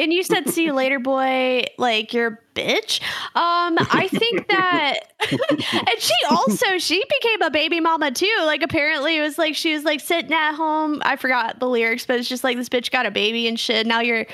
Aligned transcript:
and 0.00 0.12
you 0.12 0.22
said 0.22 0.48
see 0.48 0.64
you 0.64 0.72
later, 0.72 0.98
boy. 0.98 1.64
Like 1.78 2.12
you're 2.12 2.26
a 2.26 2.38
bitch. 2.58 3.00
Um, 3.34 3.76
I 3.92 4.08
think 4.10 4.48
that, 4.48 4.98
and 5.30 5.98
she 5.98 6.14
also 6.30 6.78
she 6.78 7.02
became 7.20 7.42
a 7.42 7.50
baby 7.50 7.80
mama 7.80 8.10
too. 8.10 8.34
Like 8.44 8.62
apparently 8.62 9.16
it 9.16 9.20
was 9.20 9.38
like 9.38 9.54
she 9.54 9.72
was 9.74 9.84
like 9.84 10.00
sitting 10.00 10.32
at 10.32 10.54
home. 10.54 11.00
I 11.04 11.16
forgot 11.16 11.60
the 11.60 11.68
lyrics, 11.68 12.06
but 12.06 12.18
it's 12.18 12.28
just 12.28 12.44
like 12.44 12.56
this 12.56 12.68
bitch 12.68 12.90
got 12.90 13.06
a 13.06 13.10
baby 13.10 13.46
and 13.46 13.58
shit. 13.58 13.86
Now 13.86 14.00
you're 14.00 14.26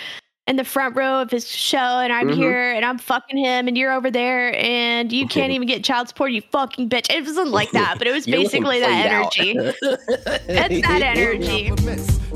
in 0.49 0.55
the 0.55 0.63
front 0.65 0.95
row 0.95 1.21
of 1.21 1.29
his 1.29 1.49
show 1.49 1.77
and 1.77 2.13
I'm 2.13 2.29
Mhm. 2.29 2.35
here 2.37 2.71
and 2.71 2.85
I'm 2.85 2.99
fucking 2.99 3.37
him 3.37 3.67
and 3.67 3.77
you're 3.77 3.93
over 3.93 4.13
there 4.13 4.55
and 4.57 5.13
you 5.13 5.27
can't 5.27 5.51
even 5.57 5.67
get 5.67 5.83
child 5.83 6.07
support, 6.09 6.31
you 6.31 6.41
fucking 6.53 6.89
bitch. 6.89 7.13
It 7.13 7.25
wasn't 7.25 7.49
like 7.51 7.73
that, 7.73 7.97
but 7.99 8.07
it 8.07 8.13
was 8.13 8.27
basically 8.39 8.79
that 8.79 9.07
energy. 9.13 9.57
It's 9.59 10.87
that 10.87 11.03
energy. 11.03 11.73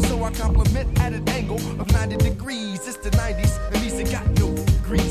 So 0.08 0.24
I 0.24 0.30
compliment 0.32 0.98
at 1.00 1.12
an 1.12 1.28
angle 1.50 1.80
of 1.80 1.92
90 1.92 2.16
degrees. 2.16 2.86
It's 2.86 2.96
the 2.98 3.10
90s, 3.10 3.49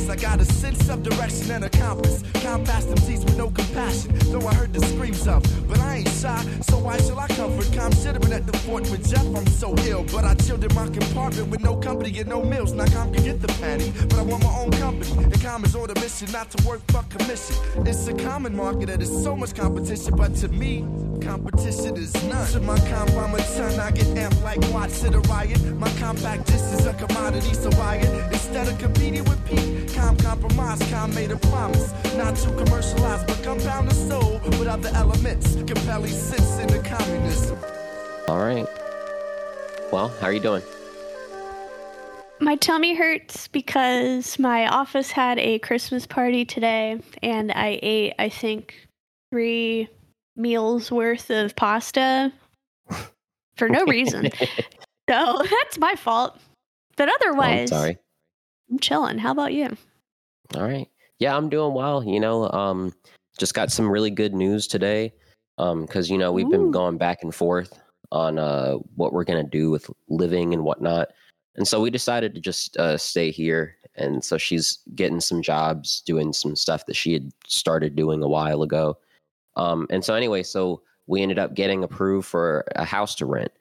I 0.10 0.16
got 0.16 0.40
a 0.40 0.46
sense 0.46 0.90
of 0.90 1.04
direction 1.04 1.52
and 1.52 1.66
a 1.66 1.70
compass. 1.70 2.24
Count 2.34 2.66
past 2.66 2.90
them 2.90 2.98
seats 2.98 3.24
with 3.24 3.38
no 3.38 3.50
compassion. 3.50 4.12
Though 4.32 4.48
I 4.48 4.54
heard 4.56 4.74
the 4.74 4.86
screams 4.88 5.28
of, 5.28 5.44
but 5.68 5.80
I 5.80 5.98
ain't 5.98 6.10
shy. 6.10 6.42
So 6.62 6.78
why 6.80 6.98
shall 6.98 7.20
I 7.20 7.28
comfort? 7.28 7.70
Should 8.02 8.32
at 8.32 8.46
the 8.46 8.58
fort 8.60 8.90
with 8.92 9.10
Jeff. 9.10 9.26
I'm 9.36 9.46
so 9.48 9.76
ill, 9.80 10.06
but 10.12 10.24
I 10.24 10.34
chilled 10.36 10.64
in 10.64 10.74
my 10.74 10.88
compartment 10.88 11.50
with 11.50 11.62
no 11.62 11.76
company 11.76 12.18
and 12.20 12.30
no 12.30 12.44
meals. 12.44 12.72
Now 12.74 12.86
Calm 12.86 13.14
can 13.14 13.24
get 13.24 13.42
the 13.42 13.48
patty, 13.60 13.92
but 14.10 14.20
I 14.20 14.22
want 14.22 14.44
my 14.44 14.56
own 14.56 14.72
company. 14.72 15.24
And 15.24 15.66
is 15.66 15.76
on 15.76 15.88
the 15.88 15.96
mission, 15.96 16.32
not 16.32 16.50
to 16.52 16.68
work 16.68 16.82
for 16.92 17.04
commission. 17.04 17.56
It's 17.86 18.08
a 18.08 18.14
common 18.14 18.56
market 18.56 18.88
that 18.88 19.02
is 19.02 19.24
so 19.24 19.36
much 19.36 19.56
competition, 19.56 20.16
but 20.16 20.36
to 20.38 20.48
me, 20.48 20.86
competition 21.22 21.98
is 21.98 22.14
none. 22.26 22.48
To 22.52 22.60
my 22.62 22.80
comp, 22.90 23.12
I'm 23.12 23.34
a 23.34 23.40
ton. 23.40 23.80
I 23.80 23.92
get 23.92 24.06
amped 24.16 24.42
like 24.44 24.62
watch 24.72 25.00
to 25.00 25.10
the 25.10 25.20
riot. 25.22 25.62
My 25.76 25.92
compact 25.98 26.48
just 26.48 26.74
is 26.74 26.86
a 26.86 26.94
commodity, 26.94 27.54
so 27.54 27.70
I. 27.82 27.98
Instead 28.32 28.68
of 28.68 28.78
competing 28.80 29.24
with 29.26 29.44
Pete, 29.48 29.94
calm 30.00 30.16
compromise, 30.18 30.80
calm 30.90 31.14
made 31.14 31.32
a 31.32 31.38
promise. 31.38 31.92
Not 32.16 32.36
to 32.38 32.50
commercialize, 32.64 33.24
but 33.26 33.44
compound 33.44 33.90
the 33.90 33.96
soul 33.96 34.40
with 34.58 34.68
other 34.68 34.90
elements. 34.94 35.56
Compelling 35.56 36.12
sense 36.12 36.58
in 36.60 36.68
the 36.68 36.80
communism. 36.80 37.58
All 38.28 38.40
right. 38.40 38.68
Well, 39.92 40.10
how 40.20 40.28
are 40.28 40.34
you 40.34 40.40
doing? 40.40 40.62
My 42.40 42.56
tummy 42.56 42.96
hurts 42.96 43.50
because 43.50 44.40
my 44.40 44.68
office 44.68 45.12
had 45.12 45.38
a 45.40 45.60
Christmas 45.60 46.06
party 46.08 46.46
today 46.46 47.02
and 47.22 47.52
I 47.52 47.80
ate, 47.82 48.14
I 48.18 48.30
think, 48.30 48.88
three 49.32 49.90
meals 50.38 50.90
worth 50.90 51.30
of 51.30 51.56
pasta 51.58 52.32
for 53.58 53.68
no 53.68 53.84
reason. 53.86 54.30
so 55.10 55.42
that's 55.50 55.78
my 55.78 55.96
fault. 55.96 56.40
But 56.96 57.10
Oh, 57.10 57.12
I'm 57.12 57.32
otherwise, 57.32 57.70
sorry. 57.70 57.98
I'm 58.72 58.80
chilling. 58.80 59.18
How 59.18 59.32
about 59.32 59.52
you? 59.52 59.76
All 60.56 60.64
right. 60.64 60.88
Yeah, 61.20 61.36
I'm 61.36 61.50
doing 61.50 61.74
well. 61.74 62.04
You 62.04 62.20
know, 62.20 62.50
um, 62.52 62.94
just 63.38 63.54
got 63.54 63.72
some 63.72 63.90
really 63.90 64.10
good 64.10 64.34
news 64.34 64.68
today. 64.68 65.14
Um, 65.58 65.82
because 65.82 66.10
you 66.10 66.18
know 66.18 66.32
we've 66.32 66.50
been 66.50 66.72
going 66.72 66.98
back 66.98 67.22
and 67.22 67.36
forth 67.36 67.82
on 68.14 68.40
uh 68.40 68.76
what 68.96 69.12
we're 69.12 69.26
gonna 69.26 69.44
do 69.44 69.70
with 69.70 69.92
living 70.08 70.54
and 70.54 70.64
whatnot, 70.64 71.10
and 71.56 71.68
so 71.68 71.82
we 71.82 71.90
decided 71.90 72.34
to 72.34 72.42
just 72.42 72.78
uh, 72.78 72.98
stay 72.98 73.30
here. 73.32 73.76
And 73.96 74.24
so 74.24 74.38
she's 74.38 74.80
getting 74.96 75.20
some 75.20 75.42
jobs, 75.42 76.02
doing 76.06 76.32
some 76.32 76.56
stuff 76.56 76.86
that 76.86 76.96
she 76.96 77.12
had 77.12 77.32
started 77.48 77.98
doing 77.98 78.24
a 78.24 78.30
while 78.30 78.62
ago. 78.62 78.98
Um, 79.58 79.86
and 79.90 80.06
so 80.06 80.14
anyway, 80.16 80.44
so 80.44 80.82
we 81.08 81.22
ended 81.22 81.38
up 81.38 81.56
getting 81.56 81.84
approved 81.84 82.26
for 82.28 82.64
a 82.78 82.86
house 82.86 83.14
to 83.16 83.26
rent. 83.26 83.52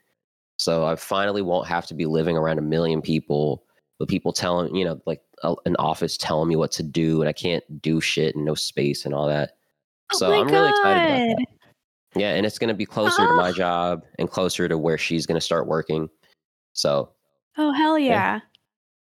So 0.58 0.86
I 0.86 0.95
finally 0.95 1.42
won't 1.42 1.67
have 1.67 1.86
to 1.89 1.95
be 1.95 2.06
living 2.06 2.36
around 2.36 2.58
a 2.58 2.62
million 2.62 3.02
people 3.02 3.64
with 3.98 4.08
people 4.08 4.32
telling, 4.32 4.74
you 4.74 4.84
know, 4.84 5.00
like 5.06 5.20
a, 5.42 5.54
an 5.66 5.77
office 5.77 6.16
telling 6.16 6.48
me 6.48 6.56
what 6.56 6.70
to 6.72 6.82
do, 6.82 7.20
and 7.20 7.28
I 7.28 7.32
can't 7.32 7.64
do 7.82 8.00
shit 8.00 8.36
and 8.36 8.44
no 8.44 8.55
space 8.55 9.05
and 9.05 9.14
all 9.14 9.27
that. 9.28 9.52
Oh 10.12 10.18
so 10.18 10.27
oh 10.27 10.30
my 10.30 10.36
I'm 10.38 10.48
really 10.48 10.68
excited 10.70 11.02
about 11.02 11.18
God. 11.36 11.36
that. 11.38 11.46
Yeah, 12.20 12.34
and 12.34 12.46
it's 12.46 12.58
going 12.58 12.68
to 12.68 12.74
be 12.74 12.86
closer 12.86 13.27
to 13.27 13.33
my 13.34 13.50
Oh. 13.50 13.52
job 13.52 14.02
and 14.18 14.30
closer 14.30 14.67
to 14.68 14.78
where 14.78 14.96
she's 14.98 15.27
going 15.27 15.34
to 15.36 15.40
start 15.45 15.67
working. 15.67 16.08
So 16.73 17.11
Oh, 17.58 17.73
hell 17.73 17.98
Yeah. 17.98 18.08
yeah. 18.11 18.40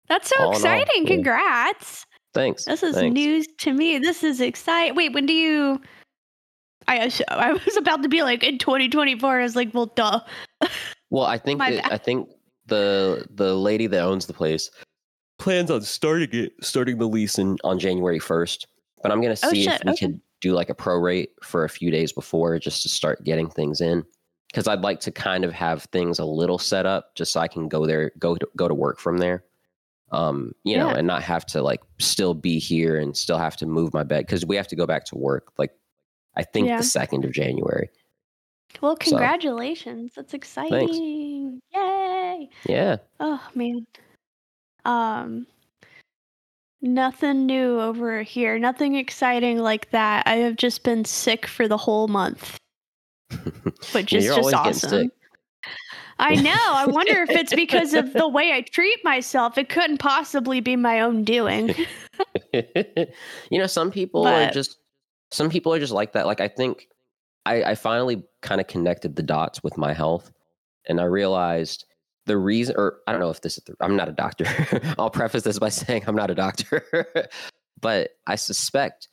That's 0.09 0.28
so 0.28 0.34
All 0.38 0.42
in 0.42 0.48
all, 0.48 0.54
exciting. 0.56 1.06
yeah. 1.06 1.15
Congrats. 1.15 2.04
thanks. 2.34 2.65
This 2.65 2.82
is 2.82 2.97
thanks. 2.97 3.15
news 3.15 3.47
to 3.60 3.72
me. 3.72 3.98
This 3.98 4.22
is 4.25 4.41
exciting. 4.41 4.97
Wait, 4.97 5.12
when 5.12 5.25
do 5.26 5.32
you? 5.32 5.81
I 6.88 7.04
was- 7.04 7.22
I 7.28 7.53
was 7.53 7.76
about 7.76 8.03
to 8.03 8.09
be 8.09 8.22
like 8.22 8.42
in 8.42 8.59
2024. 8.59 9.38
I 9.41 9.42
was 9.44 9.54
like, 9.56 9.72
well, 9.72 9.86
duh. 9.86 10.20
Well, 11.10 11.25
I 11.25 11.38
think 11.38 11.60
that. 11.60 11.92
I 11.92 11.97
think 11.97 12.28
the 12.70 13.26
the 13.34 13.54
lady 13.54 13.86
that 13.86 14.00
owns 14.00 14.25
the 14.26 14.32
place 14.32 14.70
plans 15.38 15.70
on 15.70 15.82
starting 15.82 16.28
it 16.32 16.53
starting 16.62 16.98
the 16.98 17.06
lease 17.06 17.38
in 17.38 17.58
on 17.64 17.78
January 17.78 18.19
first. 18.19 18.66
But 19.03 19.12
I'm 19.12 19.20
gonna 19.20 19.36
Oh, 19.42 19.50
see 19.50 19.66
if 19.69 19.84
we 19.84 19.92
okay. 19.92 20.06
could 20.06 20.20
do 20.41 20.53
like 20.53 20.70
a 20.70 20.75
prorate 20.75 21.28
for 21.42 21.64
a 21.64 21.69
few 21.69 21.91
days 21.91 22.12
before 22.12 22.59
just 22.59 22.82
to 22.82 22.88
start 22.88 23.22
getting 23.25 23.48
things 23.50 23.80
in. 23.80 24.04
Because 24.48 24.66
I'd 24.66 24.80
like 24.80 25.00
to 25.00 25.12
kind 25.12 25.44
of 25.44 25.53
have 25.53 25.84
things 25.92 26.19
a 26.19 26.25
little 26.25 26.59
set 26.59 26.84
up 26.84 27.14
just 27.14 27.32
so 27.32 27.41
I 27.41 27.47
can 27.48 27.69
go 27.69 27.86
there, 27.86 28.10
go 28.19 28.34
to, 28.34 28.48
go 28.56 28.66
to 28.66 28.75
work 28.75 28.98
from 28.98 29.19
there. 29.19 29.44
Um, 30.12 30.53
you 30.64 30.76
know, 30.76 30.88
and 30.88 31.06
not 31.06 31.22
have 31.22 31.47
to 31.47 31.62
like 31.62 31.80
still 32.00 32.34
be 32.34 32.59
here 32.59 32.98
and 32.98 33.16
still 33.16 33.38
have 33.38 33.56
to 33.59 33.66
move 33.66 33.94
my 33.94 34.03
bed 34.03 34.26
because 34.26 34.44
we 34.44 34.56
have 34.56 34.66
to 34.69 34.76
go 34.76 34.84
back 34.86 35.04
to 35.06 35.16
work. 35.16 35.53
Like, 35.56 35.70
I 36.36 36.42
think 36.42 36.66
Yeah. 36.66 36.78
the 36.78 36.82
second 36.82 37.25
of 37.25 37.30
January. 37.32 37.91
Well, 38.82 38.97
So- 39.00 39.10
congratulations. 39.10 40.12
That's 40.16 40.34
exciting. 40.34 40.88
Yeah. 42.67 42.97
Oh 43.19 43.43
man. 43.55 43.87
Um 44.84 45.47
nothing 46.83 47.47
new 47.47 47.81
over 47.81 48.23
here. 48.23 48.59
Nothing 48.59 48.95
exciting 48.95 49.59
like 49.59 49.91
that. 49.91 50.27
I 50.27 50.37
have 50.37 50.56
just 50.56 50.83
been 50.83 51.05
sick 51.05 51.47
for 51.47 51.69
the 51.69 51.77
whole 51.77 52.09
month, 52.09 52.56
which 53.93 54.12
is 54.12 54.25
just 54.25 54.55
awesome. 54.55 55.11
I 56.19 56.34
know. 56.34 56.53
I 56.55 56.84
wonder 56.87 57.23
if 57.23 57.31
it's 57.31 57.55
because 57.55 57.95
of 57.95 58.12
the 58.12 58.28
way 58.28 58.53
I 58.53 58.61
treat 58.61 59.03
myself. 59.03 59.57
It 59.57 59.71
couldn't 59.71 59.99
possibly 59.99 60.61
be 60.61 60.77
my 60.77 61.01
own 61.01 61.25
doing. 61.25 61.75
you 62.53 63.59
know, 63.59 63.67
some 63.67 63.91
people 63.91 64.27
are 64.27 64.51
just 64.51 64.77
some 65.33 65.49
people 65.49 65.72
are 65.72 65.78
just 65.78 65.93
like 65.93 66.12
that. 66.12 66.27
Like 66.27 66.41
I 66.41 66.49
think 66.49 66.89
I, 67.47 67.62
I 67.65 67.75
finally 67.75 68.22
kind 68.43 68.61
of 68.61 68.67
connected 68.67 69.17
the 69.17 69.22
dots 69.22 69.62
with 69.62 69.78
my 69.78 69.95
health, 69.95 70.31
and 70.89 71.01
I 71.01 71.05
realized 71.05 71.87
the 72.30 72.38
reason, 72.38 72.76
or 72.78 72.98
I 73.08 73.12
don't 73.12 73.20
know 73.20 73.30
if 73.30 73.41
this 73.41 73.58
is. 73.58 73.64
The, 73.64 73.74
I'm 73.80 73.96
not 73.96 74.08
a 74.08 74.12
doctor. 74.12 74.46
I'll 74.98 75.10
preface 75.10 75.42
this 75.42 75.58
by 75.58 75.68
saying 75.68 76.04
I'm 76.06 76.14
not 76.14 76.30
a 76.30 76.34
doctor, 76.34 76.86
but 77.80 78.10
I 78.28 78.36
suspect 78.36 79.08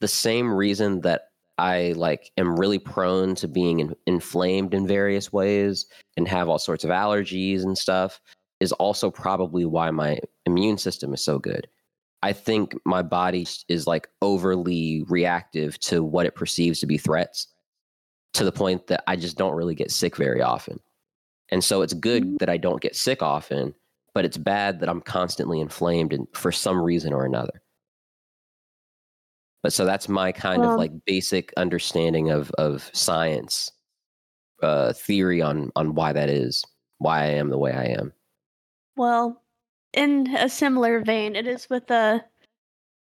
the 0.00 0.08
same 0.08 0.52
reason 0.52 1.00
that 1.00 1.28
I 1.56 1.94
like 1.96 2.30
am 2.36 2.58
really 2.58 2.78
prone 2.78 3.34
to 3.36 3.48
being 3.48 3.80
in, 3.80 3.94
inflamed 4.06 4.74
in 4.74 4.86
various 4.86 5.32
ways 5.32 5.86
and 6.18 6.28
have 6.28 6.50
all 6.50 6.58
sorts 6.58 6.84
of 6.84 6.90
allergies 6.90 7.62
and 7.62 7.78
stuff 7.78 8.20
is 8.60 8.72
also 8.72 9.10
probably 9.10 9.64
why 9.64 9.90
my 9.90 10.20
immune 10.44 10.76
system 10.76 11.14
is 11.14 11.24
so 11.24 11.38
good. 11.38 11.66
I 12.22 12.34
think 12.34 12.74
my 12.84 13.00
body 13.00 13.46
is 13.68 13.86
like 13.86 14.08
overly 14.20 15.04
reactive 15.08 15.78
to 15.80 16.04
what 16.04 16.26
it 16.26 16.34
perceives 16.34 16.78
to 16.80 16.86
be 16.86 16.98
threats 16.98 17.46
to 18.34 18.44
the 18.44 18.52
point 18.52 18.88
that 18.88 19.02
I 19.06 19.16
just 19.16 19.38
don't 19.38 19.54
really 19.54 19.74
get 19.74 19.90
sick 19.90 20.16
very 20.16 20.42
often. 20.42 20.78
And 21.50 21.64
so 21.64 21.82
it's 21.82 21.94
good 21.94 22.24
Mm. 22.24 22.38
that 22.38 22.48
I 22.48 22.56
don't 22.56 22.80
get 22.80 22.94
sick 22.96 23.22
often, 23.22 23.74
but 24.14 24.24
it's 24.24 24.36
bad 24.36 24.80
that 24.80 24.88
I'm 24.88 25.00
constantly 25.00 25.60
inflamed 25.60 26.12
and 26.12 26.26
for 26.32 26.52
some 26.52 26.80
reason 26.80 27.12
or 27.12 27.24
another. 27.24 27.62
But 29.62 29.72
so 29.72 29.84
that's 29.84 30.08
my 30.08 30.32
kind 30.32 30.64
of 30.64 30.78
like 30.78 30.92
basic 31.04 31.52
understanding 31.56 32.30
of 32.30 32.50
of 32.52 32.90
science 32.94 33.70
uh 34.62 34.92
theory 34.94 35.42
on 35.42 35.70
on 35.76 35.94
why 35.94 36.12
that 36.12 36.30
is, 36.30 36.64
why 36.98 37.22
I 37.22 37.26
am 37.26 37.50
the 37.50 37.58
way 37.58 37.72
I 37.72 37.84
am. 37.84 38.12
Well, 38.96 39.42
in 39.92 40.34
a 40.36 40.48
similar 40.48 41.00
vein, 41.00 41.36
it 41.36 41.46
is 41.46 41.68
with 41.68 41.90
a 41.90 42.24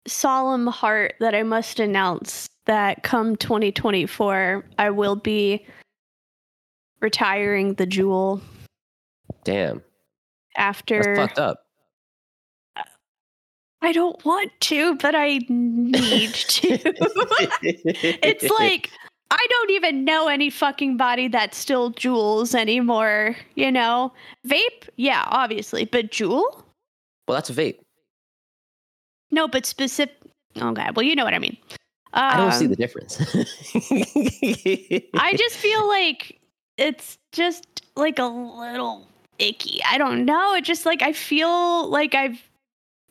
solemn 0.07 0.67
heart 0.67 1.15
that 1.19 1.35
I 1.35 1.43
must 1.43 1.79
announce 1.79 2.47
that 2.65 3.03
come 3.03 3.35
2024, 3.35 4.63
I 4.77 4.89
will 4.89 5.15
be 5.15 5.65
retiring 6.99 7.75
the 7.75 7.87
Juul 7.87 8.41
Damn. 9.43 9.77
That's 9.77 9.85
after. 10.57 11.15
fucked 11.15 11.39
up. 11.39 11.59
I 13.81 13.91
don't 13.93 14.23
want 14.25 14.51
to, 14.61 14.95
but 14.95 15.15
I 15.15 15.39
need 15.47 16.33
to. 16.33 16.67
it's 17.63 18.49
like 18.59 18.91
I 19.29 19.45
don't 19.49 19.71
even 19.71 20.03
know 20.03 20.27
any 20.27 20.49
fucking 20.49 20.97
body 20.97 21.27
that 21.29 21.53
still 21.53 21.93
Juuls 21.93 22.55
anymore, 22.55 23.35
you 23.55 23.71
know? 23.71 24.13
Vape? 24.47 24.89
Yeah, 24.95 25.23
obviously, 25.27 25.85
but 25.85 26.11
Juul? 26.11 26.43
well, 27.27 27.35
that's 27.35 27.49
a 27.49 27.53
vape. 27.53 27.79
No, 29.31 29.47
but 29.47 29.65
specific. 29.65 30.15
Oh 30.59 30.71
god. 30.71 30.95
Well, 30.95 31.05
you 31.05 31.15
know 31.15 31.23
what 31.23 31.33
I 31.33 31.39
mean. 31.39 31.57
Um, 32.13 32.23
I 32.23 32.37
don't 32.37 32.53
see 32.53 32.67
the 32.67 32.75
difference. 32.75 33.19
I 35.13 35.33
just 35.35 35.55
feel 35.55 35.87
like 35.87 36.39
it's 36.77 37.17
just 37.31 37.81
like 37.95 38.19
a 38.19 38.25
little 38.25 39.07
icky. 39.39 39.81
I 39.89 39.97
don't 39.97 40.25
know. 40.25 40.55
It 40.55 40.63
just 40.63 40.85
like 40.85 41.01
I 41.01 41.13
feel 41.13 41.89
like 41.89 42.15
I've 42.15 42.41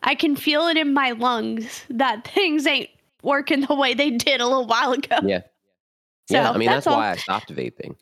I 0.03 0.15
can 0.15 0.37
feel 0.37 0.67
it 0.69 0.77
in 0.77 0.95
my 0.95 1.13
lungs 1.13 1.85
that 1.91 2.27
things 2.35 2.67
ain't 2.67 2.91
working 3.23 3.63
the 3.63 3.75
way 3.75 3.95
they 3.95 4.11
did 4.11 4.41
a 4.41 4.47
little 4.47 4.67
while 4.67 4.93
ago. 4.93 5.17
Yeah. 5.25 5.41
So, 6.29 6.37
yeah, 6.37 6.51
I 6.51 6.57
mean 6.57 6.69
that's, 6.69 6.87
all. 6.87 6.97
why 6.97 7.11
I 7.11 7.17
stopped 7.17 7.53
vaping. 7.55 7.97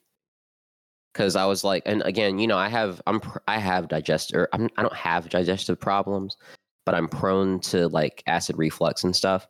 Cuz 1.15 1.37
I 1.37 1.45
was 1.47 1.63
like 1.65 1.83
and 1.87 2.03
again, 2.03 2.39
you 2.39 2.47
know, 2.47 2.59
I 2.59 2.69
have 2.69 3.01
I'm 3.07 3.21
I 3.49 3.59
have 3.59 3.89
digestive 3.89 4.37
er, 4.37 4.49
I'm, 4.53 4.69
I 4.77 4.83
don't 4.83 4.95
have 4.97 5.29
digestive 5.29 5.81
problems, 5.81 6.37
but 6.85 6.95
I'm 6.95 7.09
prone 7.09 7.61
to 7.61 7.89
like 7.89 8.23
acid 8.27 8.57
reflux 8.59 9.05
and 9.05 9.15
stuff. 9.15 9.47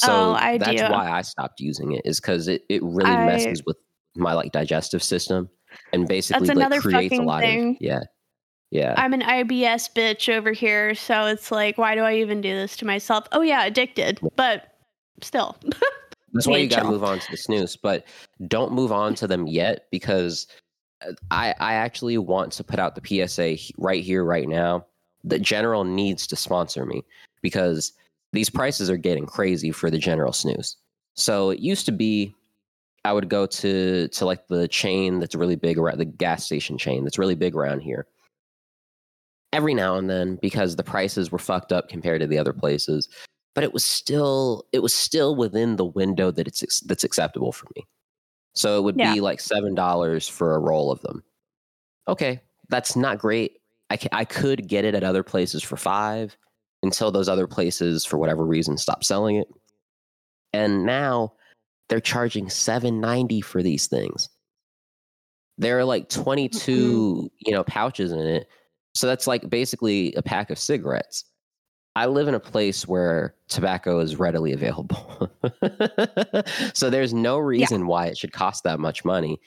So 0.00 0.12
Oh, 0.12 0.32
I 0.32 0.58
that's 0.58 0.80
do. 0.82 0.88
why 0.88 1.10
I 1.10 1.22
stopped 1.22 1.60
using 1.60 1.92
it 1.92 2.02
is 2.04 2.20
cuz 2.20 2.48
it 2.48 2.64
it 2.68 2.82
really 2.82 3.10
I- 3.10 3.26
messes 3.26 3.62
with 3.66 3.76
my 4.16 4.32
like 4.32 4.52
digestive 4.52 5.02
system 5.02 5.48
and 5.92 6.06
basically 6.08 6.46
like 6.46 6.56
another 6.56 6.80
creates 6.80 7.18
a 7.18 7.22
lot 7.22 7.42
thing. 7.42 7.70
of 7.70 7.76
yeah. 7.80 8.00
Yeah. 8.70 8.94
I'm 8.96 9.12
an 9.12 9.20
IBS 9.20 9.92
bitch 9.94 10.28
over 10.28 10.50
here, 10.50 10.96
so 10.96 11.26
it's 11.26 11.52
like, 11.52 11.78
why 11.78 11.94
do 11.94 12.00
I 12.00 12.16
even 12.16 12.40
do 12.40 12.52
this 12.52 12.76
to 12.78 12.84
myself? 12.84 13.24
Oh 13.30 13.40
yeah, 13.40 13.64
addicted, 13.64 14.18
but 14.34 14.78
still. 15.22 15.56
That's 16.32 16.48
why 16.48 16.56
you 16.56 16.68
got 16.68 16.80
to 16.82 16.88
move 16.88 17.04
on 17.04 17.20
to 17.20 17.30
the 17.30 17.36
snus, 17.36 17.78
but 17.80 18.04
don't 18.48 18.72
move 18.72 18.90
on 18.90 19.14
to 19.16 19.28
them 19.28 19.46
yet 19.46 19.86
because 19.92 20.48
uh, 21.06 21.12
I 21.30 21.54
I 21.60 21.74
actually 21.74 22.18
want 22.18 22.50
to 22.52 22.64
put 22.64 22.80
out 22.80 22.96
the 22.96 23.26
PSA 23.28 23.72
right 23.78 24.02
here 24.02 24.24
right 24.24 24.48
now 24.48 24.84
The 25.22 25.38
General 25.38 25.84
needs 25.84 26.26
to 26.26 26.36
sponsor 26.36 26.84
me 26.84 27.04
because 27.42 27.92
these 28.32 28.50
prices 28.50 28.90
are 28.90 28.96
getting 28.96 29.26
crazy 29.26 29.70
for 29.70 29.88
the 29.88 29.98
General 29.98 30.32
snus. 30.32 30.74
So 31.14 31.50
it 31.50 31.60
used 31.60 31.86
to 31.86 31.92
be 31.92 32.34
I 33.04 33.12
would 33.12 33.28
go 33.28 33.46
to 33.46 34.08
to 34.08 34.24
like 34.24 34.46
the 34.48 34.68
chain 34.68 35.18
that's 35.18 35.34
really 35.34 35.56
big 35.56 35.78
around 35.78 35.98
the 35.98 36.04
gas 36.04 36.44
station 36.44 36.78
chain 36.78 37.04
that's 37.04 37.18
really 37.18 37.34
big 37.34 37.54
around 37.54 37.80
here. 37.80 38.06
Every 39.52 39.74
now 39.74 39.96
and 39.96 40.10
then 40.10 40.36
because 40.42 40.76
the 40.76 40.82
prices 40.82 41.30
were 41.30 41.38
fucked 41.38 41.72
up 41.72 41.88
compared 41.88 42.20
to 42.20 42.26
the 42.26 42.38
other 42.38 42.52
places 42.52 43.08
but 43.54 43.62
it 43.64 43.72
was 43.72 43.84
still 43.84 44.66
it 44.72 44.80
was 44.80 44.92
still 44.92 45.36
within 45.36 45.76
the 45.76 45.84
window 45.84 46.30
that 46.32 46.46
it's 46.48 46.80
that's 46.80 47.04
acceptable 47.04 47.52
for 47.52 47.66
me. 47.76 47.86
So 48.54 48.78
it 48.78 48.82
would 48.82 48.96
Yeah. 48.98 49.14
be 49.14 49.20
like 49.20 49.40
seven 49.40 49.74
dollars 49.74 50.28
for 50.28 50.54
a 50.54 50.58
roll 50.58 50.90
of 50.90 51.00
them. 51.02 51.22
Okay, 52.08 52.40
that's 52.68 52.96
not 52.96 53.18
great. 53.18 53.60
I 54.10 54.24
could 54.24 54.66
get 54.66 54.84
it 54.84 54.96
at 54.96 55.04
other 55.04 55.22
places 55.22 55.62
for 55.62 55.76
five 55.76 56.36
until 56.82 57.12
those 57.12 57.28
other 57.28 57.46
places 57.46 58.04
for 58.04 58.18
whatever 58.18 58.44
reason 58.44 58.76
stop 58.76 59.04
selling 59.04 59.36
it. 59.36 59.46
And 60.52 60.84
now 60.84 61.34
they're 61.88 62.00
charging 62.00 62.48
seven 62.50 63.00
ninety 63.00 63.40
for 63.40 63.62
these 63.62 63.86
things. 63.86 64.28
There 65.58 65.78
are 65.78 65.84
like 65.84 66.08
twenty 66.08 66.48
two 66.48 67.30
you 67.38 67.52
know 67.52 67.64
pouches 67.64 68.12
in 68.12 68.20
it, 68.20 68.48
so 68.94 69.06
that's 69.06 69.26
like 69.26 69.48
basically 69.48 70.14
a 70.14 70.22
pack 70.22 70.50
of 70.50 70.58
cigarettes. 70.58 71.24
I 71.96 72.06
live 72.06 72.26
in 72.26 72.34
a 72.34 72.40
place 72.40 72.88
where 72.88 73.36
tobacco 73.48 74.00
is 74.00 74.16
readily 74.16 74.52
available. 74.52 75.30
so 76.74 76.90
there's 76.90 77.14
no 77.14 77.38
reason 77.38 77.86
why 77.86 78.06
it 78.06 78.18
should 78.18 78.32
cost 78.32 78.64
that 78.64 78.80
much 78.80 79.04
money 79.04 79.38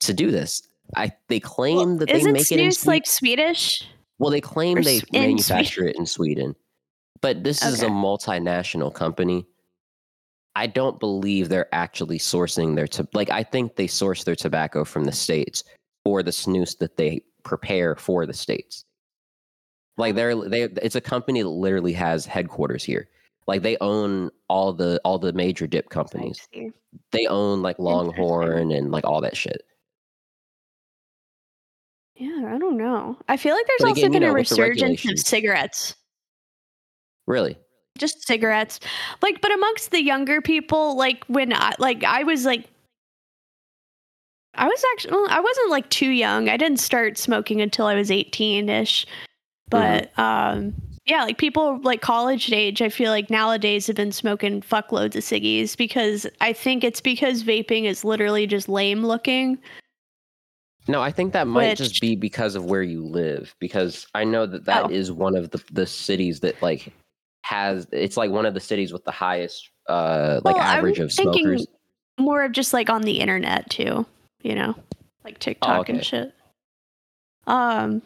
to 0.00 0.14
do 0.14 0.30
this. 0.30 0.62
I 0.96 1.12
they 1.28 1.40
claim 1.40 1.76
Well, 1.76 1.96
that 1.96 2.08
they 2.10 2.22
make 2.30 2.52
it 2.52 2.60
in 2.60 2.70
Sweden. 2.70 2.86
like 2.86 3.06
Swedish? 3.06 3.82
well, 4.18 4.30
they 4.30 4.40
claim 4.40 4.78
or 4.78 4.82
they 4.82 5.00
manufacture 5.12 5.84
it 5.84 5.96
in 5.96 6.06
Sweden. 6.06 6.54
But 7.20 7.42
this 7.42 7.64
is 7.64 7.82
a 7.82 7.86
multinational 7.88 8.94
company. 8.94 9.46
I 10.56 10.66
don't 10.66 11.00
believe 11.00 11.48
they're 11.48 11.72
actually 11.74 12.18
sourcing 12.18 12.76
their 12.76 12.86
to- 12.88 13.08
like 13.12 13.30
I 13.30 13.42
think 13.42 13.76
they 13.76 13.86
source 13.86 14.24
their 14.24 14.36
tobacco 14.36 14.84
from 14.84 15.04
the 15.04 15.12
states 15.12 15.64
or 16.04 16.22
the 16.22 16.30
snus 16.30 16.78
that 16.78 16.96
they 16.96 17.22
prepare 17.42 17.96
for 17.96 18.24
the 18.26 18.32
states. 18.34 18.84
Like 19.96 20.14
they're 20.14 20.36
they 20.48 20.62
it's 20.62 20.96
a 20.96 21.00
company 21.00 21.42
that 21.42 21.48
literally 21.48 21.92
has 21.92 22.26
headquarters 22.26 22.84
here. 22.84 23.08
Like 23.46 23.62
they 23.62 23.76
own 23.80 24.30
all 24.48 24.72
the 24.72 25.00
all 25.04 25.18
the 25.18 25.32
major 25.32 25.66
dip 25.66 25.90
companies. 25.90 26.48
They 27.10 27.26
own 27.26 27.62
like 27.62 27.78
Longhorn 27.78 28.70
and 28.72 28.90
like 28.90 29.04
all 29.04 29.20
that 29.20 29.36
shit. 29.36 29.62
Yeah, 32.16 32.54
I 32.54 32.58
don't 32.58 32.76
know. 32.76 33.18
I 33.28 33.36
feel 33.36 33.54
like 33.54 33.66
there's 33.66 33.80
But 33.80 33.88
also 33.88 34.00
again, 34.02 34.12
been 34.12 34.22
a 34.22 34.26
know, 34.26 34.32
the 34.32 34.36
resurgence 34.36 35.04
of 35.10 35.18
cigarettes. 35.18 35.96
Really? 37.26 37.58
Just 37.98 38.26
cigarettes. 38.26 38.80
Like, 39.22 39.40
but 39.40 39.52
amongst 39.54 39.90
the 39.92 40.02
younger 40.02 40.40
people, 40.40 40.96
like 40.96 41.24
when 41.26 41.52
I 41.52 41.72
like 41.78 42.02
I 42.04 42.24
was 42.24 42.44
like 42.44 42.68
I 44.54 44.66
was 44.66 44.84
actually 44.94 45.28
I 45.30 45.40
wasn't 45.40 45.70
like 45.70 45.88
too 45.90 46.10
young. 46.10 46.48
I 46.48 46.56
didn't 46.56 46.78
start 46.80 47.18
smoking 47.18 47.60
until 47.60 47.86
I 47.86 47.94
was 47.94 48.10
18ish. 48.10 49.06
But 49.70 50.16
um 50.18 50.74
yeah, 51.06 51.22
like 51.24 51.38
people 51.38 51.78
like 51.82 52.00
college 52.00 52.50
age, 52.52 52.80
I 52.82 52.88
feel 52.88 53.10
like 53.10 53.30
nowadays 53.30 53.86
have 53.88 53.96
been 53.96 54.10
smoking 54.12 54.60
fuckloads 54.62 55.14
of 55.16 55.22
ciggies 55.22 55.76
because 55.76 56.26
I 56.40 56.52
think 56.52 56.82
it's 56.82 57.00
because 57.00 57.44
vaping 57.44 57.84
is 57.84 58.04
literally 58.04 58.46
just 58.46 58.68
lame 58.68 59.04
looking. 59.04 59.58
No, 60.88 61.00
I 61.00 61.10
think 61.12 61.32
that 61.32 61.46
might 61.46 61.68
Which- 61.70 61.78
just 61.78 62.00
be 62.00 62.16
because 62.16 62.54
of 62.56 62.64
where 62.64 62.82
you 62.82 63.04
live. 63.04 63.54
Because 63.60 64.06
I 64.14 64.24
know 64.24 64.46
that 64.46 64.64
that 64.64 64.86
Oh. 64.86 64.88
is 64.90 65.12
one 65.12 65.36
of 65.36 65.50
the 65.50 65.62
the 65.72 65.86
cities 65.86 66.40
that 66.40 66.60
like 66.62 66.92
has. 67.44 67.86
It's 67.92 68.16
like 68.16 68.30
one 68.30 68.46
of 68.46 68.54
the 68.54 68.60
cities 68.60 68.92
with 68.92 69.04
the 69.04 69.10
highest 69.12 69.70
uh 69.88 70.40
like 70.44 70.56
Well, 70.56 70.64
I'm 70.64 70.78
average 70.78 70.98
of 70.98 71.12
thinking 71.12 71.42
smokers. 71.58 71.66
more 72.18 72.42
of 72.44 72.52
just 72.52 72.72
like 72.72 72.88
on 72.90 73.02
the 73.02 73.20
internet 73.20 73.68
too, 73.70 74.06
you 74.42 74.54
know, 74.54 74.74
like 75.24 75.38
TikTok 75.38 75.76
Oh, 75.76 75.80
okay. 75.80 75.92
and 75.92 76.04
shit. 76.04 76.32
Um, 77.46 78.00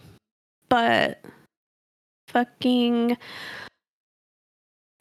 but 0.68 1.20
fucking, 2.28 3.16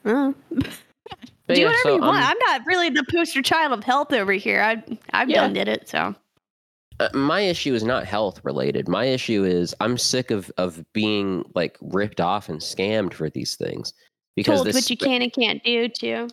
uh, 0.04 0.32
do 0.52 0.62
yeah, 1.48 1.64
whatever 1.66 1.74
so, 1.82 1.94
you 1.96 2.00
want. 2.00 2.16
um, 2.22 2.22
I'm 2.30 2.36
not 2.46 2.66
really 2.66 2.90
the 2.90 3.04
poster 3.10 3.42
child 3.42 3.72
of 3.72 3.82
health 3.82 4.12
over 4.12 4.32
here. 4.32 4.62
I 4.62 4.82
I've 5.12 5.28
Yeah. 5.28 5.40
done 5.42 5.52
did 5.54 5.66
it, 5.68 5.88
so 5.88 6.14
Uh, 7.00 7.08
my 7.14 7.40
issue 7.40 7.74
is 7.74 7.82
not 7.84 8.04
health 8.04 8.40
related. 8.44 8.88
My 8.88 9.04
issue 9.06 9.44
is 9.44 9.74
I'm 9.80 9.98
sick 9.98 10.30
of 10.30 10.50
of 10.58 10.84
being 10.92 11.44
like 11.54 11.76
ripped 11.80 12.20
off 12.20 12.48
and 12.48 12.60
scammed 12.60 13.14
for 13.14 13.28
these 13.30 13.56
things. 13.56 13.92
Because 14.38 14.62
told 14.62 14.74
what 14.74 14.88
you 14.88 14.96
can 14.96 15.20
and 15.20 15.32
can't 15.32 15.62
do 15.64 15.88
too. 15.88 16.28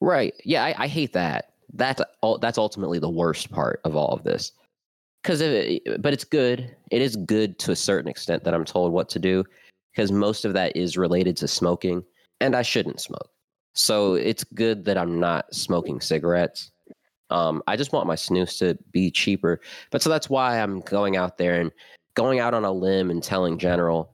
Right. 0.00 0.32
Yeah, 0.44 0.64
I, 0.64 0.84
I 0.84 0.86
hate 0.86 1.12
that. 1.14 1.54
That's 1.72 2.00
all. 2.20 2.38
That's 2.38 2.56
ultimately 2.56 3.00
the 3.00 3.08
worst 3.10 3.50
part 3.50 3.80
of 3.84 3.96
all 3.96 4.12
of 4.14 4.22
this. 4.22 4.52
Because, 5.22 5.40
but 5.98 6.12
it's 6.12 6.24
good. 6.24 6.74
It 6.90 7.02
is 7.02 7.16
good 7.16 7.58
to 7.60 7.72
a 7.72 7.76
certain 7.76 8.08
extent 8.08 8.44
that 8.44 8.54
I'm 8.54 8.64
told 8.64 8.92
what 8.92 9.08
to 9.10 9.18
do, 9.18 9.44
because 9.92 10.12
most 10.12 10.44
of 10.44 10.52
that 10.52 10.76
is 10.76 10.96
related 10.96 11.36
to 11.38 11.48
smoking, 11.48 12.04
and 12.40 12.54
I 12.54 12.62
shouldn't 12.62 13.00
smoke. 13.00 13.30
So 13.74 14.14
it's 14.14 14.44
good 14.44 14.84
that 14.84 14.96
I'm 14.96 15.18
not 15.18 15.52
smoking 15.52 16.00
cigarettes. 16.00 16.70
Um, 17.30 17.60
I 17.66 17.76
just 17.76 17.92
want 17.92 18.06
my 18.06 18.16
snus 18.16 18.58
to 18.58 18.78
be 18.92 19.10
cheaper. 19.10 19.60
But 19.90 20.02
so 20.02 20.10
that's 20.10 20.30
why 20.30 20.60
I'm 20.60 20.80
going 20.80 21.16
out 21.16 21.38
there 21.38 21.60
and 21.60 21.72
going 22.14 22.38
out 22.38 22.54
on 22.54 22.64
a 22.64 22.72
limb 22.72 23.10
and 23.10 23.22
telling 23.22 23.58
General, 23.58 24.11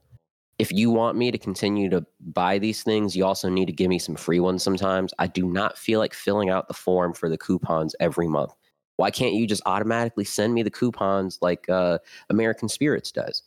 if 0.59 0.73
you 0.73 0.91
want 0.91 1.17
me 1.17 1.31
to 1.31 1.37
continue 1.37 1.89
to 1.89 2.05
buy 2.19 2.59
these 2.59 2.83
things, 2.83 3.15
you 3.15 3.25
also 3.25 3.49
need 3.49 3.65
to 3.67 3.71
give 3.71 3.87
me 3.87 3.97
some 3.97 4.15
free 4.15 4.41
ones 4.41 4.61
sometimes. 4.61 5.13
I 5.17 5.27
do 5.27 5.47
not 5.47 5.77
feel 5.77 5.99
like 5.99 6.13
filling 6.13 6.49
out 6.49 6.67
the 6.67 6.73
form 6.73 7.13
for 7.13 7.29
the 7.29 7.37
coupons 7.37 7.95
every 8.01 8.27
month. 8.27 8.53
Why 8.97 9.09
can't 9.09 9.33
you 9.33 9.47
just 9.47 9.61
automatically 9.65 10.25
send 10.25 10.53
me 10.53 10.61
the 10.61 10.69
coupons 10.69 11.39
like 11.41 11.69
uh, 11.69 11.99
American 12.29 12.67
Spirits 12.67 13.09
does? 13.09 13.41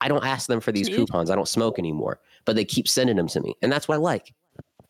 I 0.00 0.08
don't 0.08 0.24
ask 0.24 0.48
them 0.48 0.60
for 0.60 0.72
these 0.72 0.88
Dude. 0.88 0.96
coupons. 0.96 1.30
I 1.30 1.34
don't 1.34 1.48
smoke 1.48 1.78
anymore, 1.78 2.18
but 2.46 2.56
they 2.56 2.64
keep 2.64 2.88
sending 2.88 3.16
them 3.16 3.28
to 3.28 3.40
me. 3.42 3.54
And 3.60 3.70
that's 3.70 3.86
what 3.86 3.96
I 3.96 3.98
like. 3.98 4.32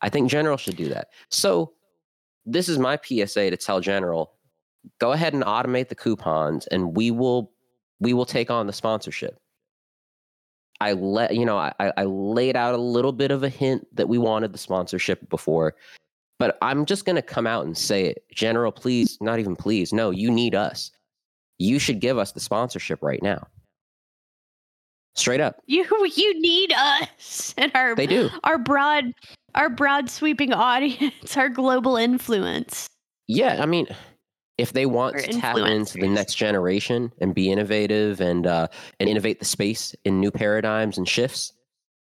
I 0.01 0.07
think 0.07 0.29
General 0.29 0.57
should 0.57 0.77
do 0.77 0.87
that. 0.89 1.09
So, 1.29 1.73
this 2.45 2.69
is 2.69 2.79
my 2.79 2.97
PSA 3.03 3.49
to 3.49 3.57
tell 3.57 3.81
General 3.81 4.31
go 4.99 5.13
ahead 5.13 5.33
and 5.33 5.43
automate 5.43 5.89
the 5.89 5.95
coupons 5.95 6.67
and 6.67 6.95
we 6.95 7.09
will 7.09 7.51
we 7.99 8.13
will 8.13 8.25
take 8.25 8.51
on 8.51 8.67
the 8.67 8.73
sponsorship 8.73 9.39
i 10.81 10.93
let 10.93 11.35
you 11.35 11.45
know 11.45 11.57
I, 11.57 11.73
I 11.79 12.03
laid 12.03 12.55
out 12.55 12.73
a 12.73 12.77
little 12.77 13.11
bit 13.11 13.31
of 13.31 13.43
a 13.43 13.49
hint 13.49 13.87
that 13.95 14.09
we 14.09 14.17
wanted 14.17 14.53
the 14.53 14.57
sponsorship 14.57 15.29
before 15.29 15.75
but 16.39 16.57
i'm 16.61 16.85
just 16.85 17.05
going 17.05 17.15
to 17.15 17.21
come 17.21 17.47
out 17.47 17.65
and 17.65 17.77
say 17.77 18.05
it. 18.05 18.23
General 18.33 18.71
please 18.71 19.17
not 19.21 19.39
even 19.39 19.55
please 19.55 19.93
no 19.93 20.09
you 20.11 20.29
need 20.31 20.55
us. 20.55 20.91
You 21.57 21.79
should 21.79 22.01
give 22.01 22.17
us 22.17 22.33
the 22.33 22.39
sponsorship 22.41 23.01
right 23.01 23.23
now. 23.23 23.47
Straight 25.15 25.39
up. 25.39 25.61
You 25.65 25.85
you 26.15 26.41
need 26.41 26.73
us 26.73 27.53
and 27.57 27.71
our 27.73 27.95
they 27.95 28.07
do. 28.07 28.29
our 28.43 28.57
broad 28.57 29.13
our 29.55 29.69
broad 29.69 30.09
sweeping 30.09 30.53
audience, 30.53 31.37
our 31.37 31.49
global 31.49 31.95
influence. 31.95 32.89
Yeah, 33.27 33.61
I 33.61 33.65
mean, 33.65 33.87
if 34.57 34.71
they 34.73 34.85
want 34.85 35.17
to 35.17 35.33
tap 35.33 35.57
into 35.57 35.97
the 35.97 36.07
next 36.07 36.35
generation 36.35 37.11
and 37.19 37.33
be 37.35 37.51
innovative 37.51 38.21
and 38.21 38.47
uh, 38.47 38.67
and 38.99 39.09
innovate 39.09 39.39
the 39.39 39.45
space 39.45 39.93
in 40.05 40.19
new 40.19 40.31
paradigms 40.31 40.97
and 40.97 41.07
shifts, 41.07 41.51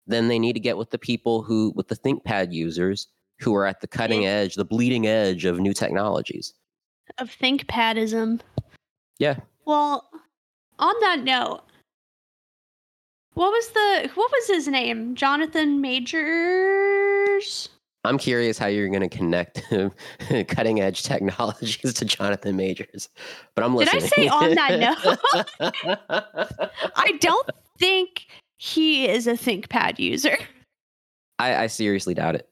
then 0.07 0.29
they 0.29 0.39
need 0.39 0.53
to 0.55 0.61
get 0.61 0.77
with 0.77 0.91
the 0.91 0.99
people 0.99 1.43
who, 1.43 1.73
with 1.75 1.89
the 1.89 1.97
ThinkPad 1.97 2.53
users, 2.53 3.09
who 3.41 3.55
are 3.55 3.67
at 3.67 3.81
the 3.81 3.87
cutting 3.87 4.23
Yeah. 4.23 4.31
edge, 4.31 4.55
the 4.57 4.65
bleeding 4.65 5.07
edge 5.07 5.45
of 5.45 5.59
new 5.61 5.73
technologies. 5.73 6.53
of 7.19 7.29
ThinkPadism. 7.31 8.41
Yeah. 9.19 9.37
Well, 9.67 10.09
on 10.79 10.95
that 11.01 11.23
note, 11.25 11.63
What 13.35 13.51
was 13.51 13.69
the 13.71 14.11
what 14.15 14.31
was 14.31 14.47
his 14.47 14.69
name? 14.69 15.15
Jonathan 15.15 15.81
Majors. 15.81 17.69
I'm 18.05 18.19
curious 18.19 18.59
how 18.59 18.67
you're 18.67 18.89
going 18.89 19.09
to 19.09 19.09
connect 19.09 19.63
cutting 20.49 20.81
edge 20.81 21.05
technologies 21.05 21.95
to 21.95 22.05
Jonathan 22.05 22.57
Majors, 22.57 23.09
but 23.55 23.65
I'm 23.65 23.77
listening. 23.77 24.03
Did 24.03 24.13
I 24.13 24.17
say 24.17 24.29
on 24.29 24.55
that 24.57 24.81
note? 25.61 26.71
I 26.97 27.13
don't 27.21 27.49
think 27.79 28.27
he 28.59 29.09
is 29.09 29.27
a 29.27 29.33
ThinkPad 29.33 29.99
user. 29.99 30.37
I, 31.39 31.65
I 31.65 31.67
seriously 31.69 32.15
doubt 32.15 32.37
it. 32.37 32.49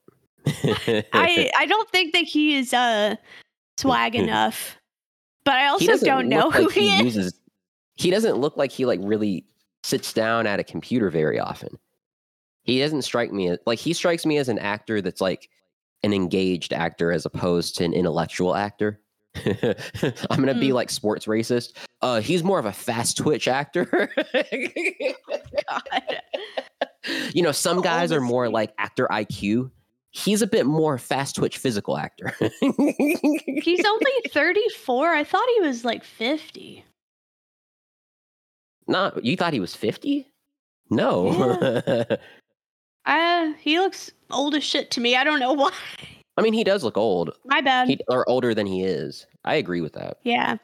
I 1.13 1.51
I 1.57 1.67
don't 1.67 1.91
think 1.91 2.13
that 2.13 2.25
he 2.25 2.57
is 2.57 2.73
uh 2.73 3.17
swag 3.79 4.15
enough. 4.15 4.77
But 5.45 5.55
I 5.55 5.67
also 5.69 5.97
don't 5.99 6.29
know 6.29 6.51
who 6.51 6.65
like 6.65 6.75
he 6.75 6.95
is. 6.95 7.17
uses. 7.17 7.41
He 7.97 8.11
doesn't 8.11 8.37
look 8.37 8.57
like 8.57 8.71
he 8.71 8.87
like 8.87 9.01
really 9.03 9.45
sits 9.83 10.13
down 10.13 10.47
at 10.47 10.61
a 10.61 10.65
computer 10.65 11.11
very 11.11 11.41
often. 11.41 11.79
He 12.71 12.79
doesn't 12.79 13.03
strike 13.03 13.33
me 13.33 13.49
as 13.49 13.59
like 13.67 13.79
he 13.81 13.93
strikes 13.93 14.25
me 14.25 14.39
as 14.39 14.49
an 14.49 14.59
actor 14.59 15.03
that's 15.03 15.21
like 15.21 15.49
an 16.05 16.13
engaged 16.13 16.73
actor 16.73 17.11
as 17.13 17.27
opposed 17.27 17.77
to 17.79 17.85
an 17.85 17.93
intellectual 17.93 18.55
actor. 18.55 19.01
I'm 19.37 20.39
gonna 20.39 20.55
be 20.55 20.69
Mm. 20.69 20.75
like 20.75 20.91
sports 20.91 21.27
racist. 21.27 21.73
Uh, 22.01 22.21
he's 22.21 22.43
more 22.45 22.59
of 22.59 22.67
a 22.67 22.73
fast 22.73 23.17
twitch 23.17 23.49
actor. 23.49 24.09
God. 25.69 25.83
you 27.35 27.43
know, 27.43 27.53
some 27.53 27.81
guys 27.81 28.13
are 28.13 28.21
more 28.21 28.49
like 28.49 28.73
actor 28.79 29.09
IQ. 29.11 29.71
He's 30.13 30.43
a 30.43 30.47
bit 30.47 30.67
more 30.67 30.99
fast 30.99 31.37
twitch 31.37 31.59
physical 31.59 31.97
actor. 31.97 32.35
He's 32.61 33.85
only 33.85 34.13
34. 34.29 35.13
I 35.13 35.25
thought 35.25 35.47
he 35.57 35.61
was 35.61 35.85
like 35.85 36.03
50. 36.05 36.85
Not 38.89 39.25
you 39.25 39.37
thought 39.37 39.53
he 39.53 39.61
was 39.61 39.75
50? 39.77 40.27
No. 40.91 42.05
Uh, 43.07 43.53
he 43.59 43.79
looks 43.79 44.11
old 44.31 44.55
as 44.55 44.65
shit 44.65 44.91
to 44.93 45.01
me. 45.01 45.17
I 45.17 45.25
don't 45.25 45.41
know 45.41 45.53
why. 45.55 45.73
I 46.37 46.43
mean, 46.43 46.53
he 46.53 46.65
does 46.65 46.85
look 46.85 46.97
old. 46.97 47.31
My 47.47 47.61
bad. 47.61 47.89
He 47.89 47.99
or 48.09 48.29
older 48.29 48.55
than 48.55 48.67
he 48.67 48.83
is. 48.85 49.27
I 49.45 49.55
agree 49.57 49.81
with 49.81 49.93
that. 49.95 50.19
yeah. 50.25 50.57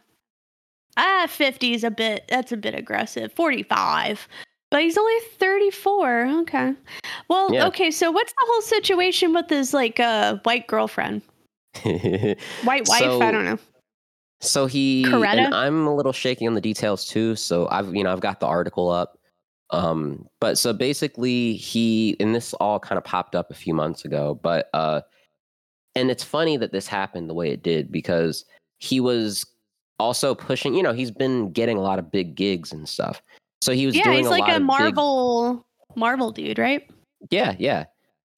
Ah, 0.99 1.27
50 1.29 1.75
is 1.75 1.85
a 1.85 1.91
bit, 1.91 2.25
that's 2.29 2.53
a 2.53 2.57
bit 2.57 2.75
aggressive. 2.75 3.31
45. 3.35 4.27
But 4.71 4.81
he's 4.81 4.97
only 4.97 5.15
34. 5.39 6.27
Okay. 6.41 6.73
Well, 7.29 7.53
Yeah. 7.53 7.67
okay. 7.67 7.91
So 7.91 8.11
what's 8.11 8.33
the 8.33 8.47
whole 8.47 8.63
situation 8.63 9.35
with 9.35 9.51
his 9.51 9.75
like 9.75 10.01
uh 10.01 10.39
white 10.45 10.67
girlfriend? 10.69 11.21
White 11.85 12.89
wife? 12.89 12.99
So- 12.99 13.21
I 13.21 13.31
don't 13.31 13.45
know. 13.45 13.59
So 14.41 14.67
he 14.67 15.05
Coretta? 15.07 15.47
and 15.47 15.55
I'm 15.55 15.87
a 15.87 15.95
little 15.95 16.13
shaky 16.13 16.47
on 16.47 16.55
the 16.55 16.61
details 16.61 17.07
too. 17.07 17.37
So 17.37 17.69
I've 17.71 17.95
you 17.95 18.03
know 18.05 18.13
I've 18.13 18.21
got 18.21 18.41
the 18.41 18.47
article 18.47 18.89
up. 18.91 19.19
Um, 19.71 20.29
but 20.41 20.59
so 20.59 20.73
basically 20.73 21.55
he 21.55 22.17
and 22.21 22.35
this 22.35 22.55
all 22.55 22.79
kind 22.79 22.99
of 22.99 23.05
popped 23.05 23.35
up 23.35 23.51
a 23.51 23.55
few 23.55 23.75
months 23.75 24.05
ago. 24.05 24.39
But 24.43 24.69
uh, 24.75 25.01
and 25.95 26.11
it's 26.11 26.23
funny 26.25 26.57
that 26.57 26.73
this 26.73 26.87
happened 26.87 27.29
the 27.29 27.35
way 27.35 27.51
it 27.51 27.63
did 27.63 27.91
because 27.91 28.45
he 28.79 29.01
was 29.01 29.45
also 29.99 30.35
pushing. 30.35 30.75
You 30.75 30.83
know, 30.83 30.93
he's 30.93 31.11
been 31.11 31.51
getting 31.53 31.77
a 31.79 31.83
lot 31.83 31.99
of 31.99 32.11
big 32.11 32.35
gigs 32.35 32.73
and 32.73 32.89
stuff. 32.89 33.21
So 33.63 33.73
he 33.73 33.87
was 33.87 33.97
Yeah, 33.97 34.05
doing 34.05 34.19
he's 34.19 34.27
a 34.27 34.31
like 34.31 34.49
a 34.49 34.57
of 34.57 34.59
big- 34.59 34.67
Marvel 34.67 35.67
Marvel 35.97 36.31
dude, 36.31 36.59
right? 36.59 36.89
Yeah, 37.31 37.57
yeah. 37.59 37.87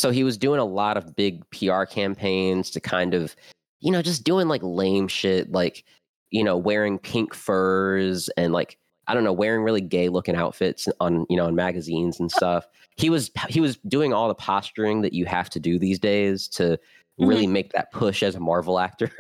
So 0.01 0.11
he 0.11 0.23
was 0.23 0.39
doing 0.39 0.61
a 0.61 0.65
lot 0.65 0.97
of 0.97 1.17
big 1.17 1.43
PR 1.51 1.83
campaigns 1.83 2.71
to 2.71 2.81
kind 2.81 3.15
of, 3.15 3.35
you 3.81 3.91
know, 3.91 4.01
just 4.01 4.23
doing 4.23 4.47
like 4.47 4.63
lame 4.63 5.09
shit, 5.09 5.51
like, 5.51 5.85
you 6.31 6.45
know, 6.45 6.57
wearing 6.57 6.99
pink 7.01 7.35
furs 7.35 8.29
and 8.37 8.53
like, 8.53 8.79
I 9.09 9.15
don't 9.15 9.25
know, 9.25 9.33
wearing 9.33 9.63
really 9.63 9.81
gay 9.81 10.09
looking 10.09 10.37
outfits 10.37 10.87
on, 11.01 11.27
you 11.29 11.37
know, 11.37 11.47
in 11.49 11.55
magazines 11.55 12.21
and 12.21 12.31
stuff. 12.39 12.67
He 12.97 13.11
was 13.11 13.31
he 13.49 13.61
was 13.61 13.77
doing 13.89 14.13
all 14.13 14.29
the 14.29 14.35
posturing 14.35 15.03
that 15.03 15.13
you 15.13 15.25
have 15.27 15.51
to 15.51 15.61
do 15.61 15.79
these 15.79 15.99
days 15.99 16.49
to 16.49 16.79
really 17.19 17.47
make 17.47 17.73
that 17.73 17.91
push 17.93 18.23
as 18.23 18.35
a 18.35 18.41
Marvel 18.41 18.79
actor. 18.79 19.11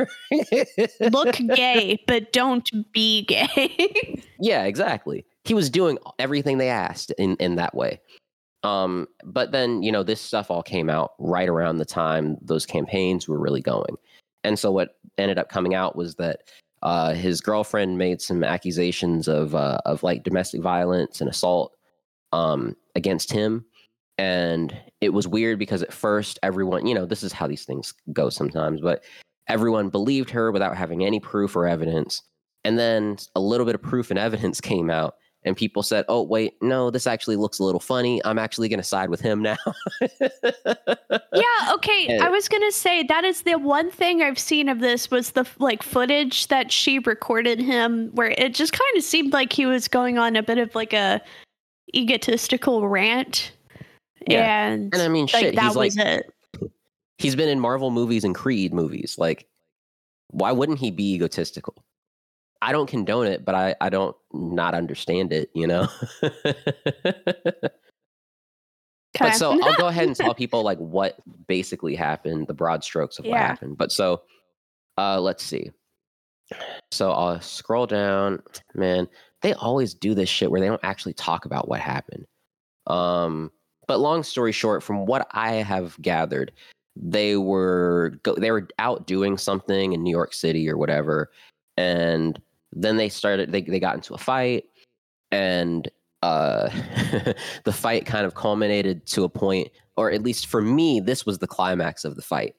Look 1.00 1.36
gay, 1.54 2.02
but 2.06 2.32
don't 2.32 2.70
be 2.92 3.22
gay. 3.24 4.22
Yeah, 4.40 4.66
exactly. 4.66 5.26
He 5.42 5.52
was 5.52 5.68
doing 5.68 5.98
everything 6.20 6.58
they 6.58 6.68
asked 6.68 7.10
in 7.18 7.34
in 7.40 7.56
that 7.56 7.74
way. 7.74 8.00
Um, 8.62 9.08
but 9.24 9.50
then 9.50 9.82
you 9.82 9.90
know 9.90 10.04
this 10.04 10.20
stuff 10.20 10.48
all 10.48 10.62
came 10.62 10.88
out 10.88 11.14
right 11.18 11.48
around 11.48 11.78
the 11.78 11.84
time 11.84 12.36
those 12.40 12.64
campaigns 12.64 13.26
were 13.26 13.38
really 13.38 13.60
going, 13.60 13.96
and 14.44 14.56
so 14.56 14.70
what 14.70 14.96
ended 15.18 15.38
up 15.38 15.48
coming 15.48 15.74
out 15.74 15.96
was 15.96 16.14
that 16.16 16.42
uh, 16.82 17.14
his 17.14 17.40
girlfriend 17.40 17.98
made 17.98 18.20
some 18.20 18.44
accusations 18.44 19.28
of 19.28 19.54
uh, 19.54 19.78
of 19.84 20.02
like 20.02 20.22
domestic 20.22 20.62
violence 20.62 21.20
and 21.20 21.28
assault 21.28 21.72
um, 22.32 22.76
against 22.94 23.32
him, 23.32 23.64
and 24.18 24.76
it 25.00 25.12
was 25.12 25.28
weird 25.28 25.58
because 25.58 25.82
at 25.82 25.92
first 25.92 26.38
everyone, 26.42 26.86
you 26.86 26.94
know, 26.94 27.06
this 27.06 27.22
is 27.22 27.32
how 27.32 27.46
these 27.46 27.64
things 27.64 27.94
go 28.12 28.28
sometimes, 28.28 28.80
but 28.80 29.04
everyone 29.48 29.88
believed 29.88 30.30
her 30.30 30.52
without 30.52 30.76
having 30.76 31.04
any 31.04 31.20
proof 31.20 31.56
or 31.56 31.66
evidence. 31.66 32.22
And 32.64 32.78
then 32.78 33.16
a 33.34 33.40
little 33.40 33.64
bit 33.64 33.74
of 33.74 33.82
proof 33.82 34.10
and 34.10 34.18
evidence 34.18 34.60
came 34.60 34.90
out, 34.90 35.14
and 35.44 35.56
people 35.56 35.82
said, 35.82 36.04
"Oh, 36.08 36.22
wait, 36.22 36.54
no, 36.60 36.90
this 36.90 37.06
actually 37.06 37.36
looks 37.36 37.58
a 37.58 37.64
little 37.64 37.80
funny. 37.80 38.20
I'm 38.24 38.38
actually 38.38 38.68
going 38.68 38.80
to 38.80 38.84
side 38.84 39.08
with 39.08 39.20
him 39.20 39.40
now." 39.42 39.56
yeah, 40.00 41.72
okay. 41.74 42.06
Yeah. 42.08 42.24
I 42.24 42.28
was 42.30 42.48
gonna 42.48 42.72
say 42.72 43.02
that 43.04 43.24
is 43.24 43.42
the 43.42 43.56
one 43.56 43.90
thing 43.90 44.22
I've 44.22 44.38
seen 44.38 44.68
of 44.68 44.80
this 44.80 45.10
was 45.10 45.32
the 45.32 45.46
like 45.58 45.82
footage 45.82 46.48
that 46.48 46.72
she 46.72 46.98
recorded 47.00 47.60
him, 47.60 48.10
where 48.14 48.30
it 48.32 48.54
just 48.54 48.72
kind 48.72 48.96
of 48.96 49.02
seemed 49.02 49.32
like 49.32 49.52
he 49.52 49.66
was 49.66 49.88
going 49.88 50.18
on 50.18 50.36
a 50.36 50.42
bit 50.42 50.58
of 50.58 50.74
like 50.74 50.92
a 50.92 51.20
egotistical 51.94 52.88
rant, 52.88 53.52
Yeah. 54.26 54.68
and, 54.68 54.92
and 54.92 55.02
I 55.02 55.08
mean, 55.08 55.26
like 55.32 55.44
shit, 55.44 55.54
that 55.54 55.64
he's 55.64 55.76
like 55.76 55.86
was 55.88 55.96
it. 55.98 56.32
he's 57.18 57.36
been 57.36 57.48
in 57.48 57.60
Marvel 57.60 57.90
movies 57.90 58.24
and 58.24 58.34
Creed 58.34 58.74
movies. 58.74 59.16
Like, 59.18 59.46
why 60.30 60.52
wouldn't 60.52 60.78
he 60.78 60.90
be 60.90 61.14
egotistical? 61.14 61.74
I 62.60 62.72
don't 62.72 62.88
condone 62.88 63.26
it, 63.26 63.44
but 63.44 63.54
I 63.54 63.74
I 63.80 63.88
don't 63.88 64.16
not 64.32 64.74
understand 64.74 65.32
it. 65.32 65.50
You 65.54 65.66
know. 65.66 65.88
But 69.18 69.34
so 69.34 69.60
I'll 69.62 69.76
go 69.76 69.88
ahead 69.88 70.06
and 70.06 70.16
tell 70.16 70.34
people 70.34 70.62
like 70.62 70.78
what 70.78 71.16
basically 71.46 71.94
happened, 71.94 72.46
the 72.46 72.54
broad 72.54 72.84
strokes 72.84 73.18
of 73.18 73.24
what 73.24 73.38
happened. 73.38 73.78
But 73.78 73.92
so 73.92 74.22
uh 74.96 75.20
let's 75.20 75.42
see. 75.42 75.70
So 76.92 77.12
I'll 77.12 77.40
scroll 77.40 77.86
down. 77.86 78.42
Man, 78.74 79.08
they 79.42 79.54
always 79.54 79.94
do 79.94 80.14
this 80.14 80.28
shit 80.28 80.50
where 80.50 80.60
they 80.60 80.68
don't 80.68 80.80
actually 80.82 81.14
talk 81.14 81.44
about 81.44 81.68
what 81.68 81.80
happened. 81.80 82.26
Um 82.86 83.50
but 83.86 84.00
long 84.00 84.22
story 84.22 84.52
short, 84.52 84.82
from 84.82 85.06
what 85.06 85.26
I 85.30 85.54
have 85.54 85.96
gathered, 86.02 86.52
they 86.94 87.36
were 87.36 88.18
go- 88.22 88.34
they 88.34 88.50
were 88.50 88.68
out 88.78 89.06
doing 89.06 89.38
something 89.38 89.92
in 89.94 90.02
New 90.02 90.10
York 90.10 90.34
City 90.34 90.68
or 90.68 90.76
whatever, 90.76 91.30
and 91.78 92.40
then 92.72 92.96
they 92.96 93.08
started 93.08 93.52
they 93.52 93.62
they 93.62 93.80
got 93.80 93.94
into 93.94 94.14
a 94.14 94.18
fight, 94.18 94.64
and 95.30 95.88
uh 96.22 96.68
the 97.64 97.72
fight 97.72 98.04
kind 98.04 98.26
of 98.26 98.34
culminated 98.34 99.06
to 99.06 99.22
a 99.22 99.28
point 99.28 99.68
or 99.96 100.10
at 100.10 100.22
least 100.22 100.48
for 100.48 100.60
me 100.60 100.98
this 100.98 101.24
was 101.24 101.38
the 101.38 101.46
climax 101.46 102.04
of 102.04 102.16
the 102.16 102.22
fight. 102.22 102.56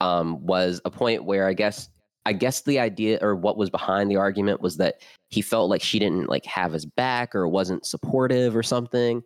Um 0.00 0.44
was 0.46 0.80
a 0.84 0.90
point 0.90 1.24
where 1.24 1.48
i 1.48 1.52
guess 1.52 1.88
i 2.26 2.32
guess 2.32 2.60
the 2.62 2.78
idea 2.78 3.18
or 3.22 3.34
what 3.34 3.56
was 3.56 3.70
behind 3.70 4.08
the 4.08 4.16
argument 4.16 4.60
was 4.60 4.76
that 4.76 5.00
he 5.30 5.42
felt 5.42 5.68
like 5.68 5.82
she 5.82 5.98
didn't 5.98 6.28
like 6.28 6.44
have 6.46 6.72
his 6.72 6.86
back 6.86 7.34
or 7.34 7.48
wasn't 7.48 7.84
supportive 7.84 8.54
or 8.54 8.62
something. 8.62 9.20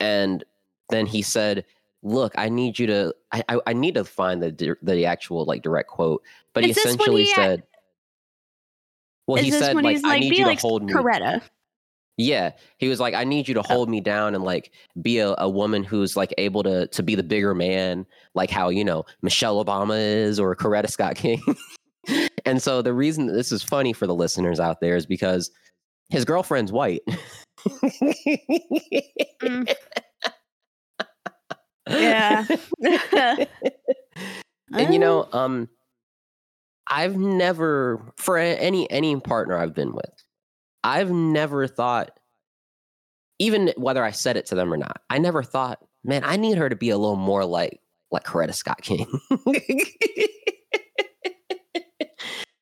And 0.00 0.44
then 0.90 1.06
he 1.06 1.22
said 1.22 1.64
look 2.02 2.32
i 2.36 2.48
need 2.48 2.78
you 2.78 2.86
to 2.86 3.12
i 3.32 3.42
i, 3.48 3.58
I 3.68 3.72
need 3.72 3.94
to 3.94 4.04
find 4.04 4.42
the 4.42 4.76
the 4.82 5.06
actual 5.06 5.46
like 5.46 5.62
direct 5.62 5.88
quote. 5.88 6.22
But 6.52 6.64
he 6.64 6.70
Is 6.70 6.76
when 6.76 6.94
essentially 6.94 7.24
he- 7.24 7.32
said 7.34 7.62
well 9.28 9.38
is 9.38 9.44
he 9.44 9.50
said 9.52 9.76
like 9.76 9.96
he's 9.96 10.04
i 10.04 10.18
need 10.18 10.36
you 10.36 10.44
like 10.44 10.58
to 10.58 10.66
hold 10.66 10.82
me 10.82 10.92
Coretta? 10.92 11.40
yeah, 12.18 12.50
he 12.78 12.88
was 12.88 12.98
like, 12.98 13.14
"I 13.14 13.22
need 13.22 13.46
you 13.46 13.54
to 13.54 13.62
hold 13.62 13.88
me 13.88 14.00
down 14.00 14.34
and 14.34 14.42
like 14.42 14.72
be 15.00 15.20
a, 15.20 15.36
a 15.38 15.48
woman 15.48 15.84
who's 15.84 16.16
like 16.16 16.34
able 16.36 16.64
to 16.64 16.88
to 16.88 17.02
be 17.02 17.14
the 17.14 17.22
bigger 17.22 17.54
man, 17.54 18.04
like 18.34 18.50
how 18.50 18.70
you 18.70 18.84
know 18.84 19.06
Michelle 19.22 19.64
Obama 19.64 19.96
is 19.96 20.40
or 20.40 20.54
Coretta 20.56 20.90
Scott 20.90 21.14
King." 21.14 21.40
and 22.44 22.60
so 22.60 22.82
the 22.82 22.92
reason 22.92 23.26
that 23.26 23.34
this 23.34 23.52
is 23.52 23.62
funny 23.62 23.92
for 23.92 24.08
the 24.08 24.16
listeners 24.16 24.58
out 24.58 24.80
there 24.80 24.96
is 24.96 25.06
because 25.06 25.52
his 26.10 26.24
girlfriend's 26.24 26.72
white. 26.72 27.02
Mm. 29.40 29.74
Yeah. 31.90 32.44
and 34.74 34.92
you 34.92 34.98
know, 34.98 35.26
um, 35.32 35.70
I've 36.90 37.16
never 37.16 38.12
for 38.16 38.38
any 38.38 38.90
any 38.90 39.18
partner 39.20 39.58
I've 39.58 39.74
been 39.74 39.94
with, 39.94 40.10
I've 40.84 41.10
never 41.10 41.66
thought, 41.66 42.18
even 43.38 43.72
whether 43.76 44.04
I 44.04 44.10
said 44.10 44.36
it 44.36 44.46
to 44.46 44.54
them 44.54 44.72
or 44.72 44.76
not, 44.76 45.00
I 45.10 45.18
never 45.18 45.42
thought, 45.42 45.78
man, 46.04 46.22
I 46.24 46.36
need 46.36 46.58
her 46.58 46.68
to 46.68 46.76
be 46.76 46.90
a 46.90 46.98
little 46.98 47.16
more 47.16 47.44
like 47.44 47.80
like 48.10 48.24
Coretta 48.24 48.54
Scott 48.54 48.82
King. 48.82 49.06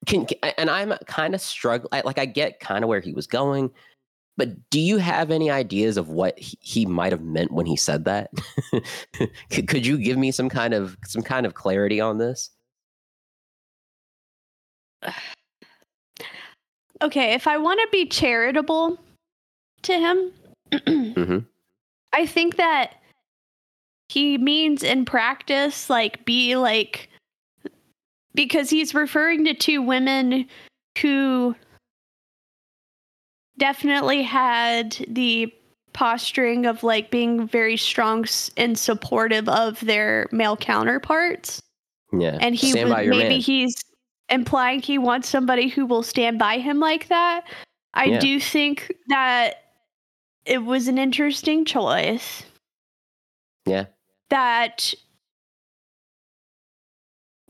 Can, 0.06 0.26
and 0.56 0.70
I'm 0.70 0.94
kind 1.06 1.34
of 1.34 1.40
struggling. 1.40 2.02
Like 2.04 2.18
I 2.18 2.26
get 2.26 2.60
kind 2.60 2.84
of 2.84 2.88
where 2.88 3.00
he 3.00 3.12
was 3.12 3.26
going, 3.26 3.70
But 4.36 4.70
do 4.70 4.80
you 4.80 4.98
have 4.98 5.30
any 5.30 5.50
ideas 5.50 5.96
of 5.96 6.10
what 6.10 6.38
he, 6.38 6.58
he 6.60 6.86
might 6.86 7.12
have 7.12 7.22
meant 7.22 7.52
when 7.52 7.66
he 7.66 7.76
said 7.76 8.04
that? 8.04 8.30
could, 9.50 9.68
could 9.68 9.86
you 9.86 9.98
give 9.98 10.18
me 10.18 10.30
some 10.30 10.48
kind 10.48 10.74
of 10.74 10.96
some 11.06 11.22
kind 11.22 11.46
of 11.46 11.54
clarity 11.54 12.00
on 12.00 12.18
this? 12.18 12.50
Okay, 17.02 17.34
if 17.34 17.46
I 17.46 17.58
want 17.58 17.78
to 17.80 17.88
be 17.92 18.06
charitable 18.06 18.98
to 19.82 19.92
him, 19.98 20.32
hmm 20.86 21.38
I 22.14 22.24
think 22.24 22.56
that 22.56 22.94
he 24.08 24.38
means 24.38 24.82
in 24.82 25.04
practice, 25.04 25.90
like, 25.90 26.24
be 26.24 26.56
like, 26.56 27.10
because 28.34 28.70
he's 28.70 28.94
referring 28.94 29.44
to 29.44 29.52
two 29.52 29.82
women 29.82 30.46
who 30.98 31.54
definitely 33.58 34.22
had 34.22 34.96
the 35.08 35.52
posturing 35.92 36.66
of 36.66 36.82
like 36.82 37.10
being 37.10 37.46
very 37.48 37.76
strong 37.76 38.26
and 38.56 38.78
supportive 38.78 39.48
of 39.48 39.80
their 39.80 40.28
male 40.30 40.56
counterparts. 40.56 41.62
Yeah. 42.12 42.38
And 42.40 42.54
he 42.54 42.72
was, 42.74 42.90
maybe 42.90 43.28
man. 43.28 43.40
he's 43.40 43.74
implying 44.28 44.80
he 44.80 44.98
wants 44.98 45.28
somebody 45.28 45.68
who 45.68 45.86
will 45.86 46.02
stand 46.02 46.38
by 46.38 46.58
him 46.58 46.80
like 46.80 47.08
that. 47.08 47.44
I 47.94 48.04
Yeah. 48.06 48.18
do 48.20 48.40
think 48.40 48.92
that 49.08 49.62
it 50.44 50.58
was 50.64 50.88
an 50.88 50.98
interesting 50.98 51.64
choice 51.64 52.44
Yeah. 53.64 53.86
that 54.30 54.94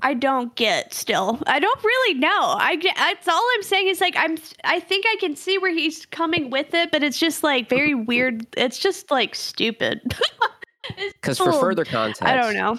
I 0.02 0.12
don't 0.12 0.54
get 0.56 0.92
still. 0.92 1.40
I 1.47 1.59
don't 1.59 1.83
really 1.83 2.18
know. 2.18 2.28
I 2.59 2.76
that's 2.97 3.26
all 3.28 3.42
I'm 3.54 3.62
saying 3.62 3.88
is 3.88 4.00
like 4.00 4.14
I'm 4.16 4.37
I 4.62 4.78
think 4.78 5.06
I 5.09 5.16
can 5.18 5.35
see 5.35 5.56
where 5.56 5.73
he's 5.73 6.04
coming 6.06 6.50
with 6.50 6.75
it, 6.75 6.92
but 6.92 7.02
it's 7.02 7.18
just 7.18 7.42
like 7.42 7.71
very 7.71 7.95
weird. 7.95 8.47
It's 8.56 8.78
just 8.78 9.11
like 9.11 9.35
stupid. 9.35 10.00
Because 11.14 11.37
for 11.37 11.52
further 11.52 11.85
context, 11.85 12.23
I 12.23 12.37
don't 12.37 12.54
know. 12.54 12.78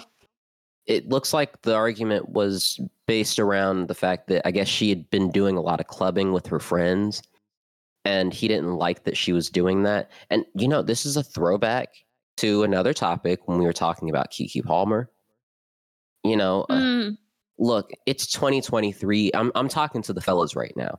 It 0.88 1.08
looks 1.08 1.32
like 1.32 1.62
the 1.62 1.76
argument 1.76 2.30
was 2.30 2.80
based 3.06 3.38
around 3.38 3.88
the 3.88 3.94
fact 3.94 4.26
that 4.28 4.46
I 4.46 4.50
guess 4.50 4.68
she 4.68 4.88
had 4.88 5.08
been 5.10 5.30
doing 5.30 5.56
a 5.56 5.60
lot 5.60 5.80
of 5.80 5.86
clubbing 5.86 6.32
with 6.32 6.46
her 6.48 6.58
friends 6.58 7.22
and 8.04 8.32
he 8.32 8.48
didn't 8.48 8.74
like 8.74 9.04
that 9.04 9.16
she 9.16 9.32
was 9.32 9.50
doing 9.50 9.82
that. 9.84 10.10
And 10.30 10.44
you 10.54 10.66
know, 10.66 10.82
this 10.82 11.06
is 11.06 11.16
a 11.16 11.22
throwback 11.22 11.90
to 12.38 12.62
another 12.62 12.94
topic 12.94 13.46
when 13.46 13.58
we 13.58 13.66
were 13.66 13.72
talking 13.72 14.08
about 14.10 14.32
Keke 14.32 14.64
Palmer. 14.64 15.10
You 16.24 16.36
know, 16.36 16.66
uh, 16.70 16.80
Mm, 16.80 17.18
look, 17.58 17.90
it's 18.06 18.26
2023. 18.32 19.32
I'm 19.34 19.52
I'm 19.54 19.68
talking 19.68 20.02
to 20.02 20.12
the 20.14 20.20
fellas 20.22 20.56
right 20.56 20.74
now. 20.76 20.96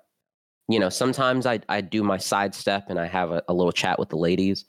You 0.68 0.80
know, 0.80 0.90
sometimes 0.90 1.46
I 1.46 1.62
I 1.70 1.82
do 1.82 2.04
my 2.04 2.18
sidestep 2.18 2.86
and 2.90 3.00
I 3.00 3.08
have 3.08 3.32
a, 3.32 3.44
a 3.48 3.54
little 3.54 3.72
chat 3.72 4.00
with 4.00 4.10
the 4.10 4.18
ladies. 4.18 4.66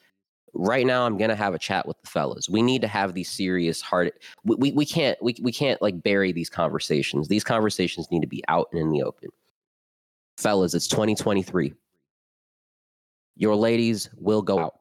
Right 0.55 0.87
now, 0.87 1.07
I'm 1.07 1.17
gonna 1.17 1.37
have 1.37 1.55
a 1.55 1.59
chat 1.59 1.87
with 1.87 2.01
the 2.03 2.09
fellas. 2.09 2.49
We 2.49 2.63
need 2.63 2.83
to 2.83 2.89
have 2.89 3.15
these 3.15 3.31
serious, 3.31 3.81
hard. 3.81 4.13
We 4.45 4.57
we, 4.57 4.73
we 4.73 4.87
can't 4.87 5.21
we 5.23 5.37
we 5.41 5.53
can't 5.53 5.81
like 5.81 6.03
bury 6.03 6.33
these 6.33 6.51
conversations. 6.51 7.29
These 7.29 7.45
conversations 7.45 8.11
need 8.11 8.21
to 8.21 8.27
be 8.27 8.43
out 8.49 8.69
and 8.73 8.81
in 8.81 8.91
the 8.91 9.03
open. 9.03 9.31
Fellas, 10.37 10.75
it's 10.75 10.89
2023. 10.89 11.75
Your 13.37 13.57
ladies 13.57 14.11
will 14.17 14.43
go 14.43 14.59
out. 14.59 14.75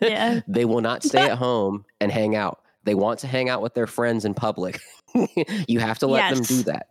Yeah. 0.00 0.40
they 0.48 0.64
will 0.64 0.80
not 0.80 1.02
stay 1.02 1.22
at 1.22 1.38
home 1.38 1.84
and 2.00 2.10
hang 2.10 2.36
out. 2.36 2.60
They 2.84 2.94
want 2.94 3.18
to 3.20 3.26
hang 3.26 3.48
out 3.48 3.62
with 3.62 3.74
their 3.74 3.86
friends 3.86 4.24
in 4.24 4.34
public. 4.34 4.80
you 5.68 5.80
have 5.80 5.98
to 5.98 6.06
let 6.06 6.34
them 6.34 6.44
do 6.44 6.62
that. 6.64 6.88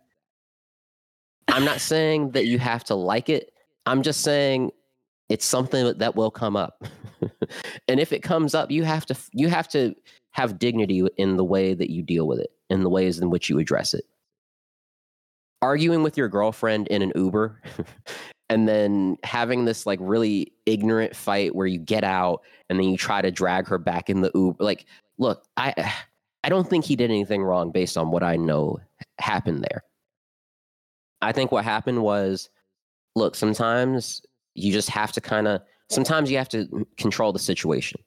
I'm 1.48 1.64
not 1.64 1.80
saying 1.80 2.32
that 2.32 2.46
you 2.46 2.58
have 2.58 2.84
to 2.84 2.94
like 2.94 3.28
it. 3.28 3.52
I'm 3.86 4.02
just 4.02 4.22
saying 4.22 4.72
it's 5.28 5.44
something 5.44 5.96
that 5.98 6.16
will 6.16 6.30
come 6.30 6.56
up. 6.56 6.84
and 7.88 7.98
if 8.00 8.12
it 8.12 8.22
comes 8.22 8.54
up, 8.54 8.70
you 8.70 8.84
have 8.84 9.06
to 9.06 9.16
you 9.32 9.48
have 9.48 9.68
to 9.68 9.94
have 10.32 10.58
dignity 10.58 11.06
in 11.16 11.36
the 11.36 11.44
way 11.44 11.74
that 11.74 11.90
you 11.90 12.02
deal 12.02 12.26
with 12.26 12.38
it, 12.38 12.50
in 12.70 12.82
the 12.82 12.90
ways 12.90 13.18
in 13.18 13.30
which 13.30 13.48
you 13.48 13.58
address 13.58 13.94
it. 13.94 14.04
Arguing 15.62 16.02
with 16.02 16.16
your 16.16 16.28
girlfriend 16.28 16.88
in 16.88 17.02
an 17.02 17.12
Uber 17.14 17.60
and 18.50 18.68
then 18.68 19.16
having 19.24 19.64
this 19.64 19.86
like 19.86 19.98
really 20.02 20.52
ignorant 20.66 21.16
fight 21.16 21.54
where 21.54 21.66
you 21.66 21.78
get 21.78 22.04
out 22.04 22.42
and 22.68 22.78
then 22.78 22.88
you 22.88 22.96
try 22.96 23.22
to 23.22 23.30
drag 23.30 23.66
her 23.66 23.78
back 23.78 24.10
in 24.10 24.20
the 24.20 24.30
Uber. 24.34 24.62
Like, 24.62 24.86
look, 25.18 25.44
I 25.56 25.74
I 26.44 26.48
don't 26.48 26.68
think 26.68 26.84
he 26.84 26.94
did 26.94 27.10
anything 27.10 27.42
wrong 27.42 27.72
based 27.72 27.98
on 27.98 28.12
what 28.12 28.22
I 28.22 28.36
know 28.36 28.78
happened 29.18 29.64
there. 29.68 29.82
I 31.20 31.32
think 31.32 31.50
what 31.50 31.64
happened 31.64 32.02
was, 32.02 32.50
look, 33.16 33.34
sometimes 33.34 34.22
you 34.56 34.72
just 34.72 34.88
have 34.90 35.12
to 35.12 35.20
kind 35.20 35.46
of 35.48 35.60
sometimes 35.88 36.30
you 36.30 36.38
have 36.38 36.48
to 36.50 36.86
control 36.96 37.32
the 37.32 37.38
situation. 37.38 38.00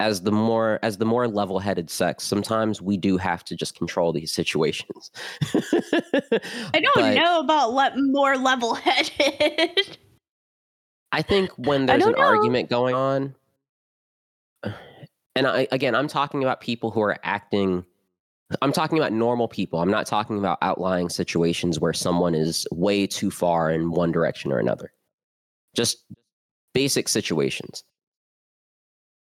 As 0.00 0.22
the 0.22 0.32
more 0.32 0.80
as 0.82 0.98
the 0.98 1.04
more 1.04 1.28
level-headed 1.28 1.88
sex, 1.88 2.24
sometimes 2.24 2.82
we 2.82 2.96
do 2.96 3.16
have 3.16 3.44
to 3.44 3.54
just 3.56 3.76
control 3.78 4.12
these 4.12 4.32
situations. 4.32 5.12
I 5.54 5.60
don't 6.82 6.94
But- 6.96 7.14
know 7.14 7.40
about 7.40 7.72
let 7.72 7.92
more 7.96 8.36
level 8.36 8.74
headed. 8.74 9.98
I 11.12 11.22
think 11.22 11.50
when 11.56 11.86
there's 11.86 12.04
an 12.04 12.12
know. 12.12 12.18
argument 12.18 12.68
going 12.68 12.92
on, 12.96 13.36
and 15.36 15.46
I 15.46 15.68
again, 15.70 15.94
I'm 15.94 16.08
talking 16.08 16.42
about 16.42 16.60
people 16.60 16.90
who 16.90 17.00
are 17.00 17.16
acting. 17.22 17.84
I'm 18.62 18.72
talking 18.72 18.98
about 18.98 19.12
normal 19.12 19.46
people. 19.46 19.78
I'm 19.80 19.90
not 19.92 20.06
talking 20.06 20.38
about 20.38 20.58
outlying 20.60 21.08
situations 21.08 21.78
where 21.80 21.92
someone 21.92 22.34
is 22.34 22.66
way 22.72 23.06
too 23.06 23.30
far 23.30 23.70
in 23.70 23.92
one 23.92 24.10
direction 24.12 24.50
or 24.52 24.58
another. 24.58 24.92
Just 25.74 26.04
basic 26.72 27.08
situations. 27.08 27.84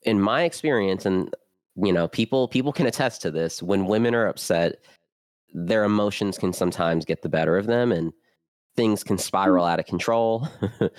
In 0.02 0.20
my 0.20 0.42
experience, 0.42 1.06
and 1.06 1.34
you 1.76 1.92
know, 1.92 2.08
people 2.08 2.48
people 2.48 2.72
can 2.72 2.86
attest 2.86 3.22
to 3.22 3.30
this. 3.30 3.62
When 3.62 3.86
women 3.86 4.14
are 4.14 4.26
upset, 4.26 4.76
their 5.52 5.84
emotions 5.84 6.38
can 6.38 6.52
sometimes 6.52 7.04
get 7.04 7.22
the 7.22 7.28
better 7.28 7.56
of 7.56 7.66
them, 7.66 7.92
and 7.92 8.12
things 8.76 9.02
can 9.02 9.18
spiral 9.18 9.64
mm-hmm. 9.64 9.72
out 9.72 9.80
of 9.80 9.86
control. 9.86 10.48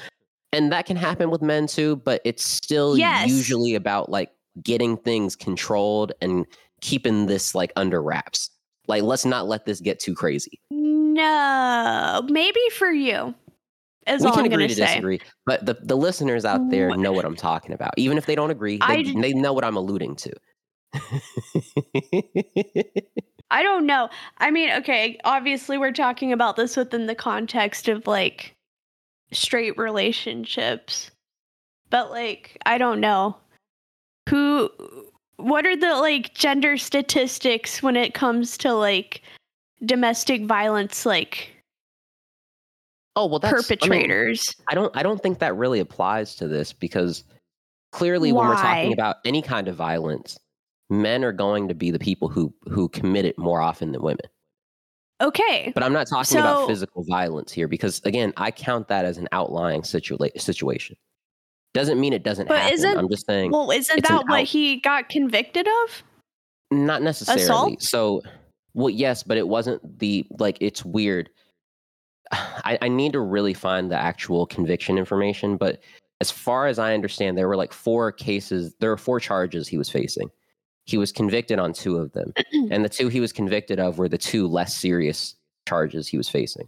and 0.54 0.72
that 0.72 0.86
can 0.86 0.96
happen 0.96 1.30
with 1.30 1.42
men 1.42 1.68
too 1.68 1.98
but 1.98 2.22
it's 2.24 2.42
still 2.42 2.98
Yes. 2.98 3.30
usually 3.30 3.76
about 3.76 4.10
like 4.10 4.32
getting 4.64 4.96
things 4.96 5.36
controlled 5.36 6.14
and 6.22 6.46
keeping 6.80 7.26
this 7.26 7.54
like 7.54 7.74
under 7.76 8.02
wraps 8.02 8.50
like 8.88 9.04
let's 9.04 9.26
not 9.26 9.50
let 9.50 9.66
this 9.66 9.82
get 9.82 10.00
too 10.00 10.16
crazy 10.16 10.62
no, 11.18 12.22
maybe 12.30 12.60
for 12.74 12.92
you. 12.92 13.34
Is 14.08 14.24
we 14.24 14.32
can 14.32 14.46
agree 14.46 14.66
gonna 14.66 14.70
say. 14.70 14.86
disagree 14.86 15.20
but 15.46 15.66
the, 15.66 15.76
the 15.82 15.96
listeners 15.96 16.46
out 16.46 16.62
mm, 16.62 16.72
there 16.72 16.96
know 16.96 17.12
what 17.12 17.26
i'm 17.26 17.36
talking 17.36 17.74
about 17.74 17.92
even 17.98 18.18
if 18.18 18.26
they 18.26 18.36
don't 18.36 18.52
agree 18.52 18.80
they, 18.88 19.04
they 19.04 19.34
know 19.34 19.54
what 19.54 19.64
i'm 19.64 19.76
alluding 19.76 20.16
to 20.16 20.32
I 23.50 23.64
don't 23.64 23.86
know. 23.86 24.10
I 24.40 24.52
mean, 24.52 24.72
okay, 24.72 25.18
obviously 25.24 25.78
we're 25.78 25.94
talking 25.94 26.34
about 26.34 26.56
this 26.56 26.76
within 26.76 27.06
the 27.06 27.16
context 27.16 27.88
of 27.88 28.06
like 28.08 28.56
straight 29.32 29.78
relationships. 29.78 31.12
But 31.90 32.12
like, 32.12 32.58
I 32.66 32.78
don't 32.78 33.00
know. 33.00 33.38
Who 34.30 34.70
what 35.38 35.66
are 35.66 35.78
the 35.78 35.96
like 35.96 36.34
gender 36.34 36.78
statistics 36.78 37.82
when 37.82 37.96
it 37.96 38.14
comes 38.14 38.58
to 38.58 38.74
like 38.74 39.22
domestic 39.86 40.46
violence 40.46 41.06
like 41.06 41.52
oh 43.18 43.26
well 43.26 43.40
that's 43.40 43.54
I 43.54 43.58
mean, 43.58 43.64
perpetrators? 43.80 44.56
I 44.70 44.76
don't 44.76 44.96
I 44.96 45.04
don't 45.04 45.22
think 45.22 45.40
that 45.40 45.56
really 45.56 45.80
applies 45.82 46.36
to 46.36 46.48
this 46.48 46.72
because 46.72 47.24
clearly 47.92 48.32
when 48.32 48.48
we're 48.48 48.56
talking 48.56 48.94
about 48.94 49.18
any 49.26 49.42
kind 49.42 49.68
of 49.68 49.76
violence, 49.76 50.38
men 50.90 51.24
are 51.26 51.32
going 51.34 51.68
to 51.68 51.74
be 51.76 51.92
the 51.92 52.00
people 52.00 52.30
who 52.30 52.54
who 52.70 52.88
commit 52.90 53.26
it 53.26 53.38
more 53.38 53.60
often 53.62 53.92
than 53.92 54.02
women. 54.02 54.26
okay. 55.22 55.72
But 55.74 55.84
I'm 55.84 55.94
not 55.94 56.08
talking 56.08 56.38
about 56.38 56.68
physical 56.68 57.04
violence 57.10 57.52
here 57.52 57.68
because 57.68 58.00
again, 58.06 58.34
I 58.38 58.52
count 58.52 58.88
that 58.90 59.04
as 59.04 59.18
an 59.18 59.28
outlying 59.32 59.82
situa- 59.82 60.40
situation. 60.40 60.96
Doesn't 61.74 62.00
mean 62.00 62.14
it 62.14 62.24
doesn't 62.24 62.48
But 62.48 62.60
happen. 62.60 62.74
isn't- 62.76 62.98
I'm 62.98 63.10
just 63.10 63.26
saying 63.26 63.52
Well, 63.52 63.72
isn't 63.72 64.08
that 64.08 64.24
what 64.28 64.42
out- 64.42 64.48
he 64.48 64.78
got 64.80 65.10
convicted 65.10 65.68
of? 65.68 66.04
not 66.72 67.02
necessarily. 67.02 67.44
assault? 67.44 67.82
So 67.82 68.22
well 68.74 68.90
yes, 68.90 69.24
but 69.24 69.38
it 69.38 69.48
wasn't 69.48 70.00
the 70.00 70.26
like 70.40 70.58
it's 70.62 70.84
weird. 70.86 71.30
I, 72.32 72.78
I 72.82 72.88
need 72.88 73.14
to 73.14 73.20
really 73.20 73.54
find 73.54 73.92
the 73.92 73.98
actual 73.98 74.46
conviction 74.46 74.98
information, 74.98 75.58
but 75.58 75.80
as 76.20 76.32
far 76.32 76.68
as 76.68 76.80
I 76.80 76.94
understand, 76.94 77.38
there 77.38 77.48
were 77.48 77.56
like 77.56 77.74
four 77.74 78.12
cases, 78.12 78.74
there 78.80 78.90
were 78.90 78.98
four 78.98 79.20
charges 79.20 79.68
he 79.68 79.78
was 79.78 79.90
facing. 79.90 80.30
He 80.86 80.98
was 80.98 81.12
convicted 81.12 81.60
on 81.60 81.74
two 81.74 81.98
of 81.98 82.12
them. 82.14 82.34
and 82.72 82.84
the 82.84 82.90
two 82.90 83.08
he 83.08 83.20
was 83.20 83.32
convicted 83.32 83.80
of 83.80 83.98
were 83.98 84.10
the 84.10 84.18
two 84.18 84.48
less 84.48 84.76
serious 84.76 85.36
charges 85.68 86.08
he 86.08 86.18
was 86.18 86.30
facing. 86.30 86.68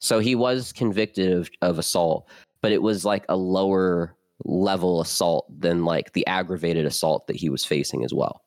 So 0.00 0.18
he 0.18 0.34
was 0.34 0.72
convicted 0.72 1.32
of, 1.32 1.50
of 1.62 1.78
assault, 1.78 2.28
but 2.62 2.72
it 2.72 2.82
was 2.82 3.04
like 3.04 3.24
a 3.28 3.36
lower 3.36 4.16
level 4.44 5.02
assault 5.02 5.46
than 5.60 5.84
like 5.84 6.12
the 6.14 6.26
aggravated 6.26 6.86
assault 6.86 7.26
that 7.26 7.36
he 7.36 7.50
was 7.50 7.64
facing 7.64 8.04
as 8.04 8.14
well. 8.14 8.42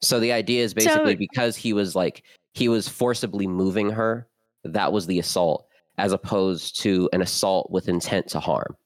So 0.00 0.20
the 0.20 0.32
idea 0.32 0.64
is 0.64 0.74
basically 0.74 1.14
So- 1.14 1.18
because 1.18 1.56
he 1.56 1.72
was 1.72 1.94
like 1.94 2.22
he 2.54 2.68
was 2.68 2.88
forcibly 2.88 3.46
moving 3.46 3.90
her, 3.90 4.26
that 4.64 4.92
was 4.92 5.06
the 5.06 5.18
assault, 5.18 5.66
as 5.98 6.12
opposed 6.12 6.80
to 6.82 7.08
an 7.12 7.22
assault 7.22 7.70
with 7.70 7.88
intent 7.88 8.28
to 8.28 8.40
harm. 8.40 8.76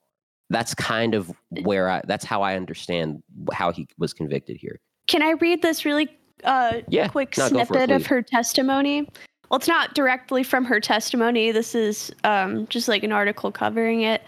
that's 0.50 0.74
kind 0.74 1.14
of 1.14 1.32
where 1.62 1.88
I 1.88 2.02
that's 2.06 2.24
how 2.24 2.42
I 2.42 2.56
understand 2.56 3.22
how 3.52 3.72
he 3.72 3.88
was 3.98 4.12
convicted 4.12 4.56
here. 4.58 4.80
Can 5.06 5.22
I 5.22 5.30
read 5.32 5.62
this 5.62 5.84
really 5.84 6.08
uh, 6.44 6.80
Yeah, 6.88 7.08
quick 7.08 7.36
no, 7.38 7.46
it, 7.46 7.48
snippet 7.48 7.90
of 7.90 8.06
her 8.06 8.22
testimony? 8.22 9.08
Well, 9.48 9.58
it's 9.58 9.68
not 9.68 9.94
directly 9.94 10.42
from 10.42 10.64
her 10.64 10.80
testimony. 10.80 11.52
This 11.52 11.74
is 11.74 12.12
um, 12.24 12.66
just 12.68 12.88
like 12.88 13.02
an 13.02 13.12
article 13.12 13.50
covering 13.52 14.02
it. 14.02 14.22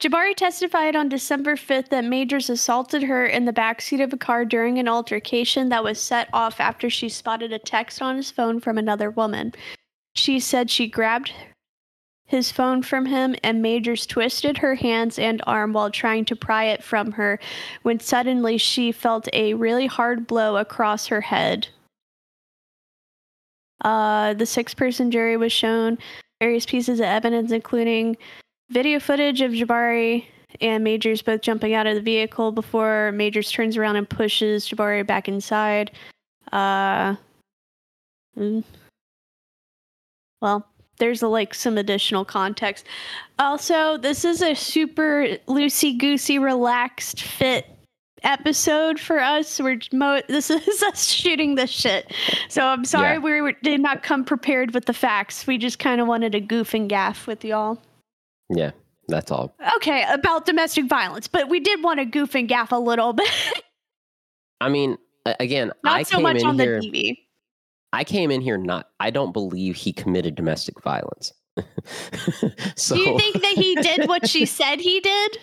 Jabbari 0.00 0.34
testified 0.34 0.96
on 0.96 1.08
December 1.08 1.56
5th 1.56 1.88
that 1.90 2.04
Majors 2.04 2.50
assaulted 2.50 3.02
her 3.02 3.24
in 3.24 3.44
the 3.44 3.52
backseat 3.52 4.02
of 4.02 4.12
a 4.12 4.18
car 4.18 4.44
during 4.44 4.78
an 4.78 4.88
altercation 4.88 5.68
that 5.70 5.84
was 5.84 6.00
set 6.00 6.28
off 6.32 6.60
after 6.60 6.90
she 6.90 7.08
spotted 7.08 7.52
a 7.52 7.58
text 7.58 8.02
on 8.02 8.16
his 8.16 8.30
phone 8.30 8.60
from 8.60 8.76
another 8.76 9.10
woman. 9.10 9.54
She 10.14 10.38
said 10.40 10.70
she 10.70 10.86
grabbed 10.86 11.32
his 12.26 12.50
phone 12.50 12.82
from 12.82 13.06
him 13.06 13.36
and 13.42 13.62
Majors 13.62 14.06
twisted 14.06 14.58
her 14.58 14.74
hands 14.74 15.18
and 15.18 15.42
arm 15.46 15.72
while 15.72 15.90
trying 15.90 16.24
to 16.26 16.36
pry 16.36 16.64
it 16.64 16.82
from 16.82 17.12
her 17.12 17.38
when 17.82 18.00
suddenly 18.00 18.56
she 18.58 18.92
felt 18.92 19.28
a 19.32 19.54
really 19.54 19.86
hard 19.86 20.26
blow 20.26 20.56
across 20.56 21.06
her 21.08 21.20
head. 21.20 21.68
Uh, 23.82 24.34
the 24.34 24.46
six 24.46 24.72
person 24.72 25.10
jury 25.10 25.36
was 25.36 25.52
shown 25.52 25.98
various 26.40 26.64
pieces 26.64 27.00
of 27.00 27.06
evidence, 27.06 27.52
including 27.52 28.16
video 28.70 28.98
footage 28.98 29.40
of 29.40 29.52
Jabbari 29.52 30.24
and 30.60 30.82
Majors 30.82 31.20
both 31.20 31.42
jumping 31.42 31.74
out 31.74 31.86
of 31.86 31.94
the 31.94 32.00
vehicle 32.00 32.52
before 32.52 33.12
Majors 33.12 33.50
turns 33.50 33.76
around 33.76 33.96
and 33.96 34.08
pushes 34.08 34.68
Jabbari 34.68 35.06
back 35.06 35.28
inside. 35.28 35.90
Uh, 36.52 37.16
mm. 38.38 38.64
Well, 40.44 40.66
there's 40.98 41.22
a, 41.22 41.26
like 41.26 41.54
some 41.54 41.78
additional 41.78 42.24
context. 42.24 42.84
Also, 43.38 43.96
this 43.96 44.24
is 44.26 44.42
a 44.42 44.54
super 44.54 45.26
loosey 45.48 45.98
goosey, 45.98 46.38
relaxed, 46.38 47.22
fit 47.22 47.66
episode 48.22 49.00
for 49.00 49.18
us. 49.20 49.58
We're 49.58 49.80
mo- 49.92 50.20
this 50.28 50.50
is 50.50 50.82
us 50.82 51.08
shooting 51.08 51.54
this 51.56 51.70
shit. 51.70 52.12
So 52.48 52.62
I'm 52.66 52.84
sorry 52.84 53.14
Yeah. 53.14 53.18
we 53.20 53.40
were, 53.40 53.52
did 53.62 53.80
not 53.80 54.02
come 54.02 54.22
prepared 54.24 54.72
with 54.74 54.84
the 54.84 54.92
facts. 54.92 55.46
We 55.46 55.56
just 55.58 55.78
kind 55.78 56.00
of 56.00 56.06
wanted 56.06 56.32
to 56.32 56.40
goof 56.40 56.74
and 56.74 56.88
gaff 56.88 57.26
with 57.26 57.42
y'all. 57.44 57.80
Yeah, 58.50 58.72
that's 59.08 59.30
all. 59.30 59.54
Okay, 59.76 60.04
about 60.10 60.44
domestic 60.44 60.84
violence, 60.86 61.26
but 61.26 61.48
we 61.48 61.58
did 61.58 61.82
want 61.82 62.00
to 62.00 62.04
goof 62.04 62.34
and 62.34 62.46
gaff 62.48 62.70
a 62.70 62.76
little 62.76 63.14
bit, 63.14 63.30
I 64.60 64.68
mean, 64.68 64.98
again, 65.40 65.72
not 65.82 65.96
I 65.96 66.02
so 66.02 66.20
much 66.20 66.42
on 66.42 66.58
here. 66.58 66.80
the 66.80 66.86
TV. 66.86 67.18
I 67.94 68.02
came 68.02 68.32
in 68.32 68.40
here 68.40 68.58
not. 68.58 68.88
I 68.98 69.10
don't 69.10 69.32
believe 69.32 69.76
he 69.76 69.92
committed 69.92 70.34
domestic 70.34 70.82
violence. 70.82 71.32
so 72.74 72.96
Do 72.96 73.00
you 73.00 73.16
think 73.16 73.40
that 73.40 73.54
he 73.54 73.76
did 73.76 74.08
what 74.08 74.28
she 74.28 74.46
said 74.58 74.80
he 74.80 74.98
did? 74.98 75.38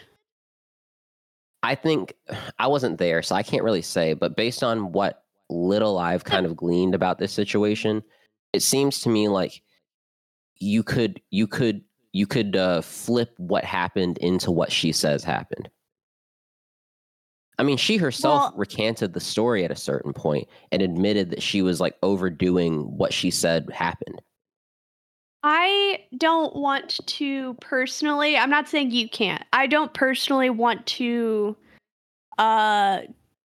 I 1.64 1.76
think 1.76 2.14
I 2.60 2.68
wasn't 2.68 2.98
there, 2.98 3.22
so 3.22 3.36
I 3.36 3.44
can't 3.44 3.64
really 3.64 3.82
say. 3.82 4.14
But 4.14 4.36
based 4.36 4.64
on 4.64 4.92
what 4.92 5.24
little 5.50 5.98
I've 5.98 6.26
kind 6.26 6.46
of 6.46 6.58
gleaned 6.58 6.94
about 6.94 7.20
this 7.20 7.32
situation, 7.32 8.04
it 8.52 8.64
seems 8.64 9.00
to 9.02 9.10
me 9.10 9.30
like 9.30 9.62
you 10.60 10.84
could 10.84 11.22
you 11.30 11.48
could 11.48 11.82
you 12.12 12.28
could 12.28 12.58
uh, 12.58 12.82
flip 12.82 13.34
what 13.38 13.64
happened 13.64 14.18
into 14.18 14.52
what 14.52 14.74
she 14.74 14.92
says 14.92 15.24
happened. 15.24 15.70
I 17.62 17.64
mean, 17.64 17.78
she 17.78 17.98
herself 17.98 18.42
Well- 18.42 18.54
recanted 18.56 19.14
the 19.14 19.20
story 19.20 19.64
at 19.64 19.70
a 19.70 19.76
certain 19.76 20.14
point 20.14 20.48
and 20.72 20.82
admitted 20.82 21.30
that 21.30 21.44
she 21.44 21.62
was 21.62 21.80
like 21.80 21.96
overdoing 22.02 22.98
what 22.98 23.14
she 23.14 23.30
said 23.30 23.70
happened. 23.72 24.20
I 25.44 26.06
don't 26.18 26.56
want 26.56 27.00
to 27.06 27.54
personally, 27.62 28.36
I'm 28.36 28.50
not 28.50 28.68
saying 28.68 28.90
you 28.90 29.08
can't. 29.08 29.44
I 29.54 29.68
don't 29.68 29.94
personally 29.94 30.50
want 30.50 30.88
to 30.88 31.56
uh 32.40 33.02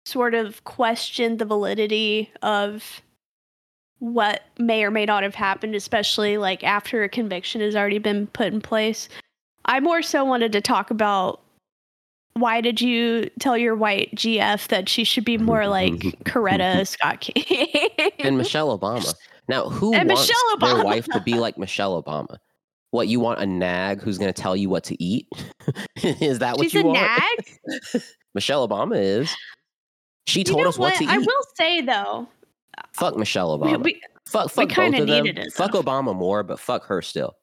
sort 0.08 0.34
of 0.34 0.64
question 0.64 1.38
the 1.38 1.46
validity 1.46 2.32
of 2.42 3.04
what 4.00 4.46
may 4.58 4.84
or 4.84 4.90
may 4.90 5.06
not 5.06 5.22
have 5.22 5.36
happened, 5.36 5.76
especially 5.76 6.40
like 6.40 6.64
after 6.64 7.04
a 7.04 7.10
conviction 7.10 7.62
has 7.62 7.76
already 7.76 8.00
been 8.00 8.26
put 8.26 8.48
in 8.48 8.62
place. 8.62 9.10
I 9.66 9.80
more 9.80 10.02
so 10.02 10.26
wanted 10.26 10.52
to 10.54 10.62
talk 10.62 10.90
about 10.90 11.42
why 12.42 12.60
did 12.62 12.82
you 12.82 13.30
tell 13.40 13.58
your 13.58 13.76
white 13.76 14.10
GF 14.16 14.68
that 14.68 14.90
she 14.90 15.04
should 15.06 15.24
be 15.26 15.38
more 15.38 15.68
like 15.70 15.94
Coretta 16.26 16.86
Scott 16.88 17.22
King? 17.22 17.90
and 18.20 18.38
Michelle 18.38 18.78
Obama. 18.78 19.14
Now, 19.48 19.70
who 19.70 19.94
And 19.94 20.10
wants 20.10 20.28
Michelle 20.28 20.58
their 20.60 20.76
Obama. 20.82 20.84
wife 20.86 21.06
to 21.08 21.20
be 21.22 21.36
like 21.36 21.58
Michelle 21.58 22.02
Obama? 22.02 22.38
What 22.92 23.08
you 23.08 23.20
want 23.22 23.40
a 23.40 23.46
nag 23.46 24.02
who's 24.02 24.18
going 24.18 24.32
to 24.34 24.42
tell 24.42 24.56
you 24.56 24.70
what 24.70 24.84
to 24.86 25.02
eat? 25.02 25.28
is 26.04 26.40
that 26.40 26.58
what 26.58 26.64
She's 26.66 26.74
you 26.74 26.82
a 26.82 26.86
want? 26.88 27.00
nag. 27.00 28.02
Michelle 28.36 28.68
Obama 28.68 28.98
is. 29.02 29.34
She 30.28 30.40
You 30.42 30.44
told 30.46 30.62
know 30.64 30.70
us 30.70 30.78
what, 30.78 30.96
to 30.96 31.04
eat. 31.06 31.10
I 31.10 31.18
will 31.18 31.44
say 31.56 31.82
though, 31.82 32.28
fuck 32.94 33.18
Michelle 33.18 33.58
Obama. 33.58 33.84
we, 33.84 34.00
fuck 34.28 34.50
fuck 34.52 34.68
both 34.68 34.76
kinda 34.76 35.06
them. 35.06 35.26
it, 35.26 35.54
fuck. 35.54 35.72
Obama 35.72 36.16
more, 36.16 36.44
but 36.44 36.60
fuck 36.60 36.86
her 36.86 37.02
still. 37.02 37.36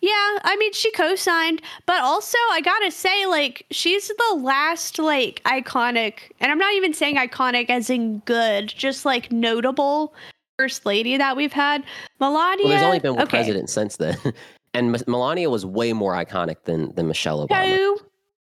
Yeah, 0.00 0.38
I 0.44 0.56
mean 0.58 0.72
she 0.72 0.90
co-signed, 0.92 1.60
but 1.86 2.00
also 2.00 2.38
I 2.52 2.60
gotta 2.62 2.90
say, 2.90 3.26
like, 3.26 3.66
she's 3.70 4.08
the 4.08 4.36
last 4.36 4.98
like 4.98 5.42
iconic, 5.44 6.32
and 6.40 6.50
I'm 6.50 6.58
not 6.58 6.72
even 6.74 6.94
saying 6.94 7.16
iconic 7.16 7.68
as 7.68 7.90
in 7.90 8.20
good, 8.20 8.68
just 8.68 9.04
like 9.04 9.30
notable 9.30 10.14
first 10.58 10.86
lady 10.86 11.16
that 11.16 11.36
we've 11.36 11.52
had. 11.52 11.84
Melania. 12.18 12.64
Well, 12.64 12.72
there's 12.72 12.82
only 12.82 12.98
been 12.98 13.14
one 13.14 13.22
okay. 13.24 13.30
president 13.30 13.68
since 13.68 13.96
then, 13.96 14.16
and 14.74 14.94
M- 14.94 15.02
Melania 15.06 15.50
was 15.50 15.66
way 15.66 15.92
more 15.92 16.14
iconic 16.14 16.64
than 16.64 16.94
than 16.94 17.06
Michelle 17.06 17.46
Obama. 17.46 17.76
Who? 17.76 17.98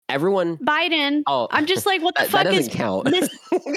Everyone. 0.09 0.57
Biden. 0.57 1.23
Oh, 1.27 1.47
I'm 1.51 1.65
just 1.65 1.85
like, 1.85 2.01
what 2.01 2.15
the 2.15 2.21
that, 2.23 2.31
that 2.31 2.45
fuck 2.45 2.53
doesn't 2.53 2.71
is 2.71 2.75
count. 2.75 3.09
Miss? 3.09 3.29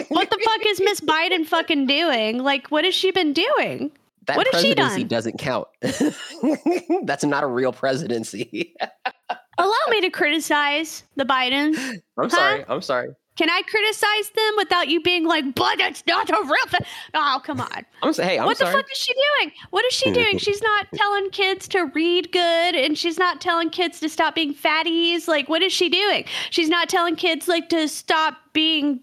What 0.08 0.30
the 0.30 0.38
fuck 0.44 0.66
is 0.66 0.80
Miss 0.80 1.00
Biden 1.02 1.46
fucking 1.46 1.86
doing? 1.86 2.38
Like, 2.38 2.68
what 2.68 2.84
has 2.84 2.94
she 2.94 3.10
been 3.10 3.32
doing? 3.32 3.90
That 4.28 4.36
what 4.36 4.46
has 4.52 4.62
she 4.62 4.74
presidency 4.74 5.02
done? 5.02 5.08
doesn't 5.08 5.38
count. 5.38 5.68
That's 7.04 7.24
not 7.24 7.42
a 7.42 7.46
real 7.46 7.72
presidency. 7.72 8.74
Allow 9.58 9.74
me 9.90 10.00
to 10.02 10.10
criticize 10.10 11.02
the 11.16 11.24
Bidens. 11.24 11.76
I'm 12.16 12.30
sorry. 12.30 12.64
I'm 12.68 12.80
sorry. 12.80 13.08
Can 13.36 13.50
I 13.50 13.62
criticize 13.68 14.30
them 14.34 14.54
without 14.56 14.88
you 14.88 15.00
being 15.00 15.24
like, 15.24 15.54
but 15.54 15.78
it's 15.80 16.02
not 16.08 16.28
a 16.28 16.42
real 16.42 16.66
thing? 16.68 16.80
Oh, 17.14 17.40
come 17.44 17.60
on. 17.60 17.84
I'm 18.02 18.12
saying, 18.12 18.28
hey, 18.30 18.38
I'm 18.38 18.46
what 18.46 18.56
sorry. 18.56 18.72
the 18.72 18.78
fuck 18.78 18.90
is 18.90 18.98
she 18.98 19.14
doing? 19.14 19.52
What 19.70 19.84
is 19.84 19.92
she 19.92 20.10
doing? 20.12 20.38
she's 20.38 20.60
not 20.62 20.86
telling 20.94 21.30
kids 21.30 21.68
to 21.68 21.84
read 21.86 22.32
good 22.32 22.74
and 22.74 22.96
she's 22.98 23.16
not 23.18 23.40
telling 23.40 23.70
kids 23.70 24.00
to 24.00 24.08
stop 24.08 24.34
being 24.34 24.54
fatties. 24.54 25.28
Like, 25.28 25.48
what 25.48 25.62
is 25.62 25.72
she 25.72 25.88
doing? 25.88 26.24
She's 26.50 26.68
not 26.68 26.88
telling 26.88 27.14
kids 27.16 27.46
like 27.46 27.68
to 27.68 27.86
stop 27.88 28.36
being 28.52 29.00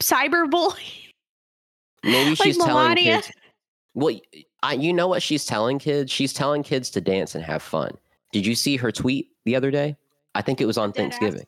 cyberbullied. 0.00 1.08
Maybe 2.02 2.30
Like 2.30 2.42
she's 2.42 2.56
telling 2.58 2.72
Melania. 2.74 3.16
kids. 3.22 3.30
Well, 3.94 4.16
I, 4.62 4.74
you 4.74 4.92
know 4.92 5.08
what 5.08 5.22
she's 5.22 5.44
telling 5.44 5.78
kids? 5.78 6.12
She's 6.12 6.32
telling 6.32 6.62
kids 6.62 6.90
to 6.90 7.00
dance 7.00 7.34
and 7.34 7.44
have 7.44 7.62
fun. 7.62 7.96
Did 8.32 8.46
you 8.46 8.54
see 8.54 8.76
her 8.76 8.92
tweet 8.92 9.30
the 9.44 9.56
other 9.56 9.70
day? 9.70 9.96
I 10.34 10.42
think 10.42 10.60
it 10.60 10.66
was 10.66 10.78
on 10.78 10.92
Dead 10.92 11.06
ass. 11.06 11.18
Thanksgiving. 11.18 11.46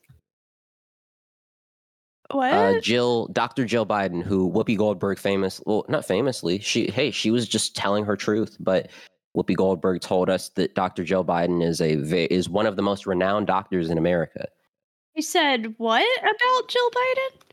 What? 2.31 2.53
Uh, 2.53 2.81
Jill, 2.81 3.27
Dr. 3.29 3.65
Jill 3.65 3.87
Biden, 3.87 4.23
who 4.23 4.51
Whoopi 4.51 4.77
Goldberg 4.77 5.19
famous, 5.19 5.61
well, 5.67 5.85
not 5.89 6.07
famously, 6.07 6.59
she, 6.61 6.91
hey, 6.91 7.11
she 7.11 7.31
was 7.31 7.47
just 7.47 7.77
telling 7.77 8.05
her 8.07 8.17
truth, 8.17 8.57
but 8.59 8.91
Whoopi 9.37 9.57
Goldberg 9.57 10.01
told 10.01 10.29
us 10.29 10.51
that 10.51 10.75
Dr. 10.75 11.05
Jill 11.05 11.25
Biden 11.25 11.63
is 11.63 11.81
a 11.81 11.93
is 12.33 12.49
one 12.49 12.67
of 12.67 12.77
the 12.77 12.83
most 12.83 13.07
renowned 13.07 13.47
doctors 13.47 13.91
in 13.91 13.99
America. 13.99 14.47
you 15.15 15.23
said 15.23 15.75
what 15.79 16.07
about 16.21 16.69
Jill 16.69 16.91
Biden? 16.91 17.52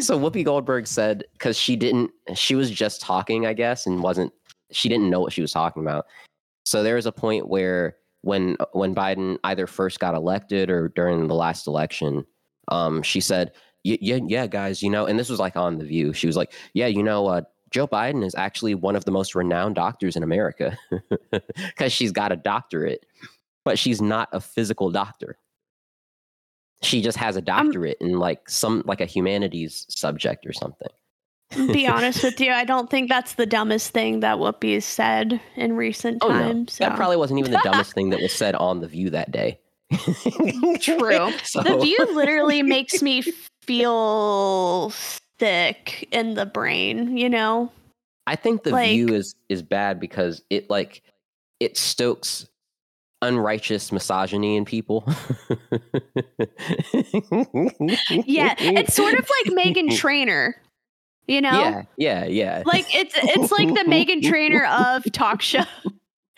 So 0.00 0.18
Whoopi 0.18 0.44
Goldberg 0.44 0.86
said 0.86 1.24
because 1.32 1.56
she 1.56 1.76
didn't, 1.76 2.10
she 2.34 2.54
was 2.54 2.70
just 2.70 3.00
talking, 3.00 3.46
I 3.46 3.52
guess, 3.52 3.86
and 3.86 4.02
wasn't, 4.02 4.32
she 4.72 4.88
didn't 4.88 5.10
know 5.10 5.20
what 5.20 5.32
she 5.32 5.42
was 5.42 5.52
talking 5.52 5.82
about. 5.82 6.06
So 6.64 6.82
there 6.82 6.96
was 6.96 7.06
a 7.06 7.12
point 7.12 7.48
where 7.48 7.96
when 8.22 8.56
when 8.72 8.94
Biden 8.94 9.38
either 9.44 9.66
first 9.66 9.98
got 9.98 10.14
elected 10.14 10.70
or 10.70 10.88
during 10.88 11.26
the 11.26 11.34
last 11.34 11.66
election, 11.66 12.24
um, 12.68 13.02
she 13.02 13.20
said, 13.20 13.52
"Yeah, 13.84 14.18
yeah, 14.26 14.46
guys, 14.46 14.82
you 14.82 14.90
know," 14.90 15.06
and 15.06 15.18
this 15.18 15.28
was 15.28 15.40
like 15.40 15.56
on 15.56 15.78
the 15.78 15.84
View. 15.84 16.12
She 16.12 16.26
was 16.26 16.36
like, 16.36 16.52
"Yeah, 16.74 16.86
you 16.86 17.02
know, 17.02 17.26
uh, 17.26 17.42
Joe 17.70 17.86
Biden 17.86 18.24
is 18.24 18.34
actually 18.34 18.74
one 18.74 18.96
of 18.96 19.04
the 19.04 19.10
most 19.10 19.34
renowned 19.34 19.74
doctors 19.74 20.16
in 20.16 20.22
America 20.22 20.76
because 21.56 21.92
she's 21.92 22.12
got 22.12 22.32
a 22.32 22.36
doctorate, 22.36 23.06
but 23.64 23.78
she's 23.78 24.02
not 24.02 24.28
a 24.32 24.40
physical 24.40 24.90
doctor." 24.90 25.38
She 26.82 27.02
just 27.02 27.18
has 27.18 27.36
a 27.36 27.42
doctorate 27.42 27.98
in 28.00 28.18
like 28.18 28.48
some 28.48 28.82
like 28.86 29.00
a 29.00 29.06
humanities 29.06 29.86
subject 29.90 30.46
or 30.46 30.52
something. 30.52 30.88
Be 31.72 31.86
honest 31.88 32.22
with 32.22 32.40
you, 32.40 32.52
I 32.52 32.64
don't 32.64 32.88
think 32.88 33.08
that's 33.08 33.34
the 33.34 33.44
dumbest 33.46 33.90
thing 33.90 34.20
that 34.20 34.38
Whoopi 34.38 34.82
said 34.82 35.40
in 35.56 35.74
recent 35.74 36.18
Oh 36.22 36.28
no, 36.28 36.34
times. 36.34 36.78
that 36.78 36.96
probably 36.96 37.16
wasn't 37.16 37.40
even 37.40 37.50
the 37.52 37.60
dumbest 37.64 37.92
thing 37.92 38.10
that 38.10 38.20
was 38.20 38.32
said 38.32 38.54
on 38.54 38.80
the 38.80 38.88
View 38.88 39.10
that 39.10 39.30
day. 39.30 39.58
True. 40.80 41.30
So, 41.44 41.62
The 41.62 41.78
view 41.82 41.98
literally 42.14 42.62
makes 42.62 43.02
me 43.02 43.22
feel 43.62 44.90
sick 45.40 46.08
in 46.12 46.34
the 46.34 46.46
brain, 46.46 47.16
you 47.16 47.28
know? 47.28 47.72
I 48.26 48.36
think 48.36 48.62
the 48.62 48.70
like- 48.70 48.90
View 48.90 49.08
is 49.08 49.34
is 49.48 49.62
bad 49.62 49.98
because 49.98 50.42
it 50.50 50.70
like 50.70 51.02
it 51.58 51.76
stokes 51.76 52.46
unrighteous 53.22 53.92
misogyny 53.92 54.56
in 54.56 54.64
people. 54.64 55.04
Yeah, 58.10 58.54
it's 58.58 58.94
sort 58.94 59.14
of 59.14 59.28
like 59.44 59.54
Megan 59.54 59.90
Trainer, 59.96 60.56
you 61.26 61.40
know? 61.40 61.50
Yeah, 61.50 61.82
yeah, 61.96 62.24
yeah. 62.24 62.62
Like 62.66 62.94
it's 62.94 63.14
it's 63.16 63.52
like 63.52 63.68
the 63.68 63.84
Meghan 63.86 64.22
Trainor 64.22 64.64
of 64.66 65.10
talk 65.12 65.42
show. 65.42 65.64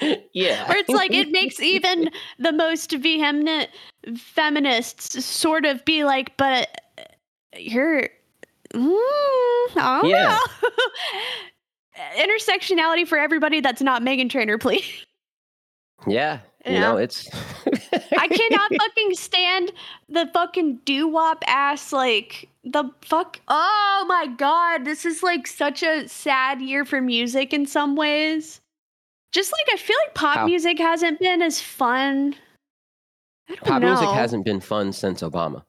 yeah. 0.32 0.68
Where 0.68 0.78
it's 0.78 0.88
like 0.88 1.12
it 1.12 1.30
makes 1.30 1.60
even 1.60 2.10
the 2.38 2.52
most 2.52 2.92
vehement 2.92 3.68
feminists 4.16 5.24
sort 5.24 5.64
of 5.64 5.84
be 5.84 6.04
like, 6.04 6.36
but 6.36 6.80
you're 7.56 8.08
mm, 8.74 10.02
Yeah. 10.04 10.38
Intersectionality 12.16 13.06
for 13.06 13.18
everybody 13.18 13.60
that's 13.60 13.82
not 13.82 14.02
Meghan 14.02 14.28
Trainor, 14.30 14.58
please. 14.58 15.06
Yeah. 16.06 16.40
You 16.64 16.74
Yeah. 16.74 16.80
know, 16.80 16.96
it's 16.96 17.28
I 18.18 18.28
cannot 18.28 18.70
fucking 18.78 19.14
stand 19.14 19.72
the 20.08 20.30
fucking 20.32 20.76
doo 20.84 21.08
wop 21.08 21.42
ass 21.48 21.92
like 21.92 22.48
the 22.64 22.84
fuck. 23.02 23.40
Oh 23.48 24.04
my 24.06 24.28
god, 24.28 24.84
this 24.84 25.04
is 25.04 25.22
like 25.24 25.46
such 25.48 25.82
a 25.82 26.08
sad 26.08 26.62
year 26.62 26.84
for 26.84 27.00
music 27.00 27.52
in 27.52 27.66
some 27.66 27.96
ways. 27.96 28.60
Just 29.32 29.50
like 29.52 29.74
I 29.74 29.76
feel 29.76 29.96
like 30.04 30.14
pop 30.14 30.36
How? 30.36 30.46
music 30.46 30.78
hasn't 30.78 31.18
been 31.18 31.42
as 31.42 31.60
fun. 31.60 32.36
I 33.48 33.54
don't 33.56 33.64
pop 33.64 33.82
know. 33.82 33.88
music 33.88 34.10
hasn't 34.10 34.44
been 34.44 34.60
fun 34.60 34.92
since 34.92 35.22
Obama. 35.22 35.64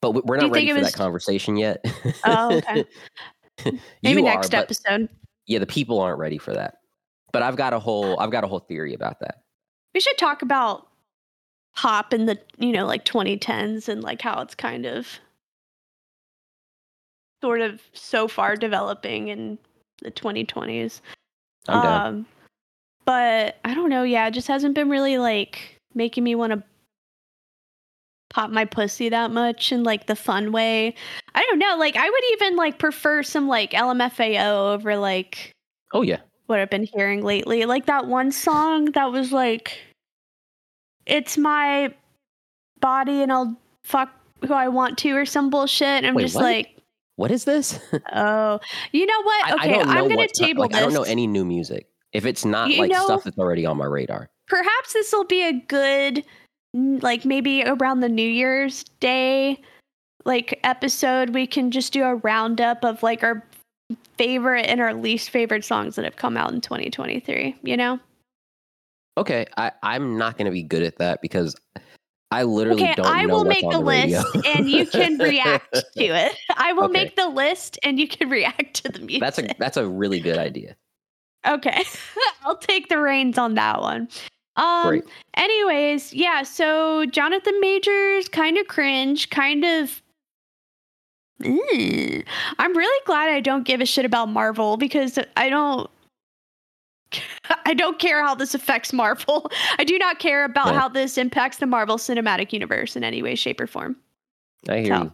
But 0.00 0.10
we- 0.12 0.22
we're 0.24 0.36
not 0.38 0.50
ready 0.50 0.68
for 0.70 0.74
was- 0.80 0.90
that 0.92 0.98
conversation 0.98 1.56
yet. 1.56 1.84
Oh, 2.24 2.56
okay. 2.56 2.84
Maybe 4.02 4.22
next 4.22 4.52
are, 4.54 4.56
episode. 4.62 5.08
yeah, 5.46 5.60
the 5.60 5.66
people 5.66 6.00
aren't 6.00 6.18
ready 6.18 6.38
for 6.38 6.52
that. 6.54 6.78
But 7.34 7.42
I've 7.42 7.56
got 7.56 7.72
a 7.72 7.78
whole 7.78 8.18
I've 8.20 8.30
got 8.30 8.44
a 8.44 8.46
whole 8.46 8.60
theory 8.60 8.94
about 8.94 9.20
that. 9.20 9.42
We 9.92 10.00
should 10.00 10.16
talk 10.16 10.40
about 10.40 10.86
pop 11.76 12.14
in 12.14 12.26
the 12.26 12.38
you 12.58 12.72
know 12.72 12.86
like 12.86 13.04
2010s 13.04 13.88
and 13.88 14.02
like 14.02 14.22
how 14.22 14.40
it's 14.40 14.54
kind 14.54 14.86
of 14.86 15.18
sort 17.42 17.60
of 17.60 17.82
so 17.92 18.28
far 18.28 18.56
developing 18.56 19.28
in 19.28 19.58
the 20.00 20.10
2020s. 20.10 21.00
I'm 21.68 21.82
down. 21.82 22.06
Um, 22.06 22.26
but 23.04 23.56
I 23.64 23.74
don't 23.74 23.90
know. 23.90 24.04
Yeah, 24.04 24.28
it 24.28 24.30
just 24.30 24.48
hasn't 24.48 24.74
been 24.74 24.88
really 24.88 25.18
like 25.18 25.80
making 25.92 26.24
me 26.24 26.36
want 26.36 26.52
to 26.52 26.62
pop 28.30 28.50
my 28.50 28.64
pussy 28.64 29.08
that 29.08 29.30
much 29.30 29.72
in 29.72 29.82
like 29.82 30.06
the 30.06 30.16
fun 30.16 30.52
way. 30.52 30.94
I 31.34 31.44
don't 31.48 31.58
know. 31.58 31.76
Like 31.78 31.96
I 31.96 32.08
would 32.08 32.24
even 32.32 32.56
like 32.56 32.78
prefer 32.78 33.22
some 33.22 33.48
like 33.48 33.72
LMFAO 33.72 34.72
over 34.72 34.96
like 34.96 35.52
Oh 35.92 36.02
yeah. 36.02 36.20
What 36.46 36.58
I've 36.60 36.70
been 36.70 36.84
hearing 36.84 37.22
lately. 37.22 37.64
Like 37.64 37.86
that 37.86 38.06
one 38.06 38.30
song 38.32 38.86
that 38.92 39.10
was 39.12 39.32
like, 39.32 39.78
"It's 41.06 41.36
my 41.38 41.92
body 42.80 43.22
and 43.22 43.32
I'll 43.32 43.58
fuck 43.82 44.10
who 44.46 44.52
I 44.54 44.68
want 44.68 44.98
to" 44.98 45.10
or 45.16 45.24
some 45.26 45.50
bullshit. 45.50 45.86
And 45.88 46.06
I'm 46.06 46.14
Wait, 46.14 46.22
just 46.24 46.34
what? 46.36 46.44
like, 46.44 46.76
What 47.16 47.30
is 47.30 47.44
this? 47.44 47.78
oh, 48.12 48.60
you 48.92 49.06
know 49.06 49.22
what? 49.22 49.44
I, 49.46 49.50
I 49.50 49.54
Okay, 49.54 49.70
know 49.78 49.90
I'm 49.90 50.08
gonna 50.08 50.26
table 50.28 50.62
like, 50.62 50.70
this. 50.72 50.78
I 50.80 50.82
don't 50.84 50.92
know 50.94 51.02
any 51.02 51.26
new 51.26 51.44
music. 51.44 51.88
If 52.12 52.26
it's 52.26 52.44
not 52.44 52.70
You 52.70 52.78
like 52.80 52.90
know- 52.92 53.04
stuff 53.04 53.24
that's 53.24 53.38
already 53.38 53.66
on 53.66 53.76
my 53.76 53.86
radar. 53.86 54.30
perhaps 54.46 54.92
this 54.92 55.12
will 55.12 55.24
be 55.24 55.42
a 55.46 55.52
good 55.52 56.24
like 56.74 57.24
maybe 57.24 57.62
around 57.64 58.00
the 58.00 58.08
new 58.08 58.28
year's 58.28 58.82
day 59.00 59.60
like 60.24 60.58
episode 60.64 61.30
we 61.30 61.46
can 61.46 61.70
just 61.70 61.92
do 61.92 62.02
a 62.02 62.16
roundup 62.16 62.84
of 62.84 63.00
like 63.02 63.22
our 63.22 63.44
favorite 64.16 64.66
and 64.66 64.80
our 64.80 64.94
least 64.94 65.30
favorite 65.30 65.64
songs 65.64 65.96
that 65.96 66.04
have 66.04 66.16
come 66.16 66.36
out 66.36 66.52
in 66.52 66.60
2023 66.60 67.56
you 67.62 67.76
know 67.76 67.98
Okay, 69.16 69.46
I, 69.56 69.70
I'm 69.84 70.18
not 70.18 70.36
gonna 70.36 70.50
be 70.50 70.64
good 70.64 70.82
at 70.82 70.98
that 70.98 71.22
because 71.22 71.54
I 72.32 72.42
literally 72.42 72.82
okay 72.82 72.94
don't 72.96 73.06
i 73.06 73.26
will 73.26 73.44
make 73.44 73.62
a 73.62 73.68
the 73.68 73.78
list 73.78 74.26
and 74.44 74.68
you 74.68 74.84
can 74.86 75.18
react 75.20 75.72
to 75.72 76.04
it 76.04 76.32
i 76.56 76.72
will 76.72 76.84
Okay. 76.84 76.92
make 76.92 77.14
the 77.14 77.28
list 77.28 77.78
and 77.84 78.00
you 78.00 78.08
can 78.08 78.28
react 78.38 78.82
to 78.82 78.88
the 78.88 78.98
music 78.98 79.20
that's 79.20 79.38
a 79.38 79.48
that's 79.58 79.76
a 79.76 79.86
really 79.86 80.18
good 80.18 80.38
idea. 80.38 80.74
Okay. 81.46 81.84
I'll 82.44 82.56
take 82.56 82.88
the 82.88 82.98
reins 82.98 83.38
on 83.38 83.54
that 83.54 83.80
one. 83.80 84.08
Um 84.56 84.86
Great. 84.86 85.04
anyways, 85.36 86.12
yeah, 86.12 86.42
so 86.42 87.06
Jonathan 87.06 87.58
Majors 87.60 88.28
kind 88.28 88.56
of 88.58 88.66
cringe, 88.68 89.30
kind 89.30 89.64
of 89.64 90.02
I'm 91.42 92.76
really 92.76 93.00
glad 93.06 93.28
I 93.30 93.40
don't 93.40 93.64
give 93.64 93.80
a 93.80 93.86
shit 93.86 94.04
about 94.04 94.28
Marvel 94.28 94.76
because 94.76 95.18
I 95.36 95.48
don't 95.48 95.90
I 97.66 97.74
don't 97.74 97.98
care 97.98 98.22
how 98.24 98.34
this 98.34 98.54
affects 98.54 98.92
Marvel. 98.92 99.50
I 99.78 99.84
do 99.84 99.98
not 99.98 100.18
care 100.18 100.44
about 100.44 100.68
Yeah. 100.68 100.80
how 100.80 100.88
this 100.88 101.18
impacts 101.18 101.58
the 101.58 101.66
Marvel 101.66 101.96
Cinematic 101.96 102.52
Universe 102.52 102.96
in 102.96 103.04
any 103.04 103.22
way 103.22 103.34
shape 103.34 103.60
or 103.60 103.66
form. 103.66 103.96
I 104.68 104.78
hear 104.78 104.96
So- 104.96 105.02
you. 105.04 105.12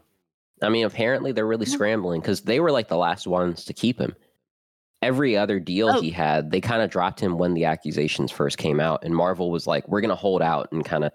I 0.63 0.69
mean, 0.69 0.85
apparently 0.85 1.33
they're 1.33 1.47
really 1.47 1.65
scrambling 1.65 2.21
because 2.21 2.43
they 2.43 2.61
were 2.61 2.71
like 2.71 2.89
the 2.89 2.97
last 2.99 3.27
ones 3.27 3.65
to 3.65 3.73
keep 3.73 3.99
him. 3.99 4.15
Every 5.01 5.35
other 5.35 5.59
deal 5.59 5.89
Oh. 5.89 6.01
he 6.03 6.11
had, 6.11 6.51
they 6.51 6.61
kind 6.61 6.83
of 6.83 6.91
dropped 6.91 7.19
him 7.19 7.39
when 7.39 7.55
the 7.55 7.65
accusations 7.65 8.31
first 8.31 8.59
came 8.59 8.79
out, 8.79 9.03
and 9.03 9.17
Marvel 9.17 9.51
was 9.51 9.67
like, 9.67 9.89
"We're 9.89 10.03
gonna 10.03 10.15
hold 10.15 10.43
out 10.43 10.71
and 10.71 10.85
kind 10.85 11.05
of 11.05 11.13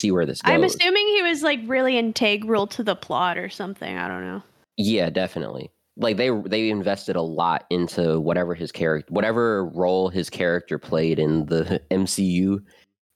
see 0.00 0.10
where 0.10 0.26
this 0.26 0.42
goes." 0.42 0.52
I'm 0.52 0.64
assuming 0.64 1.06
he 1.08 1.22
was 1.22 1.42
like 1.42 1.60
really 1.66 1.98
integral 1.98 2.66
to 2.68 2.82
the 2.82 2.96
plot 2.96 3.38
or 3.38 3.48
something. 3.48 3.96
I 3.96 4.08
don't 4.08 4.22
know. 4.24 4.42
Yeah, 4.76 5.10
definitely. 5.10 5.70
Like 5.96 6.16
they 6.16 6.30
they 6.30 6.70
invested 6.70 7.16
a 7.16 7.22
lot 7.22 7.66
into 7.70 8.20
whatever 8.20 8.54
his 8.54 8.72
character, 8.72 9.12
whatever 9.12 9.66
role 9.66 10.08
his 10.08 10.30
character 10.30 10.78
played 10.78 11.18
in 11.18 11.46
the 11.46 11.80
MCU. 11.90 12.62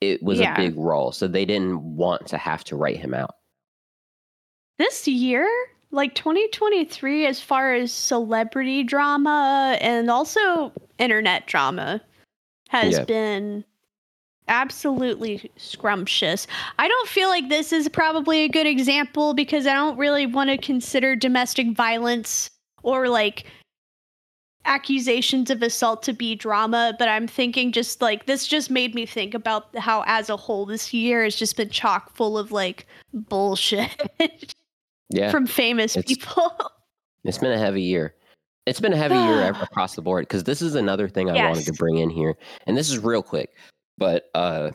It 0.01 0.23
was 0.23 0.39
Yeah. 0.39 0.53
a 0.53 0.57
big 0.57 0.77
role, 0.77 1.13
so 1.13 1.27
they 1.27 1.45
didn't 1.47 1.81
want 1.81 2.27
to 2.27 2.37
have 2.37 2.63
to 2.65 2.77
write 2.77 2.99
him 2.99 3.15
out. 3.15 3.37
this 4.79 5.07
year 5.07 5.49
like 5.93 6.17
2023 6.17 7.27
as 7.27 7.41
far 7.41 7.73
as 7.75 7.93
celebrity 7.93 8.83
drama 8.83 9.79
and 9.81 10.11
also 10.11 10.73
internet 10.99 11.47
drama 11.47 12.01
has 12.69 12.95
Yeah. 12.95 13.05
been 13.05 13.65
absolutely 14.49 15.51
scrumptious 15.57 16.47
i 16.79 16.87
don't 16.87 17.09
feel 17.09 17.29
like 17.29 17.49
this 17.49 17.73
is 17.73 17.89
probably 17.89 18.41
a 18.43 18.49
good 18.49 18.67
example 18.67 19.33
because 19.35 19.67
i 19.67 19.73
don't 19.73 19.97
really 19.97 20.27
want 20.27 20.51
to 20.51 20.59
consider 20.59 21.17
domestic 21.17 21.75
violence 21.75 22.51
or 22.83 23.09
like 23.09 23.45
accusations 24.67 25.51
of 25.51 25.63
assault 25.63 26.03
to 26.03 26.13
be 26.13 26.35
drama 26.35 26.95
but 26.99 27.09
i'm 27.09 27.27
thinking 27.27 27.73
just 27.73 28.03
like 28.03 28.27
this 28.27 28.47
just 28.47 28.71
made 28.71 28.95
me 28.95 29.07
think 29.07 29.35
about 29.35 29.75
how 29.79 30.03
as 30.07 30.29
a 30.29 30.37
whole 30.37 30.67
this 30.67 30.93
year 30.93 31.25
has 31.25 31.37
just 31.37 31.57
been 31.57 31.69
chock 31.71 32.15
full 32.15 32.37
of 32.37 32.53
like 32.53 32.87
bullshit 33.13 33.91
Yeah, 35.11 35.31
from 35.31 35.47
famous 35.47 35.97
It's- 35.97 36.17
people. 36.17 36.53
it's 37.25 37.39
been 37.39 37.53
a 37.53 37.59
heavy 37.59 37.83
year. 37.83 38.15
It's 38.67 38.81
been 38.81 38.93
a 38.93 38.97
heavy 38.97 39.15
year 39.15 39.51
across 39.63 39.95
the 39.95 40.03
board 40.03 40.27
because 40.27 40.45
this 40.45 40.63
is 40.63 40.75
another 40.75 41.09
thing 41.09 41.31
I 41.31 41.49
wanted 41.49 41.67
to 41.67 41.73
bring 41.73 41.99
in 41.99 42.11
here, 42.11 42.37
and 42.67 42.77
this 42.77 42.91
is 42.91 42.99
real 42.99 43.23
quick. 43.23 43.51
But 43.99 44.31
uh, 44.35 44.71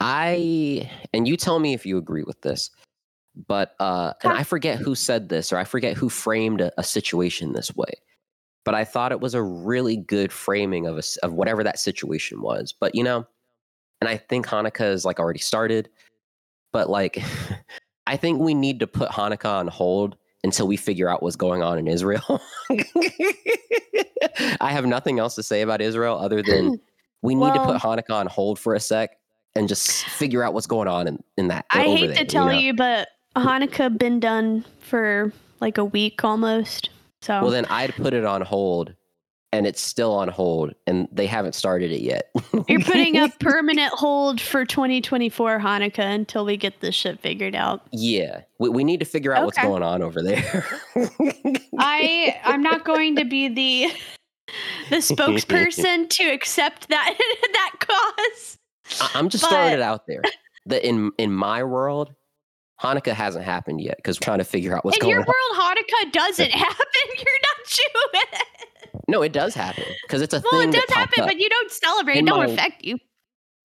I 0.00 0.90
and 1.12 1.28
you 1.28 1.36
tell 1.36 1.58
me 1.58 1.74
if 1.74 1.86
you 1.86 1.98
agree 1.98 2.22
with 2.22 2.40
this. 2.42 2.70
But 3.46 3.74
uh, 3.78 4.14
and 4.22 4.32
I 4.32 4.42
forget 4.42 4.78
who 4.78 4.94
said 4.94 5.28
this 5.28 5.52
or 5.52 5.56
I 5.58 5.64
forget 5.64 5.96
who 5.96 6.08
framed 6.08 6.60
a, 6.60 6.72
a 6.78 6.82
situation 6.82 7.52
this 7.52 7.74
way. 7.74 7.92
But 8.64 8.74
I 8.74 8.84
thought 8.84 9.12
it 9.12 9.20
was 9.20 9.34
a 9.34 9.42
really 9.42 9.96
good 9.96 10.32
framing 10.32 10.86
of 10.86 10.98
a, 10.98 11.02
of 11.22 11.32
whatever 11.32 11.64
that 11.64 11.78
situation 11.78 12.42
was. 12.42 12.74
But 12.78 12.94
you 12.94 13.04
know, 13.04 13.26
and 14.00 14.08
I 14.08 14.16
think 14.16 14.46
Hanukkah 14.46 14.92
is 14.92 15.04
like 15.04 15.20
already 15.20 15.40
started. 15.40 15.88
But 16.72 16.90
like, 16.90 17.22
I 18.06 18.16
think 18.16 18.40
we 18.40 18.54
need 18.54 18.80
to 18.80 18.86
put 18.86 19.10
Hanukkah 19.10 19.60
on 19.60 19.68
hold 19.68 20.16
until 20.42 20.66
we 20.66 20.76
figure 20.76 21.08
out 21.08 21.22
what's 21.22 21.36
going 21.36 21.62
on 21.62 21.78
in 21.78 21.86
Israel. 21.86 22.40
I 24.60 24.72
have 24.72 24.86
nothing 24.86 25.18
else 25.18 25.34
to 25.36 25.42
say 25.42 25.60
about 25.60 25.80
Israel 25.80 26.18
other 26.18 26.42
than 26.42 26.80
we 27.22 27.34
need 27.34 27.52
to 27.54 27.64
put 27.64 27.80
Hanukkah 27.80 28.14
on 28.14 28.26
hold 28.26 28.58
for 28.58 28.74
a 28.74 28.80
sec 28.80 29.16
and 29.54 29.68
just 29.68 30.04
figure 30.06 30.42
out 30.42 30.54
what's 30.54 30.66
going 30.66 30.88
on 30.88 31.06
in, 31.06 31.22
in 31.36 31.48
that. 31.48 31.66
I 31.70 31.84
hate 31.84 32.06
there, 32.08 32.16
to 32.16 32.24
tell 32.24 32.46
know? 32.46 32.52
you, 32.52 32.74
but 32.74 33.08
Hanukkah 33.36 33.96
been 33.96 34.20
done 34.20 34.64
for 34.80 35.32
like 35.60 35.78
a 35.78 35.84
week 35.84 36.24
almost. 36.24 36.90
So 37.22 37.42
Well, 37.42 37.50
then 37.50 37.66
I'd 37.66 37.94
put 37.96 38.14
it 38.14 38.24
on 38.24 38.40
hold, 38.40 38.94
and 39.52 39.66
it's 39.66 39.82
still 39.82 40.14
on 40.14 40.28
hold, 40.28 40.74
and 40.86 41.06
they 41.12 41.26
haven't 41.26 41.54
started 41.54 41.90
it 41.90 42.00
yet. 42.00 42.30
you're 42.68 42.80
putting 42.80 43.18
a 43.18 43.28
permanent 43.40 43.92
hold 43.92 44.40
for 44.40 44.64
2024 44.64 45.58
Hanukkah 45.58 46.14
until 46.14 46.46
we 46.46 46.56
get 46.56 46.80
this 46.80 46.94
shit 46.94 47.20
figured 47.20 47.54
out. 47.54 47.82
yeah, 47.92 48.42
we, 48.58 48.70
we 48.70 48.84
need 48.84 49.00
to 49.00 49.06
figure 49.06 49.34
out 49.34 49.44
what's 49.44 49.58
going 49.58 49.82
on 49.82 50.02
over 50.02 50.22
there. 50.22 50.64
I 51.78 52.40
I'm 52.44 52.62
not 52.62 52.84
going 52.84 53.16
to 53.16 53.24
be 53.24 53.48
the 53.48 53.92
the 54.88 54.96
spokesperson 54.96 56.08
to 56.10 56.24
accept 56.24 56.88
that 56.88 57.14
that 57.52 57.72
cause. 57.80 58.58
I'm 59.14 59.28
just 59.28 59.48
throwing 59.48 59.72
it 59.74 59.82
out 59.82 60.06
there 60.06 60.22
that 60.66 60.86
in 60.86 61.12
in 61.18 61.32
my 61.32 61.62
world, 61.64 62.14
Hanukkah 62.82 63.12
hasn't 63.12 63.44
happened 63.44 63.80
yet 63.80 63.96
because 63.96 64.18
we're 64.18 64.24
trying 64.24 64.38
to 64.38 64.44
figure 64.44 64.76
out 64.76 64.84
what's 64.84 64.96
In 64.98 65.02
going 65.02 65.14
on. 65.16 65.20
In 65.22 65.26
your 65.26 65.34
world, 65.60 65.76
Hanukkah 65.76 66.12
doesn't 66.12 66.50
happen. 66.50 66.86
You're 67.16 67.40
not 67.42 67.66
Jewish. 67.66 68.40
No, 69.08 69.22
it 69.22 69.32
does 69.32 69.54
happen 69.54 69.84
because 70.02 70.22
it's 70.22 70.34
a 70.34 70.42
Well, 70.50 70.60
thing 70.60 70.70
it 70.70 70.72
does 70.72 70.90
happen, 70.96 71.24
but 71.24 71.38
you 71.38 71.48
don't 71.48 71.70
celebrate. 71.70 72.18
It 72.18 72.26
don't 72.26 72.38
my- 72.38 72.46
affect 72.46 72.84
you. 72.84 72.98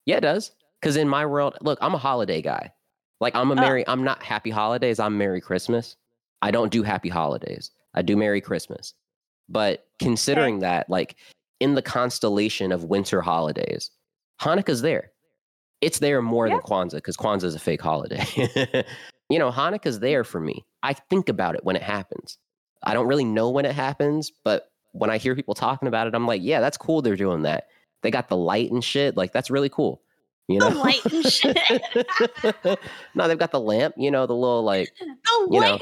Yeah, 0.04 0.16
it 0.18 0.20
does. 0.20 0.52
Because 0.80 0.96
in 0.96 1.08
my 1.08 1.24
world, 1.26 1.56
look, 1.62 1.78
I'm 1.80 1.94
a 1.94 1.98
holiday 1.98 2.42
guy. 2.42 2.72
Like 3.20 3.34
I'm 3.34 3.50
a 3.50 3.54
Oh. 3.54 3.56
merry. 3.60 3.86
I'm 3.88 4.04
not 4.04 4.22
happy 4.22 4.50
holidays. 4.50 5.00
I'm 5.00 5.16
Merry 5.18 5.40
Christmas. 5.40 5.96
I 6.42 6.50
don't 6.50 6.70
do 6.70 6.82
happy 6.82 7.08
holidays. 7.08 7.70
I 7.94 8.02
do 8.02 8.16
Merry 8.16 8.40
Christmas. 8.42 8.92
But 9.48 9.86
considering 9.98 10.60
that, 10.60 10.88
like 10.90 11.16
in 11.60 11.74
the 11.74 11.82
constellation 11.82 12.72
of 12.72 12.84
winter 12.84 13.20
holidays, 13.22 13.90
Hanukkah's 14.40 14.82
there. 14.82 15.12
It's 15.80 15.98
there 15.98 16.22
more 16.22 16.48
than 16.48 16.58
Kwanzaa 16.60 16.94
because 16.94 17.16
Kwanzaa 17.16 17.44
is 17.44 17.54
a 17.54 17.58
fake 17.58 17.82
holiday. 17.82 18.24
you 19.28 19.38
know, 19.38 19.50
Hanukkah's 19.50 20.00
there 20.00 20.24
for 20.24 20.40
me. 20.40 20.64
I 20.82 20.94
think 20.94 21.28
about 21.28 21.54
it 21.54 21.64
when 21.64 21.76
it 21.76 21.82
happens. 21.82 22.38
I 22.82 22.94
don't 22.94 23.06
really 23.06 23.24
know 23.24 23.50
when 23.50 23.64
it 23.66 23.74
happens, 23.74 24.32
but 24.44 24.70
when 24.92 25.10
I 25.10 25.18
hear 25.18 25.34
people 25.34 25.54
talking 25.54 25.88
about 25.88 26.06
it, 26.06 26.14
I'm 26.14 26.26
like, 26.26 26.40
yeah, 26.42 26.60
that's 26.60 26.76
cool. 26.76 27.02
They're 27.02 27.16
doing 27.16 27.42
that. 27.42 27.66
They 28.02 28.10
got 28.10 28.28
the 28.28 28.36
light 28.36 28.70
and 28.70 28.82
shit. 28.82 29.16
Like 29.16 29.32
that's 29.32 29.50
really 29.50 29.68
cool. 29.68 30.02
You 30.48 30.60
know, 30.60 30.70
The 30.70 30.76
light 30.76 31.04
and 31.06 31.26
shit. 31.26 32.78
no, 33.14 33.26
they've 33.26 33.38
got 33.38 33.50
the 33.50 33.60
lamp. 33.60 33.94
You 33.98 34.10
know, 34.10 34.26
the 34.26 34.34
little 34.34 34.62
like 34.62 34.92
Oh, 35.28 35.48
you 35.50 35.58
what? 35.58 35.66
know. 35.66 35.78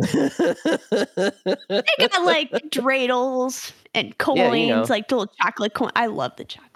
They 0.00 2.08
got 2.08 2.24
like 2.24 2.50
dreidels 2.70 3.72
and 3.94 4.16
coins, 4.18 4.38
Yeah, 4.38 4.52
you 4.54 4.66
know. 4.68 4.86
like 4.88 5.10
little 5.10 5.26
chocolate 5.40 5.74
coin. 5.74 5.90
I 5.96 6.06
love 6.06 6.32
the 6.36 6.44
chocolate. 6.44 6.70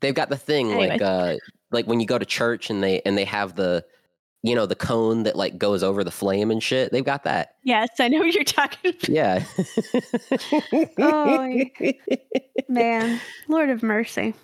they've 0.00 0.14
got 0.14 0.30
the 0.30 0.36
thing 0.36 0.70
Anyway. 0.72 0.88
like 0.88 1.02
uh 1.02 1.36
like 1.70 1.86
when 1.86 2.00
you 2.00 2.06
go 2.06 2.18
to 2.18 2.26
church 2.26 2.70
and 2.70 2.82
they 2.82 3.00
and 3.04 3.16
they 3.18 3.24
have 3.24 3.56
the 3.56 3.84
you 4.42 4.54
know 4.54 4.66
the 4.66 4.74
cone 4.74 5.24
that 5.24 5.36
like 5.36 5.58
goes 5.58 5.82
over 5.82 6.02
the 6.02 6.10
flame 6.10 6.50
and 6.50 6.62
shit. 6.62 6.92
They've 6.92 7.04
got 7.04 7.24
that. 7.24 7.56
Yes, 7.64 7.88
I 7.98 8.08
know 8.08 8.18
what 8.20 8.34
you're 8.34 8.44
talking 8.44 8.94
about. 8.94 9.08
Yeah. 9.08 9.44
Oh, 10.98 11.64
Man, 12.68 13.20
Lord 13.48 13.68
of 13.70 13.82
mercy. 13.82 14.34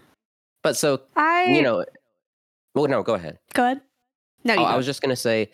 but 0.62 0.76
so 0.76 1.00
I, 1.16 1.44
you 1.44 1.62
know, 1.62 1.84
well, 2.74 2.88
no, 2.88 3.02
go 3.02 3.14
ahead. 3.14 3.38
go 3.54 3.64
ahead. 3.64 3.80
No, 4.44 4.56
Oh. 4.56 4.64
I 4.64 4.76
was 4.76 4.84
just 4.86 5.00
gonna 5.00 5.16
say, 5.16 5.50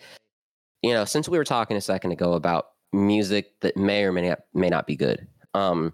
you 0.81 0.93
know, 0.93 1.05
since 1.05 1.29
we 1.29 1.37
were 1.37 1.43
talking 1.45 1.77
a 1.77 1.81
second 1.81 2.11
ago 2.11 2.33
about 2.33 2.67
music 2.93 3.59
that 3.61 3.75
may 3.75 4.03
or 4.03 4.11
may 4.11 4.29
not 4.29 4.39
may 4.53 4.69
not 4.69 4.87
be 4.87 4.95
good, 4.95 5.27
um, 5.53 5.93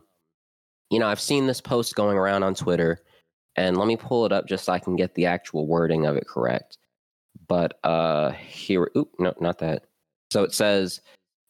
you 0.89 0.99
know, 0.99 1.07
I've 1.07 1.19
seen 1.19 1.47
this 1.47 1.61
post 1.61 1.95
going 1.95 2.17
around 2.17 2.43
on 2.43 2.55
Twitter, 2.55 2.99
and 3.55 3.77
let 3.77 3.87
me 3.87 3.95
pull 3.95 4.25
it 4.25 4.31
up 4.31 4.47
just 4.47 4.65
so 4.65 4.73
I 4.73 4.79
can 4.79 4.95
get 4.95 5.15
the 5.15 5.25
actual 5.25 5.67
wording 5.67 6.05
of 6.05 6.17
it 6.17 6.27
correct. 6.27 6.77
But 7.47 7.79
uh, 7.83 8.31
here, 8.31 8.91
oop, 8.97 9.11
no, 9.19 9.33
not 9.39 9.59
that. 9.59 9.85
So 10.31 10.43
it 10.43 10.53
says, 10.53 11.01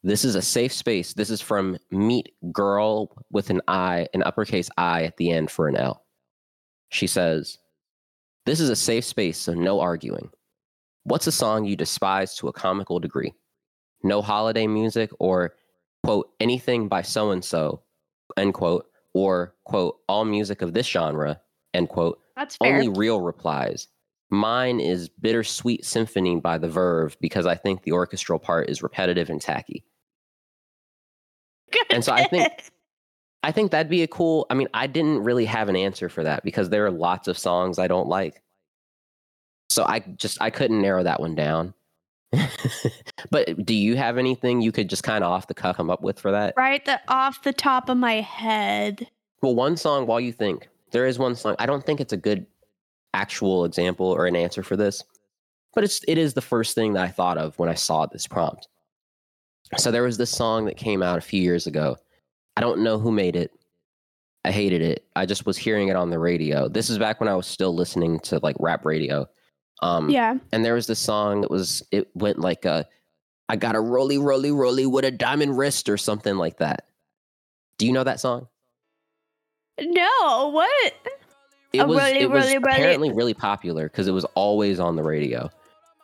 "This 0.02 0.24
is 0.24 0.34
a 0.34 0.42
safe 0.42 0.72
space." 0.72 1.14
This 1.14 1.30
is 1.30 1.40
from 1.40 1.78
Meet 1.90 2.34
Girl 2.52 3.10
with 3.30 3.50
an 3.50 3.60
I, 3.68 4.08
an 4.14 4.22
uppercase 4.22 4.68
I 4.76 5.04
at 5.04 5.16
the 5.16 5.30
end 5.30 5.50
for 5.50 5.68
an 5.68 5.76
L. 5.76 6.04
She 6.90 7.06
says, 7.06 7.58
"This 8.46 8.60
is 8.60 8.70
a 8.70 8.76
safe 8.76 9.04
space, 9.04 9.38
so 9.38 9.54
no 9.54 9.80
arguing." 9.80 10.30
What's 11.04 11.26
a 11.26 11.32
song 11.32 11.64
you 11.64 11.76
despise 11.76 12.36
to 12.36 12.48
a 12.48 12.52
comical 12.52 13.00
degree? 13.00 13.32
No 14.02 14.22
holiday 14.22 14.66
music 14.66 15.10
or, 15.18 15.54
quote, 16.04 16.30
anything 16.40 16.88
by 16.88 17.02
so 17.02 17.30
and 17.30 17.44
so, 17.44 17.82
end 18.36 18.54
quote, 18.54 18.86
or, 19.14 19.54
quote, 19.64 19.98
all 20.08 20.24
music 20.24 20.62
of 20.62 20.72
this 20.72 20.86
genre, 20.86 21.40
end 21.74 21.88
quote. 21.88 22.20
That's 22.36 22.56
fair. 22.56 22.74
Only 22.74 22.88
real 22.88 23.20
replies. 23.20 23.88
Mine 24.30 24.80
is 24.80 25.08
Bittersweet 25.08 25.84
Symphony 25.84 26.36
by 26.40 26.56
The 26.56 26.68
Verve 26.68 27.16
because 27.20 27.46
I 27.46 27.56
think 27.56 27.82
the 27.82 27.92
orchestral 27.92 28.38
part 28.38 28.70
is 28.70 28.82
repetitive 28.82 29.28
and 29.28 29.40
tacky. 29.40 29.84
and 31.90 32.04
so 32.04 32.12
I 32.12 32.24
think- 32.24 32.52
I 33.42 33.52
think 33.52 33.70
that'd 33.70 33.88
be 33.88 34.02
a 34.02 34.06
cool. 34.06 34.46
I 34.50 34.54
mean, 34.54 34.68
I 34.74 34.86
didn't 34.86 35.24
really 35.24 35.46
have 35.46 35.70
an 35.70 35.76
answer 35.76 36.10
for 36.10 36.22
that 36.24 36.44
because 36.44 36.68
there 36.68 36.84
are 36.84 36.90
lots 36.90 37.26
of 37.26 37.38
songs 37.38 37.78
I 37.78 37.88
don't 37.88 38.06
like. 38.06 38.42
So 39.70 39.82
I 39.84 40.00
just 40.00 40.36
I 40.42 40.50
couldn't 40.50 40.82
narrow 40.82 41.02
that 41.04 41.20
one 41.20 41.34
down. 41.34 41.72
but 43.30 43.64
do 43.64 43.74
you 43.74 43.96
have 43.96 44.18
anything 44.18 44.60
you 44.60 44.72
could 44.72 44.88
just 44.88 45.02
kind 45.02 45.24
of 45.24 45.30
off 45.30 45.48
the 45.48 45.54
cuff 45.54 45.76
come 45.76 45.90
up 45.90 46.02
with 46.02 46.18
for 46.18 46.30
that? 46.30 46.54
right 46.56 46.84
the, 46.84 47.00
off 47.08 47.42
the 47.42 47.52
top 47.52 47.88
of 47.88 47.96
my 47.96 48.20
head. 48.20 49.06
Well, 49.42 49.54
one 49.54 49.76
song 49.76 50.06
while 50.06 50.20
you 50.20 50.32
think 50.32 50.68
there 50.92 51.06
is 51.06 51.18
one 51.18 51.34
song. 51.34 51.56
I 51.58 51.66
don't 51.66 51.84
think 51.84 52.00
it's 52.00 52.12
a 52.12 52.16
good 52.16 52.46
actual 53.14 53.64
example 53.64 54.06
or 54.06 54.26
an 54.26 54.36
answer 54.36 54.62
for 54.62 54.76
this, 54.76 55.02
but 55.74 55.84
it's 55.84 56.00
it 56.06 56.18
is 56.18 56.34
the 56.34 56.40
first 56.40 56.74
thing 56.74 56.92
that 56.92 57.04
I 57.04 57.08
thought 57.08 57.38
of 57.38 57.58
when 57.58 57.68
I 57.68 57.74
saw 57.74 58.06
this 58.06 58.26
prompt. 58.26 58.68
So 59.76 59.90
there 59.90 60.02
was 60.02 60.18
this 60.18 60.30
song 60.30 60.64
that 60.66 60.76
came 60.76 61.02
out 61.02 61.18
a 61.18 61.22
few 61.22 61.40
years 61.40 61.66
ago. 61.66 61.96
I 62.56 62.60
don't 62.60 62.82
know 62.82 62.98
who 62.98 63.12
made 63.12 63.36
it. 63.36 63.52
I 64.44 64.50
hated 64.50 64.82
it. 64.82 65.04
I 65.14 65.26
just 65.26 65.46
was 65.46 65.56
hearing 65.56 65.88
it 65.88 65.96
on 65.96 66.10
the 66.10 66.18
radio. 66.18 66.68
This 66.68 66.90
is 66.90 66.98
back 66.98 67.20
when 67.20 67.28
I 67.28 67.34
was 67.34 67.46
still 67.46 67.74
listening 67.74 68.18
to 68.20 68.40
like 68.42 68.56
rap 68.58 68.84
radio. 68.84 69.28
Um, 69.82 70.10
Yeah. 70.10 70.34
and 70.52 70.64
there 70.64 70.74
was 70.74 70.86
this 70.86 70.98
song 70.98 71.40
that 71.40 71.50
was 71.50 71.82
it 71.90 72.08
went 72.14 72.38
like 72.38 72.64
a 72.64 72.86
I 73.48 73.56
got 73.56 73.74
a 73.74 73.80
roly 73.80 74.18
roly 74.18 74.50
roly 74.52 74.86
with 74.86 75.04
a 75.04 75.10
diamond 75.10 75.56
wrist 75.58 75.88
or 75.88 75.96
something 75.96 76.36
like 76.36 76.58
that. 76.58 76.86
Do 77.78 77.86
you 77.86 77.92
know 77.92 78.04
that 78.04 78.20
song? 78.20 78.46
No, 79.80 80.48
what? 80.52 80.94
It 81.72 81.80
A 81.80 81.86
was 81.86 81.98
roly, 81.98 82.18
it 82.18 82.30
was 82.30 82.44
roly, 82.44 82.58
roly. 82.58 82.74
apparently 82.76 83.12
really 83.12 83.34
popular 83.34 83.84
because 83.88 84.06
it 84.08 84.12
was 84.12 84.24
always 84.34 84.78
on 84.80 84.96
the 84.96 85.02
radio, 85.02 85.48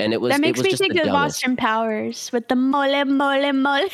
and 0.01 0.13
it 0.13 0.21
was 0.21 0.33
that 0.33 0.41
makes 0.41 0.61
it 0.61 0.71
was 0.71 0.81
me 0.81 0.89
think 0.89 1.01
of. 1.07 1.09
Austin 1.13 1.57
Powers 1.57 2.31
with 2.33 2.49
the 2.49 2.57
mole, 2.57 3.05
mole, 3.05 3.53
mole. 3.53 3.89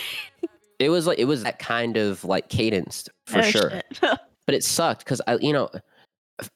It 0.79 0.91
was 0.91 1.07
like 1.07 1.19
it 1.19 1.25
was 1.25 1.43
that 1.45 1.59
kind 1.59 1.97
of 1.97 2.25
like 2.25 2.49
cadenced 2.49 3.09
for 3.27 3.39
Oh, 3.39 3.43
sure, 3.43 3.81
but 4.01 4.55
it 4.55 4.63
sucked 4.63 5.05
because 5.05 5.21
I 5.27 5.37
you 5.37 5.53
know 5.53 5.71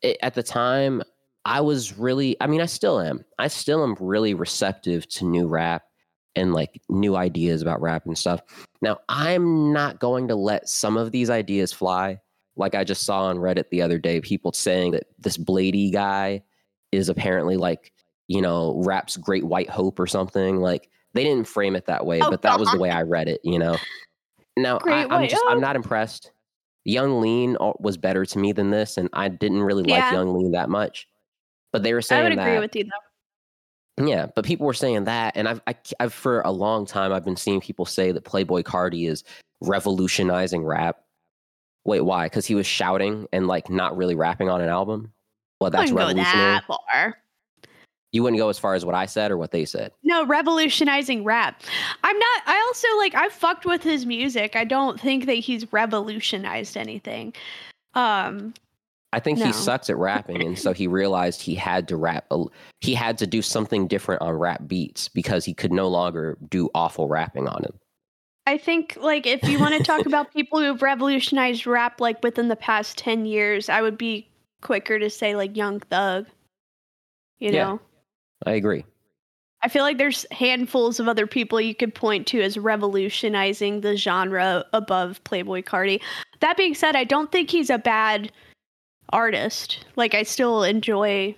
it, 0.02 0.18
at 0.22 0.34
the 0.34 0.42
time 0.42 1.02
I 1.46 1.60
was 1.60 1.96
really 1.96 2.36
I 2.40 2.48
mean 2.48 2.60
I 2.60 2.66
still 2.66 3.00
am 3.00 3.24
I 3.38 3.46
still 3.48 3.84
am 3.84 3.96
really 4.00 4.34
receptive 4.34 5.08
to 5.10 5.24
new 5.24 5.46
rap 5.46 5.84
and 6.34 6.52
like 6.52 6.82
new 6.88 7.16
ideas 7.16 7.62
about 7.62 7.80
rap 7.80 8.04
and 8.04 8.18
stuff. 8.18 8.42
Now 8.82 8.98
I'm 9.08 9.72
not 9.72 10.00
going 10.00 10.26
to 10.28 10.34
let 10.34 10.68
some 10.68 10.96
of 10.96 11.12
these 11.12 11.30
ideas 11.30 11.72
fly. 11.72 12.20
Like 12.56 12.74
I 12.74 12.82
just 12.84 13.04
saw 13.06 13.26
on 13.26 13.38
Reddit 13.38 13.70
the 13.70 13.80
other 13.80 13.98
day, 13.98 14.20
people 14.20 14.52
saying 14.52 14.90
that 14.92 15.04
this 15.18 15.38
Bladee 15.38 15.92
guy 15.92 16.42
is 16.90 17.08
apparently 17.08 17.56
like 17.56 17.92
you 18.26 18.42
know 18.42 18.82
rap's 18.84 19.16
Great 19.16 19.44
White 19.44 19.70
Hope 19.70 20.00
or 20.00 20.08
something. 20.08 20.56
Like 20.56 20.90
they 21.14 21.22
didn't 21.22 21.46
frame 21.46 21.76
it 21.76 21.86
that 21.86 22.04
way, 22.06 22.20
Oh, 22.20 22.30
but 22.30 22.42
that 22.42 22.58
was 22.58 22.70
the 22.72 22.78
way 22.78 22.90
I 22.90 23.02
read 23.02 23.28
it. 23.28 23.40
You 23.44 23.60
know. 23.60 23.76
Now 24.56 24.78
I, 24.78 24.80
Great 24.80 25.08
White 25.10 25.30
just 25.30 25.44
I'm 25.46 25.60
not 25.60 25.76
impressed. 25.76 26.32
Yung 26.84 27.20
Lean 27.20 27.56
uh, 27.60 27.72
was 27.78 27.96
better 27.96 28.24
to 28.24 28.38
me 28.38 28.50
than 28.52 28.70
this, 28.70 28.96
and 28.96 29.08
I 29.12 29.28
didn't 29.28 29.62
really 29.62 29.84
Yeah. 29.86 30.06
like 30.06 30.12
Yung 30.12 30.34
Lean 30.34 30.50
that 30.52 30.68
much. 30.70 31.06
But 31.76 31.82
they 31.82 31.92
were 31.92 32.00
saying 32.00 32.20
I 32.20 32.22
would 32.30 32.32
agree 32.32 32.52
that, 32.54 32.60
with 32.60 32.74
you 32.74 32.84
though. 32.84 34.06
yeah. 34.06 34.28
But 34.34 34.46
people 34.46 34.66
were 34.66 34.72
saying 34.72 35.04
that, 35.04 35.36
and 35.36 35.46
I've, 35.46 35.60
I, 35.66 35.74
I've 36.00 36.14
for 36.14 36.40
a 36.40 36.50
long 36.50 36.86
time 36.86 37.12
I've 37.12 37.22
been 37.22 37.36
seeing 37.36 37.60
people 37.60 37.84
say 37.84 38.12
that 38.12 38.24
Playboi 38.24 38.62
Carti 38.62 39.06
is 39.06 39.24
revolutionizing 39.60 40.64
rap. 40.64 41.02
Wait, 41.84 42.00
why? 42.00 42.24
Because 42.24 42.46
he 42.46 42.54
was 42.54 42.66
shouting 42.66 43.28
and 43.30 43.46
like 43.46 43.68
not 43.68 43.94
really 43.94 44.14
rapping 44.14 44.48
on 44.48 44.62
an 44.62 44.70
album. 44.70 45.12
Well, 45.60 45.68
that's 45.68 45.92
revolutionary. 45.92 46.24
that 46.24 46.64
far. 46.64 47.18
You 48.12 48.22
wouldn't 48.22 48.38
go 48.38 48.48
as 48.48 48.58
far 48.58 48.72
as 48.72 48.86
what 48.86 48.94
I 48.94 49.04
said 49.04 49.30
or 49.30 49.36
what 49.36 49.50
they 49.50 49.66
said. 49.66 49.92
No, 50.02 50.24
revolutionizing 50.24 51.24
rap. 51.24 51.60
I'm 52.02 52.18
not. 52.18 52.42
I 52.46 52.58
also 52.68 52.88
like. 52.96 53.14
I 53.14 53.28
fucked 53.28 53.66
with 53.66 53.82
his 53.82 54.06
music. 54.06 54.56
I 54.56 54.64
don't 54.64 54.98
think 54.98 55.26
that 55.26 55.34
he's 55.34 55.70
revolutionized 55.74 56.78
anything. 56.78 57.34
Um. 57.92 58.54
I 59.12 59.20
think 59.20 59.38
No. 59.38 59.46
he 59.46 59.52
sucks 59.52 59.88
at 59.88 59.96
rapping, 59.96 60.42
and 60.42 60.58
so 60.58 60.72
he 60.72 60.86
realized 60.86 61.40
he 61.40 61.54
had 61.54 61.88
to 61.88 61.96
rap. 61.96 62.26
He 62.80 62.94
had 62.94 63.16
to 63.18 63.26
do 63.26 63.40
something 63.40 63.86
different 63.86 64.20
on 64.20 64.34
rap 64.34 64.62
beats 64.66 65.08
because 65.08 65.44
he 65.44 65.54
could 65.54 65.72
no 65.72 65.88
longer 65.88 66.36
do 66.50 66.68
awful 66.74 67.08
rapping 67.08 67.48
on 67.48 67.62
him. 67.62 67.78
I 68.46 68.58
think 68.58 68.96
like 69.00 69.26
if 69.26 69.42
you 69.44 69.58
want 69.58 69.74
to 69.74 69.82
talk 69.82 70.06
about 70.06 70.32
people 70.32 70.60
who've 70.60 70.82
revolutionized 70.82 71.66
rap 71.66 72.00
like 72.00 72.22
within 72.22 72.48
the 72.48 72.56
past 72.56 72.98
10 72.98 73.26
years, 73.26 73.68
I 73.68 73.80
would 73.80 73.96
be 73.96 74.28
quicker 74.60 74.98
to 74.98 75.08
say 75.10 75.34
like 75.36 75.56
Young 75.56 75.80
Thug. 75.80 76.26
You 77.38 77.52
Yeah. 77.52 77.64
know. 77.64 77.80
I 78.44 78.52
agree. 78.52 78.84
I 79.62 79.68
feel 79.68 79.82
like 79.82 79.98
there's 79.98 80.26
handfuls 80.30 81.00
of 81.00 81.08
other 81.08 81.26
people 81.26 81.60
you 81.60 81.74
could 81.74 81.94
point 81.94 82.26
to 82.28 82.40
as 82.42 82.56
revolutionizing 82.58 83.80
the 83.80 83.96
genre 83.96 84.64
above 84.72 85.22
Playboi 85.24 85.64
Carti. 85.64 86.00
That 86.40 86.56
being 86.56 86.74
said, 86.74 86.94
I 86.94 87.04
don't 87.04 87.32
think 87.32 87.50
he's 87.50 87.70
a 87.70 87.78
bad 87.78 88.30
artist. 89.10 89.84
Like 89.96 90.14
I 90.14 90.22
still 90.22 90.62
enjoy 90.62 91.34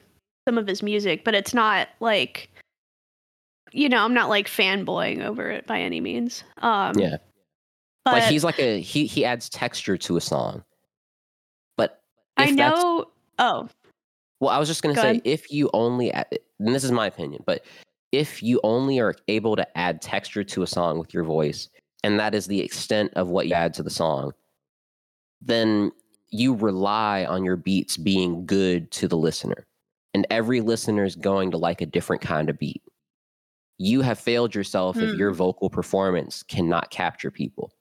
some 0.47 0.59
of 0.59 0.67
his 0.67 0.83
music, 0.83 1.25
but 1.25 1.35
it's 1.35 1.55
not 1.55 1.89
like 2.01 2.51
you 3.73 3.89
know, 3.89 4.03
I'm 4.03 4.15
not 4.15 4.31
like 4.31 4.49
fanboying 4.49 5.23
over 5.23 5.51
it 5.51 5.67
by 5.67 5.81
any 5.81 6.01
means. 6.01 6.45
Um 6.59 6.99
Yeah. 6.99 7.19
But 8.05 8.15
like 8.15 8.25
he's 8.25 8.45
like 8.45 8.59
a 8.59 8.81
he 8.81 9.07
he 9.07 9.25
adds 9.25 9.49
texture 9.49 9.97
to 9.99 10.17
a 10.17 10.21
song. 10.21 10.65
But 11.77 12.01
I 12.37 12.51
know 12.51 13.07
oh, 13.39 13.69
Well, 14.41 14.51
I 14.51 14.59
was 14.59 14.69
just 14.69 14.83
gonna 14.83 14.95
Go 14.95 15.03
say 15.03 15.11
ahead. 15.11 15.23
if 15.25 15.53
you 15.53 15.69
only 15.75 16.13
add, 16.13 16.27
and 16.59 16.75
this 16.75 16.85
is 16.85 16.93
my 16.93 17.07
opinion, 17.07 17.43
but 17.47 17.65
if 18.13 18.43
you 18.43 18.61
only 18.65 18.99
are 19.01 19.15
able 19.29 19.55
to 19.57 19.79
add 19.79 20.01
texture 20.01 20.43
to 20.43 20.63
a 20.63 20.67
song 20.67 20.99
with 20.99 21.13
your 21.13 21.25
voice, 21.25 21.69
and 22.03 22.19
that 22.19 22.35
is 22.35 22.47
the 22.47 22.61
extent 22.61 23.13
of 23.15 23.29
what 23.29 23.49
you 23.49 23.53
add 23.53 23.75
to 23.75 23.83
the 23.83 23.91
song, 23.91 24.33
then 25.43 25.93
you 26.31 26.55
rely 26.55 27.25
on 27.25 27.45
your 27.45 27.57
beats 27.57 27.97
being 27.97 28.45
good 28.47 28.91
to 28.93 29.09
the 29.09 29.17
listener. 29.17 29.67
and 30.15 30.27
every 30.31 30.61
listener 30.63 31.05
is 31.05 31.15
going 31.17 31.51
to 31.51 31.59
like 31.59 31.81
a 31.83 31.87
different 31.87 32.23
kind 32.23 32.49
of 32.49 32.59
beat. 32.59 32.83
You 33.77 34.01
have 34.01 34.19
failed 34.19 34.55
yourself 34.55 34.97
if 35.03 35.11
Hmm. 35.11 35.17
your 35.19 35.33
vocal 35.33 35.69
performance 35.71 36.43
cannot 36.43 36.91
capture 36.91 37.31
people. 37.31 37.73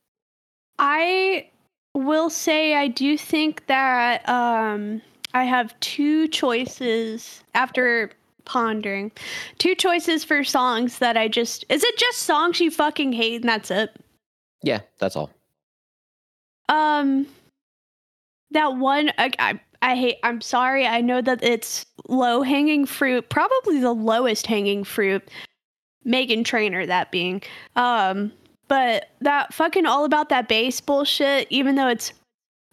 I 0.77 1.49
will 1.95 2.29
say 2.29 2.75
I 2.75 2.89
do 2.89 3.17
think 3.17 3.65
that 3.67 4.27
um, 4.29 5.01
I 5.33 5.45
have 5.45 5.79
two 5.79 6.27
choices 6.27 7.43
after 7.55 8.11
pondering. 8.45 9.11
Two 9.57 9.73
choices 9.73 10.23
for 10.23 10.43
songs 10.43 10.99
that 10.99 11.15
I 11.17 11.27
just 11.29 11.63
is 11.69 11.83
it 11.83 11.97
just 11.97 12.19
songs 12.19 12.59
you 12.59 12.69
fucking 12.69 13.13
hate 13.13 13.41
and 13.41 13.49
that's 13.49 13.71
it? 13.71 13.95
Yeah, 14.63 14.81
that's 14.99 15.15
all. 15.15 15.31
Um 16.69 17.25
that 18.51 18.77
one 18.77 19.11
I, 19.17 19.31
I 19.39 19.59
I 19.81 19.95
hate 19.95 20.17
I'm 20.23 20.41
sorry. 20.41 20.87
I 20.87 21.01
know 21.01 21.21
that 21.21 21.43
it's 21.43 21.85
low 22.07 22.41
hanging 22.41 22.85
fruit, 22.85 23.29
probably 23.29 23.79
the 23.79 23.93
lowest 23.93 24.47
hanging 24.47 24.83
fruit. 24.83 25.27
Meghan 26.05 26.45
Trainor 26.45 26.85
that 26.85 27.11
being. 27.11 27.41
Um 27.75 28.31
but 28.67 29.09
that 29.21 29.53
fucking 29.53 29.85
all 29.85 30.03
about 30.03 30.29
that 30.29 30.47
bass 30.47 30.81
bullshit 30.81 31.47
even 31.49 31.75
though 31.75 31.87
it's 31.87 32.13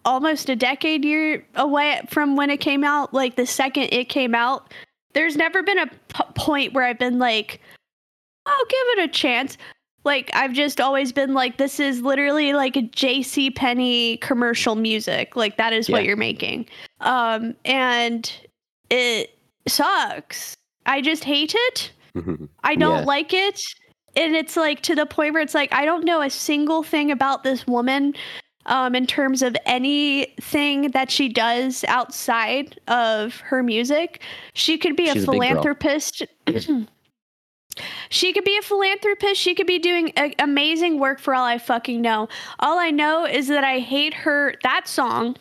almost 0.04 0.48
a 0.48 0.56
decade 0.56 1.04
year 1.04 1.44
away 1.54 2.00
from 2.10 2.36
when 2.36 2.50
it 2.50 2.58
came 2.58 2.84
out, 2.84 3.14
like 3.14 3.36
the 3.36 3.46
second 3.46 3.88
it 3.92 4.08
came 4.08 4.34
out, 4.34 4.72
there's 5.14 5.36
never 5.36 5.62
been 5.62 5.78
a 5.78 5.86
p- 5.86 6.24
point 6.34 6.74
where 6.74 6.84
I've 6.84 6.98
been 6.98 7.18
like 7.18 7.60
I'll 8.46 8.66
give 8.66 8.98
it 8.98 9.10
a 9.10 9.12
chance 9.12 9.56
like 10.04 10.30
I've 10.34 10.52
just 10.52 10.80
always 10.80 11.12
been 11.12 11.34
like 11.34 11.56
this 11.56 11.80
is 11.80 12.02
literally 12.02 12.52
like 12.52 12.76
a 12.76 12.82
JC 12.82 13.54
Penney 13.54 14.18
commercial 14.18 14.76
music. 14.76 15.34
Like 15.36 15.56
that 15.56 15.72
is 15.72 15.88
what 15.88 16.04
you're 16.04 16.16
making. 16.16 16.66
Um 17.00 17.54
and 17.64 18.30
it 18.90 19.36
sucks. 19.66 20.54
I 20.86 21.00
just 21.00 21.24
hate 21.24 21.54
it. 21.56 21.90
I 22.64 22.74
don't 22.74 22.98
Yeah. 23.00 23.04
like 23.04 23.32
it. 23.32 23.60
And 24.16 24.36
it's 24.36 24.56
like 24.56 24.82
to 24.82 24.94
the 24.94 25.06
point 25.06 25.32
where 25.32 25.42
it's 25.42 25.54
like 25.54 25.72
I 25.72 25.84
don't 25.84 26.04
know 26.04 26.20
a 26.22 26.30
single 26.30 26.82
thing 26.82 27.10
about 27.10 27.42
this 27.42 27.66
woman 27.66 28.14
um 28.66 28.94
in 28.94 29.06
terms 29.06 29.42
of 29.42 29.56
anything 29.66 30.90
that 30.92 31.10
she 31.10 31.28
does 31.28 31.84
outside 31.88 32.80
of 32.88 33.38
her 33.40 33.62
music. 33.62 34.22
She 34.52 34.78
could 34.78 34.96
be 34.96 35.06
She's 35.06 35.16
a 35.26 35.30
a 35.30 35.32
philanthropist. 35.32 36.22
She 38.08 38.32
could 38.32 38.44
be 38.44 38.56
a 38.56 38.62
philanthropist. 38.62 39.40
She 39.40 39.54
could 39.54 39.66
be 39.66 39.78
doing 39.78 40.12
a- 40.16 40.34
amazing 40.38 40.98
work 40.98 41.18
for 41.20 41.34
all 41.34 41.44
I 41.44 41.58
fucking 41.58 42.00
know. 42.00 42.28
All 42.60 42.78
I 42.78 42.90
know 42.90 43.26
is 43.26 43.48
that 43.48 43.64
I 43.64 43.78
hate 43.78 44.14
her, 44.14 44.54
that 44.62 44.86
song 44.88 45.36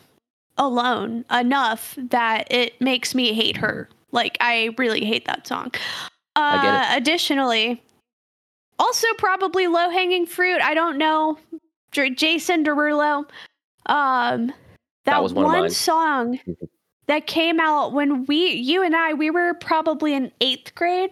alone, 0.58 1.24
enough 1.30 1.94
that 1.98 2.50
it 2.52 2.80
makes 2.80 3.14
me 3.14 3.32
hate 3.32 3.56
her. 3.56 3.88
Like, 4.12 4.36
I 4.40 4.70
really 4.78 5.04
hate 5.04 5.24
that 5.26 5.46
song. 5.46 5.72
Uh, 6.36 6.62
get 6.62 6.92
it. 6.92 7.02
Additionally, 7.02 7.82
also 8.78 9.06
probably 9.18 9.66
low 9.66 9.90
hanging 9.90 10.26
fruit. 10.26 10.60
I 10.60 10.74
don't 10.74 10.98
know. 10.98 11.38
J- 11.92 12.10
Jason 12.10 12.64
Derulo. 12.64 13.24
Um, 13.86 14.46
that, 14.46 14.54
That 15.04 15.22
was 15.22 15.32
one 15.32 15.46
one 15.46 15.70
song 15.70 16.38
that 17.06 17.26
came 17.26 17.60
out 17.60 17.92
when 17.92 18.24
we, 18.26 18.52
you 18.52 18.82
and 18.82 18.96
I, 18.96 19.12
we 19.14 19.30
were 19.30 19.54
probably 19.54 20.14
in 20.14 20.32
eighth 20.40 20.74
grade. 20.74 21.10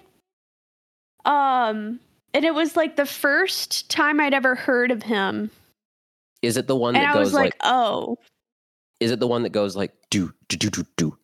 Um, 1.24 2.00
and 2.34 2.44
it 2.44 2.54
was 2.54 2.76
like 2.76 2.96
the 2.96 3.06
first 3.06 3.88
time 3.90 4.20
I'd 4.20 4.34
ever 4.34 4.54
heard 4.54 4.90
of 4.90 5.02
him, 5.02 5.50
Is 6.42 6.56
it 6.56 6.66
the 6.66 6.76
one 6.76 6.96
and 6.96 7.04
that 7.04 7.10
I 7.10 7.14
goes 7.14 7.26
was 7.26 7.34
like, 7.34 7.44
like, 7.44 7.54
"Oh, 7.62 8.18
Is 9.00 9.10
it 9.10 9.20
the 9.20 9.26
one 9.28 9.42
that 9.42 9.50
goes 9.50 9.76
like 9.76 9.92
do 10.10 10.32
do 10.48 10.56
do 10.56 10.70
do 10.70 10.84
do? 10.96 11.18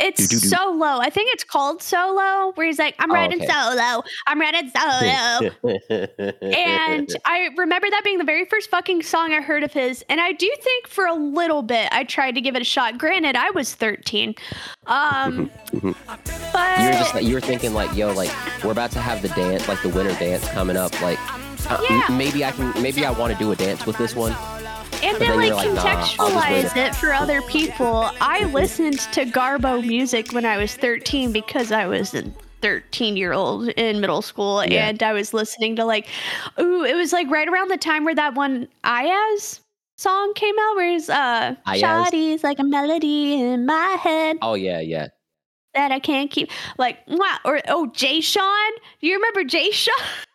It's 0.00 0.28
do, 0.28 0.36
do, 0.36 0.40
do? 0.40 0.48
solo." 0.48 0.86
I 1.00 1.10
think 1.10 1.32
it's 1.32 1.44
called 1.44 1.82
Solo, 1.82 2.52
where 2.54 2.66
he's 2.66 2.78
like, 2.78 2.94
"I'm 2.98 3.10
Oh, 3.10 3.14
riding 3.14 3.42
okay. 3.42 3.50
solo, 3.52 4.02
I'm 4.26 4.40
riding 4.40 4.70
solo." 4.70 5.50
and 6.40 7.16
I 7.24 7.48
remember 7.56 7.88
that 7.90 8.02
being 8.04 8.18
the 8.18 8.24
very 8.24 8.44
first 8.44 8.70
fucking 8.70 9.02
song 9.02 9.32
I 9.32 9.40
heard 9.40 9.62
of 9.64 9.72
his. 9.72 10.04
And 10.08 10.20
I 10.20 10.32
do 10.32 10.50
think 10.62 10.86
for 10.86 11.06
a 11.06 11.14
little 11.14 11.62
bit 11.62 11.88
I 11.92 12.04
tried 12.04 12.34
to 12.36 12.40
give 12.40 12.54
it 12.56 12.62
a 12.62 12.64
shot. 12.64 12.98
Granted, 12.98 13.36
I 13.36 13.50
was 13.50 13.74
13. 13.74 14.34
Um, 14.86 15.50
but 15.72 16.78
you 16.80 16.86
were 16.86 16.92
just 16.92 17.22
you 17.22 17.34
were 17.34 17.40
thinking 17.40 17.74
like, 17.74 17.94
yo, 17.96 18.12
like 18.12 18.30
we're 18.64 18.72
about 18.72 18.90
to 18.92 19.00
have 19.00 19.22
the 19.22 19.28
dance, 19.28 19.68
like 19.68 19.82
the 19.82 19.88
winter 19.88 20.14
dance 20.18 20.46
coming 20.48 20.76
up. 20.76 21.00
Like 21.00 21.18
uh, 21.68 21.74
m- 21.74 21.84
Yeah. 21.88 22.16
maybe 22.16 22.44
I 22.44 22.52
can, 22.52 22.82
maybe 22.82 23.04
I 23.04 23.10
want 23.10 23.32
to 23.32 23.38
do 23.38 23.50
a 23.52 23.56
dance 23.56 23.84
with 23.86 23.96
this 23.98 24.14
one. 24.14 24.32
and 25.02 25.16
then 25.16 25.38
then 25.38 25.38
like 25.38 25.52
like, 25.52 25.74
nah, 25.74 25.82
I'll 25.84 26.06
just 26.06 26.18
wait 26.18 26.66
contextualize 26.66 26.76
it 26.76 26.94
for 26.96 27.12
other 27.12 27.42
people. 27.42 28.10
I 28.20 28.44
listened 28.52 29.00
to 29.12 29.24
Garbo 29.26 29.84
music 29.86 30.32
when 30.32 30.44
I 30.44 30.56
was 30.58 30.74
13 30.76 31.32
because 31.32 31.72
I 31.72 31.86
was 31.86 32.12
a 32.14 32.24
13 32.62 33.16
year 33.16 33.32
old 33.32 33.68
in 33.70 34.00
middle 34.00 34.20
school 34.22 34.62
Yeah. 34.64 34.88
and 34.88 35.02
I 35.02 35.12
was 35.12 35.32
listening 35.32 35.76
to 35.76 35.84
like, 35.84 36.06
ooh, 36.60 36.84
it 36.84 36.94
was 36.94 37.12
like 37.12 37.30
right 37.30 37.48
around 37.48 37.68
the 37.70 37.78
time 37.78 38.04
where 38.04 38.14
that 38.14 38.34
one 38.34 38.68
Iyaz 38.84 39.60
song 39.96 40.32
came 40.34 40.54
out 40.58 40.76
where 40.76 40.94
it's 40.94 41.08
uh? 41.08 41.54
Shawty's 41.76 42.44
like 42.44 42.58
a 42.58 42.64
melody 42.64 43.40
in 43.40 43.64
my 43.66 43.96
head. 44.00 44.38
Oh 44.42 44.54
yeah, 44.54 44.80
yeah. 44.80 45.08
that 45.74 45.92
I 45.92 46.00
can't 46.00 46.30
keep. 46.30 46.50
Like, 46.78 46.98
wow 47.06 47.38
or 47.44 47.60
oh, 47.68 47.86
Jay 47.88 48.20
Sean. 48.20 48.70
Do 49.00 49.06
you 49.06 49.14
remember 49.16 49.44
Jay 49.44 49.70
Sean? 49.70 49.94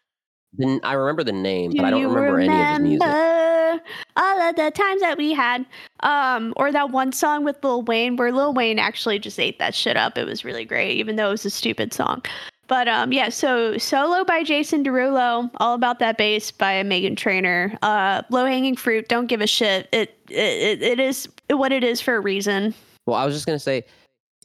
I 0.83 0.93
remember 0.93 1.23
the 1.23 1.31
name, 1.31 1.71
Do 1.71 1.77
but 1.77 1.85
I 1.85 1.89
don't 1.91 2.01
you 2.01 2.09
remember, 2.09 2.39
any 2.39 2.49
of 2.49 2.67
his 2.69 2.79
music. 2.79 3.07
remember 3.07 3.83
All 4.17 4.41
of 4.41 4.55
the 4.55 4.71
times 4.71 5.01
that 5.01 5.17
we 5.17 5.33
had, 5.33 5.65
um, 6.01 6.53
or 6.55 6.71
that 6.71 6.91
one 6.91 7.11
song 7.11 7.43
with 7.43 7.63
Lil 7.63 7.83
Wayne, 7.83 8.15
where 8.15 8.31
Lil 8.31 8.53
Wayne 8.53 8.79
actually 8.79 9.19
just 9.19 9.39
ate 9.39 9.59
that 9.59 9.75
shit 9.75 9.97
up. 9.97 10.17
It 10.17 10.25
was 10.25 10.45
really 10.45 10.65
great, 10.65 10.97
even 10.97 11.15
though 11.15 11.27
it 11.27 11.31
was 11.31 11.45
a 11.45 11.49
stupid 11.49 11.93
song. 11.93 12.23
But 12.67 12.87
um, 12.87 13.13
yeah, 13.13 13.29
so 13.29 13.77
solo 13.77 14.23
by 14.23 14.43
Jason 14.43 14.83
Derulo, 14.83 15.51
all 15.57 15.75
about 15.75 15.99
that 15.99 16.17
bass 16.17 16.49
by 16.51 16.81
Meghan 16.83 17.15
Trainor. 17.15 17.77
Uh, 17.83 18.23
low 18.31 18.45
hanging 18.45 18.75
fruit, 18.75 19.07
don't 19.07 19.27
give 19.27 19.41
a 19.41 19.47
shit. 19.47 19.87
It, 19.91 20.17
it 20.29 20.81
it 20.81 20.99
is 20.99 21.29
what 21.49 21.71
it 21.71 21.83
is 21.83 22.01
for 22.01 22.15
a 22.15 22.19
reason. 22.19 22.73
Well, 23.05 23.17
I 23.17 23.25
was 23.25 23.35
just 23.35 23.45
gonna 23.45 23.59
say, 23.59 23.83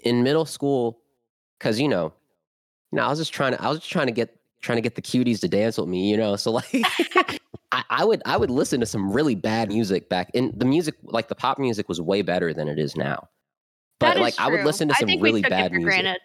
in 0.03 0.23
middle 0.23 0.45
school, 0.45 1.01
because 1.59 1.81
you 1.81 1.89
know, 1.89 2.13
you 2.93 2.97
know, 2.97 3.05
I 3.05 3.09
was 3.09 3.19
just 3.19 3.33
trying 3.33 3.53
to, 3.53 3.63
I 3.63 3.69
was 3.69 3.79
just 3.79 3.91
trying 3.91 4.09
to 4.09 4.13
get, 4.13 4.37
trying 4.61 4.77
to 4.77 4.83
get 4.83 4.95
the 4.95 5.03
cuties 5.03 5.41
to 5.41 5.49
dance 5.49 5.79
with 5.79 5.89
me, 5.89 6.11
you 6.11 6.17
know. 6.17 6.37
So 6.37 6.51
like, 6.53 6.85
I, 7.73 7.85
I 7.91 8.05
would, 8.05 8.23
I 8.27 8.37
would 8.37 8.51
listen 8.51 8.81
to 8.81 8.87
some 8.87 9.13
really 9.13 9.35
bad 9.35 9.69
music 9.69 10.09
back, 10.09 10.31
and 10.35 10.53
the 10.59 10.65
music, 10.65 10.95
like 11.03 11.29
the 11.29 11.35
pop 11.35 11.59
music, 11.59 11.89
was 11.89 12.01
way 12.01 12.23
better 12.23 12.53
than 12.53 12.69
it 12.69 12.79
is 12.79 12.97
now. 12.97 13.29
But 13.99 14.17
is 14.17 14.21
like, 14.21 14.35
I 14.39 14.49
would 14.49 14.65
listen 14.65 14.89
to 14.89 14.95
some 14.95 15.21
really 15.21 15.43
bad 15.43 15.73
music. 15.73 15.85
granted. 15.85 16.21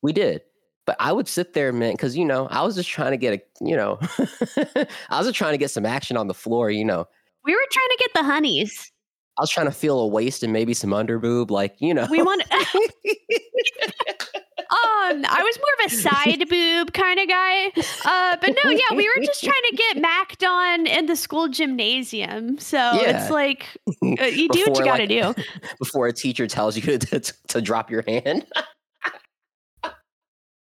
We 0.00 0.12
did. 0.12 0.42
But 0.84 0.96
I 0.98 1.12
would 1.12 1.28
sit 1.28 1.52
there, 1.52 1.72
man, 1.72 1.92
because 1.92 2.16
you 2.16 2.24
know, 2.24 2.48
I 2.48 2.62
was 2.62 2.74
just 2.74 2.88
trying 2.88 3.12
to 3.12 3.16
get 3.16 3.34
a, 3.34 3.64
you 3.64 3.76
know, 3.76 3.98
I 5.10 5.18
was 5.18 5.26
just 5.26 5.36
trying 5.36 5.52
to 5.52 5.58
get 5.58 5.70
some 5.70 5.86
action 5.86 6.16
on 6.16 6.26
the 6.26 6.34
floor, 6.34 6.70
you 6.70 6.84
know. 6.84 7.06
We 7.44 7.54
were 7.54 7.66
trying 7.70 7.88
to 7.88 7.96
get 7.98 8.10
the 8.14 8.22
honeys. 8.24 8.90
I 9.38 9.42
was 9.42 9.50
trying 9.50 9.66
to 9.66 9.72
feel 9.72 10.00
a 10.00 10.06
waist 10.06 10.42
and 10.42 10.52
maybe 10.52 10.74
some 10.74 10.90
underboob, 10.90 11.50
like 11.50 11.76
you 11.78 11.94
know. 11.94 12.06
We 12.10 12.22
want. 12.22 12.42
Um, 14.72 15.24
I 15.28 15.42
was 15.42 15.58
more 15.58 15.86
of 15.86 15.92
a 15.92 15.94
side 15.94 16.48
boob 16.50 16.92
kind 16.94 17.20
of 17.20 17.28
guy. 17.28 17.66
Uh, 18.06 18.36
but 18.40 18.56
no, 18.64 18.70
yeah, 18.70 18.96
we 18.96 19.04
were 19.06 19.22
just 19.22 19.44
trying 19.44 19.62
to 19.70 19.76
get 19.76 19.98
macked 20.00 20.42
on 20.42 20.86
in 20.86 21.04
the 21.06 21.16
school 21.16 21.48
gymnasium. 21.48 22.58
So 22.58 22.78
Yeah. 22.78 23.20
it's 23.22 23.30
like 23.30 23.66
uh, 24.02 24.24
you 24.24 24.48
do 24.48 24.64
what 24.66 24.78
you 24.78 24.84
got 24.84 24.96
to 24.96 25.22
like- 25.22 25.36
do. 25.36 25.42
before 25.78 26.06
a 26.06 26.12
teacher 26.12 26.46
tells 26.46 26.76
you 26.76 26.98
to, 26.98 27.18
to, 27.20 27.32
to 27.48 27.60
drop 27.60 27.90
your 27.90 28.02
hand. 28.08 28.46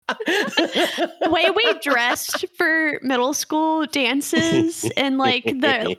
The 0.09 1.29
way 1.31 1.49
we 1.49 1.73
dressed 1.79 2.45
for 2.57 2.99
middle 3.03 3.33
school 3.33 3.85
dances 3.85 4.89
and 4.97 5.17
like 5.17 5.45
the 5.45 5.95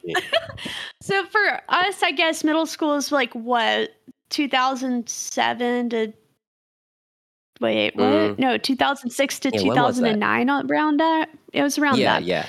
so 1.01 1.25
for 1.27 1.61
us, 1.69 2.03
I 2.03 2.13
guess 2.13 2.45
middle 2.45 2.67
school 2.67 2.97
is 2.97 3.11
like 3.11 3.33
what 3.35 3.91
2007 4.31 5.91
to 5.91 6.13
wait 7.61 7.95
what? 7.97 8.05
Mm. 8.05 8.39
no 8.39 8.59
2006 8.59 9.39
to 9.41 9.51
Yeah, 9.53 9.61
when 9.63 9.69
2009 9.77 10.51
around 10.71 10.99
that? 11.01 11.29
It 11.53 11.63
was 11.63 11.79
around 11.79 11.99
yeah, 11.99 12.21
that. 12.21 12.25
yeah. 12.25 12.49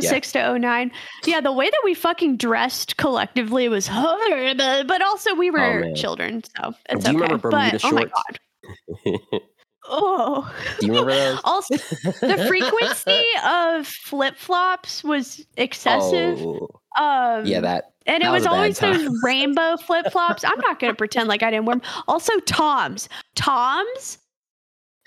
06 0.00 0.32
to 0.32 0.58
09 0.58 0.90
yeah 1.26 1.40
the 1.40 1.52
way 1.52 1.70
that 1.70 1.80
we 1.84 1.94
fucking 1.94 2.36
dressed 2.36 2.96
collectively 2.96 3.68
was 3.68 3.86
horrible 3.86 4.82
but 4.84 5.00
also 5.00 5.32
we 5.34 5.50
were 5.50 5.84
Oh, 5.84 5.94
children 5.94 6.42
so 6.44 6.74
it's 6.90 7.04
Do 7.04 7.12
you 7.12 7.18
okay. 7.18 7.24
remember 7.24 7.50
Bermuda 7.50 7.78
but 7.80 7.84
oh 7.84 7.92
my 7.92 8.04
god. 8.04 9.40
Oh. 9.88 10.52
Do 10.80 10.86
you 10.86 10.92
remember 10.92 11.12
those? 11.12 11.40
also 11.44 11.76
the 11.76 12.44
frequency 12.48 13.22
of 13.46 13.86
flip-flops 13.86 15.04
was 15.04 15.46
excessive 15.56 16.40
Oh, 16.40 16.68
um 16.98 17.46
yeah, 17.46 17.60
that. 17.60 17.92
and 18.06 18.24
it 18.24 18.28
was, 18.28 18.40
was 18.40 18.46
always 18.48 18.78
those 18.80 19.08
rainbow 19.22 19.76
flip-flops. 19.76 20.42
I'm 20.42 20.58
not 20.58 20.80
gonna 20.80 20.94
pretend 20.94 21.28
like 21.28 21.44
i 21.44 21.50
didn't 21.52 21.66
wear 21.66 21.76
them 21.76 21.82
also 22.08 22.36
toms. 22.40 23.08
Toms 23.36 24.18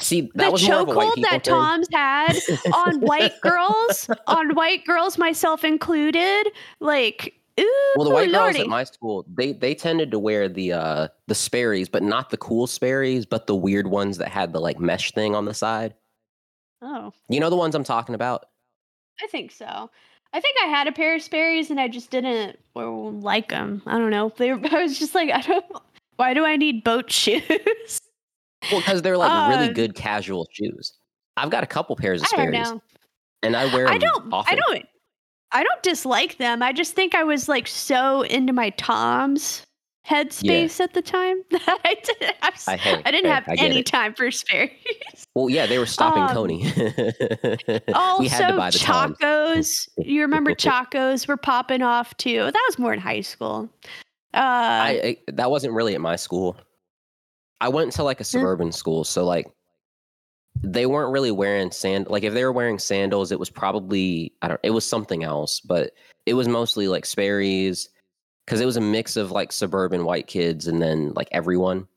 See, 0.01 0.21
that 0.35 0.45
the 0.45 0.51
was 0.51 0.67
more 0.67 0.79
of 0.81 0.87
a 0.89 0.93
white 0.93 1.07
chokehold 1.09 1.21
that 1.23 1.43
thing. 1.45 1.53
Tom's 1.53 1.87
had 1.91 2.39
on 2.73 2.99
white 3.01 3.39
girls, 3.41 4.09
on 4.27 4.55
white 4.55 4.85
girls, 4.85 5.17
myself 5.17 5.63
included, 5.63 6.47
like 6.79 7.35
Ooh, 7.59 7.93
Well, 7.97 8.05
the 8.05 8.13
white 8.13 8.31
girls 8.31 8.55
at 8.55 8.67
my 8.67 8.85
school, 8.85 9.25
they 9.33 9.51
they 9.51 9.75
tended 9.75 10.11
to 10.11 10.19
wear 10.19 10.47
the 10.47 10.71
uh 10.73 11.07
the 11.27 11.35
Sperry's, 11.35 11.89
but 11.89 12.01
not 12.03 12.29
the 12.29 12.37
cool 12.37 12.67
Sperry's, 12.67 13.25
but 13.25 13.47
the 13.47 13.55
weird 13.55 13.87
ones 13.87 14.17
that 14.19 14.29
had 14.29 14.53
the 14.53 14.61
like 14.61 14.79
mesh 14.79 15.11
thing 15.11 15.35
on 15.35 15.45
the 15.45 15.53
side. 15.53 15.93
oh, 16.81 17.11
You 17.27 17.39
know 17.41 17.49
the 17.49 17.57
ones 17.57 17.75
I'm 17.75 17.83
talking 17.83 18.15
about? 18.15 18.45
I 19.21 19.27
think 19.27 19.51
so. 19.51 19.89
I 20.31 20.39
think 20.39 20.55
I 20.63 20.67
had 20.67 20.87
a 20.87 20.91
pair 20.93 21.15
of 21.15 21.21
Sperry's 21.21 21.69
and 21.71 21.79
I 21.79 21.87
just 21.89 22.09
didn't 22.11 22.57
like 22.75 23.49
them. 23.49 23.81
I 23.85 23.97
don't 23.97 24.11
know. 24.11 24.31
They 24.37 24.53
were, 24.53 24.61
I 24.71 24.83
was 24.83 24.97
just 24.97 25.13
like, 25.15 25.29
I 25.29 25.41
don't. 25.41 25.65
Why 26.15 26.33
do 26.33 26.45
I 26.45 26.55
need 26.55 26.83
boat 26.83 27.11
shoes? 27.11 27.98
Well, 28.71 28.81
because 28.81 29.01
they're 29.01 29.17
like 29.17 29.49
really 29.49 29.69
Uh, 29.69 29.73
good 29.73 29.95
casual 29.95 30.47
shoes. 30.51 30.93
I've 31.37 31.49
got 31.49 31.63
a 31.63 31.67
couple 31.67 31.95
pairs 31.95 32.21
of 32.21 32.27
I 32.27 32.29
Sperry's, 32.29 32.73
and 33.43 33.55
I 33.55 33.65
wear 33.73 33.85
them 33.85 33.93
I 33.95 33.97
don't. 33.97 34.33
often. 34.33 34.53
I 34.57 34.61
don't. 34.61 34.85
I 35.51 35.63
don't 35.63 35.81
dislike 35.83 36.37
them. 36.37 36.61
I 36.61 36.73
just 36.73 36.93
think 36.93 37.15
I 37.15 37.23
was 37.23 37.47
like 37.49 37.67
so 37.67 38.21
into 38.23 38.53
my 38.53 38.69
Tom's 38.71 39.65
headspace 40.07 40.79
at 40.79 40.93
the 40.93 41.01
time 41.01 41.43
that 41.51 41.79
I 41.85 41.95
didn't 42.03 42.35
have. 42.41 42.53
s- 42.53 42.67
I 42.67 42.75
hate. 42.77 43.01
I 43.05 43.11
didn't 43.11 43.31
have 43.31 43.43
I 43.47 43.55
any 43.57 43.79
it. 43.79 43.85
time 43.85 44.13
for 44.13 44.29
Sperry's. 44.31 44.71
Well, 45.35 45.49
yeah, 45.49 45.65
they 45.65 45.79
were 45.79 45.85
stopping 45.85 46.23
Um, 46.23 46.29
Coney. 46.33 46.65
Also, 47.93 48.19
we 48.19 48.27
had 48.27 48.47
to 48.49 48.57
buy 48.57 48.69
the. 48.71 48.77
Chacos. 48.79 49.87
You 49.97 50.21
remember 50.21 50.53
Chacos 50.53 51.27
were 51.27 51.37
popping 51.37 51.81
off 51.81 52.15
too. 52.17 52.37
That 52.45 52.65
was 52.67 52.77
more 52.77 52.93
in 52.93 52.99
high 52.99 53.21
school. 53.21 53.69
Uh, 54.33 54.37
I, 54.37 55.17
I 55.27 55.31
that 55.31 55.49
wasn't 55.49 55.73
really 55.73 55.95
at 55.95 56.01
my 56.01 56.15
school. 56.15 56.57
I 57.61 57.69
went 57.69 57.91
to 57.93 58.03
like 58.03 58.19
a 58.19 58.23
mm. 58.23 58.27
suburban 58.27 58.71
school, 58.71 59.03
so 59.03 59.25
like 59.25 59.47
they 60.61 60.85
weren't 60.85 61.11
really 61.11 61.31
wearing 61.31 61.71
sand. 61.71 62.07
Like 62.09 62.23
if 62.23 62.33
they 62.33 62.43
were 62.43 62.51
wearing 62.51 62.79
sandals, 62.79 63.31
it 63.31 63.39
was 63.39 63.49
probably 63.49 64.33
I 64.41 64.47
don't. 64.47 64.59
It 64.63 64.71
was 64.71 64.87
something 64.87 65.23
else, 65.23 65.59
but 65.59 65.91
it 66.25 66.33
was 66.33 66.47
mostly 66.47 66.87
like 66.87 67.05
Sperry's 67.05 67.89
because 68.45 68.61
it 68.61 68.65
was 68.65 68.77
a 68.77 68.81
mix 68.81 69.15
of 69.15 69.31
like 69.31 69.51
suburban 69.51 70.05
white 70.05 70.27
kids 70.27 70.67
and 70.67 70.81
then 70.81 71.13
like 71.15 71.27
everyone. 71.31 71.87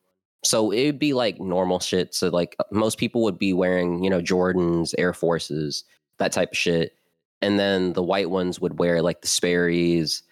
So 0.45 0.73
it'd 0.73 0.99
be 0.99 1.13
like 1.15 1.41
normal 1.41 1.81
shit. 1.81 2.15
So 2.15 2.29
like 2.29 2.57
uh, 2.59 2.65
most 2.71 2.99
people 2.99 3.23
would 3.23 3.39
be 3.39 3.53
wearing 3.53 4.03
you 4.05 4.11
know 4.11 4.21
Jordans, 4.21 4.95
Air 4.99 5.13
Forces, 5.13 5.85
that 6.19 6.33
type 6.33 6.51
of 6.53 6.59
shit, 6.59 6.97
and 7.41 7.59
then 7.59 7.93
the 7.95 8.03
white 8.03 8.31
ones 8.31 8.61
would 8.61 8.79
wear 8.79 9.03
like 9.03 9.23
the 9.23 9.29
Sperry's 9.29 10.23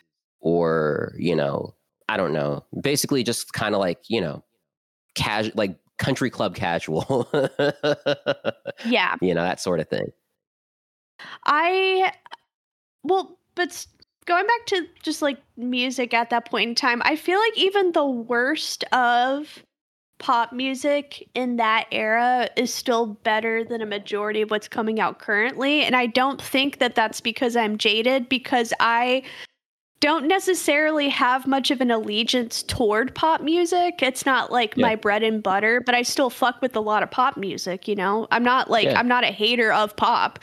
or 0.40 1.14
you 1.18 1.36
know 1.36 1.74
I 2.08 2.16
don't 2.16 2.32
know. 2.32 2.64
Basically, 2.80 3.22
just 3.22 3.52
kind 3.52 3.74
of 3.74 3.80
like 3.80 4.00
you 4.08 4.20
know, 4.20 4.44
casual, 5.20 5.52
like 5.54 5.76
country 5.98 6.30
club 6.30 6.54
casual. 6.54 7.28
yeah. 8.86 9.14
you 9.22 9.34
know 9.34 9.42
that 9.42 9.60
sort 9.60 9.80
of 9.80 9.88
thing. 9.88 10.12
I 11.46 12.12
well, 13.02 13.38
but 13.54 13.86
going 14.26 14.46
back 14.46 14.66
to 14.66 14.86
just 15.02 15.22
like 15.22 15.38
music 15.56 16.14
at 16.14 16.30
that 16.30 16.46
point 16.50 16.68
in 16.68 16.74
time, 16.74 17.02
I 17.04 17.16
feel 17.16 17.38
like 17.38 17.56
even 17.56 17.92
the 17.92 18.06
worst 18.06 18.84
of 18.92 19.62
pop 20.18 20.52
music 20.52 21.26
in 21.34 21.56
that 21.56 21.86
era 21.90 22.48
is 22.56 22.72
still 22.72 23.06
better 23.06 23.64
than 23.64 23.80
a 23.80 23.86
majority 23.86 24.42
of 24.42 24.50
what's 24.50 24.68
coming 24.68 25.00
out 25.00 25.18
currently, 25.18 25.82
and 25.82 25.96
I 25.96 26.06
don't 26.06 26.40
think 26.40 26.78
that 26.78 26.94
that's 26.94 27.20
because 27.20 27.56
I'm 27.56 27.78
jaded 27.78 28.28
because 28.28 28.72
I 28.80 29.22
don't 30.00 30.26
necessarily 30.26 31.08
have 31.10 31.46
much 31.46 31.70
of 31.70 31.80
an 31.80 31.90
allegiance 31.90 32.62
toward 32.62 33.14
pop 33.14 33.42
music. 33.42 34.02
It's 34.02 34.24
not 34.24 34.50
like 34.50 34.74
Yeah. 34.76 34.86
my 34.86 34.96
bread 34.96 35.22
and 35.22 35.42
butter, 35.42 35.80
but 35.84 35.94
I 35.94 36.02
still 36.02 36.30
fuck 36.30 36.60
with 36.62 36.74
a 36.74 36.80
lot 36.80 37.02
of 37.02 37.10
pop 37.10 37.36
music, 37.36 37.86
you 37.86 37.94
know? 37.94 38.26
I'm 38.30 38.42
not 38.42 38.70
like 38.70 38.86
Yeah. 38.86 38.98
I'm 38.98 39.08
not 39.08 39.24
a 39.24 39.28
hater 39.28 39.72
of 39.72 39.94
pop. 39.96 40.38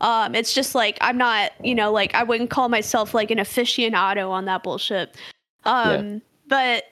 Um, 0.00 0.34
it's 0.34 0.52
just 0.54 0.74
like 0.74 0.98
I'm 1.00 1.16
not, 1.16 1.52
you 1.64 1.74
know, 1.74 1.90
like 1.90 2.14
I 2.14 2.22
wouldn't 2.22 2.50
call 2.50 2.68
myself 2.68 3.14
like 3.14 3.30
an 3.30 3.38
aficionado 3.38 4.30
on 4.30 4.44
that 4.44 4.62
bullshit. 4.62 5.16
Um, 5.64 6.20
but 6.46 6.84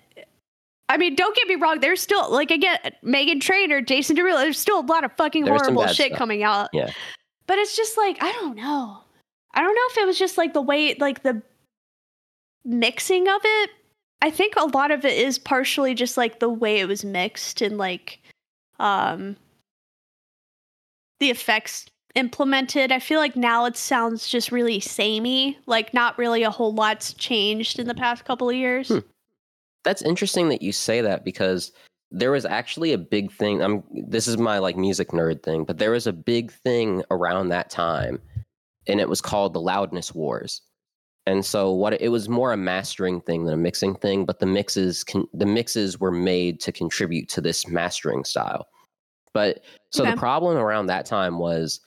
I 0.89 0.97
mean, 0.97 1.15
don't 1.17 1.37
get 1.37 1.47
me 1.49 1.57
wrong. 1.57 1.81
There's 1.81 2.01
still 2.01 2.31
like 2.33 2.51
again, 2.51 2.79
Meghan 3.05 3.41
Trainor, 3.41 3.81
Jason 3.83 4.17
Derulo. 4.17 4.39
There's 4.39 4.59
still 4.59 4.81
a 4.81 4.87
lot 4.87 5.05
of 5.05 5.13
fucking 5.13 5.45
There's 5.45 5.61
horrible 5.61 5.87
shit 5.89 6.07
stuff. 6.09 6.19
coming 6.19 6.43
out. 6.43 6.71
Yeah. 6.73 6.91
But 7.47 7.59
it's 7.59 7.77
just 7.77 7.97
like 7.97 8.23
I 8.23 8.33
don't 8.33 8.57
know. 8.57 8.99
I 9.55 9.61
don't 9.61 9.75
know 9.75 9.83
if 9.91 9.99
it 9.99 10.07
was 10.07 10.19
just 10.19 10.37
like 10.39 10.53
the 10.55 10.63
way, 10.63 10.95
like 10.99 11.23
the 11.23 11.43
mixing 12.67 13.29
of 13.29 13.41
it. 13.45 13.71
I 14.23 14.31
think 14.31 14.55
a 14.57 14.65
lot 14.65 14.91
of 14.91 15.05
it 15.05 15.17
is 15.17 15.39
partially 15.39 15.95
just 15.95 16.17
like 16.17 16.41
the 16.41 16.49
way 16.49 16.81
it 16.81 16.89
was 16.89 17.05
mixed 17.05 17.63
and 17.63 17.79
like 17.79 18.21
um 18.79 19.37
the 21.21 21.31
effects 21.31 21.87
implemented. 22.15 22.91
I 22.91 22.99
feel 22.99 23.21
like 23.21 23.37
now 23.37 23.67
it 23.67 23.77
sounds 23.77 24.29
just 24.29 24.51
really 24.51 24.81
samey, 24.81 25.59
like 25.67 25.95
not 25.95 26.19
really 26.19 26.43
a 26.43 26.51
whole 26.51 26.75
lot's 26.75 27.13
changed 27.15 27.79
in 27.79 27.87
the 27.87 27.95
past 27.95 28.25
couple 28.25 28.49
of 28.49 28.57
years. 28.57 28.89
Hmm. 28.89 28.99
That's 29.85 30.03
interesting 30.03 30.49
that 30.49 30.63
you 30.63 30.73
say 30.73 31.01
that 31.01 31.25
because 31.25 31.73
there 32.11 32.33
was 32.33 32.45
actually 32.45 32.93
a 32.93 32.99
big 32.99 33.31
thing. 33.31 33.63
I'm 33.63 33.85
this 33.93 34.27
is 34.27 34.39
my 34.39 34.59
like 34.59 34.77
music 34.77 35.11
nerd 35.11 35.43
thing, 35.43 35.65
but 35.65 35.79
there 35.79 35.91
was 35.93 36.07
a 36.07 36.13
big 36.13 36.51
thing 36.51 37.05
around 37.11 37.49
that 37.49 37.71
time, 37.71 38.21
and 38.89 39.01
it 39.01 39.09
was 39.09 39.21
called 39.21 39.53
the 39.53 39.61
loudness 39.61 40.15
wars. 40.15 40.63
And 41.27 41.45
so 41.45 41.73
what 41.73 42.01
it, 42.01 42.09
was 42.09 42.29
more 42.29 42.53
a 42.53 42.57
mastering 42.57 43.21
thing 43.21 43.45
than 43.45 43.55
a 43.55 43.59
mixing 43.59 43.97
thing, 43.97 44.25
but 44.25 44.39
the 44.39 44.47
mixes 44.47 45.03
can, 45.03 45.27
the 45.35 45.47
mixes 45.47 45.99
were 45.99 46.13
made 46.13 46.61
to 46.61 46.71
contribute 46.73 47.29
to 47.31 47.41
this 47.41 47.67
mastering 47.67 48.25
style. 48.25 48.69
But 49.35 49.65
so 49.91 50.05
Okay. 50.05 50.13
the 50.13 50.17
problem 50.17 50.57
around 50.57 50.87
that 50.87 51.05
time 51.05 51.39
was 51.39 51.81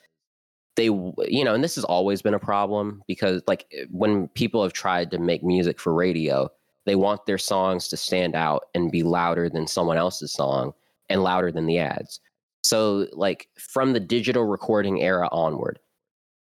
they 0.80 0.86
you 0.86 1.44
know 1.44 1.54
and 1.54 1.64
this 1.64 1.76
has 1.76 1.84
always 1.84 2.22
been 2.22 2.34
a 2.34 2.40
problem 2.40 3.04
because 3.06 3.42
like 3.48 3.66
eh, 3.74 3.84
when 3.92 4.30
people 4.30 4.64
have 4.64 4.72
tried 4.72 5.12
to 5.12 5.20
make 5.20 5.44
music 5.44 5.78
for 5.80 5.94
radio 5.94 6.50
they 6.86 6.96
want 6.96 7.26
their 7.26 7.38
songs 7.38 7.90
to 7.90 7.98
stand 7.98 8.34
out 8.34 8.66
and 8.74 8.92
be 8.92 9.04
louder 9.04 9.50
than 9.50 9.68
someone 9.68 9.98
else's 9.98 10.32
song 10.32 10.72
and 11.10 11.22
louder 11.22 11.52
than 11.52 11.66
the 11.66 11.78
ads 11.78 12.22
so 12.64 13.08
like 13.12 13.50
from 13.58 13.92
the 13.92 14.00
digital 14.00 14.46
recording 14.46 15.02
era 15.02 15.28
onward 15.34 15.80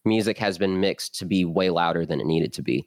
music 0.04 0.38
has 0.38 0.58
been 0.58 0.80
mixed 0.80 1.18
to 1.18 1.24
be 1.24 1.44
way 1.44 1.70
louder 1.70 2.04
than 2.04 2.20
it 2.20 2.26
needed 2.26 2.52
to 2.54 2.62
be. 2.62 2.86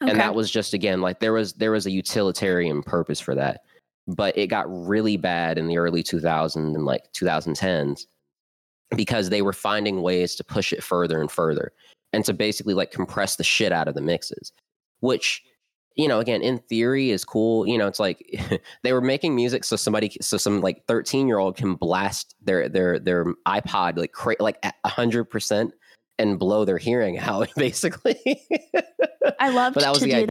And 0.00 0.20
that 0.20 0.34
was 0.34 0.50
just 0.50 0.74
again 0.74 1.00
like 1.00 1.20
there 1.20 1.32
was 1.32 1.54
there 1.54 1.70
was 1.70 1.86
a 1.86 1.90
utilitarian 1.90 2.82
purpose 2.82 3.20
for 3.20 3.34
that. 3.34 3.62
But 4.06 4.36
it 4.36 4.48
got 4.48 4.66
really 4.68 5.16
bad 5.16 5.58
in 5.58 5.66
the 5.66 5.78
early 5.78 6.02
2000s 6.02 6.56
and 6.56 6.84
like 6.84 7.12
2010s 7.12 8.06
because 8.94 9.30
they 9.30 9.42
were 9.42 9.52
finding 9.52 10.02
ways 10.02 10.36
to 10.36 10.44
push 10.44 10.72
it 10.72 10.84
further 10.84 11.20
and 11.20 11.30
further 11.30 11.72
and 12.12 12.24
to 12.24 12.32
basically 12.32 12.74
like 12.74 12.92
compress 12.92 13.36
the 13.36 13.42
shit 13.42 13.72
out 13.72 13.88
of 13.88 13.94
the 13.94 14.00
mixes 14.00 14.52
which 15.00 15.42
you 15.96 16.08
know 16.08 16.20
again 16.20 16.42
in 16.42 16.58
theory 16.58 17.10
is 17.10 17.24
cool. 17.24 17.66
You 17.66 17.78
know 17.78 17.86
it's 17.86 18.00
like 18.00 18.38
they 18.82 18.92
were 18.92 19.00
making 19.00 19.34
music 19.34 19.64
so 19.64 19.76
somebody 19.76 20.16
so 20.20 20.36
some 20.36 20.60
like 20.60 20.84
13 20.86 21.26
year 21.26 21.38
old 21.38 21.56
can 21.56 21.74
blast 21.74 22.34
their 22.42 22.68
their 22.68 22.98
their 22.98 23.24
ipod 23.46 23.98
like 23.98 24.12
cra- 24.12 24.36
like 24.40 24.58
at 24.62 24.74
100% 24.84 25.72
and 26.18 26.38
blow 26.38 26.64
their 26.64 26.78
hearing 26.78 27.18
out 27.20 27.48
basically 27.56 28.42
I 29.38 29.50
love 29.50 29.74
but 29.74 29.82
that 29.82 29.92
was 29.92 30.00
the 30.00 30.14
idea. 30.14 30.28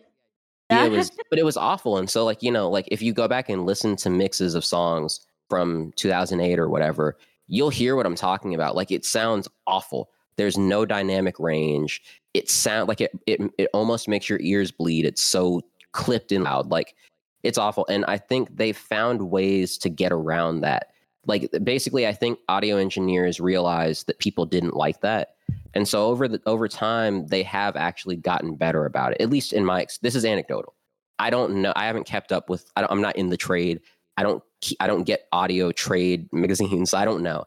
Yeah, 0.69 0.85
that. 0.85 0.93
it 0.93 0.97
was, 0.97 1.11
but 1.29 1.37
it 1.37 1.45
was 1.45 1.57
awful. 1.57 1.97
And 1.97 2.09
so, 2.09 2.25
like 2.25 2.41
you 2.41 2.51
know, 2.51 2.69
like 2.69 2.87
if 2.89 3.01
you 3.01 3.13
go 3.13 3.27
back 3.27 3.49
and 3.49 3.65
listen 3.65 3.95
to 3.97 4.09
mixes 4.09 4.55
of 4.55 4.65
songs 4.65 5.25
from 5.49 5.93
2008 5.95 6.57
or 6.57 6.69
whatever, 6.69 7.17
you'll 7.47 7.69
hear 7.69 7.95
what 7.95 8.05
I'm 8.05 8.15
talking 8.15 8.55
about. 8.55 8.75
Like 8.75 8.91
it 8.91 9.05
sounds 9.05 9.47
awful. 9.67 10.09
There's 10.37 10.57
no 10.57 10.85
dynamic 10.85 11.39
range. 11.39 12.01
It 12.33 12.49
sound 12.49 12.87
like 12.87 12.99
it, 12.99 13.11
it. 13.27 13.41
It 13.57 13.69
almost 13.73 14.07
makes 14.07 14.27
your 14.27 14.39
ears 14.41 14.71
bleed. 14.71 15.05
It's 15.05 15.23
so 15.23 15.61
clipped 15.91 16.31
and 16.31 16.43
loud. 16.43 16.71
Like 16.71 16.95
it's 17.43 17.59
awful. 17.59 17.85
And 17.87 18.03
I 18.05 18.17
think 18.17 18.57
they 18.57 18.73
found 18.73 19.29
ways 19.29 19.77
to 19.79 19.89
get 19.89 20.11
around 20.11 20.61
that. 20.61 20.87
Like 21.27 21.49
basically, 21.63 22.07
I 22.07 22.13
think 22.13 22.39
audio 22.47 22.77
engineers 22.77 23.39
realized 23.39 24.07
that 24.07 24.19
people 24.19 24.45
didn't 24.45 24.75
like 24.75 25.01
that. 25.01 25.35
And 25.73 25.87
so 25.87 26.07
over 26.07 26.27
the 26.27 26.41
over 26.45 26.67
time, 26.67 27.27
they 27.27 27.43
have 27.43 27.75
actually 27.75 28.15
gotten 28.15 28.55
better 28.55 28.85
about 28.85 29.11
it. 29.11 29.21
At 29.21 29.29
least 29.29 29.53
in 29.53 29.65
my 29.65 29.85
this 30.01 30.15
is 30.15 30.25
anecdotal. 30.25 30.73
I 31.19 31.29
don't 31.29 31.61
know. 31.61 31.73
I 31.75 31.85
haven't 31.85 32.05
kept 32.05 32.31
up 32.31 32.49
with. 32.49 32.71
I 32.75 32.85
I'm 32.89 33.01
not 33.01 33.15
in 33.15 33.29
the 33.29 33.37
trade. 33.37 33.81
I 34.17 34.23
don't. 34.23 34.43
I 34.79 34.87
don't 34.87 35.03
get 35.03 35.27
audio 35.31 35.71
trade 35.71 36.29
magazines. 36.33 36.93
I 36.93 37.05
don't 37.05 37.23
know. 37.23 37.45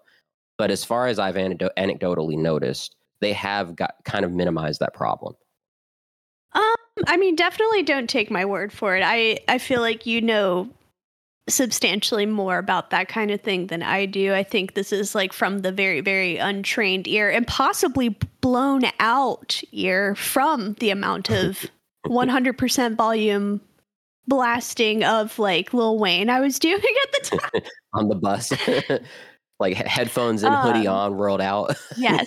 But 0.56 0.70
as 0.70 0.84
far 0.84 1.06
as 1.06 1.18
I've 1.18 1.36
anecdo- 1.36 1.70
anecdotally 1.78 2.36
noticed, 2.36 2.96
they 3.20 3.32
have 3.32 3.76
got 3.76 3.94
kind 4.04 4.24
of 4.24 4.32
minimized 4.32 4.80
that 4.80 4.92
problem. 4.92 5.34
Um, 6.52 6.74
I 7.06 7.16
mean, 7.16 7.36
definitely 7.36 7.82
don't 7.82 8.10
take 8.10 8.30
my 8.30 8.44
word 8.44 8.72
for 8.72 8.96
it. 8.96 9.02
I 9.04 9.38
I 9.48 9.58
feel 9.58 9.80
like 9.80 10.06
you 10.06 10.20
know 10.20 10.68
substantially 11.48 12.26
more 12.26 12.58
about 12.58 12.90
that 12.90 13.08
kind 13.08 13.30
of 13.30 13.40
thing 13.40 13.68
than 13.68 13.82
I 13.82 14.06
do. 14.06 14.34
I 14.34 14.42
think 14.42 14.74
this 14.74 14.92
is 14.92 15.14
like 15.14 15.32
from 15.32 15.60
the 15.60 15.72
very 15.72 16.00
very 16.00 16.36
untrained 16.36 17.08
ear 17.08 17.30
and 17.30 17.46
possibly 17.46 18.10
blown 18.40 18.82
out 19.00 19.60
ear 19.72 20.14
from 20.14 20.74
the 20.74 20.90
amount 20.90 21.30
of 21.30 21.66
100% 22.06 22.96
volume 22.96 23.60
blasting 24.26 25.04
of 25.04 25.38
like 25.38 25.72
Lil 25.72 25.98
Wayne 25.98 26.30
I 26.30 26.40
was 26.40 26.58
doing 26.58 26.76
at 26.76 27.12
the 27.12 27.36
time. 27.52 27.62
on 27.94 28.08
the 28.08 28.14
bus. 28.14 28.52
like 29.60 29.74
headphones 29.76 30.44
and 30.44 30.54
hoodie 30.54 30.86
Um, 30.86 30.94
on, 30.96 31.14
rolled 31.14 31.40
out. 31.40 31.74
yes. 31.96 32.24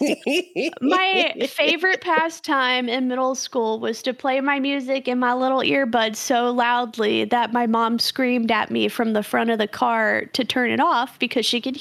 My 0.82 1.34
favorite 1.48 2.02
pastime 2.02 2.90
in 2.90 3.08
middle 3.08 3.36
school 3.36 3.80
was 3.80 4.02
to 4.04 4.14
play 4.14 4.42
my 4.42 4.60
music 4.60 5.08
in 5.08 5.18
my 5.20 5.34
little 5.34 5.60
earbuds 5.62 6.18
so 6.18 6.52
loudly 6.52 7.24
that 7.26 7.54
my 7.54 7.68
mom 7.68 8.00
screamed 8.00 8.52
at 8.52 8.70
me 8.70 8.88
from 8.90 9.14
the 9.14 9.24
front 9.24 9.50
of 9.50 9.60
the 9.60 9.68
car 9.68 10.26
to 10.34 10.44
turn 10.44 10.72
it 10.72 10.80
off 10.82 11.18
because 11.20 11.46
she 11.46 11.62
could 11.62 11.78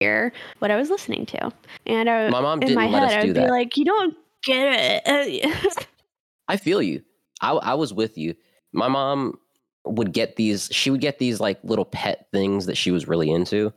hear 0.00 0.32
what 0.60 0.70
I 0.70 0.76
was 0.76 0.88
listening 0.90 1.26
to. 1.26 1.52
And 1.86 2.08
I, 2.08 2.30
My 2.30 2.40
mom 2.40 2.62
in 2.62 2.68
didn't 2.68 2.76
my 2.76 2.88
let 2.88 3.02
head, 3.02 3.10
us 3.10 3.12
I 3.16 3.20
do 3.20 3.26
would 3.28 3.34
be 3.34 3.40
that. 3.40 3.50
like, 3.50 3.76
"You 3.76 3.84
don't 3.84 4.16
get 4.44 5.02
it." 5.06 5.86
I 6.48 6.56
feel 6.56 6.80
you. 6.80 7.02
I, 7.42 7.50
I 7.52 7.74
was 7.74 7.92
with 7.92 8.16
you. 8.16 8.34
My 8.72 8.88
mom 8.88 9.38
would 9.84 10.12
get 10.12 10.36
these, 10.36 10.68
she 10.72 10.90
would 10.90 11.00
get 11.02 11.18
these 11.18 11.40
like 11.40 11.58
little 11.62 11.84
pet 11.84 12.26
things 12.32 12.64
that 12.66 12.76
she 12.76 12.90
was 12.90 13.06
really 13.06 13.30
into. 13.30 13.72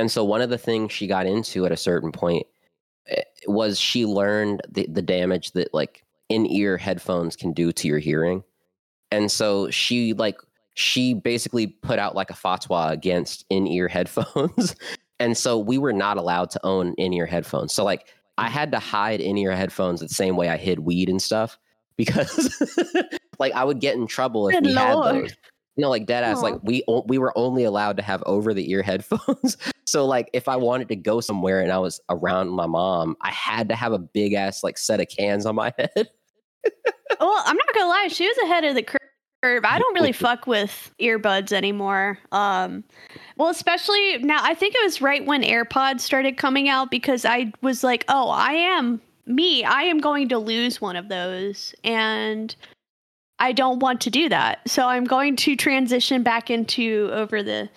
And 0.00 0.10
so 0.10 0.24
one 0.24 0.40
of 0.40 0.48
the 0.48 0.56
things 0.56 0.92
she 0.92 1.06
got 1.06 1.26
into 1.26 1.66
at 1.66 1.72
a 1.72 1.76
certain 1.76 2.10
point 2.10 2.46
eh, 3.08 3.22
was 3.46 3.78
she 3.78 4.06
learned 4.06 4.62
the, 4.66 4.86
the 4.90 5.02
damage 5.02 5.52
that 5.52 5.74
like 5.74 6.02
in 6.30 6.46
ear 6.46 6.78
headphones 6.78 7.36
can 7.36 7.52
do 7.52 7.70
to 7.72 7.86
your 7.86 7.98
hearing. 7.98 8.42
And 9.10 9.30
so 9.30 9.70
she 9.70 10.14
like, 10.14 10.38
she 10.74 11.12
basically 11.12 11.66
put 11.66 11.98
out 11.98 12.14
like 12.14 12.30
a 12.30 12.34
fatwa 12.34 12.90
against 12.90 13.44
in 13.50 13.66
ear 13.66 13.88
headphones. 13.88 14.74
and 15.20 15.36
so 15.36 15.58
we 15.58 15.76
were 15.76 15.92
not 15.92 16.16
allowed 16.16 16.48
to 16.52 16.60
own 16.64 16.94
in 16.94 17.12
ear 17.12 17.26
headphones. 17.26 17.74
So 17.74 17.84
like, 17.84 18.06
I 18.38 18.48
had 18.48 18.72
to 18.72 18.78
hide 18.78 19.20
in 19.20 19.36
ear 19.36 19.54
headphones 19.54 20.00
the 20.00 20.08
same 20.08 20.34
way 20.34 20.48
I 20.48 20.56
hid 20.56 20.78
weed 20.78 21.10
and 21.10 21.20
stuff 21.20 21.58
because 21.98 22.58
like 23.38 23.52
I 23.52 23.64
would 23.64 23.80
get 23.80 23.96
in 23.96 24.06
trouble 24.06 24.48
if 24.48 24.54
Good 24.54 24.64
we 24.64 24.74
had 24.74 24.94
those. 24.96 25.36
You 25.76 25.82
know, 25.82 25.90
like 25.90 26.04
dead 26.06 26.24
ass, 26.24 26.42
like 26.42 26.56
we 26.62 26.82
o- 26.88 27.04
we 27.06 27.16
were 27.18 27.32
only 27.38 27.64
allowed 27.64 27.96
to 27.98 28.02
have 28.02 28.22
over 28.26 28.52
the 28.52 28.70
ear 28.70 28.82
headphones. 28.90 29.56
so 29.86 30.04
like 30.04 30.28
if 30.32 30.48
I 30.48 30.56
wanted 30.56 30.88
to 30.88 30.96
go 30.96 31.20
somewhere 31.20 31.60
and 31.60 31.72
I 31.72 31.78
was 31.78 32.00
around 32.10 32.50
my 32.50 32.66
mom, 32.66 33.16
I 33.22 33.30
had 33.30 33.68
to 33.70 33.74
have 33.76 33.92
a 33.92 33.98
big 33.98 34.34
ass 34.34 34.62
like 34.62 34.76
set 34.78 35.00
of 35.00 35.06
cans 35.08 35.46
on 35.46 35.54
my 35.54 35.72
head. 35.78 36.10
well, 37.20 37.42
I'm 37.46 37.56
not 37.56 37.74
gonna 37.74 37.88
lie, 37.88 38.08
she 38.10 38.26
was 38.26 38.36
ahead 38.44 38.64
of 38.64 38.74
the 38.74 38.82
curve. 38.82 39.64
I 39.64 39.78
don't 39.78 39.94
really 39.94 40.12
fuck 40.26 40.46
with 40.46 40.90
earbuds 41.00 41.52
anymore. 41.52 42.18
Um, 42.32 42.84
well, 43.38 43.48
especially 43.48 44.18
now. 44.18 44.40
I 44.42 44.52
think 44.54 44.74
it 44.74 44.82
was 44.84 45.00
right 45.00 45.24
when 45.24 45.42
AirPods 45.42 46.00
started 46.00 46.36
coming 46.36 46.68
out 46.68 46.90
because 46.90 47.24
I 47.24 47.52
was 47.62 47.82
like, 47.82 48.04
"Oh, 48.08 48.28
I 48.28 48.52
am 48.52 49.00
me. 49.26 49.64
I 49.64 49.82
am 49.82 49.98
going 49.98 50.28
to 50.28 50.38
lose 50.38 50.80
one 50.80 50.96
of 50.96 51.08
those," 51.08 51.74
and 51.84 52.54
I 53.40 53.52
don't 53.52 53.80
want 53.80 54.00
to 54.02 54.10
do 54.10 54.28
that. 54.28 54.60
So 54.68 54.86
I'm 54.86 55.04
going 55.04 55.34
to 55.36 55.56
transition 55.56 56.22
back 56.22 56.50
into 56.50 57.10
over 57.12 57.42
the 57.42 57.68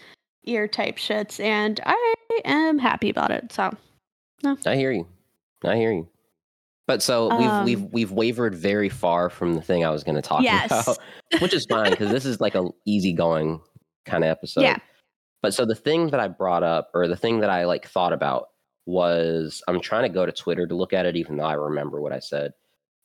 ear 0.45 0.67
type 0.67 0.97
shits, 0.97 1.39
and 1.39 1.79
I 1.85 2.15
am 2.45 2.77
happy 2.77 3.09
about 3.09 3.31
it. 3.31 3.51
So 3.51 3.71
no. 4.43 4.57
I 4.65 4.75
hear 4.75 4.91
you. 4.91 5.07
I 5.63 5.77
hear 5.77 5.93
you. 5.93 6.07
But 6.85 7.01
so 7.01 7.35
we've 7.37 7.49
Um, 7.49 7.65
we've 7.65 7.81
we've 7.93 8.11
wavered 8.11 8.53
very 8.55 8.89
far 8.89 9.29
from 9.29 9.55
the 9.55 9.61
thing 9.61 9.85
I 9.85 9.89
was 9.89 10.03
going 10.03 10.15
to 10.15 10.21
talk 10.21 10.43
Yes. 10.43 10.65
about, 10.69 10.97
which 11.41 11.53
is 11.53 11.65
fine 11.69 11.91
because 11.91 12.11
this 12.11 12.25
is 12.25 12.41
like 12.41 12.55
a 12.55 12.65
easygoing 12.85 13.61
kind 14.05 14.25
of 14.25 14.29
episode. 14.29 14.61
Yeah. 14.63 14.77
But 15.41 15.53
so 15.53 15.65
the 15.65 15.75
thing 15.75 16.09
that 16.09 16.19
I 16.19 16.27
brought 16.27 16.63
up, 16.63 16.91
or 16.93 17.07
the 17.07 17.15
thing 17.15 17.39
that 17.39 17.49
I 17.49 17.63
like 17.65 17.87
thought 17.87 18.11
about, 18.11 18.49
was 18.85 19.63
I'm 19.69 19.79
trying 19.79 20.03
to 20.03 20.09
go 20.09 20.25
to 20.25 20.31
Twitter 20.33 20.67
to 20.67 20.75
look 20.75 20.91
at 20.91 21.05
it, 21.05 21.15
even 21.15 21.37
though 21.37 21.45
I 21.45 21.53
remember 21.53 22.01
what 22.01 22.11
I 22.11 22.19
said. 22.19 22.51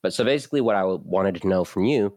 But 0.01 0.13
so 0.13 0.23
basically, 0.23 0.61
what 0.61 0.75
I 0.75 0.83
wanted 0.83 1.41
to 1.41 1.47
know 1.47 1.63
from 1.63 1.85
you, 1.85 2.13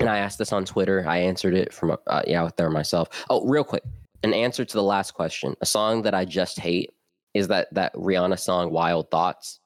and 0.00 0.08
I 0.08 0.18
asked 0.18 0.38
this 0.38 0.52
on 0.52 0.64
Twitter, 0.64 1.04
I 1.06 1.18
answered 1.18 1.54
it 1.54 1.72
from 1.72 1.96
uh, 2.06 2.22
yeah 2.26 2.42
out 2.42 2.56
there 2.56 2.70
myself. 2.70 3.08
Oh, 3.30 3.46
real 3.46 3.64
quick, 3.64 3.84
an 4.22 4.34
answer 4.34 4.64
to 4.64 4.74
the 4.74 4.82
last 4.82 5.12
question: 5.12 5.54
a 5.60 5.66
song 5.66 6.02
that 6.02 6.14
I 6.14 6.24
just 6.24 6.58
hate 6.58 6.90
is 7.32 7.48
that 7.48 7.72
that 7.74 7.94
Rihanna 7.94 8.38
song 8.38 8.70
"Wild 8.70 9.10
Thoughts" 9.10 9.60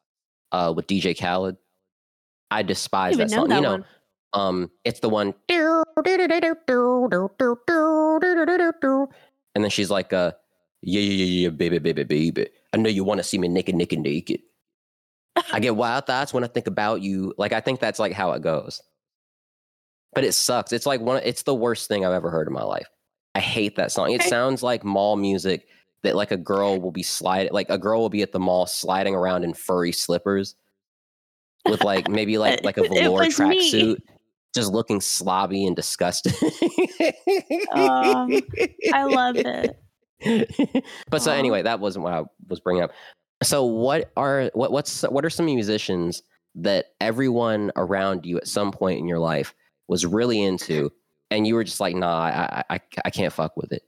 uh, 0.53 0.73
with 0.75 0.87
DJ 0.87 1.19
Khaled. 1.19 1.57
I 2.51 2.63
despise 2.63 3.15
even 3.15 3.29
that 3.29 3.35
song. 3.35 3.49
that 3.49 3.57
you 3.57 3.61
know, 3.61 3.71
one. 3.73 3.85
um, 4.33 4.71
it's 4.85 5.01
the 5.01 5.09
one, 5.09 5.35
and 9.55 9.65
then 9.65 9.71
she's 9.71 9.91
like, 9.91 10.13
uh, 10.13 10.33
"Yeah, 10.83 11.01
yeah, 11.01 11.25
yeah, 11.25 11.43
yeah, 11.43 11.49
baby, 11.51 11.79
baby, 11.79 12.05
baby. 12.05 12.49
I 12.73 12.77
know 12.77 12.91
you 12.91 13.05
want 13.05 13.19
to 13.19 13.25
see 13.25 13.39
me 13.39 13.49
naked, 13.49 13.75
naked, 13.75 13.99
naked. 13.99 14.41
I 15.53 15.61
get 15.61 15.77
wild 15.77 16.07
thoughts 16.07 16.33
when 16.33 16.45
I 16.45 16.49
think 16.49 16.67
about 16.67 17.03
you. 17.03 17.35
Like, 17.39 17.53
I 17.53 17.61
think 17.61 17.81
that's 17.81 17.99
like 17.99 18.13
how 18.13 18.33
it 18.33 18.43
goes. 18.43 18.83
But 20.15 20.25
it 20.25 20.33
sucks. 20.33 20.73
It's 20.73 20.87
like 20.87 21.01
one. 21.01 21.21
It's 21.25 21.43
the 21.43 21.55
worst 21.55 21.89
thing 21.89 22.05
I've 22.05 22.13
ever 22.13 22.31
heard 22.31 22.47
in 22.47 22.53
my 22.53 22.63
life. 22.63 22.87
I 23.35 23.41
hate 23.41 23.77
that 23.77 23.93
song. 23.93 24.11
It 24.11 24.23
sounds 24.23 24.63
like 24.63 24.85
mall 24.85 25.17
music 25.17 25.67
that 26.03 26.17
like 26.17 26.31
a 26.31 26.37
girl 26.37 26.81
will 26.81 26.91
be 26.91 27.03
sliding, 27.03 27.53
like 27.53 27.71
a 27.71 27.79
girl 27.79 28.01
will 28.01 28.09
be 28.09 28.23
at 28.23 28.33
the 28.33 28.41
mall 28.41 28.67
sliding 28.67 29.15
around 29.15 29.45
in 29.45 29.55
furry 29.55 29.93
slippers 29.93 30.55
with 31.67 31.85
like 31.85 32.09
maybe 32.09 32.39
like 32.39 32.61
like 32.65 32.79
a 32.79 32.89
velour 32.89 33.25
tracksuit, 33.27 33.99
just 34.55 34.73
looking 34.73 35.01
slobby 35.01 35.67
and 35.67 35.77
disgusting. 35.77 36.33
Um, 37.73 38.41
I 38.93 39.05
love 39.05 39.37
it. 40.21 40.85
but 41.11 41.23
so 41.23 41.33
anyway, 41.33 41.63
that 41.63 41.81
wasn't 41.81 42.05
what 42.05 42.15
I 42.15 42.23
was 42.49 42.61
bringing 42.61 42.83
up. 42.83 42.91
So 43.43 43.65
what 43.65 44.11
are 44.17 44.51
what 44.55 44.73
what's 44.73 45.03
what 45.03 45.25
are 45.25 45.31
some 45.31 45.47
musicians 45.47 46.23
that 46.57 46.87
everyone 47.01 47.71
around 47.77 48.27
you 48.27 48.37
at 48.37 48.49
some 48.49 48.73
point 48.73 48.99
in 48.99 49.07
your 49.07 49.21
life 49.21 49.55
was 49.87 50.05
really 50.05 50.43
into, 50.43 50.91
and 51.31 51.47
you 51.47 51.55
were 51.55 51.65
just 51.65 51.81
like, 51.81 51.95
nah, 51.95 52.21
I 52.21 52.65
I, 52.69 52.81
I, 53.05 53.11
can't 53.11 53.33
fuck 53.33 53.57
with 53.57 53.73
it. 53.73 53.83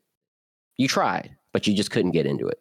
You 0.76 0.86
tried, 0.86 1.36
but 1.52 1.66
you 1.66 1.74
just 1.74 1.90
couldn't 1.90 2.12
get 2.12 2.26
into 2.26 2.46
it. 2.46 2.58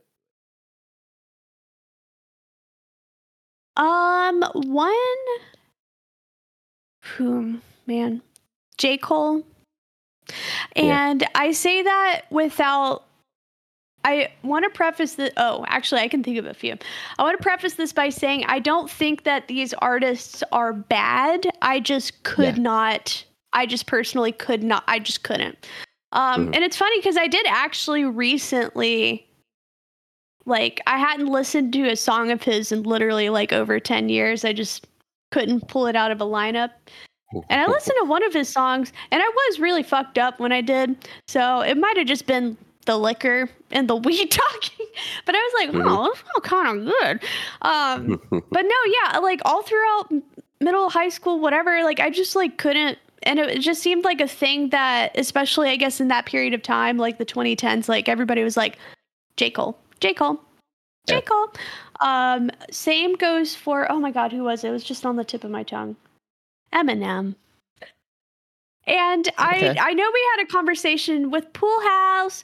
Um, 3.77 4.43
one, 4.53 4.93
hmm, 7.03 7.55
man, 7.87 8.21
J. 8.77 8.97
Cole. 8.97 9.43
Yeah. 10.75 11.09
And 11.09 11.27
I 11.33 11.53
say 11.53 11.83
that 11.83 12.23
without, 12.29 13.05
I 14.05 14.31
want 14.43 14.63
to 14.63 14.69
preface 14.69 15.15
that. 15.15 15.33
Oh, 15.37 15.65
actually, 15.67 16.01
I 16.01 16.07
can 16.07 16.23
think 16.23 16.37
of 16.37 16.45
a 16.45 16.53
few. 16.53 16.75
I 17.17 17.23
want 17.23 17.37
to 17.37 17.43
preface 17.43 17.73
this 17.73 17.91
by 17.91 18.09
saying 18.09 18.45
I 18.47 18.59
don't 18.59 18.89
think 18.89 19.23
that 19.23 19.47
these 19.47 19.73
artists 19.75 20.41
are 20.51 20.71
bad. 20.73 21.45
I 21.61 21.79
just 21.79 22.23
could 22.23 22.57
Yeah. 22.57 22.63
not, 22.63 23.23
I 23.53 23.65
just 23.65 23.87
personally 23.87 24.31
could 24.31 24.63
not, 24.63 24.83
I 24.87 24.99
just 24.99 25.23
couldn't. 25.23 25.67
Um, 26.13 26.47
Mhm. 26.47 26.55
And 26.55 26.63
it's 26.63 26.77
funny 26.77 26.97
because 26.99 27.17
I 27.17 27.27
did 27.27 27.45
actually 27.47 28.03
recently 28.05 29.25
like 30.45 30.81
I 30.87 30.97
hadn't 30.97 31.27
listened 31.27 31.73
to 31.73 31.89
a 31.89 31.95
song 31.95 32.31
of 32.31 32.41
his 32.41 32.71
in 32.71 32.83
literally 32.83 33.29
like 33.29 33.53
over 33.53 33.79
10 33.79 34.09
years. 34.09 34.43
I 34.45 34.53
just 34.53 34.87
couldn't 35.31 35.67
pull 35.67 35.85
it 35.85 35.95
out 35.95 36.09
of 36.11 36.21
a 36.21 36.25
lineup. 36.25 36.71
And 37.49 37.61
I 37.61 37.67
listened 37.67 37.97
to 38.01 38.05
one 38.09 38.23
of 38.23 38.33
his 38.33 38.49
songs 38.49 38.91
and 39.11 39.21
I 39.21 39.27
was 39.27 39.59
really 39.59 39.83
fucked 39.83 40.17
up 40.17 40.39
when 40.39 40.51
I 40.51 40.61
did. 40.61 41.07
So 41.27 41.59
it 41.61 41.77
might 41.77 41.97
have 41.97 42.07
just 42.07 42.25
been 42.25 42.57
the 42.85 42.97
liquor 42.97 43.49
and 43.71 43.87
the 43.89 43.95
weed 44.07 44.31
talking. 44.31 44.85
But 45.25 45.35
I 45.35 45.37
was 45.39 45.53
like, 45.55 45.69
Mhm. 45.75 45.85
oh, 45.87 46.03
that's 46.05 46.23
all 46.35 46.41
kind 46.41 46.79
of 46.79 46.85
good. 46.85 47.23
Um, 47.61 48.21
but 48.51 48.63
no, 48.63 48.75
yeah, 49.03 49.19
like 49.19 49.41
all 49.45 49.61
throughout 49.61 50.11
middle, 50.59 50.89
high 50.89 51.09
school, 51.09 51.39
whatever, 51.39 51.83
like 51.83 51.99
I 51.99 52.09
just 52.09 52.35
like 52.35 52.57
couldn't 52.57 52.97
and 53.23 53.37
it 53.37 53.59
just 53.59 53.81
seemed 53.81 54.05
like 54.05 54.21
a 54.21 54.27
thing 54.27 54.69
that 54.69 55.11
especially 55.17 55.69
I 55.69 55.75
guess 55.75 55.99
in 55.99 56.07
that 56.07 56.25
period 56.25 56.53
of 56.53 56.63
time, 56.63 56.97
like 56.97 57.17
the 57.17 57.25
2010s, 57.25 57.89
like 57.89 58.07
everybody 58.07 58.43
was 58.43 58.55
like 58.57 58.77
J. 59.37 59.51
Cole, 59.51 59.77
J. 59.99 60.13
Cole, 60.13 60.39
J. 61.07 61.15
Yeah. 61.15 61.21
Cole. 61.21 61.51
Um, 62.01 62.49
same 62.71 63.15
goes 63.15 63.55
for 63.55 63.91
oh 63.91 63.99
my 63.99 64.11
god, 64.11 64.31
who 64.31 64.43
was 64.43 64.63
it? 64.63 64.69
It 64.69 64.71
was 64.71 64.83
just 64.85 65.05
on 65.05 65.17
the 65.17 65.23
tip 65.25 65.43
of 65.43 65.51
my 65.51 65.63
tongue. 65.63 65.95
Eminem. 66.73 67.35
And 68.87 69.27
Okay. 69.27 69.35
I 69.37 69.75
I 69.79 69.93
know 69.93 70.09
we 70.13 70.27
had 70.35 70.43
a 70.43 70.47
conversation 70.47 71.29
with 71.29 71.51
Pool 71.53 71.79
House 71.81 72.43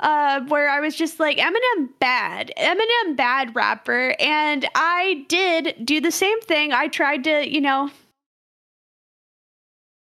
uh 0.00 0.40
where 0.48 0.68
I 0.68 0.80
was 0.80 0.94
just 0.94 1.18
like 1.20 1.38
Eminem 1.38 1.88
bad. 1.98 2.52
Eminem 2.58 3.16
bad 3.16 3.54
rapper 3.54 4.14
and 4.20 4.66
I 4.74 5.24
did 5.28 5.74
do 5.84 6.00
the 6.00 6.10
same 6.10 6.40
thing. 6.42 6.72
I 6.72 6.88
tried 6.88 7.24
to, 7.24 7.48
you 7.50 7.60
know, 7.60 7.90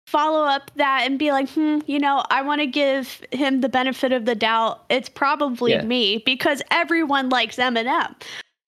follow 0.06 0.44
up 0.44 0.70
that 0.76 1.02
and 1.06 1.18
be 1.18 1.32
like, 1.32 1.48
hmm, 1.50 1.78
you 1.86 1.98
know, 1.98 2.22
I 2.30 2.42
want 2.42 2.60
to 2.60 2.66
give 2.66 3.22
him 3.32 3.60
the 3.62 3.68
benefit 3.68 4.12
of 4.12 4.26
the 4.26 4.34
doubt. 4.34 4.84
It's 4.90 5.08
probably 5.08 5.72
Yeah. 5.72 5.82
me 5.82 6.18
because 6.26 6.62
everyone 6.70 7.30
likes 7.30 7.56
Eminem. 7.56 8.14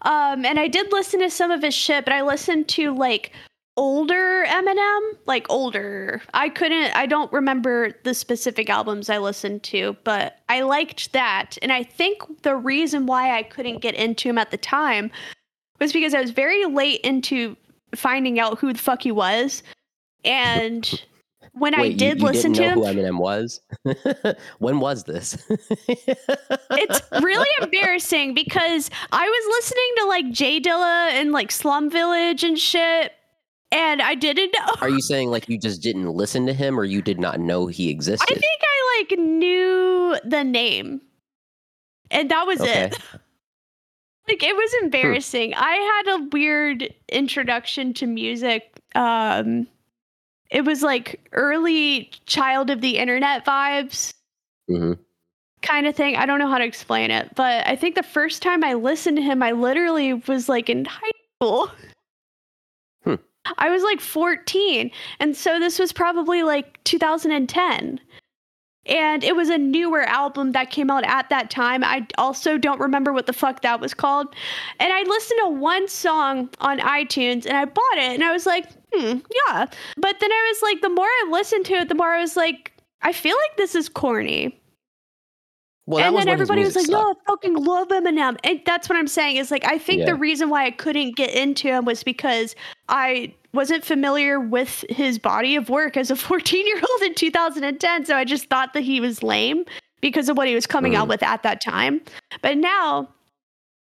Um, 0.02 0.44
and 0.44 0.58
I 0.58 0.68
did 0.68 0.90
listen 0.92 1.20
to 1.20 1.30
some 1.30 1.50
of 1.50 1.62
his 1.62 1.74
shit, 1.74 2.04
but 2.04 2.14
I 2.14 2.22
listened 2.22 2.68
to 2.68 2.94
like 2.94 3.32
older 3.76 4.44
Eminem, 4.46 5.00
like 5.26 5.46
older. 5.50 6.22
I 6.32 6.48
couldn't, 6.48 6.94
I 6.96 7.06
don't 7.06 7.32
remember 7.32 7.90
the 8.04 8.14
specific 8.14 8.70
albums 8.70 9.10
I 9.10 9.18
listened 9.18 9.62
to, 9.64 9.96
but 10.04 10.38
I 10.48 10.60
liked 10.62 11.12
that. 11.12 11.58
And 11.62 11.72
I 11.72 11.82
think 11.82 12.42
the 12.42 12.56
reason 12.56 13.06
why 13.06 13.36
I 13.36 13.42
couldn't 13.42 13.78
get 13.80 13.94
into 13.94 14.28
him 14.28 14.38
at 14.38 14.50
the 14.50 14.56
time 14.56 15.10
was 15.80 15.92
because 15.92 16.14
I 16.14 16.20
was 16.20 16.30
very 16.30 16.64
late 16.66 17.00
into 17.00 17.56
finding 17.96 18.38
out 18.38 18.58
who 18.58 18.72
the 18.72 18.78
fuck 18.78 19.02
he 19.02 19.10
was. 19.12 19.62
And 20.24 21.02
when 21.52 21.74
I 21.74 21.82
Wait, 21.82 21.92
you- 21.92 21.98
did 21.98 22.18
you, 22.20 22.24
listen 22.26 22.52
didn't 22.52 22.74
to 22.76 22.80
know 22.80 22.86
him, 22.86 22.96
who 22.96 23.02
Eminem 23.02 23.18
was. 23.18 23.60
when 24.58 24.78
was 24.80 25.04
this? 25.04 25.36
it's 25.88 27.00
really 27.22 27.48
embarrassing 27.62 28.34
because 28.34 28.90
I 29.12 29.26
was 29.28 29.56
listening 29.56 29.90
to 29.98 30.04
like 30.06 30.30
Jay 30.30 30.60
Dilla 30.60 31.08
and 31.10 31.32
like 31.32 31.50
Slum 31.52 31.90
Village 31.90 32.44
and 32.44 32.58
shit, 32.58 33.12
and 33.74 34.00
I 34.00 34.14
didn't 34.14 34.52
know. 34.58 34.74
Are 34.80 34.88
you 34.88 35.02
saying 35.02 35.30
like 35.30 35.48
you 35.48 35.58
just 35.58 35.82
didn't 35.82 36.08
listen 36.08 36.46
to 36.46 36.54
him, 36.54 36.78
or 36.80 36.84
you 36.84 37.02
did 37.02 37.18
not 37.20 37.40
know 37.40 37.66
he 37.66 37.90
existed? 37.90 38.24
I 38.30 38.34
think 38.34 38.44
I 38.62 38.96
like 39.00 39.18
knew 39.18 40.16
the 40.24 40.42
name, 40.44 41.00
and 42.10 42.30
that 42.30 42.46
was 42.46 42.60
Okay. 42.60 42.84
it. 42.84 42.98
Like 44.26 44.42
it 44.42 44.56
was 44.56 44.74
embarrassing. 44.82 45.52
I 45.54 45.74
had 46.06 46.14
a 46.16 46.28
weird 46.32 46.88
introduction 47.10 47.92
to 47.92 48.06
music. 48.06 48.80
Um, 48.94 49.66
it 50.50 50.64
was 50.64 50.80
like 50.82 51.20
early 51.32 52.10
child 52.24 52.70
of 52.70 52.80
the 52.80 52.96
internet 52.96 53.44
vibes. 53.44 54.14
Mhm. 54.70 54.98
kind 55.60 55.86
of 55.86 55.94
thing. 55.94 56.16
I 56.16 56.24
don't 56.24 56.38
know 56.38 56.48
how 56.48 56.56
to 56.56 56.64
explain 56.64 57.10
it, 57.10 57.34
but 57.34 57.66
I 57.66 57.76
think 57.76 57.96
the 57.96 58.02
first 58.02 58.40
time 58.40 58.64
I 58.64 58.72
listened 58.72 59.18
to 59.18 59.22
him, 59.22 59.42
I 59.42 59.52
literally 59.52 60.14
was 60.14 60.48
like 60.48 60.70
in 60.70 60.86
high 60.86 61.10
school. 61.38 61.70
I 63.58 63.70
was 63.70 63.82
like 63.82 64.00
14. 64.00 64.90
And 65.20 65.36
so 65.36 65.58
this 65.58 65.78
was 65.78 65.92
probably 65.92 66.42
like 66.42 66.82
2010. 66.84 68.00
And 68.86 69.24
it 69.24 69.34
was 69.34 69.48
a 69.48 69.56
newer 69.56 70.02
album 70.02 70.52
that 70.52 70.70
came 70.70 70.90
out 70.90 71.04
at 71.04 71.30
that 71.30 71.50
time. 71.50 71.82
I 71.82 72.06
also 72.18 72.58
don't 72.58 72.80
remember 72.80 73.12
what 73.12 73.26
the 73.26 73.32
fuck 73.32 73.62
that 73.62 73.80
was 73.80 73.94
called. 73.94 74.34
And 74.78 74.92
I 74.92 75.02
listened 75.04 75.40
to 75.44 75.50
one 75.50 75.88
song 75.88 76.50
on 76.60 76.78
iTunes 76.80 77.46
and 77.46 77.56
I 77.56 77.64
bought 77.64 77.96
it 77.96 78.12
and 78.12 78.22
I 78.22 78.32
was 78.32 78.44
like, 78.44 78.66
hmm, 78.92 79.18
yeah. 79.48 79.66
But 79.96 80.20
then 80.20 80.30
I 80.30 80.52
was 80.52 80.62
like, 80.62 80.82
the 80.82 80.90
more 80.90 81.06
I 81.06 81.28
listened 81.30 81.64
to 81.66 81.74
it, 81.74 81.88
the 81.88 81.94
more 81.94 82.12
I 82.12 82.20
was 82.20 82.36
like, 82.36 82.72
I 83.00 83.12
feel 83.12 83.36
like 83.36 83.56
this 83.56 83.74
is 83.74 83.88
corny 83.88 84.60
Well, 85.86 86.02
and 86.04 86.16
then 86.16 86.28
everybody 86.28 86.64
was 86.64 86.76
like, 86.76 86.88
"No. 86.88 87.10
I 87.10 87.12
fucking 87.26 87.54
love 87.54 87.88
Eminem," 87.88 88.38
and 88.42 88.60
that's 88.64 88.88
what 88.88 88.96
I'm 88.96 89.06
saying. 89.06 89.36
Is 89.36 89.50
like 89.50 89.64
I 89.66 89.76
think 89.78 90.00
Yeah. 90.00 90.06
the 90.06 90.14
reason 90.14 90.48
why 90.48 90.64
I 90.64 90.70
couldn't 90.70 91.14
get 91.16 91.30
into 91.34 91.68
him 91.68 91.84
was 91.84 92.02
because 92.02 92.56
I 92.88 93.34
wasn't 93.52 93.84
familiar 93.84 94.40
with 94.40 94.84
his 94.88 95.18
body 95.18 95.56
of 95.56 95.68
work 95.68 95.96
as 95.96 96.10
a 96.10 96.16
14 96.56 96.66
year 96.66 96.76
old 96.90 97.02
in 97.02 97.14
2010. 97.14 98.06
So 98.06 98.16
I 98.16 98.24
just 98.24 98.48
thought 98.48 98.72
that 98.72 98.82
he 98.82 98.98
was 99.00 99.22
lame 99.22 99.64
because 100.00 100.28
of 100.28 100.36
what 100.38 100.48
he 100.48 100.54
was 100.54 100.66
coming 100.66 100.96
out 100.96 101.06
Mm. 101.06 101.10
with 101.10 101.22
at 101.22 101.42
that 101.42 101.60
time. 101.60 102.00
But 102.42 102.56
now, 102.58 103.08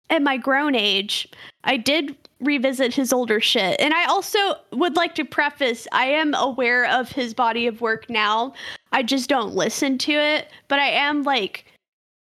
at 0.09 0.21
my 0.21 0.37
grown 0.37 0.75
age, 0.75 1.27
I 1.65 1.77
did 1.77 2.15
revisit 2.39 2.93
his 2.93 3.11
older 3.11 3.41
shit. 3.41 3.79
And 3.79 3.93
I 3.93 4.05
also 4.05 4.39
would 4.71 4.95
like 4.95 5.13
to 5.15 5.25
preface 5.25 5.85
I 5.91 6.05
am 6.05 6.33
aware 6.33 6.85
of 6.85 7.11
his 7.11 7.33
body 7.33 7.67
of 7.67 7.81
work 7.81 8.09
now. 8.09 8.53
I 8.93 9.03
just 9.03 9.29
don't 9.29 9.53
listen 9.53 9.97
to 9.99 10.13
it, 10.13 10.47
but 10.69 10.79
I 10.79 10.89
am 10.89 11.23
like 11.23 11.65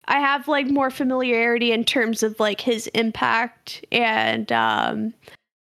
I 0.06 0.18
have 0.18 0.48
like 0.48 0.66
more 0.66 0.90
familiarity 0.90 1.72
in 1.72 1.84
terms 1.84 2.22
of 2.22 2.38
like 2.38 2.60
his 2.60 2.86
impact 2.88 3.84
and 3.90 4.50
um 4.52 5.14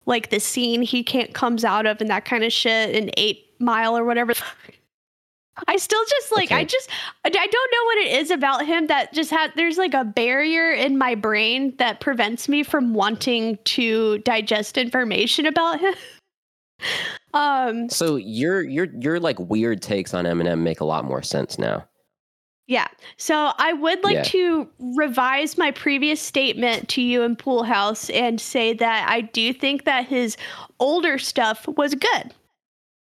like 0.06 0.30
the 0.30 0.40
scene 0.40 0.82
he 0.82 1.02
can't 1.02 1.34
comes 1.34 1.64
out 1.64 1.86
of 1.86 2.00
and 2.00 2.10
that 2.10 2.24
kind 2.24 2.44
of 2.44 2.52
shit 2.52 2.94
in 2.94 3.10
8 3.16 3.46
Mile 3.60 3.96
or 3.96 4.04
whatever. 4.04 4.32
I 5.68 5.76
still 5.76 6.02
just 6.08 6.32
like 6.34 6.52
I 6.52 6.64
just 6.64 6.88
I 7.24 7.28
don't 7.28 7.42
know 7.42 7.84
what 7.84 7.98
it 7.98 8.20
is 8.20 8.30
about 8.30 8.64
him 8.64 8.86
that 8.86 9.12
just 9.12 9.30
had 9.30 9.52
there's 9.56 9.78
like 9.78 9.94
a 9.94 10.04
barrier 10.04 10.72
in 10.72 10.96
my 10.96 11.14
brain 11.14 11.74
that 11.78 12.00
prevents 12.00 12.48
me 12.48 12.62
from 12.62 12.94
wanting 12.94 13.58
to 13.64 14.18
digest 14.18 14.78
information 14.78 15.46
about 15.46 15.80
him. 15.80 15.94
um 17.34 17.88
So 17.90 18.16
your 18.16 18.62
your 18.62 18.86
your 18.98 19.20
like 19.20 19.38
weird 19.38 19.82
takes 19.82 20.14
on 20.14 20.24
Eminem 20.24 20.60
make 20.60 20.80
a 20.80 20.84
lot 20.86 21.04
more 21.04 21.22
sense 21.22 21.58
now. 21.58 21.86
Yeah. 22.70 22.86
So 23.16 23.50
I 23.58 23.72
would 23.72 24.04
like 24.04 24.14
Yeah. 24.14 24.22
to 24.22 24.68
revise 24.78 25.58
my 25.58 25.72
previous 25.72 26.20
statement 26.20 26.88
to 26.90 27.02
you 27.02 27.22
in 27.22 27.34
Pool 27.34 27.64
House 27.64 28.08
and 28.10 28.40
say 28.40 28.74
that 28.74 29.10
I 29.10 29.22
do 29.22 29.52
think 29.52 29.86
that 29.86 30.06
his 30.06 30.36
older 30.78 31.18
stuff 31.18 31.66
was 31.66 31.96
good. 31.96 32.32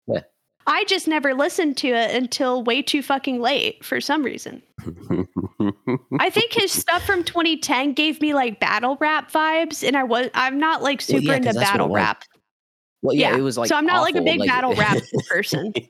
Yeah. 0.05 0.19
I 0.67 0.83
just 0.83 1.07
never 1.07 1.33
listened 1.33 1.75
to 1.77 1.87
it 1.87 2.13
until 2.15 2.63
way 2.65 2.83
too 2.83 3.01
fucking 3.01 3.41
late 3.41 3.83
for 3.83 3.99
some 3.99 4.21
reason. 4.21 4.61
I 6.19 6.29
think 6.29 6.53
his 6.53 6.71
stuff 6.71 7.03
from 7.03 7.23
2010 7.23 7.93
gave 7.93 8.21
me 8.21 8.35
like 8.35 8.59
battle 8.59 8.95
rap 8.99 9.31
vibes, 9.31 9.83
and 9.85 9.97
I 9.97 10.03
was 10.03 10.29
I'm 10.35 10.59
not 10.59 10.83
like 10.83 10.99
Well, 11.09 11.19
super 11.19 11.33
into 11.33 11.45
that's 11.45 11.55
what 11.55 11.63
it 11.63 11.65
battle 11.71 11.89
rap. 11.89 12.23
well, 13.01 13.15
yeah, 13.15 13.31
Yeah, 13.31 13.37
it 13.37 13.41
was 13.41 13.57
like 13.57 13.69
so 13.69 13.75
I'm 13.75 13.87
not 13.87 14.01
like 14.03 14.13
a 14.13 14.19
awful, 14.19 14.37
big 14.37 14.47
battle 14.47 14.75
rap 14.75 14.97
person. 15.27 15.73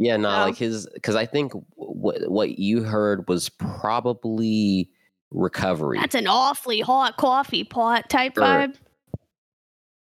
yeah, 0.00 0.16
no, 0.16 0.28
So- 0.30 0.40
like 0.46 0.56
his 0.56 0.88
because 0.94 1.14
I 1.14 1.26
think 1.26 1.52
what 1.76 2.28
what 2.30 2.58
you 2.58 2.82
heard 2.82 3.28
was 3.28 3.48
probably 3.50 4.90
recovery. 5.30 5.98
That's 6.00 6.14
an 6.16 6.26
awfully 6.26 6.80
hot 6.80 7.16
coffee 7.16 7.62
pot 7.64 8.10
type 8.10 8.34
Sure. 8.34 8.42
vibe. 8.44 8.74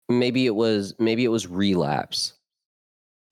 maybe 0.09 0.45
it 0.45 0.55
was 0.55 0.93
maybe 0.99 1.23
it 1.23 1.29
was 1.29 1.47
relapse. 1.47 2.33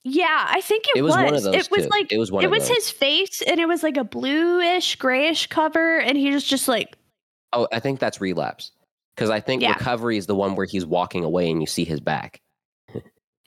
Yeah, 0.06 0.46
I 0.50 0.62
think 0.62 0.86
it, 0.88 1.00
It 1.00 1.02
was 1.02 1.14
one 1.14 1.34
of 1.34 1.44
those 1.44 1.54
It 1.56 1.70
was 1.72 1.84
two. 1.84 1.90
like 1.90 2.12
It 2.12 2.18
was 2.18 2.32
one 2.32 2.44
it 2.44 2.50
was 2.50 2.68
those. 2.70 2.78
his 2.78 2.90
face, 2.90 3.42
and 3.42 3.60
it 3.60 3.68
was 3.68 3.84
like 3.84 3.98
a 3.98 4.04
bluish, 4.06 4.96
grayish 4.96 5.48
cover, 5.48 6.00
and 6.00 6.18
he 6.18 6.32
was 6.32 6.44
just 6.44 6.68
like, 6.70 6.96
Oh, 7.52 7.68
I 7.74 7.80
think 7.82 8.00
that's 8.00 8.22
relapse. 8.22 8.72
Because 9.16 9.30
I 9.30 9.40
think 9.42 9.62
Yeah. 9.62 9.74
recovery 9.74 10.18
is 10.18 10.26
the 10.28 10.36
one 10.36 10.56
where 10.56 10.66
he's 10.68 10.86
walking 10.86 11.24
away 11.26 11.50
and 11.52 11.60
you 11.60 11.68
see 11.68 11.84
his 11.84 12.00
back. 12.00 12.40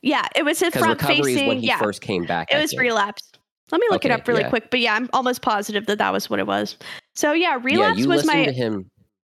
Yeah, 0.02 0.26
it 0.36 0.44
was 0.44 0.60
his 0.60 0.74
front 0.74 1.00
recovery 1.00 1.34
facing. 1.34 1.44
is 1.44 1.48
when 1.48 1.58
he 1.58 1.68
yeah, 1.68 1.78
first 1.78 2.02
came 2.02 2.24
back. 2.24 2.50
it 2.50 2.56
I 2.56 2.60
was 2.60 2.70
think. 2.70 2.82
relapse. 2.82 3.22
Let 3.70 3.80
me 3.80 3.86
look 3.90 4.04
it 4.04 4.10
up 4.10 4.28
really 4.28 4.42
yeah. 4.42 4.50
quick, 4.50 4.70
but 4.70 4.80
yeah, 4.80 4.94
I'm 4.94 5.08
almost 5.14 5.40
positive 5.40 5.86
that 5.86 5.96
that 5.98 6.12
was 6.12 6.28
what 6.28 6.38
it 6.38 6.46
was. 6.46 6.76
So 7.14 7.32
yeah, 7.32 7.56
Yeah, 7.56 7.60
relapse 7.62 7.98
you 7.98 8.08
was 8.08 8.26
my 8.26 8.44
to 8.44 8.52
him. 8.52 8.90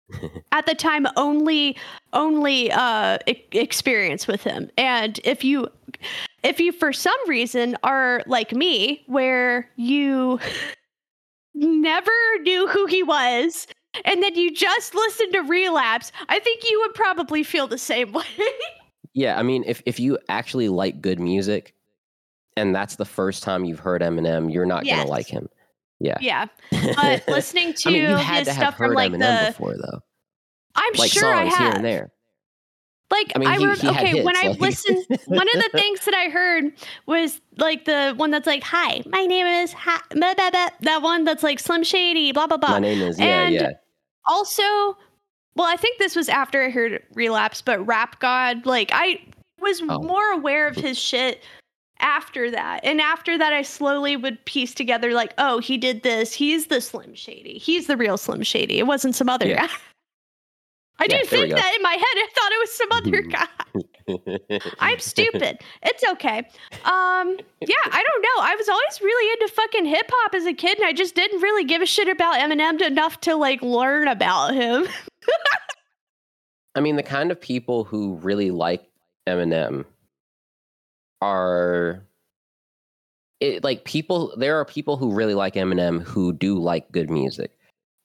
at 0.52 0.66
the 0.66 0.76
time 0.76 1.06
only 1.16 1.78
only 2.14 2.72
uh 2.72 3.18
e- 3.28 3.44
experience 3.54 4.28
with 4.28 4.44
him 4.44 4.70
and 4.78 5.20
if 5.24 5.44
you 5.44 5.68
if 6.44 6.60
you 6.60 6.72
for 6.72 6.92
some 6.92 7.18
reason 7.28 7.78
are 7.84 8.22
like 8.28 8.52
me 8.52 9.04
where 9.08 9.70
you 9.78 10.40
never 11.54 12.12
knew 12.42 12.68
who 12.68 12.86
he 12.88 13.04
was 13.04 13.68
and 14.06 14.22
then 14.22 14.36
you 14.36 14.54
just 14.54 14.94
listened 14.96 15.32
to 15.34 15.40
relapse 15.42 16.12
i 16.30 16.40
think 16.40 16.70
you 16.70 16.80
would 16.82 16.94
probably 16.94 17.44
feel 17.44 17.68
the 17.68 17.78
same 17.78 18.12
way 18.12 18.26
Yeah, 19.14 19.38
I 19.38 19.44
mean, 19.44 19.64
if 19.68 19.82
if 19.86 20.00
you 20.00 20.18
actually 20.30 20.70
like 20.70 21.02
good 21.02 21.20
music, 21.20 21.74
and 22.56 22.74
that's 22.76 22.96
the 22.96 23.06
first 23.06 23.44
time 23.44 23.66
you've 23.66 23.80
heard 23.80 24.02
Eminem, 24.02 24.52
you're 24.54 24.66
not 24.66 24.86
Yes. 24.86 24.98
gonna 25.00 25.10
like 25.10 25.28
him. 25.28 25.48
Yeah. 26.00 26.18
yeah 26.20 26.46
but 26.72 27.24
listening 27.28 27.74
to 27.74 27.90
I 27.90 27.92
mean, 27.92 28.02
you 28.10 28.16
had 28.16 28.40
his 28.40 28.48
to 28.48 28.54
have 28.54 28.62
stuff 28.74 28.78
from 28.78 28.94
like 28.96 29.12
Eminem 29.12 29.46
the 29.46 29.52
before, 29.52 29.76
though. 29.78 30.00
i'm 30.76 30.94
Like 30.98 31.12
sure 31.12 31.32
i 31.32 31.44
songs 31.44 31.56
here 31.58 31.68
have 31.68 31.76
and 31.76 31.86
there. 31.86 32.12
Like 33.12 33.32
I 33.36 33.40
mean, 33.40 33.50
I, 33.50 33.58
he- 33.58 33.66
he 33.82 33.90
okay, 33.90 34.24
when 34.24 34.34
hits, 34.36 34.46
I 34.46 34.48
like- 34.48 34.60
listened, 34.62 35.06
one 35.28 35.48
of 35.48 35.54
the 35.62 35.70
things 35.74 36.04
that 36.06 36.14
I 36.16 36.30
heard 36.30 36.72
was 37.08 37.40
like 37.58 37.84
the 37.86 38.14
one 38.16 38.32
that's 38.32 38.48
like, 38.48 38.64
"Hi, 38.64 39.04
my 39.06 39.26
name 39.26 39.46
is 39.46 39.74
ha- 39.74 40.02
blah, 40.12 40.34
blah, 40.34 40.50
blah," 40.50 40.70
that 40.80 41.02
one 41.02 41.26
that's 41.26 41.44
like 41.44 41.60
Slim 41.60 41.84
Shady, 41.84 42.32
blah 42.32 42.48
blah 42.48 42.56
blah. 42.58 42.70
My 42.70 42.80
name 42.80 43.02
is 43.02 43.20
yeah, 43.20 43.26
and- 43.44 43.54
yeah. 43.54 43.70
Also, 44.26 44.64
well, 45.56 45.68
I 45.68 45.76
think 45.76 45.98
this 46.00 46.16
was 46.16 46.30
after 46.30 46.64
I 46.64 46.70
heard 46.70 47.04
Relapse, 47.14 47.62
but 47.62 47.86
Rap 47.86 48.20
God, 48.20 48.66
like 48.66 48.90
I 48.94 49.22
was 49.60 49.82
Oh. 49.88 50.00
more 50.00 50.32
aware 50.32 50.68
of 50.68 50.76
his 50.76 50.98
shit 50.98 51.44
after 52.00 52.50
that, 52.52 52.80
and 52.84 53.00
after 53.00 53.38
that, 53.38 53.54
I 53.54 53.62
slowly 53.62 54.16
would 54.16 54.44
piece 54.46 54.74
together 54.74 55.14
like, 55.14 55.34
oh, 55.38 55.60
he 55.60 55.78
did 55.78 56.02
this. 56.04 56.34
He's 56.34 56.68
the 56.68 56.82
Slim 56.82 57.14
Shady. 57.14 57.58
He's 57.60 57.88
the 57.88 57.96
real 57.98 58.18
Slim 58.18 58.42
Shady. 58.44 58.80
It 58.80 58.88
wasn't 58.88 59.16
some 59.16 59.30
other 59.30 59.48
Yeah. 59.48 59.68
guy. 59.68 59.74
I 61.00 61.06
Yeah, 61.06 61.18
didn't 61.18 61.30
think 61.30 61.50
that 61.56 61.74
in 61.76 61.82
my 61.82 61.94
head. 61.94 62.02
I 62.04 62.28
thought 62.36 62.52
it 62.52 62.60
was 62.60 62.72
some 62.74 62.92
other 62.92 63.22
guy. 63.22 64.72
I'm 64.80 65.00
stupid. 65.00 65.58
It's 65.82 66.04
okay. 66.12 66.40
Um, 66.86 67.38
yeah, 67.60 67.76
I 67.86 68.04
don't 68.04 68.22
know. 68.22 68.44
I 68.44 68.56
was 68.56 68.70
always 68.70 69.02
really 69.02 69.34
into 69.34 69.52
fucking 69.54 69.86
hip 69.86 70.10
hop 70.14 70.36
as 70.36 70.46
a 70.46 70.54
kid, 70.54 70.78
and 70.78 70.86
I 70.88 70.94
just 70.94 71.16
didn't 71.16 71.42
really 71.42 71.64
give 71.64 71.82
a 71.82 71.88
shit 71.88 72.08
about 72.08 72.36
Eminem 72.40 72.82
enough 72.82 73.20
to 73.22 73.36
like 73.36 73.62
learn 73.64 74.08
about 74.10 74.54
him. 74.54 74.88
I 76.76 76.80
mean, 76.80 76.96
the 76.96 77.04
kind 77.04 77.32
of 77.32 77.40
people 77.40 77.84
who 77.84 78.16
really 78.16 78.52
like 78.52 78.90
Eminem 79.28 79.86
are 81.22 82.06
it, 83.40 83.64
like 83.64 83.84
people. 83.86 84.34
There 84.38 84.58
are 84.58 84.66
people 84.66 84.98
who 84.98 85.12
really 85.12 85.34
like 85.36 85.56
Eminem 85.56 86.02
who 86.02 86.32
do 86.32 86.58
like 86.60 86.92
good 86.92 87.10
music, 87.10 87.52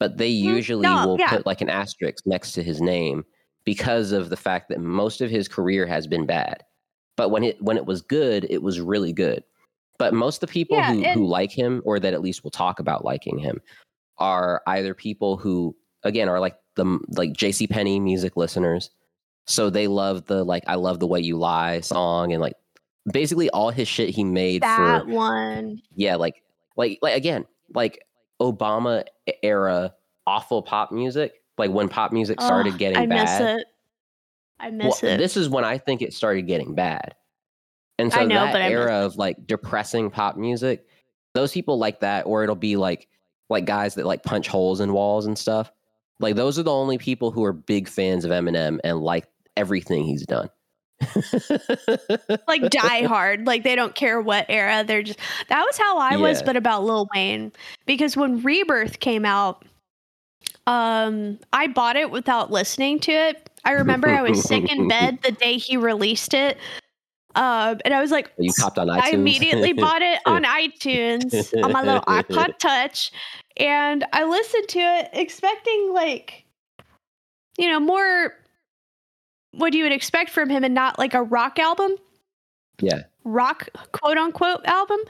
but 0.00 0.16
they 0.16 0.30
mm, 0.30 0.40
usually 0.40 0.82
no, 0.82 1.06
will 1.06 1.18
yeah. 1.18 1.30
put 1.30 1.46
like 1.46 1.60
an 1.60 1.70
asterisk 1.70 2.26
next 2.26 2.52
to 2.52 2.62
his 2.62 2.80
name 2.80 3.24
because 3.64 4.12
of 4.12 4.30
the 4.30 4.36
fact 4.36 4.68
that 4.68 4.80
most 4.80 5.20
of 5.20 5.30
his 5.30 5.48
career 5.48 5.86
has 5.86 6.06
been 6.06 6.26
bad. 6.26 6.62
But 7.16 7.30
when 7.30 7.44
it 7.44 7.60
when 7.62 7.76
it 7.76 7.86
was 7.86 8.02
good, 8.02 8.46
it 8.50 8.62
was 8.62 8.80
really 8.80 9.12
good. 9.12 9.44
But 9.98 10.12
most 10.12 10.42
of 10.42 10.48
the 10.48 10.52
people 10.52 10.76
Yeah, 10.76 10.92
who, 10.92 11.02
and- 11.04 11.20
who 11.20 11.26
like 11.26 11.52
him, 11.52 11.82
or 11.84 11.98
that 12.00 12.12
at 12.14 12.20
least 12.20 12.44
will 12.44 12.50
talk 12.50 12.80
about 12.80 13.04
liking 13.04 13.38
him, 13.38 13.60
are 14.18 14.62
either 14.66 14.92
people 14.94 15.36
who 15.36 15.74
again 16.06 16.28
are 16.28 16.40
like 16.40 16.56
the 16.76 16.98
like 17.10 17.32
JC 17.32 17.68
Penney 17.68 18.00
music 18.00 18.36
listeners. 18.36 18.90
So 19.46 19.70
they 19.70 19.86
love 19.86 20.26
the 20.26 20.44
like 20.44 20.64
I 20.66 20.74
love 20.76 20.98
the 21.00 21.06
way 21.06 21.20
you 21.20 21.36
lie 21.36 21.80
song 21.80 22.32
and 22.32 22.40
like 22.40 22.54
basically 23.10 23.50
all 23.50 23.70
his 23.70 23.88
shit 23.88 24.10
he 24.10 24.24
made 24.24 24.62
that 24.62 25.02
for 25.04 25.08
one. 25.08 25.80
yeah, 25.94 26.16
like 26.16 26.42
like 26.76 26.98
like 27.02 27.16
again, 27.16 27.44
like 27.74 28.04
Obama 28.40 29.04
era 29.42 29.94
awful 30.26 30.62
pop 30.62 30.92
music, 30.92 31.42
like 31.58 31.70
when 31.70 31.88
pop 31.88 32.12
music 32.12 32.40
started 32.40 32.74
Ugh, 32.74 32.78
getting 32.78 32.98
I 32.98 33.06
bad. 33.06 33.22
miss 33.22 33.60
it. 33.60 33.66
I 34.58 34.70
miss 34.70 35.02
well, 35.02 35.12
it. 35.12 35.18
This 35.18 35.36
is 35.36 35.48
when 35.48 35.64
I 35.64 35.78
think 35.78 36.02
it 36.02 36.12
started 36.12 36.46
getting 36.46 36.74
bad. 36.74 37.14
And 37.98 38.12
so 38.12 38.26
know, 38.26 38.34
that 38.34 38.70
era 38.70 39.04
of 39.06 39.16
like 39.16 39.46
depressing 39.46 40.10
pop 40.10 40.36
music, 40.36 40.86
those 41.34 41.52
people 41.52 41.78
like 41.78 42.00
that, 42.00 42.26
or 42.26 42.42
it'll 42.42 42.54
be 42.54 42.76
like 42.76 43.08
like 43.48 43.64
guys 43.64 43.94
that 43.94 44.06
like 44.06 44.22
punch 44.22 44.48
holes 44.48 44.80
in 44.80 44.92
walls 44.92 45.26
and 45.26 45.38
stuff. 45.38 45.70
Like 46.20 46.36
those 46.36 46.58
are 46.58 46.62
the 46.62 46.72
only 46.72 46.98
people 46.98 47.30
who 47.30 47.44
are 47.44 47.52
big 47.52 47.88
fans 47.88 48.24
of 48.24 48.30
Eminem 48.30 48.78
and 48.84 49.00
like 49.00 49.26
everything 49.56 50.04
he's 50.04 50.24
done. 50.24 50.48
like 52.48 52.62
die 52.70 53.02
hard. 53.02 53.46
Like 53.46 53.62
they 53.64 53.74
don't 53.74 53.94
care 53.94 54.20
what 54.20 54.46
era. 54.48 54.84
They're 54.84 55.02
just 55.02 55.18
that 55.48 55.62
was 55.62 55.76
how 55.76 55.98
I 55.98 56.16
was, 56.16 56.42
but 56.42 56.56
about 56.56 56.84
Lil 56.84 57.08
Wayne. 57.14 57.52
Because 57.84 58.16
when 58.16 58.42
Rebirth 58.42 59.00
came 59.00 59.24
out, 59.24 59.64
um, 60.66 61.38
I 61.52 61.66
bought 61.66 61.96
it 61.96 62.10
without 62.10 62.50
listening 62.50 62.98
to 63.00 63.12
it. 63.12 63.50
I 63.64 63.72
remember 63.72 64.08
I 64.08 64.22
was 64.22 64.42
sick 64.42 64.70
in 64.70 64.88
bed 64.88 65.18
the 65.22 65.32
day 65.32 65.58
he 65.58 65.76
released 65.76 66.34
it. 66.34 66.56
Um, 67.36 67.78
and 67.84 67.92
I 67.92 68.00
was 68.00 68.10
like, 68.10 68.32
you 68.38 68.50
copped 68.58 68.78
on 68.78 68.88
iTunes. 68.88 69.02
I 69.02 69.10
immediately 69.10 69.74
bought 69.74 70.00
it 70.00 70.20
on 70.24 70.44
iTunes 70.44 71.52
on 71.62 71.70
my 71.70 71.82
little 71.82 72.00
iPod 72.02 72.58
Touch, 72.58 73.12
and 73.58 74.04
I 74.12 74.24
listened 74.24 74.68
to 74.68 74.78
it 74.78 75.10
expecting 75.12 75.92
like, 75.92 76.46
you 77.58 77.68
know, 77.68 77.78
more 77.78 78.32
what 79.52 79.74
you 79.74 79.82
would 79.82 79.92
expect 79.92 80.30
from 80.30 80.48
him, 80.48 80.64
and 80.64 80.74
not 80.74 80.98
like 80.98 81.12
a 81.12 81.22
rock 81.22 81.58
album, 81.58 81.96
yeah. 82.80 83.02
rock 83.24 83.68
quote 83.92 84.16
unquote 84.16 84.64
album. 84.64 85.00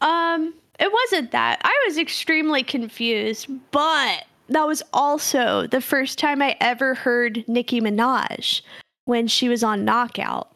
Um, 0.00 0.54
it 0.80 0.92
wasn't 0.92 1.30
that. 1.30 1.60
I 1.62 1.84
was 1.86 1.98
extremely 1.98 2.64
confused, 2.64 3.46
but 3.70 4.24
that 4.48 4.66
was 4.66 4.82
also 4.92 5.68
the 5.68 5.80
first 5.80 6.18
time 6.18 6.42
I 6.42 6.56
ever 6.60 6.94
heard 6.94 7.44
Nicki 7.46 7.80
Minaj 7.80 8.60
when 9.04 9.28
she 9.28 9.48
was 9.48 9.62
on 9.62 9.84
Knockout. 9.84 10.53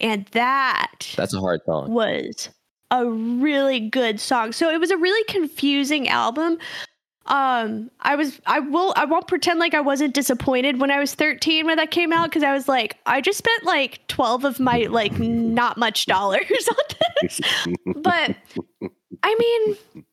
And 0.00 0.26
that 0.32 1.12
That's 1.16 1.34
a 1.34 1.40
hard 1.40 1.60
song. 1.66 1.92
was 1.92 2.48
a 2.90 3.06
really 3.06 3.80
good 3.80 4.20
song. 4.20 4.52
So 4.52 4.70
it 4.70 4.80
was 4.80 4.90
a 4.90 4.96
really 4.96 5.24
confusing 5.24 6.08
album. 6.08 6.58
Um, 7.26 7.90
I 8.00 8.16
was 8.16 8.40
I 8.46 8.58
will 8.58 8.92
I 8.96 9.04
won't 9.04 9.28
pretend 9.28 9.60
like 9.60 9.74
I 9.74 9.80
wasn't 9.80 10.14
disappointed 10.14 10.80
when 10.80 10.90
I 10.90 10.98
was 10.98 11.14
13 11.14 11.66
when 11.66 11.76
that 11.76 11.90
came 11.92 12.12
out 12.12 12.30
because 12.30 12.42
I 12.42 12.52
was 12.52 12.66
like 12.66 12.96
I 13.06 13.20
just 13.20 13.38
spent 13.38 13.62
like 13.64 14.00
12 14.08 14.44
of 14.44 14.58
my 14.58 14.86
like 14.90 15.16
not 15.18 15.76
much 15.76 16.06
dollars 16.06 16.50
on 16.68 16.84
this. 17.22 17.40
but 17.96 18.34
I 19.22 19.34
mean 19.34 20.04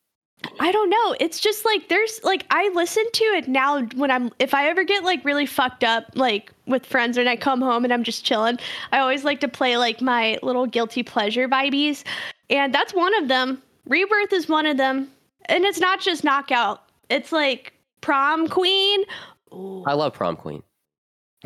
I 0.60 0.72
don't 0.72 0.90
know. 0.90 1.16
It's 1.20 1.40
just 1.40 1.64
like 1.64 1.88
there's 1.88 2.20
like 2.22 2.46
I 2.50 2.70
listen 2.74 3.04
to 3.12 3.24
it 3.24 3.48
now 3.48 3.82
when 3.96 4.10
I'm 4.10 4.30
if 4.38 4.54
I 4.54 4.68
ever 4.68 4.84
get 4.84 5.04
like 5.04 5.24
really 5.24 5.46
fucked 5.46 5.84
up 5.84 6.04
like 6.14 6.52
with 6.66 6.86
friends 6.86 7.16
and 7.16 7.28
I 7.28 7.36
come 7.36 7.60
home 7.60 7.84
and 7.84 7.92
I'm 7.92 8.04
just 8.04 8.24
chilling. 8.24 8.58
I 8.92 8.98
always 8.98 9.24
like 9.24 9.40
to 9.40 9.48
play 9.48 9.76
like 9.76 10.00
my 10.00 10.38
little 10.42 10.66
guilty 10.66 11.02
pleasure 11.02 11.48
vibes, 11.48 12.04
and 12.50 12.72
that's 12.72 12.94
one 12.94 13.14
of 13.22 13.28
them. 13.28 13.62
Rebirth 13.86 14.32
is 14.32 14.48
one 14.48 14.66
of 14.66 14.76
them, 14.76 15.08
and 15.46 15.64
it's 15.64 15.80
not 15.80 16.00
just 16.00 16.24
knockout. 16.24 16.84
It's 17.08 17.32
like 17.32 17.72
prom 18.00 18.48
queen. 18.48 19.04
Ooh. 19.52 19.82
I 19.86 19.94
love 19.94 20.12
Prom 20.12 20.36
Queen. 20.36 20.62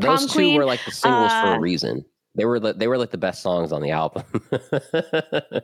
Prom 0.00 0.16
Those 0.16 0.26
two 0.26 0.38
Queen, 0.38 0.56
were 0.56 0.64
like 0.64 0.84
the 0.84 0.90
singles 0.90 1.30
for 1.30 1.48
uh, 1.48 1.56
a 1.56 1.60
reason. 1.60 2.04
They 2.34 2.44
were 2.44 2.58
the, 2.58 2.72
they 2.72 2.88
were 2.88 2.98
like 2.98 3.10
the 3.10 3.18
best 3.18 3.42
songs 3.42 3.72
on 3.72 3.82
the 3.82 3.90
album. 3.90 4.24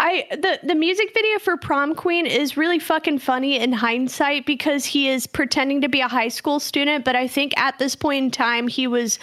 I 0.00 0.26
the 0.30 0.60
the 0.62 0.74
music 0.74 1.12
video 1.12 1.38
for 1.40 1.56
Prom 1.56 1.94
Queen 1.94 2.24
is 2.26 2.56
really 2.56 2.78
fucking 2.78 3.18
funny 3.18 3.58
in 3.58 3.72
hindsight 3.72 4.46
because 4.46 4.84
he 4.84 5.08
is 5.08 5.26
pretending 5.26 5.80
to 5.80 5.88
be 5.88 6.00
a 6.00 6.08
high 6.08 6.28
school 6.28 6.60
student, 6.60 7.04
but 7.04 7.16
I 7.16 7.26
think 7.26 7.56
at 7.58 7.78
this 7.78 7.96
point 7.96 8.24
in 8.26 8.30
time 8.30 8.68
he 8.68 8.86
was 8.86 9.18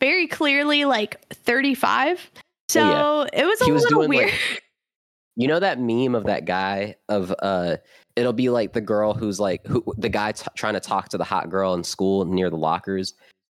very 0.00 0.26
clearly 0.26 0.84
like 0.86 1.20
35. 1.34 2.30
So 2.70 2.80
Oh, 2.82 3.26
it 3.32 3.44
was 3.44 3.60
a 3.60 3.64
He 3.66 3.72
little 3.72 4.08
weird. 4.08 4.30
like, 4.30 4.62
you 5.36 5.46
know 5.46 5.60
that 5.60 5.78
meme 5.78 6.14
of 6.14 6.24
that 6.24 6.46
guy 6.46 6.96
of 7.08 7.34
uh 7.40 7.76
it'll 8.16 8.32
be 8.32 8.48
like 8.48 8.72
the 8.72 8.80
girl 8.80 9.12
who's 9.12 9.38
like 9.38 9.66
who 9.66 9.84
the 9.98 10.08
guy 10.08 10.32
t- 10.32 10.46
trying 10.56 10.74
to 10.74 10.80
talk 10.80 11.08
to 11.10 11.18
the 11.18 11.24
hot 11.24 11.50
girl 11.50 11.74
in 11.74 11.84
school 11.84 12.24
near 12.24 12.48
the 12.48 12.56
lockers 12.56 13.12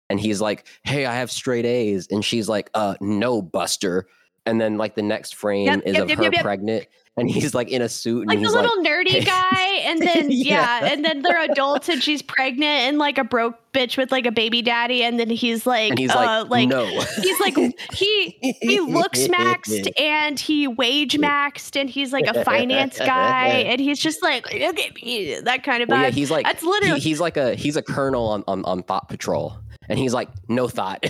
and 0.10 0.18
he's 0.20 0.40
like 0.40 0.66
hey 0.86 1.06
i 1.06 1.14
have 1.14 1.30
straight 1.30 1.66
a's 1.66 2.08
and 2.10 2.24
she's 2.24 2.48
like 2.48 2.70
uh 2.76 2.96
no 3.02 3.42
buster 3.42 4.08
and 4.46 4.60
then 4.60 4.78
like 4.78 4.96
the 4.96 5.02
next 5.02 5.36
frame 5.36 5.66
Yep, 5.68 5.82
is 5.86 5.94
yep, 5.96 6.04
of 6.04 6.10
yep, 6.22 6.36
her 6.36 6.42
pregnant 6.42 6.88
and 7.18 7.30
he's 7.30 7.54
like 7.56 7.70
in 7.70 7.82
a 7.82 7.88
suit 7.90 8.22
and 8.22 8.28
like 8.28 8.40
the 8.40 8.44
he's 8.46 8.54
little 8.54 8.82
like 8.82 8.92
nerdy 8.92 9.10
"Hey." 9.10 9.24
guy, 9.24 9.64
and 9.86 10.02
then 10.02 10.28
yeah. 10.32 10.82
Yeah. 10.82 10.92
and 10.92 11.06
then 11.06 11.22
they're 11.22 11.42
adults 11.50 11.90
and 11.90 12.04
she's 12.04 12.22
pregnant 12.22 12.64
and 12.64 12.98
like 12.98 13.18
a 13.18 13.24
broke 13.24 13.56
bitch 13.74 13.98
with 13.98 14.12
like 14.12 14.26
a 14.26 14.32
baby 14.32 14.62
daddy, 14.62 15.04
and 15.04 15.20
then 15.20 15.30
he's 15.30 15.66
like, 15.66 15.92
and 15.92 16.00
he's 16.00 16.12
uh, 16.12 16.46
like, 16.50 16.50
like 16.50 16.70
no 16.70 16.86
he's 17.22 17.40
like 17.40 17.56
he 17.94 18.56
he 18.62 18.80
looks 18.80 19.28
maxed 19.28 19.90
and 20.00 20.40
he 20.40 20.68
wage 20.68 21.18
maxed 21.18 21.80
and 21.80 21.90
he's 21.90 22.12
like 22.12 22.28
a 22.28 22.44
finance 22.44 22.98
guy 22.98 23.48
and 23.48 23.80
he's 23.80 24.00
just 24.00 24.22
like 24.22 24.46
look 24.54 24.80
at 24.80 24.96
me 24.96 25.40
that 25.40 25.64
kind 25.64 25.82
of 25.84 25.88
vibe. 25.88 25.92
well, 25.92 26.02
yeah 26.04 26.10
he's 26.10 26.32
like 26.32 26.46
That's 26.46 26.62
he- 26.62 26.68
literally 26.68 27.00
he's 27.00 27.20
like 27.20 27.38
a 27.38 27.56
he's 27.56 27.78
a 27.78 27.82
colonel 27.82 28.28
on, 28.28 28.44
on 28.48 28.64
on 28.66 28.84
thought 28.84 29.08
patrol 29.08 29.58
and 29.88 29.98
he's 30.00 30.14
like 30.14 30.30
no 30.50 30.68
thought 30.68 31.06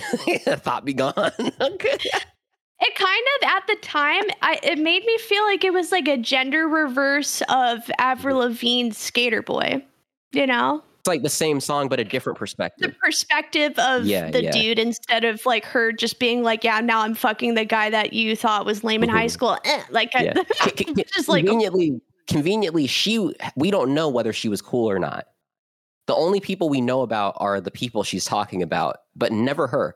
thought 0.60 0.84
be 0.84 0.94
gone 0.94 1.32
it 2.80 2.94
kind 2.94 3.24
of 3.42 3.48
at 3.56 3.66
the 3.66 3.76
time 3.86 4.22
I, 4.42 4.58
it 4.62 4.78
made 4.78 5.04
me 5.04 5.18
feel 5.18 5.42
like 5.44 5.64
it 5.64 5.72
was 5.72 5.92
like 5.92 6.08
a 6.08 6.16
gender 6.16 6.68
reverse 6.68 7.42
of 7.48 7.90
Avril 7.98 8.38
Lavigne's 8.38 8.98
Skater 8.98 9.42
Boy. 9.42 9.84
You 10.32 10.46
know, 10.46 10.82
it's 10.98 11.08
like 11.08 11.22
the 11.22 11.30
same 11.30 11.60
song 11.60 11.88
but 11.88 11.98
a 12.00 12.04
different 12.04 12.38
perspective. 12.38 12.90
the 12.90 12.96
perspective 12.98 13.78
of 13.78 14.04
Yeah, 14.04 14.30
the 14.30 14.42
yeah. 14.44 14.50
dude 14.50 14.78
instead 14.78 15.24
of 15.24 15.44
like 15.46 15.64
her 15.64 15.92
just 15.92 16.18
being 16.18 16.42
like, 16.42 16.64
yeah, 16.64 16.80
now 16.80 17.00
I'm 17.00 17.14
fucking 17.14 17.54
the 17.54 17.64
guy 17.64 17.88
that 17.90 18.12
you 18.12 18.36
thought 18.36 18.66
was 18.66 18.84
lame 18.84 19.02
in 19.02 19.08
high 19.08 19.26
Mhm. 19.26 19.30
school. 19.30 19.56
Eh, 19.64 19.82
like, 19.90 20.12
Yeah. 20.14 20.34
I, 20.60 20.68
C- 20.76 20.84
c- 20.94 21.04
just 21.14 21.28
like 21.28 21.44
conveniently 21.46 22.00
conveniently 22.26 22.86
she 22.88 23.32
we 23.54 23.70
don't 23.70 23.94
know 23.94 24.08
whether 24.08 24.32
she 24.32 24.48
was 24.48 24.60
cool 24.60 24.90
or 24.90 24.98
not 24.98 25.26
the 26.08 26.14
only 26.14 26.40
people 26.40 26.68
we 26.68 26.80
know 26.80 27.02
about 27.02 27.34
are 27.38 27.60
the 27.60 27.70
people 27.70 28.02
she's 28.02 28.24
talking 28.24 28.62
about 28.62 28.96
but 29.14 29.30
never 29.30 29.68
her 29.68 29.94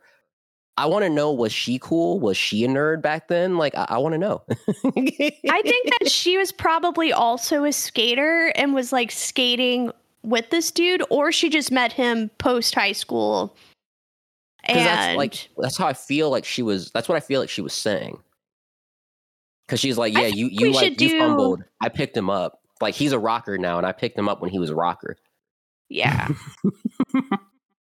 i 0.77 0.87
want 0.87 1.05
to 1.05 1.11
know 1.11 1.33
was 1.33 1.53
she 1.53 1.79
cool? 1.79 2.21
Was 2.21 2.37
she 2.37 2.65
a 2.65 2.69
nerd 2.69 3.03
back 3.03 3.29
then? 3.29 3.59
Like 3.59 3.75
i, 3.77 3.87
I 3.91 3.99
want 3.99 4.15
to 4.15 4.19
know. 4.19 4.43
I 4.49 5.63
think 5.63 5.91
that 5.99 6.11
she 6.11 6.39
was 6.39 6.53
probably 6.53 7.13
also 7.13 7.65
a 7.65 7.73
skater 7.73 8.53
and 8.57 8.75
was 8.75 8.93
like 8.93 9.11
skating 9.11 9.93
with 10.23 10.51
this 10.51 10.71
dude, 10.71 11.03
or 11.11 11.33
she 11.33 11.49
just 11.49 11.73
met 11.73 11.93
him 11.93 12.31
post 12.39 12.75
high 12.75 12.93
school. 12.93 13.57
And 14.65 14.79
that's 14.79 15.17
like 15.17 15.49
that's 15.57 15.79
how 15.79 15.87
i 15.87 15.95
feel 15.95 16.31
like 16.31 16.45
she 16.45 16.63
was 16.63 16.91
that's 16.91 17.09
what 17.09 17.17
i 17.17 17.21
feel 17.21 17.41
like 17.41 17.49
she 17.49 17.63
was 17.63 17.73
saying. 17.73 18.19
Because 19.67 19.81
she's 19.81 19.97
like 19.99 20.13
yeah 20.13 20.27
you 20.27 20.47
you 20.47 20.73
like 20.73 20.91
you 20.91 20.97
do- 20.97 21.19
fumbled. 21.19 21.65
I 21.81 21.89
picked 21.89 22.17
him 22.17 22.29
up. 22.29 22.61
Like 22.81 22.95
he's 22.95 23.13
a 23.13 23.19
rocker 23.19 23.59
now 23.59 23.79
and 23.79 23.87
i 23.87 23.93
picked 23.93 24.19
him 24.19 24.29
up 24.29 24.41
when 24.41 24.51
he 24.51 24.59
was 24.59 24.71
a 24.71 24.75
rocker. 24.75 25.17
Yeah. 25.89 26.29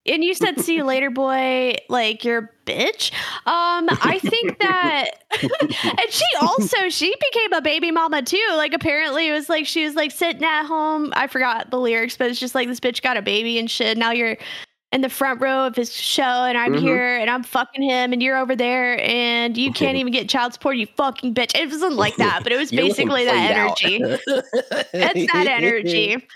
and 0.06 0.24
you 0.24 0.34
said 0.34 0.60
see 0.60 0.76
you 0.76 0.84
later, 0.84 1.10
boy, 1.10 1.76
like 1.90 2.24
you're 2.26 2.38
a 2.40 2.50
bitch. 2.66 3.12
Um, 3.46 3.88
I 4.02 4.20
think 4.22 4.60
that 4.60 5.10
and 5.42 6.10
she 6.10 6.26
also 6.42 6.90
she 6.90 7.14
became 7.32 7.54
a 7.54 7.62
baby 7.62 7.92
mama 7.92 8.22
too. 8.22 8.46
Like 8.56 8.74
apparently 8.74 9.28
it 9.28 9.32
was 9.32 9.50
like 9.50 9.66
she 9.66 9.86
was 9.86 9.96
like 9.96 10.12
sitting 10.12 10.44
at 10.44 10.66
home. 10.66 11.14
I 11.16 11.28
forgot 11.28 11.70
the 11.72 11.80
lyrics, 11.80 12.18
but 12.18 12.30
it's 12.30 12.40
just 12.40 12.56
like 12.56 12.68
this 12.68 12.80
bitch 12.80 13.02
got 13.02 13.18
a 13.18 13.22
baby 13.22 13.60
and 13.60 13.70
shit. 13.70 13.98
Now 13.98 14.12
you're 14.12 14.38
in 14.94 15.00
the 15.00 15.08
front 15.10 15.40
row 15.40 15.66
of 15.66 15.74
his 15.74 15.94
show 15.94 16.22
and 16.22 16.58
I'm 16.58 16.74
Mhm. 16.74 16.80
here 16.82 17.16
and 17.16 17.30
I'm 17.30 17.44
fucking 17.44 17.82
him 17.82 18.12
and 18.12 18.22
you're 18.22 18.38
over 18.38 18.58
there 18.58 19.00
and 19.02 19.56
you 19.58 19.72
can't 19.72 19.96
even 19.98 20.12
get 20.12 20.28
child 20.28 20.52
support, 20.54 20.76
you 20.76 20.86
fucking 20.98 21.34
bitch. 21.34 21.58
It 21.58 21.70
wasn't 21.70 21.94
like 21.96 22.18
that, 22.18 22.42
but 22.44 22.52
it 22.52 22.58
was 22.58 22.72
basically 22.72 23.24
that 23.24 23.52
energy. 23.56 24.02
It's 24.04 25.32
that 25.32 25.48
energy. 25.48 26.28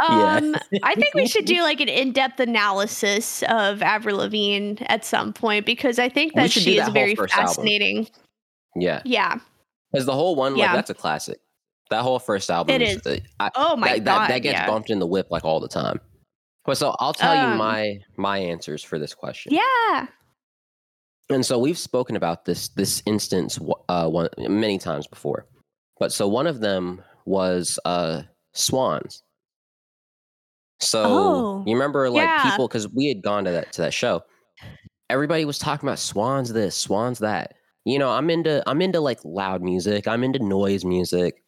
Yeah. 0.00 0.36
Um, 0.36 0.56
I 0.82 0.94
think 0.94 1.14
we 1.14 1.26
should 1.26 1.44
do 1.46 1.62
like 1.62 1.80
an 1.80 1.88
in-depth 1.88 2.38
analysis 2.40 3.42
of 3.48 3.82
Avril 3.82 4.18
Lavigne 4.18 4.76
at 4.86 5.04
some 5.04 5.32
point 5.32 5.64
because 5.66 5.98
I 5.98 6.08
think 6.08 6.34
that 6.34 6.50
she 6.50 6.76
that 6.76 6.88
is 6.88 6.92
very 6.92 7.14
first 7.14 7.34
album. 7.34 7.46
fascinating. 7.48 8.08
yeah 8.74 9.00
Yeah. 9.04 9.38
Because 9.92 10.04
the 10.06 10.12
whole 10.12 10.36
one, 10.36 10.52
like 10.52 10.60
Yeah. 10.62 10.74
that's 10.74 10.90
a 10.90 10.94
classic. 10.94 11.38
That 11.90 12.02
whole 12.02 12.18
first 12.18 12.50
album, 12.50 12.74
It 12.74 12.82
is. 12.82 13.06
uh, 13.06 13.18
I, 13.40 13.50
Oh 13.54 13.76
my 13.76 13.94
that, 13.94 14.04
god. 14.04 14.20
that, 14.22 14.28
that 14.28 14.38
gets 14.40 14.58
yeah. 14.58 14.66
bumped 14.66 14.90
in 14.90 14.98
the 14.98 15.06
whip 15.06 15.28
like 15.30 15.44
all 15.44 15.60
the 15.60 15.68
time. 15.68 16.00
But 16.64 16.76
so 16.76 16.94
I'll 16.98 17.14
tell 17.14 17.34
you 17.34 17.52
Um, 17.52 17.58
my 17.58 18.00
my 18.16 18.38
answers 18.38 18.82
for 18.82 18.98
this 18.98 19.14
question. 19.14 19.54
Yeah. 19.54 20.08
And 21.30 21.44
so 21.46 21.58
we've 21.58 21.78
spoken 21.78 22.16
about 22.16 22.44
this 22.44 22.68
this 22.68 23.02
instance 23.06 23.58
uh, 23.88 24.08
one, 24.08 24.28
many 24.38 24.78
times 24.78 25.06
before. 25.06 25.46
But 25.98 26.12
so 26.12 26.28
one 26.28 26.46
of 26.46 26.60
them 26.60 27.02
was 27.24 27.78
uh, 27.84 28.22
swans. 28.52 29.22
So 30.80 31.02
Oh, 31.04 31.64
you 31.66 31.74
remember 31.74 32.10
like 32.10 32.24
yeah. 32.24 32.50
people 32.50 32.68
because 32.68 32.88
we 32.88 33.06
had 33.06 33.22
gone 33.22 33.44
to 33.44 33.50
that 33.50 33.72
to 33.72 33.82
that 33.82 33.94
show. 33.94 34.22
Everybody 35.08 35.44
was 35.44 35.58
talking 35.58 35.88
about 35.88 35.98
swans 35.98 36.52
this, 36.52 36.74
swans 36.76 37.20
that. 37.20 37.54
You 37.84 37.98
know, 37.98 38.10
I'm 38.10 38.30
into 38.30 38.62
I'm 38.66 38.82
into 38.82 39.00
like 39.00 39.20
loud 39.24 39.62
music. 39.62 40.08
I'm 40.08 40.24
into 40.24 40.40
noise 40.40 40.84
music. 40.84 41.42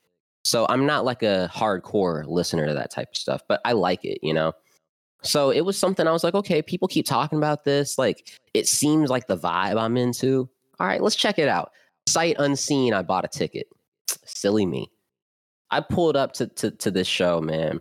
So 0.44 0.66
I'm 0.68 0.86
not 0.86 1.04
like 1.04 1.22
a 1.22 1.50
hardcore 1.52 2.24
listener 2.26 2.66
to 2.66 2.74
that 2.74 2.90
type 2.90 3.08
of 3.12 3.16
stuff, 3.16 3.42
but 3.48 3.60
I 3.64 3.72
like 3.72 4.04
it, 4.04 4.18
you 4.22 4.32
know. 4.32 4.52
So 5.22 5.50
it 5.50 5.62
was 5.62 5.76
something 5.76 6.06
I 6.06 6.12
was 6.12 6.22
like, 6.22 6.34
okay, 6.34 6.62
people 6.62 6.88
keep 6.88 7.04
talking 7.04 7.38
about 7.38 7.64
this. 7.64 7.98
Like 7.98 8.38
it 8.54 8.68
seems 8.68 9.10
like 9.10 9.26
the 9.26 9.36
vibe 9.36 9.78
I'm 9.78 9.96
into. 9.96 10.48
All 10.80 10.86
right, 10.86 11.02
let's 11.02 11.16
check 11.16 11.38
it 11.38 11.48
out. 11.48 11.72
Sight 12.06 12.36
unseen, 12.38 12.94
I 12.94 13.02
bought 13.02 13.24
a 13.24 13.28
ticket. 13.28 13.66
Silly 14.24 14.64
me. 14.64 14.90
I 15.70 15.80
pulled 15.80 16.16
up 16.16 16.32
to 16.34 16.46
to, 16.46 16.70
to 16.70 16.90
this 16.90 17.08
show, 17.08 17.40
man. 17.40 17.80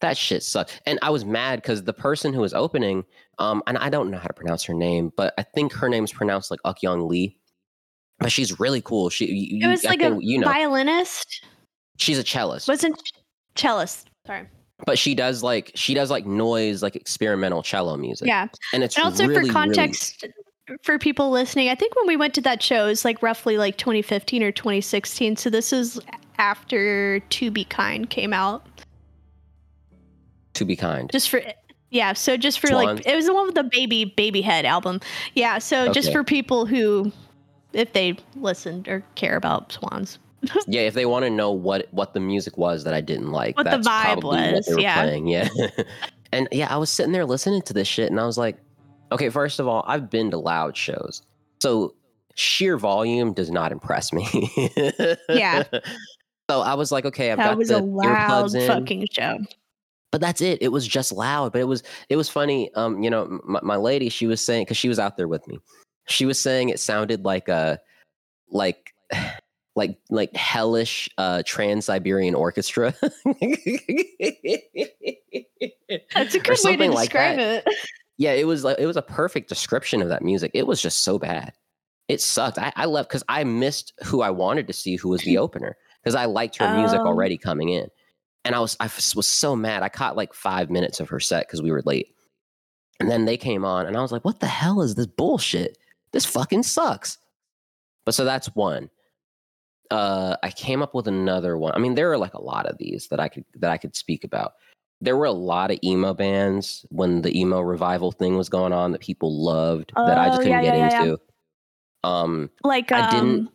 That 0.00 0.16
shit 0.16 0.42
sucked. 0.42 0.80
And 0.86 0.98
I 1.02 1.10
was 1.10 1.24
mad 1.24 1.62
because 1.62 1.84
the 1.84 1.92
person 1.92 2.34
who 2.34 2.40
was 2.40 2.52
opening, 2.52 3.04
um, 3.38 3.62
and 3.66 3.78
I 3.78 3.88
don't 3.88 4.10
know 4.10 4.18
how 4.18 4.26
to 4.26 4.34
pronounce 4.34 4.62
her 4.64 4.74
name, 4.74 5.10
but 5.16 5.32
I 5.38 5.42
think 5.42 5.72
her 5.72 5.88
name's 5.88 6.12
pronounced 6.12 6.50
like 6.50 6.60
Okkyung 6.66 7.08
Lee. 7.08 7.38
But 8.18 8.30
she's 8.32 8.58
really 8.60 8.80
cool. 8.82 9.08
She 9.10 9.26
you, 9.26 9.66
It 9.66 9.70
was 9.70 9.84
I 9.84 9.90
like 9.90 10.02
a 10.02 10.16
you 10.20 10.38
know 10.38 10.46
violinist. 10.48 11.44
she's 11.98 12.18
a 12.18 12.24
cellist. 12.24 12.68
Wasn't 12.68 13.00
cellist. 13.54 14.04
Sorry. 14.26 14.46
but 14.84 14.98
she 14.98 15.14
does 15.14 15.42
like 15.42 15.70
she 15.74 15.94
does 15.94 16.10
like 16.10 16.26
noise 16.26 16.82
like 16.82 16.96
experimental 16.96 17.62
cello 17.62 17.96
music. 17.96 18.26
Yeah. 18.28 18.48
And 18.74 18.82
it's 18.84 18.96
And 18.96 19.04
also 19.04 19.22
really, 19.24 19.34
for 19.34 19.40
really- 19.40 19.50
context 19.52 20.26
for 20.82 20.98
people 20.98 21.30
listening, 21.30 21.68
I 21.68 21.74
think 21.74 21.94
when 21.94 22.06
we 22.06 22.16
went 22.16 22.34
to 22.34 22.40
that 22.42 22.62
show, 22.62 22.84
it 22.86 22.88
was 22.88 23.04
like 23.04 23.22
roughly 23.22 23.56
like 23.56 23.76
2015 23.78 24.42
or 24.42 24.50
2016. 24.52 25.36
So 25.36 25.48
this 25.48 25.72
is 25.72 26.00
after 26.38 27.20
To 27.20 27.50
Be 27.50 27.64
Kind 27.64 28.10
came 28.10 28.32
out. 28.32 28.66
To 30.56 30.64
be 30.64 30.76
kind. 30.76 31.10
Just 31.10 31.28
for 31.30 31.40
yeah, 31.90 32.12
so 32.12 32.36
just 32.36 32.58
for 32.58 32.68
Swans. 32.68 32.98
like 32.98 33.06
it 33.06 33.14
was 33.14 33.26
the 33.26 33.34
one 33.34 33.46
with 33.46 33.54
the 33.54 33.64
baby 33.64 34.04
baby 34.04 34.42
head 34.42 34.64
album. 34.64 35.00
Yeah, 35.34 35.58
so 35.58 35.92
just 35.92 36.12
for 36.12 36.24
people 36.24 36.66
who 36.66 37.12
if 37.72 37.92
they 37.92 38.16
listened 38.36 38.88
or 38.88 39.04
care 39.14 39.36
about 39.36 39.72
swans. 39.72 40.18
yeah, 40.66 40.82
if 40.82 40.94
they 40.94 41.06
want 41.06 41.24
to 41.24 41.30
know 41.30 41.50
what 41.50 41.88
what 41.92 42.14
the 42.14 42.20
music 42.20 42.56
was 42.56 42.84
that 42.84 42.94
I 42.94 43.00
didn't 43.00 43.30
like, 43.32 43.56
What 43.56 43.64
the 43.64 43.70
that's 43.70 43.88
vibe 43.88 44.04
probably 44.04 44.40
what 44.40 44.54
was, 44.54 44.66
they 44.66 44.74
were 44.74 44.80
yeah. 44.80 45.02
playing. 45.02 45.28
Yeah. 45.28 45.48
and 46.32 46.48
yeah, 46.52 46.72
I 46.72 46.76
was 46.76 46.90
sitting 46.90 47.12
there 47.12 47.24
listening 47.24 47.62
to 47.62 47.72
this 47.72 47.88
shit 47.88 48.10
and 48.10 48.20
I 48.20 48.26
was 48.26 48.38
like, 48.38 48.56
okay, 49.12 49.28
first 49.28 49.60
of 49.60 49.68
all, 49.68 49.84
I've 49.86 50.10
been 50.10 50.30
to 50.30 50.38
loud 50.38 50.76
shows. 50.76 51.22
So 51.60 51.94
sheer 52.34 52.76
volume 52.76 53.32
does 53.32 53.50
not 53.50 53.72
impress 53.72 54.12
me. 54.12 54.50
Yeah. 55.28 55.64
So 56.48 56.60
I 56.60 56.74
was 56.74 56.92
like, 56.92 57.04
okay, 57.04 57.32
I've 57.32 57.38
that 57.38 57.48
got 57.48 57.58
was 57.58 57.68
the 57.70 57.78
a 57.78 57.82
loud 57.82 58.06
earplugs 58.06 58.54
in. 58.54 58.68
fucking 58.68 59.08
show. 59.10 59.38
But 60.16 60.22
that's 60.22 60.40
it 60.40 60.56
it 60.62 60.68
was 60.68 60.88
just 60.88 61.12
loud 61.12 61.52
but 61.52 61.60
it 61.60 61.64
was 61.68 61.82
it 62.08 62.16
was 62.16 62.26
funny 62.26 62.72
um 62.74 63.02
you 63.02 63.10
know 63.10 63.38
my, 63.44 63.60
my 63.62 63.76
lady 63.76 64.08
she 64.08 64.26
was 64.26 64.42
saying 64.42 64.64
because 64.64 64.78
she 64.78 64.88
was 64.88 64.98
out 64.98 65.18
there 65.18 65.28
with 65.28 65.46
me 65.46 65.58
she 66.06 66.24
was 66.24 66.40
saying 66.40 66.70
it 66.70 66.80
sounded 66.80 67.22
like 67.26 67.48
a 67.50 67.78
like 68.48 68.94
like 69.76 69.98
like 70.08 70.34
hellish 70.34 71.06
uh 71.18 71.42
trans-siberian 71.44 72.34
orchestra 72.34 72.94
That's 76.14 76.34
a 76.34 76.38
good 76.38 76.58
way 76.64 76.76
to 76.76 76.90
like 76.90 77.10
describe 77.10 77.36
that. 77.36 77.66
it. 77.66 77.74
yeah 78.16 78.32
it 78.32 78.46
was 78.46 78.64
like 78.64 78.78
it 78.78 78.86
was 78.86 78.96
a 78.96 79.02
perfect 79.02 79.50
description 79.50 80.00
of 80.00 80.08
that 80.08 80.22
music 80.22 80.50
it 80.54 80.66
was 80.66 80.80
just 80.80 81.04
so 81.04 81.18
bad 81.18 81.52
it 82.08 82.22
sucked 82.22 82.56
i, 82.58 82.72
I 82.74 82.86
left 82.86 83.10
because 83.10 83.22
i 83.28 83.44
missed 83.44 83.92
who 84.02 84.22
i 84.22 84.30
wanted 84.30 84.66
to 84.68 84.72
see 84.72 84.96
who 84.96 85.10
was 85.10 85.20
the 85.24 85.36
opener 85.44 85.76
because 86.02 86.14
i 86.14 86.24
liked 86.24 86.56
her 86.56 86.74
music 86.74 87.00
Oh. 87.02 87.08
already 87.08 87.36
coming 87.36 87.68
in 87.68 87.90
and 88.46 88.54
i 88.54 88.60
was 88.60 88.76
i 88.80 88.84
was 89.14 89.26
so 89.28 89.54
mad 89.56 89.82
i 89.82 89.88
caught 89.88 90.16
like 90.16 90.32
five 90.32 90.70
minutes 90.70 91.00
of 91.00 91.08
her 91.08 91.20
set 91.20 91.46
because 91.46 91.60
we 91.62 91.70
were 91.70 91.82
late. 91.84 92.08
And 92.98 93.10
then 93.10 93.26
they 93.26 93.36
came 93.36 93.64
on 93.64 93.84
and 93.86 93.96
i 93.96 94.00
was 94.00 94.12
like 94.12 94.24
what 94.24 94.40
the 94.40 94.46
hell 94.46 94.80
is 94.80 94.94
this 94.94 95.06
bullshit? 95.06 95.76
This 96.12 96.24
fucking 96.24 96.62
sucks. 96.62 97.18
But 98.06 98.14
so 98.14 98.24
that's 98.24 98.54
one. 98.54 98.88
Uh 99.90 100.36
i 100.42 100.50
came 100.50 100.80
up 100.82 100.94
with 100.94 101.06
another 101.06 101.58
one. 101.58 101.72
I 101.74 101.78
mean 101.78 101.94
there 101.94 102.10
are 102.10 102.16
like 102.18 102.34
a 102.34 102.40
lot 102.42 102.66
of 102.66 102.78
these 102.78 103.08
that 103.08 103.20
i 103.20 103.28
could 103.28 103.44
that 103.56 103.70
i 103.70 103.76
could 103.76 103.94
speak 103.94 104.24
about. 104.24 104.54
There 105.02 105.16
were 105.16 105.26
a 105.26 105.32
lot 105.32 105.70
of 105.70 105.78
emo 105.84 106.14
bands 106.14 106.86
when 106.88 107.20
the 107.20 107.38
emo 107.38 107.60
revival 107.60 108.12
thing 108.12 108.38
was 108.38 108.48
going 108.48 108.72
on 108.72 108.92
that 108.92 109.02
people 109.02 109.44
loved 109.44 109.92
that 109.94 110.16
I 110.16 110.28
just 110.28 110.40
Oh, 110.40 110.42
couldn't 110.44 110.52
yeah, 110.52 110.62
get 110.62 110.78
yeah, 110.78 110.88
yeah, 110.90 111.02
into. 111.02 111.20
Um, 112.02 112.50
Like 112.64 112.90
um, 112.92 113.02
I 113.04 113.10
didn't- 113.10 113.50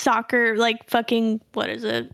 soccer, 0.00 0.56
like 0.56 0.88
fucking 0.88 1.40
what 1.52 1.68
is 1.68 1.84
it? 1.84 2.10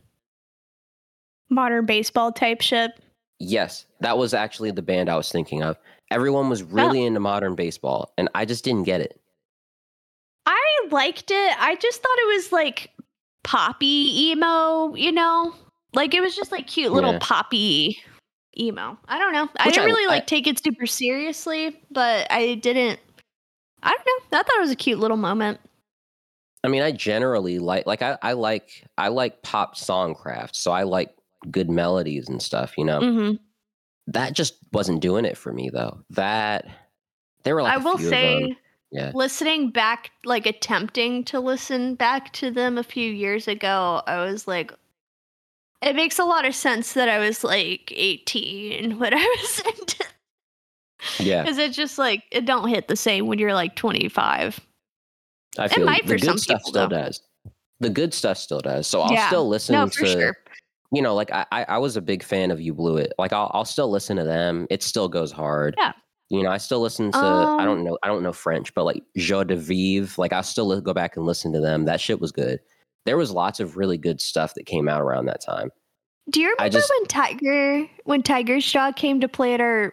Modern 1.49 1.87
baseball 1.87 2.33
type 2.33 2.61
shit. 2.61 2.93
yes, 3.39 3.87
that 4.01 4.19
was 4.19 4.35
actually 4.35 4.71
the 4.71 4.83
band 4.83 5.09
I 5.09 5.17
was 5.17 5.31
thinking 5.31 5.63
of. 5.63 5.77
Everyone 6.11 6.49
was 6.49 6.63
oh. 6.63 6.67
really 6.67 7.05
into 7.05 7.21
modern 7.21 7.55
baseball, 7.55 8.13
and 8.19 8.29
I 8.35 8.45
just 8.45 8.65
didn't 8.65 8.85
get 8.85 9.01
it. 9.01 9.21
I 10.47 10.61
liked 10.91 11.31
it. 11.31 11.57
I 11.59 11.75
just 11.77 12.03
thought 12.03 12.19
it 12.19 12.35
was 12.37 12.53
like 12.53 12.91
poppy 13.45 14.31
emo, 14.31 14.95
you 14.95 15.13
know? 15.13 15.55
Like 15.95 16.15
it 16.15 16.21
was 16.21 16.37
just 16.37 16.53
like 16.53 16.67
cute 16.67 16.93
little 16.93 17.13
Yeah. 17.15 17.19
poppy 17.21 17.99
emo. 18.59 18.97
I 19.09 19.19
don't 19.19 19.33
know. 19.33 19.49
I 19.59 19.71
didn't 19.71 19.83
I- 19.83 19.87
really 19.87 20.05
I- 20.05 20.15
like 20.15 20.27
take 20.27 20.47
it 20.47 20.63
super 20.63 20.87
seriously, 20.87 21.81
but 21.91 22.31
I 22.31 22.55
didn't 22.55 23.01
I 23.83 23.91
don't 23.91 24.33
know. 24.33 24.39
I 24.39 24.43
thought 24.43 24.57
it 24.57 24.61
was 24.61 24.71
a 24.71 24.77
cute 24.77 24.99
little 24.99 25.17
moment. 25.17 25.61
I 26.65 26.69
mean, 26.69 26.83
I 26.83 26.91
generally 26.93 27.59
like 27.59 27.87
like 27.87 28.03
I, 28.03 28.19
I 28.23 28.33
like 28.33 28.85
I 28.99 29.09
like 29.09 29.43
pop 29.43 29.77
songcraft, 29.77 30.57
so 30.57 30.73
I 30.73 30.83
like 30.85 31.15
good 31.51 31.71
melodies 31.71 32.29
and 32.29 32.41
stuff. 32.43 32.75
You 32.77 32.85
know, 32.85 33.01
hmm 33.01 33.33
that 34.09 34.35
just 34.35 34.55
wasn't 34.73 35.01
doing 35.01 35.25
it 35.25 35.37
for 35.37 35.53
me 35.53 35.69
though. 35.71 36.01
That 36.11 36.67
there 37.43 37.55
were 37.55 37.63
like 37.63 37.73
I 37.73 37.77
a 37.77 37.85
will 37.85 37.99
few 37.99 38.07
of 38.07 38.11
them. 38.13 38.21
say 38.21 38.57
Yeah. 38.93 39.13
listening 39.15 39.71
back 39.71 40.11
like 40.25 40.47
attempting 40.47 41.25
to 41.25 41.41
listen 41.41 41.95
back 41.97 42.33
to 42.35 42.51
them 42.51 42.79
a 42.79 42.85
few 42.85 43.11
years 43.11 43.49
ago, 43.49 44.03
I 44.07 44.25
was 44.25 44.47
like 44.47 44.73
it 45.83 45.95
makes 45.95 46.19
a 46.19 46.25
lot 46.25 46.45
of 46.47 46.55
sense 46.55 46.95
that 46.95 47.09
I 47.09 47.19
was 47.19 47.45
like 47.45 47.93
18 47.95 48.99
when 48.99 49.13
I 49.15 49.37
was 49.41 49.61
into 49.79 50.05
yeah, 51.21 51.43
Because 51.43 51.59
it's 51.59 51.77
just 51.77 51.99
like 51.99 52.25
it 52.31 52.47
don't 52.47 52.69
hit 52.69 52.89
the 52.89 52.97
same 52.97 53.27
when 53.27 53.39
you're 53.39 53.55
like 53.55 53.77
25. 53.77 54.61
I 55.59 55.69
feel 55.69 55.87
might 55.87 56.03
the 56.03 56.09
for 56.09 56.19
good 56.19 56.25
some 56.27 56.39
stuff 56.39 56.59
people, 56.59 56.71
still 56.71 56.89
though. 56.89 56.97
does. 56.97 57.21
The 57.81 57.91
good 57.91 58.15
stuff 58.15 58.39
still 58.39 58.61
does. 58.61 58.87
So 58.87 59.03
I'll 59.03 59.13
Yeah. 59.13 59.27
still 59.27 59.49
listen 59.49 59.75
No, 59.75 59.87
to 59.87 59.91
for 59.91 60.07
sure. 60.07 60.37
You 60.93 61.03
know, 61.03 61.15
like 61.15 61.33
I, 61.33 61.45
I 61.53 61.65
I 61.65 61.79
was 61.79 61.97
a 61.97 62.01
big 62.03 62.23
fan 62.23 62.51
of 62.51 62.61
You 62.61 62.73
Blew 62.75 62.97
It. 62.97 63.13
Like 63.19 63.33
I'll 63.33 63.51
I'll 63.55 63.65
still 63.65 63.91
listen 63.91 64.17
to 64.17 64.25
them. 64.25 64.67
It 64.71 64.83
still 64.83 65.09
goes 65.09 65.33
hard. 65.33 65.75
Yeah. 65.79 65.93
You 66.29 66.43
know, 66.43 66.51
I 66.51 66.57
still 66.59 66.81
listen 66.81 67.13
to 67.13 67.19
I 67.19 67.61
Um, 67.61 67.65
don't 67.65 67.85
know 67.85 67.99
I 68.03 68.09
don't 68.09 68.23
know 68.23 68.33
French, 68.33 68.75
but 68.75 68.85
like 68.85 69.03
Joie 69.17 69.45
de 69.45 69.57
Vivre, 69.57 70.21
like 70.21 70.33
I'll 70.33 70.43
still 70.43 70.81
go 70.81 70.93
back 70.93 71.17
and 71.17 71.25
listen 71.27 71.53
to 71.53 71.61
them. 71.61 71.85
That 71.85 72.01
shit 72.01 72.21
was 72.21 72.33
good. 72.33 72.61
There 73.05 73.17
was 73.17 73.31
lots 73.31 73.61
of 73.61 73.77
really 73.77 73.99
good 73.99 74.21
stuff 74.21 74.55
that 74.55 74.67
came 74.67 74.89
out 74.89 75.01
around 75.01 75.27
that 75.27 75.41
time. 75.41 75.71
Do 76.31 76.41
you 76.41 76.49
remember 76.59 76.79
just- 76.79 76.93
when 76.99 77.07
Tiger 77.07 77.87
when 78.05 78.23
Tigers 78.23 78.71
Jaw 78.71 78.91
came 78.93 79.21
to 79.21 79.29
play 79.29 79.55
at 79.55 79.61
our 79.61 79.93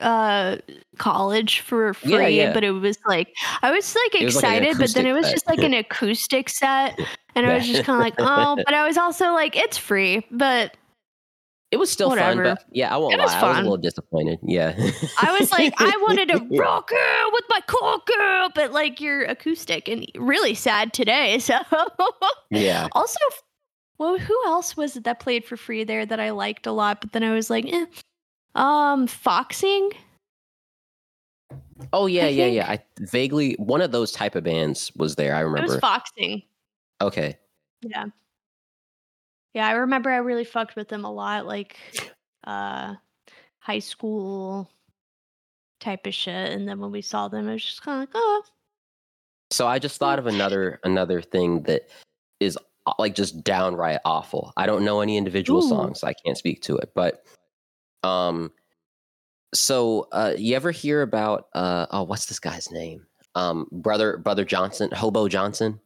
uh 0.00 0.56
college 0.98 1.60
for 1.60 1.94
free? 1.94 2.12
Yeah, 2.12 2.26
yeah. 2.26 2.52
But 2.52 2.64
it 2.64 2.70
was 2.72 2.98
like 3.06 3.28
I 3.62 3.70
was 3.70 3.94
like 3.94 4.22
was 4.22 4.34
like 4.36 4.44
excited, 4.44 4.78
but 4.78 4.94
then 4.94 5.06
it 5.06 5.12
was 5.12 5.26
set. 5.26 5.32
just 5.34 5.46
like 5.48 5.60
an 5.60 5.74
acoustic 5.82 6.48
set. 6.48 6.98
And 7.34 7.46
I 7.46 7.54
was 7.54 7.66
just 7.66 7.84
kind 7.84 7.96
of 7.98 8.02
like, 8.04 8.14
oh, 8.18 8.56
but 8.64 8.74
I 8.74 8.86
was 8.86 8.96
also 8.96 9.32
like, 9.32 9.56
it's 9.56 9.78
free. 9.78 10.26
But 10.30 10.76
It 11.70 11.78
was 11.78 11.90
still 11.90 12.10
Whatever. 12.10 12.44
fun, 12.44 12.54
but 12.56 12.64
yeah, 12.70 12.94
I 12.94 12.98
won't 12.98 13.14
It 13.14 13.18
was 13.18 13.32
lie. 13.32 13.40
I 13.40 13.48
was 13.48 13.58
a 13.58 13.62
little 13.62 13.76
disappointed. 13.78 14.38
Yeah. 14.42 14.74
I 15.22 15.36
was 15.40 15.50
like, 15.50 15.72
I 15.78 15.96
wanted 16.06 16.30
a 16.30 16.38
rock 16.58 16.88
girl 16.88 17.30
with 17.32 17.44
my 17.48 17.60
cool 17.66 18.02
girl, 18.06 18.50
but 18.54 18.72
like 18.72 19.00
you're 19.00 19.24
acoustic 19.24 19.88
and 19.88 20.06
really 20.16 20.54
sad 20.54 20.92
today. 20.92 21.38
So 21.38 21.58
yeah. 22.50 22.88
Also, 22.92 23.18
well, 23.98 24.18
who 24.18 24.36
else 24.46 24.76
was 24.76 24.96
it 24.96 25.04
that 25.04 25.20
played 25.20 25.44
for 25.46 25.56
free 25.56 25.84
there 25.84 26.04
that 26.04 26.20
I 26.20 26.30
liked 26.30 26.66
a 26.66 26.72
lot? 26.72 27.00
But 27.00 27.12
then 27.12 27.22
I 27.22 27.32
was 27.32 27.48
like, 27.48 27.64
eh. 27.72 27.86
Um, 28.54 29.06
Foxing. 29.06 29.90
Oh 31.92 32.06
yeah, 32.06 32.24
I 32.24 32.28
yeah, 32.28 32.44
think- 32.44 32.56
yeah. 32.56 32.70
I 32.70 32.82
vaguely 33.00 33.54
one 33.54 33.80
of 33.82 33.92
those 33.92 34.12
type 34.12 34.34
of 34.34 34.44
bands 34.44 34.92
was 34.96 35.16
there. 35.16 35.34
I 35.34 35.40
It 35.40 35.44
was 35.44 35.52
remember. 35.54 35.80
Foxing. 35.80 36.42
okay. 37.00 37.38
Yeah. 37.82 38.06
Yeah, 39.54 39.66
I 39.68 39.72
remember 39.72 40.08
I 40.10 40.16
really 40.18 40.44
fucked 40.44 40.76
with 40.76 40.88
them 40.88 41.04
a 41.04 41.12
lot, 41.12 41.46
like 41.46 41.76
uh 42.44 42.94
high 43.58 43.78
school 43.80 44.70
type 45.80 46.06
of 46.06 46.14
shit. 46.14 46.52
And 46.52 46.66
then 46.68 46.78
when 46.80 46.90
we 46.92 47.02
saw 47.02 47.28
them, 47.28 47.48
it 47.48 47.52
was 47.54 47.64
just 47.64 47.82
kind 47.82 47.96
of 47.96 48.00
like, 48.02 48.10
oh, 48.14 48.42
So 49.50 49.66
I 49.66 49.78
just 49.78 49.98
thought 49.98 50.18
of 50.18 50.26
another 50.26 50.78
another 50.84 51.20
thing 51.20 51.62
that 51.64 51.88
is 52.40 52.56
uh, 52.86 52.92
like 52.98 53.14
just 53.14 53.42
downright 53.44 53.98
awful. 54.04 54.52
I 54.56 54.66
don't 54.66 54.84
know 54.84 55.00
any 55.00 55.16
individual 55.16 55.62
Ooh. 55.64 55.68
songs. 55.68 56.00
So 56.00 56.06
I 56.06 56.14
can't 56.14 56.38
speak 56.38 56.62
to 56.62 56.76
it, 56.78 56.92
but 56.94 57.24
um 58.02 58.50
so 59.54 60.08
uh 60.12 60.32
you 60.36 60.56
ever 60.56 60.70
hear 60.70 61.02
about 61.02 61.48
uh 61.54 61.86
oh 61.90 62.02
what's 62.04 62.26
this 62.26 62.38
guy's 62.40 62.70
name? 62.70 63.06
Um 63.34 63.66
brother 63.72 64.16
brother 64.18 64.44
Johnson, 64.44 64.90
Hobo 64.92 65.28
Johnson? 65.28 65.80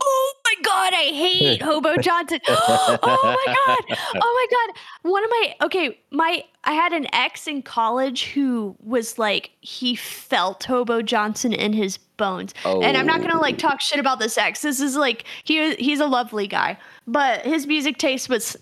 oh 0.00 0.34
my 0.44 0.54
god, 0.62 0.92
I 0.94 1.04
hate 1.12 1.62
Hobo 1.62 1.96
Johnson. 1.96 2.38
oh 2.48 2.98
my 3.46 3.54
god. 3.54 3.98
Oh 4.22 4.48
my 4.50 4.56
god. 4.56 5.10
One 5.10 5.24
of 5.24 5.30
my 5.30 5.54
okay, 5.62 5.98
my 6.10 6.44
I 6.64 6.72
had 6.72 6.92
an 6.92 7.06
ex 7.14 7.46
in 7.46 7.62
college 7.62 8.24
who 8.26 8.76
was 8.80 9.18
like 9.18 9.50
he 9.60 9.94
felt 9.96 10.64
Hobo 10.64 11.02
Johnson 11.02 11.52
in 11.52 11.72
his 11.72 11.96
bones. 11.98 12.54
And 12.64 12.96
I'm 12.96 13.06
not 13.06 13.18
going 13.18 13.30
to 13.32 13.38
like 13.38 13.54
Oh. 13.56 13.58
talk 13.58 13.80
shit 13.80 13.98
about 13.98 14.18
this 14.20 14.38
ex. 14.38 14.62
This 14.62 14.80
is 14.80 14.96
like 14.96 15.24
he 15.44 15.74
he's 15.76 16.00
a 16.00 16.06
lovely 16.06 16.46
guy, 16.46 16.78
but 17.06 17.40
his 17.42 17.66
music 17.66 17.98
taste 17.98 18.28
was 18.28 18.56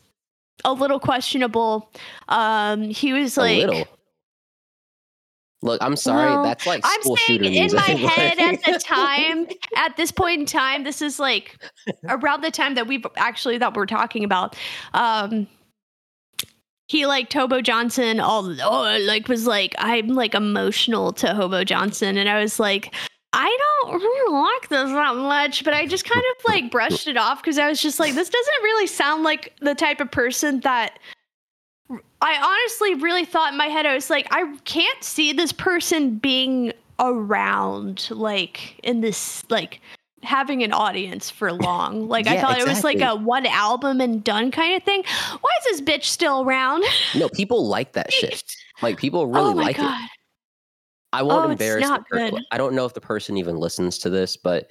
a 0.65 0.73
little 0.73 1.01
questionable. 1.01 1.91
Um 2.29 2.83
he 2.83 3.13
was 3.13 3.37
like 3.37 3.67
little. 3.67 3.87
Look, 5.63 5.83
I'm 5.83 5.97
sorry. 5.97 6.31
Well, 6.31 6.45
that's 6.45 6.67
like 6.67 6.83
I'm 6.85 7.03
saying 7.03 7.17
shooter 7.17 7.45
in 7.45 7.53
music. 7.53 7.79
my 7.79 7.83
head 7.95 8.39
at 8.39 8.63
the 8.65 8.79
time, 8.79 9.47
at 9.79 9.97
this 9.97 10.13
point 10.13 10.41
in 10.41 10.47
time, 10.47 10.85
this 10.85 11.01
is 11.01 11.19
like 11.19 11.57
around 12.07 12.43
the 12.43 12.51
time 12.51 12.75
that 12.75 12.87
we've 12.87 13.07
actually 13.17 13.57
that 13.59 13.75
we're 13.75 13.87
talking 13.87 14.25
about. 14.25 14.57
Um 14.93 15.47
he 16.87 17.07
like 17.07 17.33
Hobo 17.33 17.61
Johnson 17.61 18.21
all 18.21 18.45
oh, 18.63 18.99
like 19.01 19.29
was 19.29 19.47
like 19.47 19.75
I'm 19.79 20.09
like 20.09 20.35
emotional 20.35 21.13
to 21.15 21.35
Hobo 21.35 21.65
Johnson 21.65 22.19
and 22.19 22.29
I 22.29 22.41
was 22.41 22.61
like 22.61 22.95
I 23.47 23.59
don't 23.83 24.01
really 24.01 24.33
like 24.33 24.69
this 24.69 24.91
that 24.91 25.17
much, 25.17 25.65
but 25.65 25.75
I 25.75 25.85
just 25.85 26.07
kind 26.09 26.25
of 26.39 26.45
like 26.47 26.71
brushed 26.71 27.07
it 27.07 27.19
off 27.19 27.43
because 27.43 27.59
I 27.59 27.69
was 27.69 27.79
just 27.79 28.01
like, 28.01 28.15
this 28.15 28.31
doesn't 28.31 28.63
really 28.63 28.87
sound 28.87 29.23
like 29.23 29.53
the 29.61 29.75
type 29.75 30.01
of 30.01 30.11
person 30.11 30.61
that 30.61 30.99
I 32.23 32.39
honestly 32.43 32.95
really 32.95 33.27
thought 33.27 33.53
in 33.53 33.59
my 33.59 33.67
head, 33.67 33.85
I 33.85 33.95
was 33.95 34.09
like, 34.09 34.27
I 34.31 34.57
can't 34.65 35.05
see 35.05 35.35
this 35.35 35.53
person 35.53 36.17
being 36.17 36.73
around, 36.99 38.09
like 38.11 38.81
in 38.83 39.03
this, 39.03 39.45
like 39.51 39.83
having 40.23 40.63
an 40.63 40.73
audience 40.73 41.29
for 41.29 41.53
long. 41.53 42.09
Like 42.09 42.27
I 42.27 42.37
Yeah, 42.37 42.41
thought 42.41 42.59
it 42.59 42.67
was 42.67 42.83
like 42.83 43.03
a 43.03 43.15
one 43.15 43.45
album 43.45 44.01
and 44.01 44.25
done 44.25 44.53
kind 44.53 44.75
of 44.75 44.83
thing. 44.85 45.05
Why 45.43 45.51
is 45.61 45.65
this 45.65 45.81
bitch 45.83 46.05
still 46.05 46.45
around? 46.45 46.83
no, 47.15 47.29
people 47.29 47.69
like 47.69 47.93
that 47.93 48.11
shit. 48.21 48.43
Like 48.81 48.97
people 48.97 49.21
oh 49.21 49.27
really 49.27 49.53
oh 49.53 49.57
like 49.57 49.79
it. 49.79 49.91
I 51.15 51.23
won't 51.23 51.47
Oh, 51.47 51.51
embarrass 51.51 51.87
the 51.87 51.89
not 51.89 52.09
person. 52.09 52.35
good. 52.35 52.45
I 52.51 52.59
don't 52.59 52.75
know 52.75 52.85
if 52.85 52.95
the 52.95 53.01
person 53.01 53.37
even 53.37 53.57
listens 53.57 53.99
to 53.99 54.11
this, 54.11 54.37
but 54.37 54.69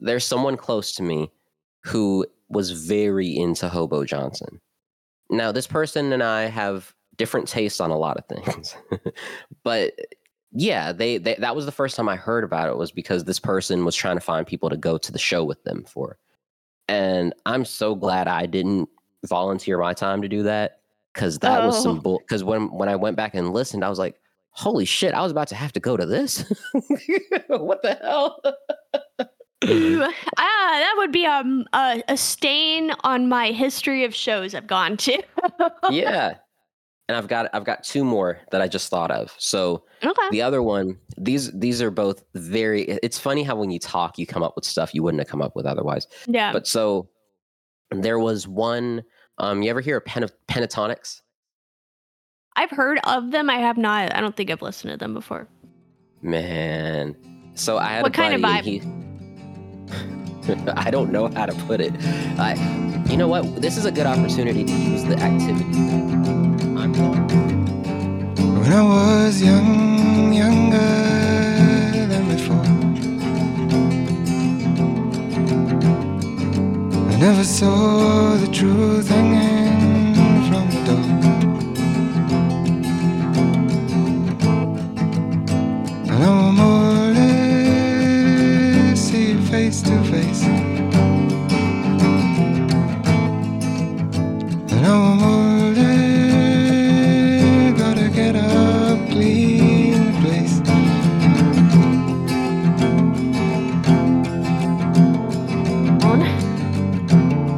there's 0.00 0.24
someone 0.24 0.56
close 0.56 0.92
to 0.94 1.02
me 1.02 1.30
who 1.84 2.26
was 2.48 2.70
very 2.70 3.36
into 3.36 3.68
Hobo 3.68 4.04
Johnson. 4.04 4.60
Now, 5.30 5.50
this 5.52 5.66
person 5.66 6.12
and 6.12 6.22
I 6.22 6.42
have 6.42 6.94
different 7.16 7.48
tastes 7.48 7.80
on 7.80 7.90
a 7.90 7.96
lot 7.98 8.16
of 8.16 8.26
things, 8.26 8.76
but 9.64 9.94
yeah, 10.52 10.92
they, 10.92 11.18
they 11.18 11.34
that 11.36 11.56
was 11.56 11.64
the 11.66 11.72
first 11.72 11.96
time 11.96 12.08
I 12.08 12.16
heard 12.16 12.44
about 12.44 12.68
it 12.68 12.76
was 12.76 12.92
because 12.92 13.24
this 13.24 13.38
person 13.38 13.84
was 13.84 13.96
trying 13.96 14.16
to 14.16 14.20
find 14.20 14.46
people 14.46 14.68
to 14.70 14.76
go 14.76 14.98
to 14.98 15.12
the 15.12 15.18
show 15.18 15.44
with 15.44 15.62
them 15.64 15.84
for, 15.86 16.18
and 16.88 17.34
I'm 17.46 17.64
so 17.64 17.94
glad 17.94 18.28
I 18.28 18.46
didn't 18.46 18.88
volunteer 19.26 19.78
my 19.78 19.94
time 19.94 20.20
to 20.22 20.28
do 20.28 20.42
that 20.42 20.80
because 21.14 21.38
that 21.40 21.62
was 21.62 21.82
some 21.82 21.98
Oh. 21.98 22.00
bull. 22.02 22.18
Because 22.18 22.44
when 22.44 22.70
when 22.70 22.88
I 22.88 22.96
went 22.96 23.16
back 23.16 23.34
and 23.34 23.52
listened, 23.52 23.84
I 23.84 23.88
was 23.88 23.98
like, 23.98 24.20
holy 24.52 24.84
shit, 24.84 25.14
I 25.14 25.22
was 25.22 25.32
about 25.32 25.48
to 25.48 25.54
have 25.54 25.72
to 25.72 25.80
go 25.80 25.96
to 25.96 26.06
this. 26.06 26.44
what 27.48 27.82
the 27.82 27.98
hell? 28.00 28.40
Ooh, 29.64 30.02
ah, 30.36 30.76
that 30.78 30.94
would 30.96 31.12
be 31.12 31.26
um, 31.26 31.66
a, 31.72 32.02
a 32.08 32.16
stain 32.16 32.92
on 33.04 33.28
my 33.28 33.50
history 33.50 34.04
of 34.04 34.14
shows 34.14 34.54
I've 34.54 34.66
gone 34.66 34.96
to. 34.98 35.22
yeah. 35.90 36.36
And 37.08 37.16
I've 37.16 37.28
got 37.28 37.50
I've 37.52 37.64
got 37.64 37.82
two 37.82 38.04
more 38.04 38.38
that 38.52 38.62
I 38.62 38.68
just 38.68 38.88
thought 38.88 39.10
of. 39.10 39.34
So 39.36 39.84
okay. 40.04 40.28
the 40.30 40.40
other 40.40 40.62
one, 40.62 40.98
these 41.18 41.50
these 41.52 41.82
are 41.82 41.90
both 41.90 42.22
very 42.34 42.82
it's 42.82 43.18
funny 43.18 43.42
how 43.42 43.56
when 43.56 43.70
you 43.70 43.78
talk 43.78 44.18
you 44.18 44.26
come 44.26 44.42
up 44.42 44.54
with 44.54 44.64
stuff 44.64 44.94
you 44.94 45.02
wouldn't 45.02 45.20
have 45.20 45.28
come 45.28 45.42
up 45.42 45.54
with 45.56 45.66
otherwise. 45.66 46.06
Yeah. 46.26 46.52
But 46.52 46.66
so 46.66 47.08
there 47.90 48.18
was 48.18 48.46
one 48.46 49.02
um 49.38 49.62
you 49.62 49.70
ever 49.70 49.80
hear 49.80 49.98
of 49.98 50.04
pen- 50.04 50.22
of 50.22 50.32
Pentatonix? 50.46 51.20
I've 52.56 52.70
heard 52.70 52.98
of 53.04 53.30
them. 53.30 53.48
I 53.50 53.56
have 53.56 53.76
not. 53.76 54.14
I 54.14 54.20
don't 54.20 54.36
think 54.36 54.50
I've 54.50 54.62
listened 54.62 54.92
to 54.92 54.96
them 54.96 55.14
before. 55.14 55.48
Man. 56.20 57.16
So 57.54 57.78
I 57.78 57.88
had 57.94 58.02
What 58.02 58.12
a 58.12 58.14
kind 58.14 58.34
of 58.34 58.40
buddy 58.42 58.78
he 58.78 60.52
I 60.76 60.90
don't 60.90 61.12
know 61.12 61.28
how 61.28 61.46
to 61.46 61.54
put 61.66 61.80
it. 61.80 61.92
I 62.38 62.54
you 63.08 63.16
know 63.16 63.28
what? 63.28 63.60
This 63.60 63.76
is 63.76 63.84
a 63.84 63.92
good 63.92 64.06
opportunity 64.06 64.64
to 64.64 64.72
use 64.72 65.04
the 65.04 65.16
activity. 65.16 65.78
I'm 66.80 66.92
going 66.92 67.28
When 68.60 68.72
I 68.72 68.82
was 68.82 69.42
young, 69.42 70.32
younger 70.32 70.78
than 72.06 72.28
before, 72.28 72.66
I 77.12 77.16
never 77.20 77.44
saw 77.44 78.36
the 78.36 78.48
truth 78.52 79.08
hanging 79.08 79.71
And 86.22 86.52
more 86.52 87.08
or 87.08 87.12
less 87.14 89.00
see 89.00 89.32
you 89.32 89.40
face 89.46 89.82
to 89.82 89.96
face. 90.04 90.42
No 94.86 94.96
more 95.22 95.56
or 95.66 95.72
less 95.74 97.42
gotta 97.78 98.08
get 98.08 98.34
up, 98.36 98.98
clean 99.10 100.12
the 100.12 100.12
place. 100.22 100.56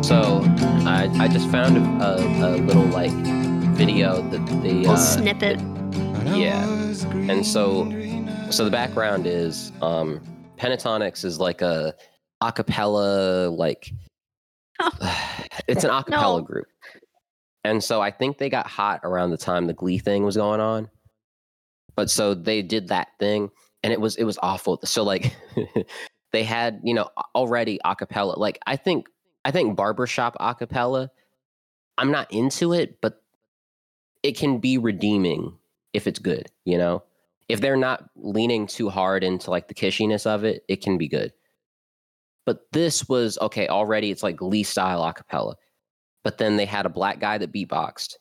So 0.03 0.43
I, 0.87 1.09
I 1.19 1.29
just 1.29 1.49
found 1.51 1.79
a, 1.79 1.81
a, 2.05 2.17
a 2.49 2.57
little 2.59 2.85
like 2.85 3.11
video 3.81 4.21
that 4.21 4.45
the 4.47 4.55
Little 4.55 4.93
uh, 4.93 4.97
snippet. 4.97 5.59
When 5.61 6.29
I 6.29 6.37
Yeah. 6.37 6.65
And 7.31 7.45
so- 7.47 7.85
green, 7.85 7.91
green 7.97 8.04
so 8.55 8.65
the 8.65 8.71
background 8.71 9.27
is 9.27 9.73
um 9.83 10.21
Pentatonix 10.59 11.25
is 11.25 11.41
like 11.41 11.61
a 11.61 11.93
acapella 12.41 13.57
like 13.57 13.91
it's 15.67 15.83
an 15.83 15.91
acapella 15.91 16.09
No. 16.39 16.41
group. 16.41 16.67
And 17.65 17.83
so 17.83 18.01
i 18.01 18.13
think 18.13 18.39
they 18.39 18.49
got 18.49 18.69
hot 18.69 19.01
around 19.03 19.31
the 19.31 19.37
time 19.37 19.67
the 19.67 19.73
glee 19.73 19.99
thing 19.99 20.23
was 20.25 20.37
going 20.37 20.61
on. 20.61 20.89
But 21.97 22.11
so 22.11 22.33
they 22.33 22.63
did 22.63 22.89
that 22.89 23.09
thing 23.19 23.51
and 23.83 23.93
it 23.93 24.01
was 24.01 24.15
it 24.15 24.25
was 24.25 24.39
awful. 24.41 24.79
So 24.85 25.03
like 25.03 25.35
they 26.33 26.45
had 26.45 26.81
you 26.85 26.95
know 26.95 27.09
already 27.35 27.81
acapella 27.85 28.37
like 28.37 28.61
i 28.67 28.77
think 28.77 29.09
i 29.45 29.51
think 29.51 29.77
barbershop 29.77 30.37
acapella 30.41 31.09
i'm 31.97 32.11
not 32.11 32.31
into 32.33 32.73
it 32.73 33.01
but 33.01 33.23
it 34.23 34.37
can 34.37 34.59
be 34.59 34.77
redeeming 34.77 35.57
if 35.93 36.07
it's 36.09 36.19
good 36.19 36.51
you 36.65 36.77
know 36.77 37.05
if 37.55 37.61
they're 37.61 37.77
not 37.77 38.11
leaning 38.17 38.67
too 38.67 38.91
hard 38.91 39.23
into 39.23 39.49
like 39.49 39.69
the 39.69 39.75
kishiness 39.75 40.27
of 40.27 40.43
it, 40.43 40.65
it 40.69 40.83
can 40.83 40.99
be 40.99 41.07
good. 41.07 41.33
But 42.45 42.63
this 42.73 43.09
was 43.09 43.39
okay, 43.41 43.69
already 43.69 44.11
it's 44.11 44.25
like 44.25 44.43
Lee 44.43 44.65
style 44.65 45.03
acapella. 45.03 45.55
But 46.25 46.39
then 46.39 46.57
they 46.57 46.65
had 46.65 46.85
a 46.85 46.91
black 46.91 47.21
guy 47.21 47.39
that 47.39 47.53
beatboxed 47.53 48.17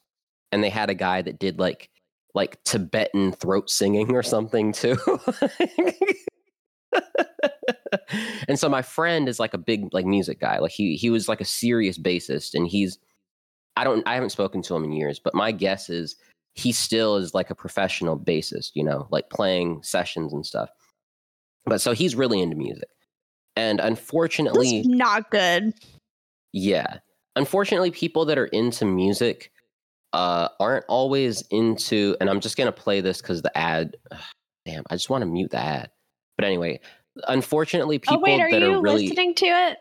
and 0.51 0.63
they 0.63 0.69
had 0.69 0.91
a 0.91 0.93
guy 0.93 1.23
that 1.23 1.39
did 1.39 1.57
like 1.57 1.89
like 2.35 2.63
Tibetan 2.63 3.31
throat 3.31 3.71
singing 3.71 4.13
or 4.13 4.21
something 4.21 4.71
too. 4.71 4.97
and 8.47 8.59
so 8.59 8.69
my 8.69 8.83
friend 8.83 9.27
is 9.27 9.39
like 9.39 9.55
a 9.55 9.57
big 9.57 9.91
like 9.95 10.05
music 10.05 10.39
guy. 10.39 10.59
Like 10.59 10.73
he 10.73 10.95
he 10.95 11.09
was 11.09 11.27
like 11.27 11.41
a 11.41 11.45
serious 11.45 11.97
bassist 11.97 12.53
and 12.53 12.67
he's 12.67 12.99
I 13.77 13.83
don't 13.83 14.07
I 14.07 14.13
haven't 14.13 14.29
spoken 14.29 14.61
to 14.61 14.75
him 14.75 14.83
in 14.83 14.91
years, 14.91 15.19
but 15.19 15.33
my 15.33 15.51
guess 15.51 15.89
is 15.89 16.17
he 16.53 16.71
still 16.71 17.17
is 17.17 17.33
like 17.33 17.49
a 17.49 17.55
professional 17.55 18.17
bassist, 18.19 18.71
you 18.75 18.83
know, 18.83 19.07
like 19.11 19.29
playing 19.29 19.81
sessions 19.83 20.33
and 20.33 20.45
stuff. 20.45 20.69
But 21.65 21.81
so 21.81 21.93
he's 21.93 22.15
really 22.15 22.41
into 22.41 22.55
music. 22.55 22.89
And 23.55 23.79
unfortunately, 23.79 24.77
That's 24.83 24.87
not 24.87 25.31
good. 25.31 25.73
yeah. 26.51 26.99
Unfortunately, 27.35 27.89
people 27.89 28.25
that 28.25 28.37
are 28.37 28.45
into 28.47 28.85
music 28.85 29.51
uh, 30.13 30.49
aren't 30.59 30.85
always 30.87 31.43
into, 31.49 32.15
and 32.21 32.29
I'm 32.29 32.39
just 32.39 32.57
going 32.57 32.67
to 32.67 32.71
play 32.71 33.01
this 33.01 33.21
because 33.21 33.41
the 33.41 33.55
ad, 33.57 33.95
damn, 34.65 34.83
I 34.89 34.95
just 34.95 35.09
want 35.09 35.23
to 35.23 35.25
mute 35.25 35.49
the 35.51 35.57
ad. 35.57 35.89
But 36.37 36.45
anyway, 36.45 36.79
unfortunately, 37.27 37.97
people 37.99 38.17
oh 38.17 38.21
wait, 38.21 38.39
are 38.39 38.51
that 38.51 38.61
you 38.61 38.73
are 38.77 38.81
really, 38.81 39.07
listening 39.07 39.33
to 39.35 39.45
it? 39.45 39.77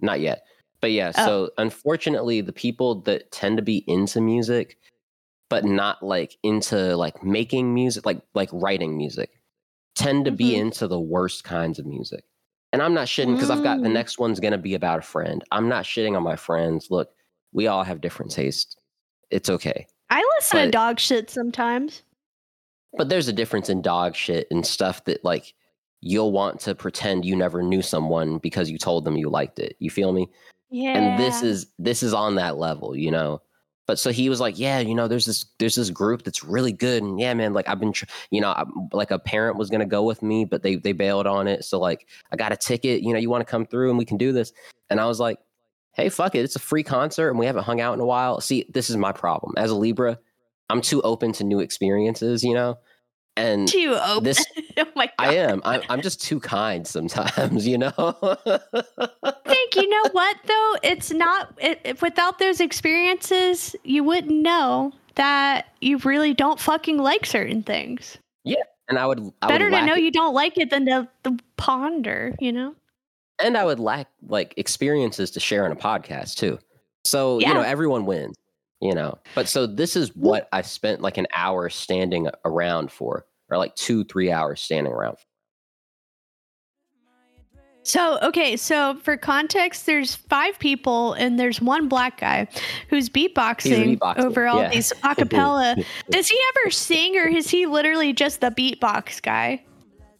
not 0.00 0.20
yet. 0.20 0.42
But 0.82 0.92
yeah, 0.92 1.12
Oh. 1.16 1.24
so 1.24 1.50
unfortunately, 1.56 2.42
the 2.42 2.52
people 2.52 3.00
that 3.02 3.30
tend 3.32 3.56
to 3.56 3.62
be 3.62 3.84
into 3.86 4.20
music, 4.20 4.76
but 5.54 5.64
not 5.64 6.02
like 6.02 6.36
into 6.42 6.96
like 6.96 7.22
making 7.22 7.72
music, 7.72 8.04
like 8.04 8.20
like 8.34 8.48
writing 8.52 8.96
music, 8.96 9.30
tend 9.94 10.24
to 10.24 10.32
be 10.32 10.52
Mhm. 10.54 10.58
into 10.62 10.88
the 10.88 10.98
worst 10.98 11.44
kinds 11.44 11.78
of 11.78 11.86
music. 11.86 12.24
And 12.72 12.82
I'm 12.82 12.92
not 12.92 13.06
shitting 13.06 13.34
because 13.34 13.50
I've 13.50 13.62
got 13.62 13.80
the 13.80 13.88
Mm. 13.88 13.92
next 13.92 14.18
one's 14.18 14.40
gonna 14.40 14.58
be 14.58 14.74
about 14.74 14.98
a 14.98 15.02
friend. 15.02 15.44
I'm 15.52 15.68
not 15.68 15.84
shitting 15.84 16.16
on 16.16 16.24
my 16.24 16.34
friends. 16.34 16.88
Look, 16.90 17.10
we 17.52 17.68
all 17.68 17.84
have 17.84 18.00
different 18.00 18.32
tastes. 18.32 18.74
It's 19.30 19.48
okay. 19.48 19.86
I 20.10 20.24
listen 20.38 20.58
to 20.64 20.70
dog 20.72 20.98
shit 20.98 21.30
sometimes. 21.30 22.02
But 22.96 23.08
there's 23.08 23.28
a 23.28 23.32
difference 23.32 23.68
in 23.70 23.80
dog 23.80 24.16
shit 24.16 24.48
and 24.50 24.66
stuff 24.66 25.04
that 25.04 25.24
like 25.24 25.54
you'll 26.00 26.32
want 26.32 26.58
to 26.62 26.74
pretend 26.74 27.24
you 27.24 27.36
never 27.36 27.62
knew 27.62 27.80
someone 27.80 28.38
because 28.38 28.70
you 28.70 28.76
told 28.78 29.04
them 29.04 29.16
you 29.16 29.30
liked 29.30 29.60
it. 29.60 29.76
You 29.78 29.88
feel 29.90 30.12
me? 30.12 30.30
Yeah. 30.70 30.98
and 30.98 31.16
this 31.20 31.42
is 31.42 31.66
this 31.78 32.02
is 32.02 32.12
on 32.12 32.34
that 32.34 32.56
level 32.58 32.96
you 32.96 33.08
know 33.12 33.40
but 33.86 33.98
so 33.98 34.10
he 34.10 34.28
was 34.28 34.40
like 34.40 34.58
yeah 34.58 34.78
you 34.78 34.94
know 34.94 35.08
there's 35.08 35.26
this 35.26 35.46
there's 35.58 35.74
this 35.74 35.90
group 35.90 36.22
that's 36.22 36.44
really 36.44 36.72
good 36.72 37.02
and 37.02 37.20
yeah 37.20 37.32
man 37.34 37.52
like 37.52 37.68
i've 37.68 37.80
been 37.80 37.92
tr- 37.92 38.06
you 38.30 38.40
know 38.40 38.48
i 38.48 38.64
like 38.92 39.10
a 39.10 39.18
parent 39.18 39.56
was 39.56 39.70
gonna 39.70 39.86
go 39.86 40.02
with 40.02 40.22
me 40.22 40.44
but 40.44 40.62
they 40.62 40.76
they 40.76 40.92
bailed 40.92 41.26
on 41.26 41.48
it. 41.48 41.64
So 41.64 41.78
like 41.78 42.06
i 42.32 42.36
got 42.36 42.52
a 42.52 42.56
ticket 42.56 43.02
you 43.02 43.12
know 43.12 43.18
you 43.18 43.30
want 43.30 43.46
to 43.46 43.50
come 43.50 43.66
through 43.66 43.90
and 43.90 43.98
we 43.98 44.04
can 44.04 44.16
do 44.16 44.32
this. 44.32 44.52
And 44.90 45.00
i 45.00 45.06
was 45.06 45.20
like 45.20 45.38
hey 45.92 46.08
fuck 46.08 46.34
it 46.34 46.40
it's 46.40 46.56
a 46.56 46.60
free 46.60 46.82
concert 46.82 47.30
and 47.30 47.38
we 47.38 47.46
haven't 47.46 47.64
hung 47.64 47.80
out 47.80 47.94
in 47.94 48.00
a 48.00 48.06
while. 48.06 48.40
See 48.40 48.66
this 48.72 48.90
is 48.90 48.96
my 48.96 49.12
problem. 49.12 49.54
As 49.56 49.70
a 49.70 49.76
libra 49.76 50.18
i'm 50.70 50.80
too 50.80 51.02
open 51.02 51.32
to 51.32 51.44
new 51.44 51.60
experiences 51.60 52.42
you 52.42 52.54
know 52.54 52.78
and 53.36 53.66
too 53.68 53.96
open. 54.04 54.24
this- 54.24 54.44
oh 54.78 54.86
my 54.94 55.06
god. 55.06 55.12
i 55.18 55.34
am 55.34 55.60
I'm, 55.64 55.82
I'm 55.88 56.00
just 56.02 56.22
too 56.22 56.38
kind 56.40 56.86
sometimes 56.86 57.66
you 57.66 57.78
know 57.78 57.90
think 59.46 59.76
you 59.76 59.88
know 59.88 60.02
what 60.12 60.36
though 60.46 60.74
it's 60.82 61.10
not 61.12 61.52
it, 61.58 61.80
it- 61.84 62.02
without 62.02 62.38
those 62.38 62.60
experiences 62.60 63.74
you 63.84 64.04
wouldn't 64.04 64.32
know 64.42 64.92
that 65.16 65.66
you 65.80 65.98
really 65.98 66.34
don't 66.34 66.58
fucking 66.60 66.98
like 66.98 67.24
certain 67.26 67.62
things 67.62 68.18
Yeah, 68.44 68.56
and 68.88 68.98
i 68.98 69.06
would 69.06 69.32
I 69.42 69.48
better 69.48 69.70
would 69.70 69.78
to 69.80 69.86
know 69.86 69.94
it. 69.94 70.02
you 70.02 70.10
don't 70.12 70.34
like 70.34 70.58
it 70.58 70.70
than 70.70 70.86
to, 70.86 71.08
to 71.24 71.36
ponder 71.56 72.34
you 72.40 72.52
know 72.52 72.74
and 73.40 73.58
I 73.58 73.64
would 73.64 73.80
lack 73.80 74.06
like 74.28 74.54
experiences 74.56 75.32
to 75.32 75.40
share 75.40 75.66
in 75.66 75.72
a 75.72 75.76
podcast 75.76 76.36
too. 76.36 76.60
So 77.04 77.40
you 77.40 77.52
know, 77.52 77.62
everyone 77.62 78.06
wins. 78.06 78.36
You 78.84 78.94
know, 78.94 79.18
but 79.34 79.48
so 79.48 79.66
this 79.66 79.96
is 79.96 80.14
what 80.14 80.46
I 80.52 80.60
spent 80.60 81.00
like 81.00 81.16
an 81.16 81.26
hour 81.34 81.70
standing 81.70 82.28
around 82.44 82.92
for, 82.92 83.24
or 83.48 83.56
like 83.56 83.74
two, 83.76 84.04
three 84.04 84.30
hours 84.30 84.60
standing 84.60 84.92
around. 84.92 85.16
For. 85.16 85.24
so 87.82 88.18
okay 88.20 88.56
so 88.58 88.94
for 89.02 89.16
context 89.16 89.86
there's 89.86 90.14
five 90.14 90.58
people 90.58 91.14
and 91.14 91.38
there's 91.38 91.62
one 91.62 91.88
black 91.88 92.20
guy 92.20 92.46
who's 92.90 93.08
beatboxing, 93.08 93.98
beatboxer, 93.98 94.18
over 94.18 94.46
all 94.46 94.60
yeah. 94.62 94.68
these 94.68 94.92
acapella 95.02 95.82
does 96.10 96.28
he 96.28 96.38
ever 96.56 96.70
sing 96.70 97.16
or 97.16 97.26
is 97.26 97.48
he 97.48 97.64
literally 97.64 98.12
just 98.12 98.42
the 98.42 98.50
beatbox 98.50 99.22
guy 99.22 99.62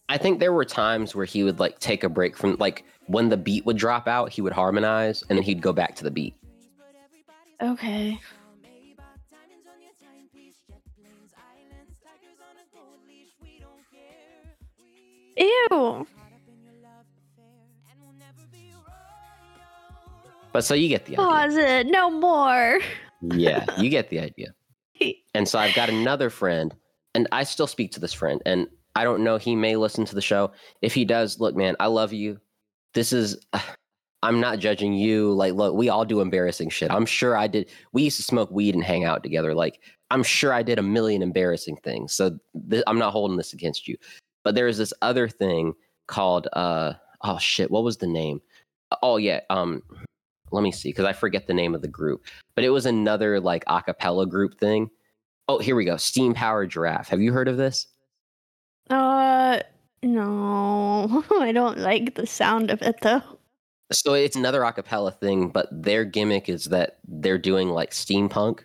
I 0.09 0.19
think 0.19 0.41
there 0.41 0.53
were 0.53 0.65
times 0.65 1.15
where 1.15 1.25
he 1.25 1.43
would 1.43 1.59
like 1.59 1.79
take 1.79 2.05
a 2.05 2.09
break 2.09 2.37
from 2.37 2.57
like 2.59 2.85
when 3.07 3.29
the 3.29 3.37
beat 3.37 3.67
would 3.67 3.77
drop 3.77 4.09
out, 4.09 4.31
he 4.31 4.41
would 4.41 4.53
harmonize, 4.53 5.23
and 5.29 5.39
then 5.39 5.45
he'd 5.45 5.61
go 5.61 5.73
back 5.73 5.95
to 5.97 6.05
the 6.05 6.11
beat. 6.11 6.35
okay 7.61 8.19
ew 15.37 16.07
But 20.53 20.65
so 20.65 20.75
you 20.75 20.89
get 20.89 21.05
the 21.07 21.15
idea. 21.15 21.25
pause 21.25 21.57
it 21.57 21.87
no 21.89 22.11
more 22.11 22.79
yeah, 23.33 23.65
you 23.81 23.91
get 23.91 24.11
the 24.11 24.21
idea. 24.21 24.55
And 25.35 25.49
so 25.49 25.59
I've 25.59 25.75
got 25.75 25.89
another 25.89 26.31
friend, 26.31 26.75
and 27.15 27.27
I 27.33 27.45
still 27.45 27.67
speak 27.67 27.93
to 27.93 28.01
this 28.01 28.13
friend, 28.13 28.41
and 28.47 28.69
I 28.95 29.05
don't 29.05 29.25
know, 29.25 29.37
he 29.37 29.57
may 29.57 29.77
listen 29.77 30.05
to 30.05 30.15
the 30.15 30.21
show. 30.21 30.53
If 30.83 30.95
he 30.95 31.05
does, 31.05 31.41
look, 31.41 31.57
man, 31.57 31.75
I 31.81 31.87
love 31.87 32.13
you. 32.13 32.39
This 32.95 33.13
is, 33.13 33.37
I'm 34.23 34.41
not 34.41 34.59
judging 34.59 34.95
you. 34.95 35.33
Like, 35.33 35.53
look, 35.55 35.75
we 35.75 35.91
all 35.91 36.05
do 36.05 36.21
embarrassing 36.21 36.71
shit. 36.71 36.91
I'm 36.91 37.05
sure 37.05 37.37
I 37.37 37.47
did. 37.47 37.69
We 37.93 38.05
used 38.05 38.17
to 38.17 38.23
smoke 38.23 38.51
weed 38.51 38.75
and 38.75 38.83
hang 38.83 39.05
out 39.05 39.23
together. 39.23 39.55
Like, 39.55 39.81
I'm 40.11 40.23
sure 40.23 40.53
I 40.53 40.63
did 40.63 40.79
a 40.79 40.83
million 40.83 41.21
embarrassing 41.21 41.77
things. 41.83 42.15
So 42.15 42.39
th- 42.71 42.85
I'm 42.87 42.99
not 42.99 43.13
holding 43.13 43.37
this 43.37 43.53
against 43.53 43.87
you. 43.87 43.99
But 44.45 44.55
there's 44.55 44.79
this 44.79 44.93
other 45.03 45.29
thing 45.29 45.75
called, 46.07 46.49
uh, 46.53 46.95
oh 47.23 47.39
shit, 47.39 47.71
what 47.71 47.85
was 47.85 47.97
the 47.97 48.07
name? 48.07 48.41
Oh, 49.03 49.17
yeah. 49.17 49.41
Um, 49.51 49.83
let 50.53 50.63
me 50.63 50.71
see, 50.71 50.91
because 50.91 51.07
I 51.07 51.13
forget 51.13 51.47
the 51.47 51.55
name 51.55 51.75
of 51.75 51.83
the 51.83 51.89
group 51.89 52.25
but 52.55 52.65
it 52.65 52.71
was 52.71 52.87
another 52.87 53.41
like 53.41 53.65
a 53.67 53.83
cappella 53.83 54.27
group 54.27 54.59
thing. 54.59 54.91
Oh, 55.49 55.59
here 55.59 55.77
we 55.77 55.85
go. 55.85 55.97
Steam 55.97 56.35
Powered 56.35 56.71
Giraffe. 56.71 57.09
Have 57.09 57.21
you 57.21 57.33
heard 57.33 57.49
of 57.49 57.57
this? 57.57 57.87
Uh, 58.89 59.61
no, 60.03 61.25
I 61.31 61.53
don't 61.53 61.79
like 61.79 62.15
the 62.15 62.27
sound 62.27 62.71
of 62.71 62.81
it 62.83 63.01
though. 63.03 63.23
So 63.93 64.15
it's 64.15 64.37
another 64.37 64.63
a 64.65 64.73
cappella 64.73 65.13
thing, 65.13 65.51
but 65.51 65.69
their 65.71 66.05
gimmick 66.07 66.49
is 66.49 66.67
that 66.67 66.99
they're 67.07 67.39
doing 67.39 67.69
like 67.69 67.91
steampunk. 67.91 68.61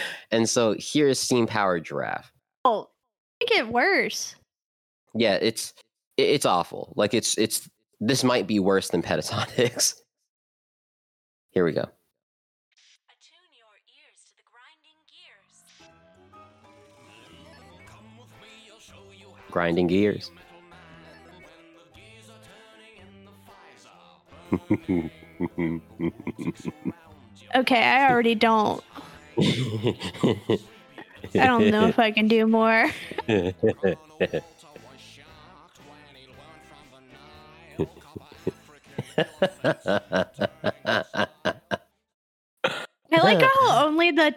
and 0.30 0.48
so 0.48 0.76
here's 0.78 1.18
Steam 1.18 1.48
Powered 1.48 1.84
Giraffe. 1.84 2.32
Oh, 2.64 2.88
make 3.40 3.50
it 3.50 3.68
worse. 3.68 4.34
Yeah, 5.14 5.34
it's 5.34 5.72
it's 6.16 6.46
awful. 6.46 6.92
Like 6.96 7.14
it's 7.14 7.36
it's 7.38 7.68
this 8.00 8.24
might 8.24 8.46
be 8.46 8.58
worse 8.58 8.88
than 8.88 9.02
Pentatonix. 9.02 9.94
Here 11.50 11.64
we 11.64 11.72
go. 11.72 11.88
Attune 13.08 13.48
your 13.56 13.72
ears 13.96 14.20
to 14.26 14.32
the 14.36 14.42
grinding 14.52 15.00
gears. 15.08 15.50
Grinding 19.50 19.86
gears. 19.86 20.30
Okay, 27.54 27.82
I 27.82 28.10
already 28.10 28.34
don't. 28.34 28.82
I 31.40 31.46
don't 31.46 31.70
know 31.70 31.86
if 31.86 31.98
I 31.98 32.10
can 32.10 32.28
do 32.28 32.46
more. 32.46 32.90
I 33.28 33.54
like 43.22 43.40
how 43.40 43.50
oh, 43.54 43.82
only 43.86 44.10
the 44.10 44.34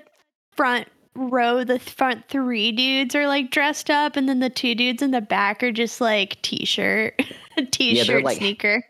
front 0.55 0.87
row, 1.15 1.63
the 1.63 1.79
front 1.79 2.27
three 2.29 2.71
dudes 2.71 3.15
are 3.15 3.27
like 3.27 3.51
dressed 3.51 3.89
up, 3.89 4.15
and 4.15 4.27
then 4.27 4.39
the 4.39 4.49
two 4.49 4.75
dudes 4.75 5.01
in 5.01 5.11
the 5.11 5.21
back 5.21 5.63
are 5.63 5.71
just 5.71 6.01
like 6.01 6.41
t-shirt, 6.41 7.21
t-shirt, 7.71 8.23
like- 8.23 8.37
sneaker. 8.37 8.83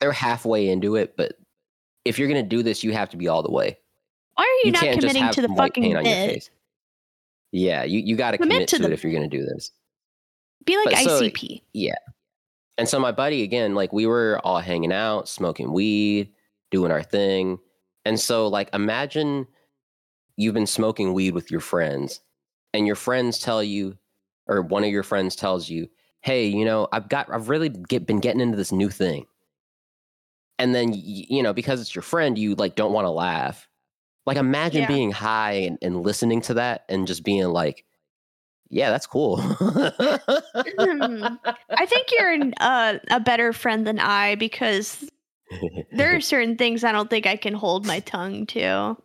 They're 0.00 0.12
halfway 0.12 0.68
into 0.68 0.96
it, 0.96 1.16
but 1.16 1.38
if 2.04 2.18
you're 2.18 2.28
gonna 2.28 2.42
do 2.42 2.62
this, 2.62 2.84
you 2.84 2.92
have 2.92 3.08
to 3.10 3.16
be 3.16 3.28
all 3.28 3.42
the 3.42 3.50
way. 3.50 3.78
Why 4.34 4.44
are 4.44 4.66
you, 4.66 4.72
not 4.72 4.82
can't 4.82 5.00
committing 5.00 5.30
to 5.30 5.42
the 5.42 5.48
fucking 5.48 5.82
paint 5.82 6.04
bit? 6.04 6.50
Yeah, 7.54 7.84
you, 7.84 8.00
you 8.00 8.16
got 8.16 8.32
to 8.32 8.38
Commit 8.38 8.52
commit 8.52 8.68
to 8.70 8.78
to, 8.78 8.84
it 8.86 8.92
if 8.92 9.04
you're 9.04 9.12
going 9.12 9.30
to 9.30 9.36
do 9.36 9.44
this. 9.44 9.70
Be 10.64 10.76
like 10.76 10.86
But 10.86 11.04
so- 11.04 11.20
ICP. 11.22 11.62
Yeah. 11.72 11.94
And 12.76 12.88
so 12.88 12.98
my 12.98 13.12
buddy, 13.12 13.44
again, 13.44 13.76
like 13.76 13.92
we 13.92 14.06
were 14.06 14.40
all 14.42 14.58
hanging 14.58 14.92
out, 14.92 15.28
smoking 15.28 15.72
weed, 15.72 16.32
doing 16.72 16.90
our 16.90 17.04
thing. 17.04 17.60
And 18.04 18.18
so, 18.18 18.48
like, 18.48 18.68
imagine 18.74 19.46
you've 20.36 20.54
been 20.54 20.66
smoking 20.66 21.12
weed 21.14 21.34
with 21.34 21.52
your 21.52 21.60
friends, 21.60 22.20
and 22.72 22.88
your 22.88 22.96
friends 22.96 23.38
tell 23.38 23.62
you, 23.62 23.96
or 24.48 24.60
one 24.60 24.82
of 24.82 24.90
your 24.90 25.04
friends 25.04 25.36
tells 25.36 25.70
you, 25.70 25.88
hey, 26.22 26.48
you 26.48 26.64
know, 26.64 26.88
I've 26.90 27.08
got, 27.08 27.32
I've 27.32 27.48
really 27.48 27.68
get, 27.68 28.04
been 28.04 28.18
getting 28.18 28.40
into 28.40 28.56
this 28.56 28.72
new 28.72 28.90
thing. 28.90 29.26
And 30.58 30.74
then, 30.74 30.92
you 30.92 31.42
know, 31.44 31.52
because 31.52 31.80
it's 31.80 31.94
your 31.94 32.02
friend, 32.02 32.36
you 32.36 32.56
like 32.56 32.74
don't 32.74 32.92
want 32.92 33.04
to 33.04 33.10
laugh. 33.10 33.68
Like, 34.26 34.36
imagine 34.36 34.82
Yeah. 34.82 34.88
being 34.88 35.10
high 35.10 35.52
and, 35.52 35.78
and 35.82 36.02
listening 36.02 36.40
to 36.42 36.54
that 36.54 36.84
and 36.88 37.06
just 37.06 37.24
being 37.24 37.46
like, 37.48 37.84
yeah, 38.70 38.90
that's 38.90 39.06
cool. 39.06 39.36
Hmm. 39.40 41.26
I 41.76 41.86
think 41.86 42.08
you're 42.16 42.50
uh, 42.60 42.98
a 43.10 43.20
better 43.20 43.52
friend 43.52 43.86
than 43.86 43.98
I 43.98 44.34
because 44.36 45.04
there 45.92 46.16
are 46.16 46.20
certain 46.22 46.56
things 46.56 46.84
I 46.84 46.92
don't 46.92 47.10
think 47.10 47.26
I 47.26 47.36
can 47.36 47.54
hold 47.54 47.86
my 47.86 48.00
tongue 48.00 48.46
to. 48.46 48.96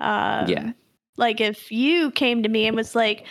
Um, 0.00 0.74
Like 1.16 1.40
if 1.40 1.72
you 1.72 2.10
came 2.10 2.42
to 2.42 2.48
me 2.48 2.66
and 2.66 2.76
was 2.76 2.94
like, 2.94 3.24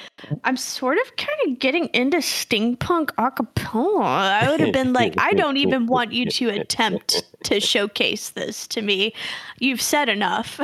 I'm 0.44 0.58
sort 0.58 0.98
of 1.06 1.16
kind 1.18 1.38
of 1.48 1.60
getting 1.60 1.86
into 1.94 2.18
steampunk 2.18 3.08
acapella, 3.18 4.04
I 4.04 4.50
would 4.50 4.60
have 4.60 4.74
been 4.74 4.94
like, 4.94 5.14
I 5.20 5.34
don't 5.34 5.58
even 5.58 5.86
want 5.86 6.12
you 6.12 6.26
to 6.30 6.50
attempt 6.50 7.24
to 7.44 7.60
showcase 7.60 8.32
this 8.32 8.68
to 8.70 8.82
me. 8.82 9.14
You've 9.60 9.82
said 9.82 10.10
enough. 10.10 10.60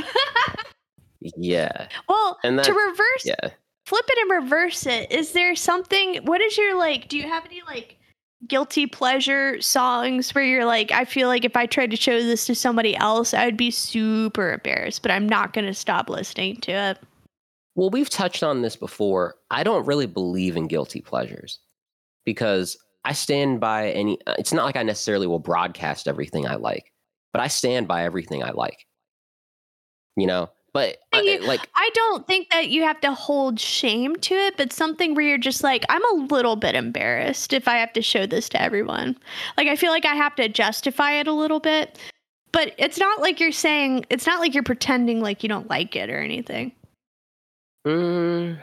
yeah. 1.35 1.88
well, 2.10 2.39
And 2.43 2.61
to 2.64 2.73
reverse 2.73 3.26
Yeah. 3.26 3.49
flip 3.85 4.06
it 4.10 4.18
and 4.30 4.43
reverse 4.43 4.85
it. 4.85 5.11
Is 5.11 5.34
there 5.34 5.56
something? 5.56 6.18
What 6.26 6.41
is 6.41 6.57
your 6.57 6.77
like? 6.77 7.07
Do 7.07 7.18
you 7.18 7.27
have 7.27 7.45
any 7.45 7.61
like 7.68 7.98
guilty 8.48 8.88
pleasure 8.88 9.61
songs 9.61 10.34
where 10.34 10.43
you're 10.43 10.65
like, 10.65 10.91
I 10.91 11.06
feel 11.06 11.27
like 11.27 11.45
if 11.45 11.56
I 11.56 11.68
tried 11.68 11.91
to 11.91 11.98
show 11.98 12.19
this 12.23 12.45
to 12.48 12.56
somebody 12.56 12.95
else, 12.95 13.35
I 13.35 13.45
would 13.45 13.57
be 13.57 13.69
super 13.69 14.53
embarrassed, 14.53 15.03
but 15.03 15.11
I'm 15.11 15.30
not 15.30 15.53
going 15.53 15.68
to 15.68 15.76
stop 15.76 16.10
listening 16.10 16.57
to 16.61 16.72
it. 16.72 16.98
Well, 17.76 17.89
we've 17.89 18.10
touched 18.10 18.43
on 18.43 18.61
this 18.61 18.76
before. 18.76 19.35
I 19.49 19.64
don't 19.64 19.85
really 19.85 20.06
believe 20.07 20.57
in 20.57 20.68
guilty 20.68 21.02
pleasures 21.02 21.60
because 22.26 22.77
I 23.06 23.14
stand 23.14 23.60
by 23.60 23.91
any. 23.91 24.19
uh, 24.27 24.35
It's 24.38 24.53
not 24.53 24.65
like 24.65 24.76
I 24.76 24.84
necessarily 24.84 25.27
will 25.27 25.39
broadcast 25.39 26.07
everything 26.07 26.45
I 26.48 26.56
like, 26.56 26.91
but 27.34 27.41
I 27.41 27.48
stand 27.48 27.88
by 27.88 28.03
everything 28.03 28.43
I 28.43 28.52
like. 28.52 28.85
You 30.18 30.27
know, 30.27 30.49
But 30.73 30.98
I, 31.14 31.22
You- 31.22 31.39
like, 31.39 31.69
I 31.76 31.89
don't 31.93 32.27
think 32.27 32.49
that 32.52 32.69
you 32.69 32.84
have 32.84 32.99
to 33.02 33.14
hold 33.14 33.60
shame 33.60 34.15
to 34.18 34.34
it, 34.35 34.56
but 34.57 34.72
something 34.73 35.15
where 35.15 35.26
you're 35.26 35.38
just 35.38 35.64
like, 35.64 35.85
I'm 35.89 36.03
a 36.14 36.26
little 36.34 36.56
bit 36.57 36.76
embarrassed 36.76 37.53
if 37.53 37.68
I 37.68 37.76
have 37.77 37.91
to 37.93 38.02
show 38.02 38.26
this 38.26 38.48
to 38.49 38.61
everyone. 38.61 39.18
Like, 39.57 39.68
I 39.68 39.76
feel 39.77 39.91
like 39.91 40.06
I 40.06 40.15
have 40.15 40.35
to 40.35 40.48
justify 40.49 41.14
it 41.14 41.27
a 41.27 41.34
little 41.34 41.60
bit, 41.61 41.98
but 42.52 42.73
it's 42.77 42.98
not 42.98 43.19
like 43.22 43.39
you're 43.39 43.52
saying, 43.53 44.06
it's 44.10 44.26
not 44.27 44.39
like 44.39 44.53
you're 44.53 44.64
pretending 44.64 45.22
like 45.22 45.43
you 45.43 45.49
don't 45.49 45.69
like 45.69 45.95
it 45.95 46.10
or 46.10 46.19
anything. 46.19 46.72
Mm, 47.85 48.57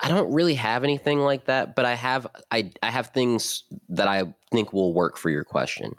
I 0.00 0.08
don't 0.08 0.32
really 0.32 0.54
have 0.54 0.82
anything 0.84 1.20
like 1.20 1.44
that, 1.46 1.76
but 1.76 1.84
I 1.84 1.94
have 1.94 2.26
I 2.50 2.70
I 2.82 2.90
have 2.90 3.08
things 3.08 3.64
that 3.88 4.08
I 4.08 4.24
think 4.50 4.72
will 4.72 4.92
work 4.92 5.16
for 5.16 5.30
your 5.30 5.44
question. 5.44 5.94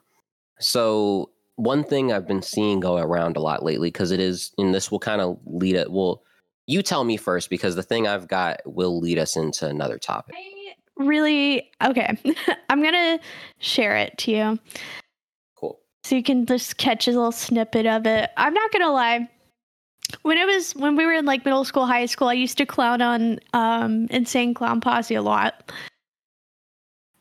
So 0.60 1.30
one 1.56 1.84
thing 1.84 2.12
I've 2.12 2.28
been 2.28 2.42
seeing 2.42 2.80
go 2.80 2.98
around 2.98 3.38
a 3.38 3.40
lot 3.40 3.64
lately, 3.64 3.90
because 3.90 4.12
it 4.12 4.20
is, 4.20 4.52
and 4.58 4.74
this 4.74 4.92
will 4.92 5.00
kind 5.00 5.22
of 5.22 5.38
lead 5.46 5.76
it. 5.76 5.92
Well, 5.92 6.24
you 6.68 6.82
tell 6.82 7.04
me 7.04 7.18
first, 7.18 7.50
because 7.50 7.76
the 7.76 7.84
thing 7.84 8.08
I've 8.08 8.28
got 8.28 8.62
will 8.66 9.00
lead 9.00 9.20
us 9.20 9.36
into 9.36 9.68
another 9.68 9.98
topic. 9.98 10.36
I 10.38 10.74
really, 10.98 11.70
okay. 11.84 12.18
I'm 12.70 12.82
going 12.82 12.94
to 12.94 13.20
share 13.60 13.96
it 13.98 14.18
to 14.20 14.32
you 14.32 14.60
Cool. 15.56 15.80
so 16.04 16.16
you 16.16 16.24
can 16.24 16.46
just 16.46 16.78
catch 16.78 17.08
a 17.08 17.12
little 17.12 17.32
snippet 17.32 17.86
of 17.86 18.06
it. 18.08 18.32
I'm 18.38 18.54
not 18.54 18.72
going 18.72 18.84
to 18.84 18.92
lie. 18.92 19.30
When 20.22 20.38
it 20.38 20.46
was 20.46 20.74
when 20.76 20.96
we 20.96 21.06
were 21.06 21.14
in 21.14 21.26
like 21.26 21.44
middle 21.44 21.66
school, 21.66 21.86
high 21.86 22.06
school, 22.06 22.28
I 22.30 22.34
used 22.34 22.58
to 22.60 22.66
clown 22.66 23.02
on 23.02 23.40
um 23.54 24.08
Insane 24.12 24.54
Clown 24.54 24.80
Posse 24.82 25.16
a 25.16 25.22
lot. 25.22 25.72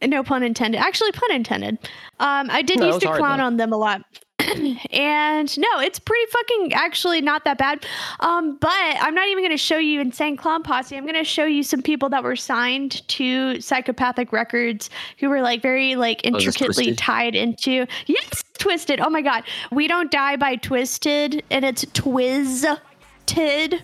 No 0.04 0.22
pun 0.24 0.42
intended. 0.42 0.78
Actually, 0.78 1.12
pun 1.12 1.30
intended. 1.32 1.78
Um, 2.18 2.50
I 2.50 2.62
did 2.62 2.80
No, 2.80 2.86
used 2.88 3.00
to 3.02 3.06
hard, 3.08 3.18
clown 3.20 3.38
though. 3.38 3.44
on 3.44 3.56
them 3.56 3.72
a 3.72 3.76
lot. 3.76 4.02
and 4.90 5.56
no, 5.56 5.68
it's 5.78 6.00
pretty 6.00 6.28
fucking 6.32 6.72
actually 6.72 7.20
not 7.20 7.44
that 7.44 7.56
bad. 7.58 7.86
Um, 8.18 8.58
but 8.60 8.68
I'm 8.72 9.14
not 9.14 9.28
even 9.28 9.42
going 9.44 9.52
to 9.52 9.56
show 9.56 9.76
you 9.78 10.00
Insane 10.00 10.36
Clown 10.36 10.64
Posse. 10.64 10.96
I'm 10.96 11.04
going 11.04 11.14
to 11.14 11.22
show 11.22 11.44
you 11.44 11.62
some 11.62 11.80
people 11.82 12.08
that 12.08 12.24
were 12.24 12.34
signed 12.34 13.06
to 13.08 13.60
Psychopathic 13.60 14.32
Records 14.32 14.90
who 15.18 15.28
were 15.28 15.40
like 15.40 15.62
very 15.62 15.94
like 15.94 16.20
Oh, 16.24 16.28
intricately 16.28 16.96
tied 16.96 17.36
into. 17.36 17.86
Yes, 18.06 18.42
Twiztid. 18.62 19.00
Oh 19.04 19.10
my 19.10 19.22
god, 19.22 19.42
we 19.70 19.88
don't 19.88 20.10
die 20.10 20.36
by 20.36 20.56
Twiztid, 20.56 21.42
and 21.50 21.64
it's 21.64 21.84
Twiztid. 21.86 23.82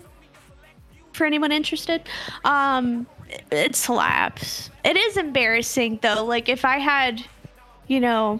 For 1.13 1.25
anyone 1.25 1.51
interested, 1.51 2.07
um, 2.45 3.05
it- 3.29 3.43
it 3.51 3.75
slaps. 3.75 4.69
It 4.85 4.95
is 4.95 5.17
embarrassing 5.17 5.99
though. 6.01 6.23
Like 6.23 6.47
if 6.49 6.63
I 6.63 6.77
had, 6.77 7.23
you 7.87 7.99
know, 7.99 8.39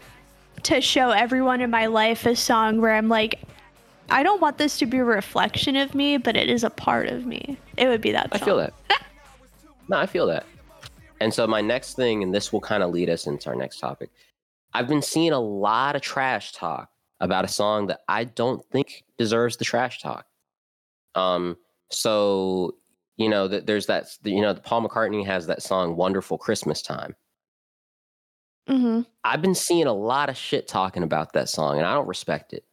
to 0.64 0.80
show 0.82 1.10
everyone 1.12 1.62
in 1.62 1.70
my 1.70 1.88
life 1.88 2.26
a 2.26 2.36
song 2.36 2.80
where 2.80 2.94
I'm 2.96 3.10
like, 3.10 3.42
I 4.10 4.24
don't 4.24 4.42
want 4.42 4.58
this 4.58 4.78
to 4.80 4.86
be 4.86 4.98
a 4.98 5.04
reflection 5.04 5.76
of 5.76 5.94
me, 5.94 6.18
but 6.18 6.36
it 6.38 6.50
is 6.50 6.64
a 6.64 6.70
part 6.70 7.08
of 7.08 7.26
me. 7.26 7.58
It 7.78 7.88
would 7.88 8.02
be 8.02 8.12
that. 8.14 8.30
I 8.32 8.38
feel 8.40 8.58
that. 8.58 8.74
no, 9.90 9.98
I 9.98 10.06
feel 10.06 10.26
that. 10.28 10.46
And 11.20 11.34
so 11.34 11.46
my 11.48 11.62
next 11.62 11.96
thing, 11.96 12.24
and 12.24 12.34
this 12.34 12.52
will 12.54 12.62
kind 12.62 12.82
of 12.82 12.92
lead 12.92 13.10
us 13.10 13.28
into 13.28 13.50
our 13.50 13.56
next 13.56 13.80
topic. 13.80 14.10
I've 14.74 14.88
been 14.88 15.02
seeing 15.02 15.32
a 15.32 15.40
lot 15.40 15.96
of 15.96 16.02
trash 16.02 16.52
talk 16.52 16.90
about 17.20 17.46
a 17.46 17.50
song 17.50 17.88
that 17.88 18.02
I 18.08 18.24
don't 18.24 18.64
think 18.72 19.04
deserves 19.18 19.58
the 19.58 19.66
trash 19.66 20.02
talk. 20.02 20.26
Um, 21.16 21.58
so 21.92 22.76
you 23.18 23.30
know 23.30 23.48
that 23.48 23.66
there's 23.66 23.88
that 23.88 24.08
you 24.24 24.42
know 24.42 24.54
Paul 24.56 24.88
McCartney 24.88 25.26
has 25.26 25.48
that 25.48 25.62
song 25.64 25.96
"Wonderful 25.96 26.38
Christmas 26.38 26.82
Time." 26.82 27.16
hmm 28.68 29.02
I've 29.24 29.42
been 29.42 29.56
seeing 29.56 29.88
a 29.88 29.94
lot 29.94 30.30
of 30.30 30.38
shit 30.38 30.68
talking 30.68 31.04
about 31.04 31.34
that 31.34 31.50
song, 31.50 31.78
and 31.78 31.86
I 31.86 31.94
don't 31.94 32.08
respect 32.08 32.54
it. 32.54 32.64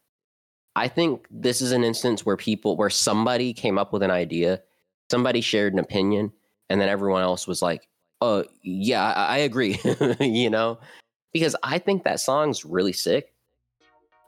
I 0.75 0.87
think 0.87 1.25
this 1.31 1.61
is 1.61 1.71
an 1.71 1.83
instance 1.83 2.25
where 2.25 2.37
people, 2.37 2.77
where 2.77 2.89
somebody 2.89 3.53
came 3.53 3.77
up 3.77 3.91
with 3.91 4.03
an 4.03 4.11
idea, 4.11 4.61
somebody 5.09 5.41
shared 5.41 5.73
an 5.73 5.79
opinion, 5.79 6.31
and 6.69 6.79
then 6.79 6.89
everyone 6.89 7.23
else 7.23 7.47
was 7.47 7.61
like, 7.61 7.89
"Oh, 8.21 8.45
yeah, 8.61 9.03
I, 9.03 9.25
I 9.25 9.37
agree," 9.39 9.79
you 10.19 10.49
know, 10.49 10.79
because 11.33 11.55
I 11.63 11.79
think 11.79 12.03
that 12.03 12.19
song's 12.19 12.65
really 12.65 12.93
sick. 12.93 13.33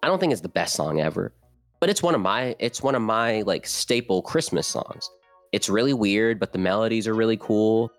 I 0.04 0.08
don't 0.08 0.20
think 0.20 0.32
it's 0.32 0.42
the 0.42 0.50
best 0.50 0.76
song 0.76 1.02
ever, 1.02 1.34
but 1.80 1.90
it's 1.90 2.04
one 2.04 2.16
of 2.16 2.22
my, 2.22 2.56
it's 2.60 2.82
one 2.82 2.96
of 2.96 3.02
my 3.02 3.42
like 3.42 3.68
staple 3.68 4.22
Christmas 4.22 4.68
songs. 4.68 5.10
It's 5.52 5.70
really 5.70 5.94
weird, 5.94 6.40
but 6.40 6.54
the 6.54 6.60
melodies 6.60 7.08
are 7.08 7.16
really 7.16 7.38
cool. 7.38 7.92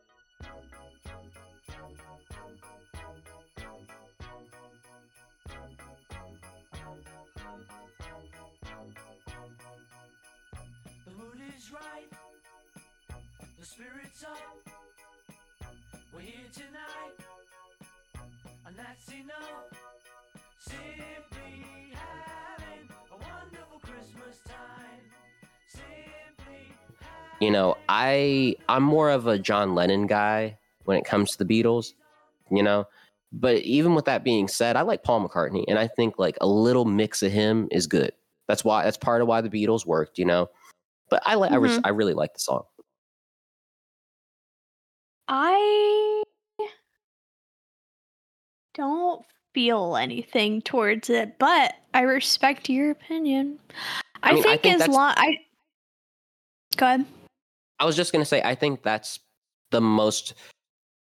You 27.40 27.51
know 27.51 27.77
i 27.89 28.55
i'm 28.69 28.82
more 28.82 29.11
of 29.11 29.27
a 29.27 29.39
john 29.39 29.74
lennon 29.74 30.07
guy 30.07 30.57
when 30.85 30.98
it 30.98 31.05
comes 31.05 31.32
to 31.32 31.43
the 31.43 31.62
beatles 31.62 31.94
you 32.51 32.62
know? 32.62 32.86
But 33.32 33.59
even 33.59 33.94
with 33.94 34.07
that 34.07 34.24
being 34.24 34.48
said 34.48 34.77
i 34.77 34.82
like 34.82 35.05
paul 35.05 35.27
mccartney 35.27 35.65
and 35.69 35.78
i 35.78 35.86
think 35.86 36.19
like 36.19 36.36
a 36.40 36.47
little 36.47 36.85
mix 36.85 37.23
of 37.23 37.32
him 37.32 37.69
is 37.70 37.86
good. 37.86 38.12
That's 38.48 38.65
why 38.65 38.85
that's 38.85 38.97
part 38.97 39.23
of 39.23 39.28
why 39.28 39.40
the 39.40 39.48
beatles 39.48 39.86
worked 39.86 40.19
you 40.19 40.24
know? 40.24 40.51
But 41.09 41.23
i 41.24 41.35
like 41.35 41.52
I, 41.52 41.57
res- 41.57 41.73
mm-hmm. 41.73 41.86
I 41.86 41.90
really 41.90 42.15
like 42.15 42.35
the 42.35 42.40
song. 42.40 42.65
I 45.28 46.00
don't 48.81 49.24
feel 49.55 49.97
anything 49.97 50.62
towards 50.62 51.11
it, 51.11 51.39
but 51.39 51.74
I 51.93 52.02
respect 52.02 52.69
your 52.69 52.90
opinion. 52.90 53.59
I, 54.23 54.31
I 54.31 54.32
mean, 54.32 54.44
I 54.47 54.57
think, 54.57 54.62
think 54.62 54.81
as 54.82 54.89
long 54.89 55.15
I 55.16 55.39
go 56.77 56.86
ahead. 56.86 57.05
i 57.78 57.85
was 57.85 57.97
just 57.97 58.12
going 58.12 58.23
to 58.23 58.28
say 58.28 58.43
i 58.43 58.55
think 58.55 58.82
that's 58.82 59.20
the 59.70 59.81
most 59.81 60.35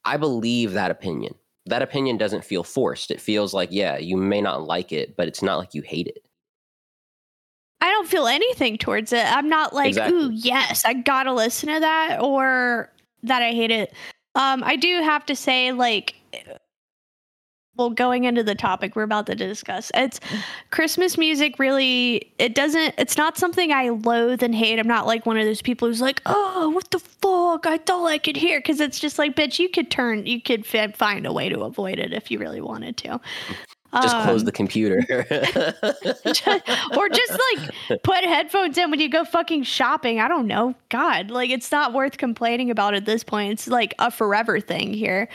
i 0.04 0.16
believe 0.16 0.72
that 0.72 0.90
opinion 0.90 1.34
that 1.66 1.82
opinion 1.82 2.16
doesn't 2.16 2.44
feel 2.44 2.64
forced 2.64 3.10
it 3.10 3.20
feels 3.20 3.52
like 3.52 3.68
yeah 3.70 3.96
you 3.98 4.16
may 4.16 4.40
not 4.40 4.66
like 4.66 4.92
it 4.92 5.16
but 5.16 5.28
it's 5.28 5.42
not 5.42 5.58
like 5.58 5.74
you 5.74 5.82
hate 5.82 6.06
it 6.06 6.24
I 7.80 7.90
don't 7.90 8.08
feel 8.08 8.26
anything 8.26 8.76
towards 8.76 9.12
it. 9.12 9.24
I'm 9.24 9.48
not 9.48 9.72
like, 9.72 9.90
Exactly. 9.90 10.18
ooh, 10.18 10.30
yes, 10.32 10.84
I 10.84 10.94
gotta 10.94 11.32
listen 11.32 11.72
to 11.72 11.78
that 11.78 12.20
or 12.20 12.92
that 13.22 13.40
I 13.40 13.52
hate 13.52 13.70
it. 13.70 13.92
Um, 14.34 14.64
I 14.64 14.74
do 14.74 15.00
have 15.00 15.24
to 15.26 15.36
say, 15.36 15.70
like, 15.70 16.16
well, 17.78 17.90
going 17.90 18.24
into 18.24 18.42
the 18.42 18.56
topic 18.56 18.96
we're 18.96 19.04
about 19.04 19.26
to 19.26 19.34
discuss, 19.36 19.90
it's 19.94 20.18
Christmas 20.70 21.16
music 21.16 21.58
really, 21.58 22.32
it 22.38 22.54
doesn't, 22.54 22.94
it's 22.98 23.16
not 23.16 23.38
something 23.38 23.72
I 23.72 23.90
loathe 23.90 24.42
and 24.42 24.54
hate. 24.54 24.78
I'm 24.80 24.88
not 24.88 25.06
like 25.06 25.24
one 25.24 25.38
of 25.38 25.44
those 25.44 25.62
people 25.62 25.86
who's 25.88 26.00
like, 26.00 26.20
oh, 26.26 26.70
what 26.70 26.90
the 26.90 26.98
fuck? 26.98 27.66
I 27.66 27.78
thought 27.78 28.04
I 28.06 28.18
could 28.18 28.36
hear. 28.36 28.60
Cause 28.60 28.80
it's 28.80 28.98
just 28.98 29.18
like, 29.18 29.36
bitch, 29.36 29.58
you 29.60 29.68
could 29.68 29.90
turn, 29.90 30.26
you 30.26 30.42
could 30.42 30.66
fi- 30.66 30.88
find 30.88 31.24
a 31.24 31.32
way 31.32 31.48
to 31.48 31.60
avoid 31.60 31.98
it 32.00 32.12
if 32.12 32.30
you 32.30 32.38
really 32.40 32.60
wanted 32.60 32.96
to. 32.98 33.20
just 34.02 34.16
close 34.24 34.40
Um, 34.40 34.44
the 34.46 34.52
computer 34.52 34.98
or 36.96 37.08
just 37.08 37.38
like 37.52 38.02
put 38.02 38.24
headphones 38.24 38.76
in 38.76 38.90
when 38.90 38.98
you 39.00 39.08
go 39.08 39.24
fucking 39.24 39.62
shopping. 39.62 40.18
I 40.20 40.26
don't 40.26 40.48
know. 40.48 40.74
God, 40.88 41.30
like 41.30 41.50
it's 41.50 41.70
not 41.70 41.92
worth 41.94 42.18
complaining 42.18 42.70
about 42.70 42.94
at 42.94 43.04
this 43.06 43.22
point. 43.22 43.52
It's 43.52 43.68
like 43.68 43.94
a 44.00 44.10
forever 44.10 44.58
thing 44.60 44.92
here. 44.92 45.28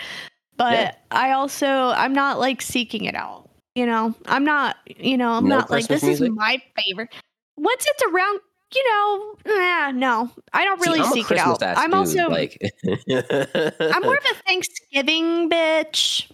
But 0.57 0.73
Yeah. 0.73 0.95
I 1.11 1.31
also 1.31 1.67
I'm 1.67 2.13
not 2.13 2.39
like 2.39 2.61
seeking 2.61 3.05
it 3.05 3.15
out. 3.15 3.49
You 3.75 3.85
know, 3.87 4.13
I'm 4.27 4.43
not. 4.45 4.77
You 4.85 5.17
know, 5.17 5.31
I'm 5.31 5.47
No 5.47 5.59
not 5.59 5.71
like 5.71 5.87
this 5.87 6.03
music? 6.03 6.29
is 6.29 6.35
my 6.35 6.61
favorite. 6.85 7.09
Once 7.57 7.85
it's 7.87 8.03
around, 8.11 8.39
you 8.75 8.83
know, 8.91 9.35
eh, 9.45 9.91
no, 9.93 10.29
I 10.53 10.63
don't 10.63 10.79
really 10.81 10.99
I'm 10.99 11.11
seek 11.11 11.29
it 11.31 11.37
out. 11.39 11.61
I'm 11.63 11.89
dude, 11.89 11.93
also 11.95 12.29
like 12.29 12.57
I'm 12.87 14.03
more 14.03 14.15
of 14.17 14.23
a 14.31 14.35
Thanksgiving 14.47 15.49
bitch. 15.49 16.31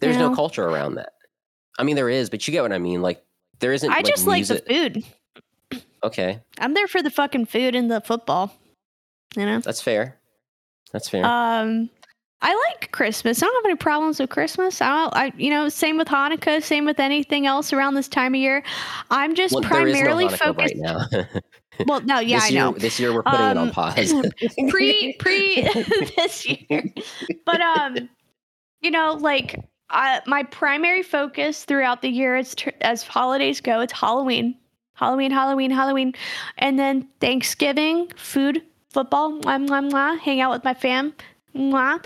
There's 0.00 0.16
you 0.16 0.22
no 0.22 0.34
culture 0.34 0.64
around 0.66 0.94
that. 0.96 1.12
I 1.78 1.84
mean, 1.84 1.96
there 1.96 2.08
is, 2.10 2.28
but 2.30 2.46
you 2.46 2.52
get 2.52 2.62
what 2.62 2.72
I 2.72 2.78
mean. 2.78 3.02
Like, 3.02 3.24
there 3.60 3.72
isn't. 3.72 3.90
I 3.90 4.02
just 4.02 4.26
like 4.26 4.46
the 4.46 4.58
food. 4.58 5.04
Okay, 6.04 6.40
I'm 6.58 6.74
there 6.74 6.86
for 6.88 7.02
the 7.02 7.10
fucking 7.10 7.46
food 7.46 7.74
and 7.74 7.90
the 7.90 8.00
football. 8.00 8.54
You 9.36 9.46
know. 9.46 9.60
that's 9.60 9.80
fair. 9.80 10.18
That's 10.92 11.08
fair. 11.08 11.24
Um, 11.24 11.90
I 12.40 12.54
like 12.70 12.92
Christmas. 12.92 13.42
I 13.42 13.46
don't 13.46 13.54
have 13.64 13.70
any 13.70 13.76
problems 13.76 14.20
with 14.20 14.30
Christmas. 14.30 14.80
I 14.80 14.88
don't. 14.88 15.16
I 15.16 15.32
you 15.36 15.50
know, 15.50 15.68
same 15.68 15.98
with 15.98 16.08
Hanukkah. 16.08 16.62
Same 16.62 16.84
with 16.84 17.00
anything 17.00 17.46
else 17.46 17.72
around 17.72 17.94
this 17.94 18.08
time 18.08 18.34
of 18.34 18.40
year. 18.40 18.62
I'm 19.10 19.34
just 19.34 19.52
Well, 19.54 19.62
is 19.64 19.68
no 19.70 19.76
primarily 19.76 20.28
focused. 20.28 20.58
right 20.58 20.76
now. 20.76 21.06
Well, 21.86 22.00
no, 22.00 22.18
yeah, 22.18 22.38
this 22.38 22.44
I 22.46 22.48
year, 22.48 22.60
know. 22.60 22.72
This 22.72 22.98
year, 22.98 23.14
we're 23.14 23.22
putting 23.22 23.40
it 23.40 23.56
on 23.56 23.68
Um, 23.68 23.70
pause. 23.70 24.12
pre 24.68 25.12
pre 25.20 25.62
this 26.16 26.44
year, 26.44 26.82
but 27.46 27.60
um, 27.60 28.08
you 28.80 28.90
know, 28.90 29.12
like 29.20 29.60
I, 29.88 30.20
my 30.26 30.42
primary 30.42 31.04
focus 31.04 31.64
throughout 31.64 32.02
the 32.02 32.08
year 32.08 32.36
is 32.36 32.56
tr- 32.56 32.70
as 32.80 33.04
holidays 33.04 33.60
go, 33.60 33.78
it's 33.80 33.92
Halloween. 33.92 34.56
Halloween, 34.94 35.30
Halloween, 35.30 35.70
Halloween. 35.70 36.14
And 36.58 36.80
then 36.80 37.06
Thanksgiving, 37.20 38.10
food, 38.16 38.60
football, 38.90 39.34
mwah, 39.34 39.64
mwah, 39.68 39.88
mwah, 39.88 40.18
hang 40.18 40.40
out 40.40 40.50
with 40.50 40.64
my 40.64 40.74
fam. 40.74 41.14
Mwah. 41.58 42.04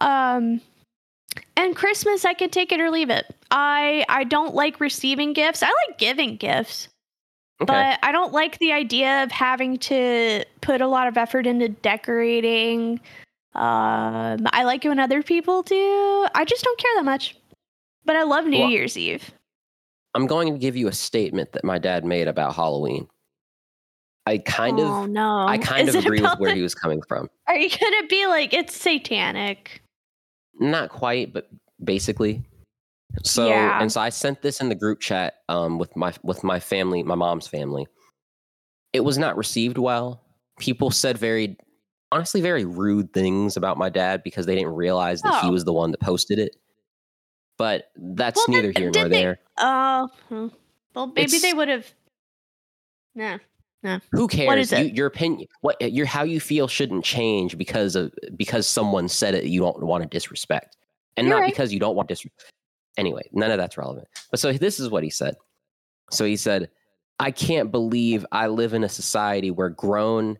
Um, 0.00 0.60
and 1.56 1.74
Christmas, 1.76 2.24
I 2.24 2.34
can 2.34 2.50
take 2.50 2.72
it 2.72 2.80
or 2.80 2.90
leave 2.90 3.10
it. 3.10 3.34
I 3.50 4.04
I 4.08 4.24
don't 4.24 4.54
like 4.54 4.80
receiving 4.80 5.32
gifts. 5.32 5.62
I 5.62 5.66
like 5.88 5.98
giving 5.98 6.36
gifts. 6.36 6.88
Okay. 7.62 7.66
But 7.72 7.98
I 8.02 8.12
don't 8.12 8.32
like 8.32 8.58
the 8.58 8.72
idea 8.72 9.22
of 9.22 9.30
having 9.30 9.76
to 9.78 10.44
put 10.62 10.80
a 10.80 10.86
lot 10.86 11.08
of 11.08 11.18
effort 11.18 11.46
into 11.46 11.68
decorating. 11.68 13.00
Um, 13.54 14.46
I 14.52 14.62
like 14.64 14.84
it 14.84 14.88
when 14.88 14.98
other 14.98 15.22
people 15.22 15.62
do. 15.62 16.26
I 16.34 16.44
just 16.46 16.64
don't 16.64 16.78
care 16.78 16.92
that 16.96 17.04
much. 17.04 17.36
But 18.04 18.16
I 18.16 18.22
love 18.22 18.46
New 18.46 18.60
Well- 18.60 18.70
Year's 18.70 18.96
Eve. 18.96 19.30
I'm 20.14 20.26
going 20.26 20.52
to 20.52 20.58
give 20.58 20.74
you 20.74 20.88
a 20.88 20.92
statement 20.92 21.52
that 21.52 21.62
my 21.62 21.78
dad 21.78 22.04
made 22.04 22.26
about 22.26 22.54
Halloween. 22.56 23.06
I 24.30 24.38
kind 24.38 24.78
oh 24.78 25.02
of 25.04 25.10
no! 25.10 25.46
I 25.48 25.58
kind 25.58 25.88
Is 25.88 25.94
of 25.96 26.04
agree 26.04 26.20
with 26.20 26.38
where 26.38 26.50
the- 26.50 26.56
he 26.56 26.62
was 26.62 26.74
coming 26.74 27.02
from. 27.02 27.28
Are 27.48 27.56
you 27.56 27.68
gonna 27.68 28.06
be 28.08 28.26
like 28.28 28.54
it's 28.54 28.76
satanic? 28.80 29.82
Not 30.60 30.90
quite, 30.90 31.32
but 31.32 31.48
basically. 31.82 32.44
So 33.24 33.48
Yeah. 33.48 33.80
and 33.80 33.90
so 33.90 34.00
I 34.00 34.10
sent 34.10 34.40
this 34.42 34.60
in 34.60 34.68
the 34.68 34.74
group 34.76 35.00
chat 35.00 35.34
um, 35.48 35.78
with 35.78 35.96
my 35.96 36.12
with 36.22 36.44
my 36.44 36.60
family, 36.60 37.02
my 37.02 37.16
mom's 37.16 37.48
family. 37.48 37.86
It 38.92 39.00
was 39.00 39.18
not 39.18 39.36
received 39.36 39.78
well. 39.78 40.22
People 40.60 40.90
said 40.92 41.18
very 41.18 41.56
honestly 42.12 42.40
very 42.40 42.64
rude 42.64 43.12
things 43.12 43.56
about 43.56 43.78
my 43.78 43.88
dad 43.88 44.22
because 44.22 44.46
they 44.46 44.54
didn't 44.54 44.74
realize 44.74 45.22
that 45.22 45.42
he 45.42 45.48
Oh. 45.48 45.52
was 45.52 45.64
the 45.64 45.72
one 45.72 45.90
that 45.90 46.00
posted 46.00 46.38
it. 46.38 46.54
But 47.58 47.90
that's 47.96 48.36
Well, 48.46 48.56
neither 48.56 48.72
did- 48.72 48.78
here 48.78 48.90
nor 48.94 49.08
they- 49.08 49.20
there. 49.22 49.40
Oh, 49.58 50.08
hmm. 50.28 50.48
well, 50.94 51.08
maybe 51.08 51.38
they 51.38 51.52
would 51.52 51.68
have. 51.68 51.92
Nah. 53.14 53.38
Who 54.12 54.28
cares? 54.28 54.58
is 54.58 54.72
it? 54.72 54.86
You, 54.86 54.92
your 54.94 55.06
opinion, 55.06 55.48
what 55.62 55.80
your 55.80 56.06
how 56.06 56.22
you 56.22 56.38
feel 56.40 56.68
shouldn't 56.68 57.04
change 57.04 57.56
because 57.56 57.96
of 57.96 58.12
because 58.36 58.66
someone 58.66 59.08
said 59.08 59.34
it. 59.34 59.44
You 59.44 59.60
don't 59.60 59.82
want 59.82 60.02
to 60.02 60.08
disrespect, 60.08 60.76
and 61.16 61.26
You're 61.26 61.36
not 61.36 61.42
right. 61.42 61.52
because 61.52 61.72
you 61.72 61.80
don't 61.80 61.96
want 61.96 62.08
disrespect. 62.08 62.52
Anyway, 62.98 63.22
none 63.32 63.50
of 63.50 63.58
that's 63.58 63.78
relevant. 63.78 64.06
But 64.30 64.40
so 64.40 64.52
this 64.52 64.80
is 64.80 64.90
what 64.90 65.02
he 65.02 65.10
said. 65.10 65.36
So 66.10 66.24
he 66.24 66.36
said, 66.36 66.68
"I 67.20 67.30
can't 67.30 67.70
believe 67.70 68.26
I 68.32 68.48
live 68.48 68.74
in 68.74 68.84
a 68.84 68.88
society 68.88 69.50
where 69.50 69.70
grown 69.70 70.38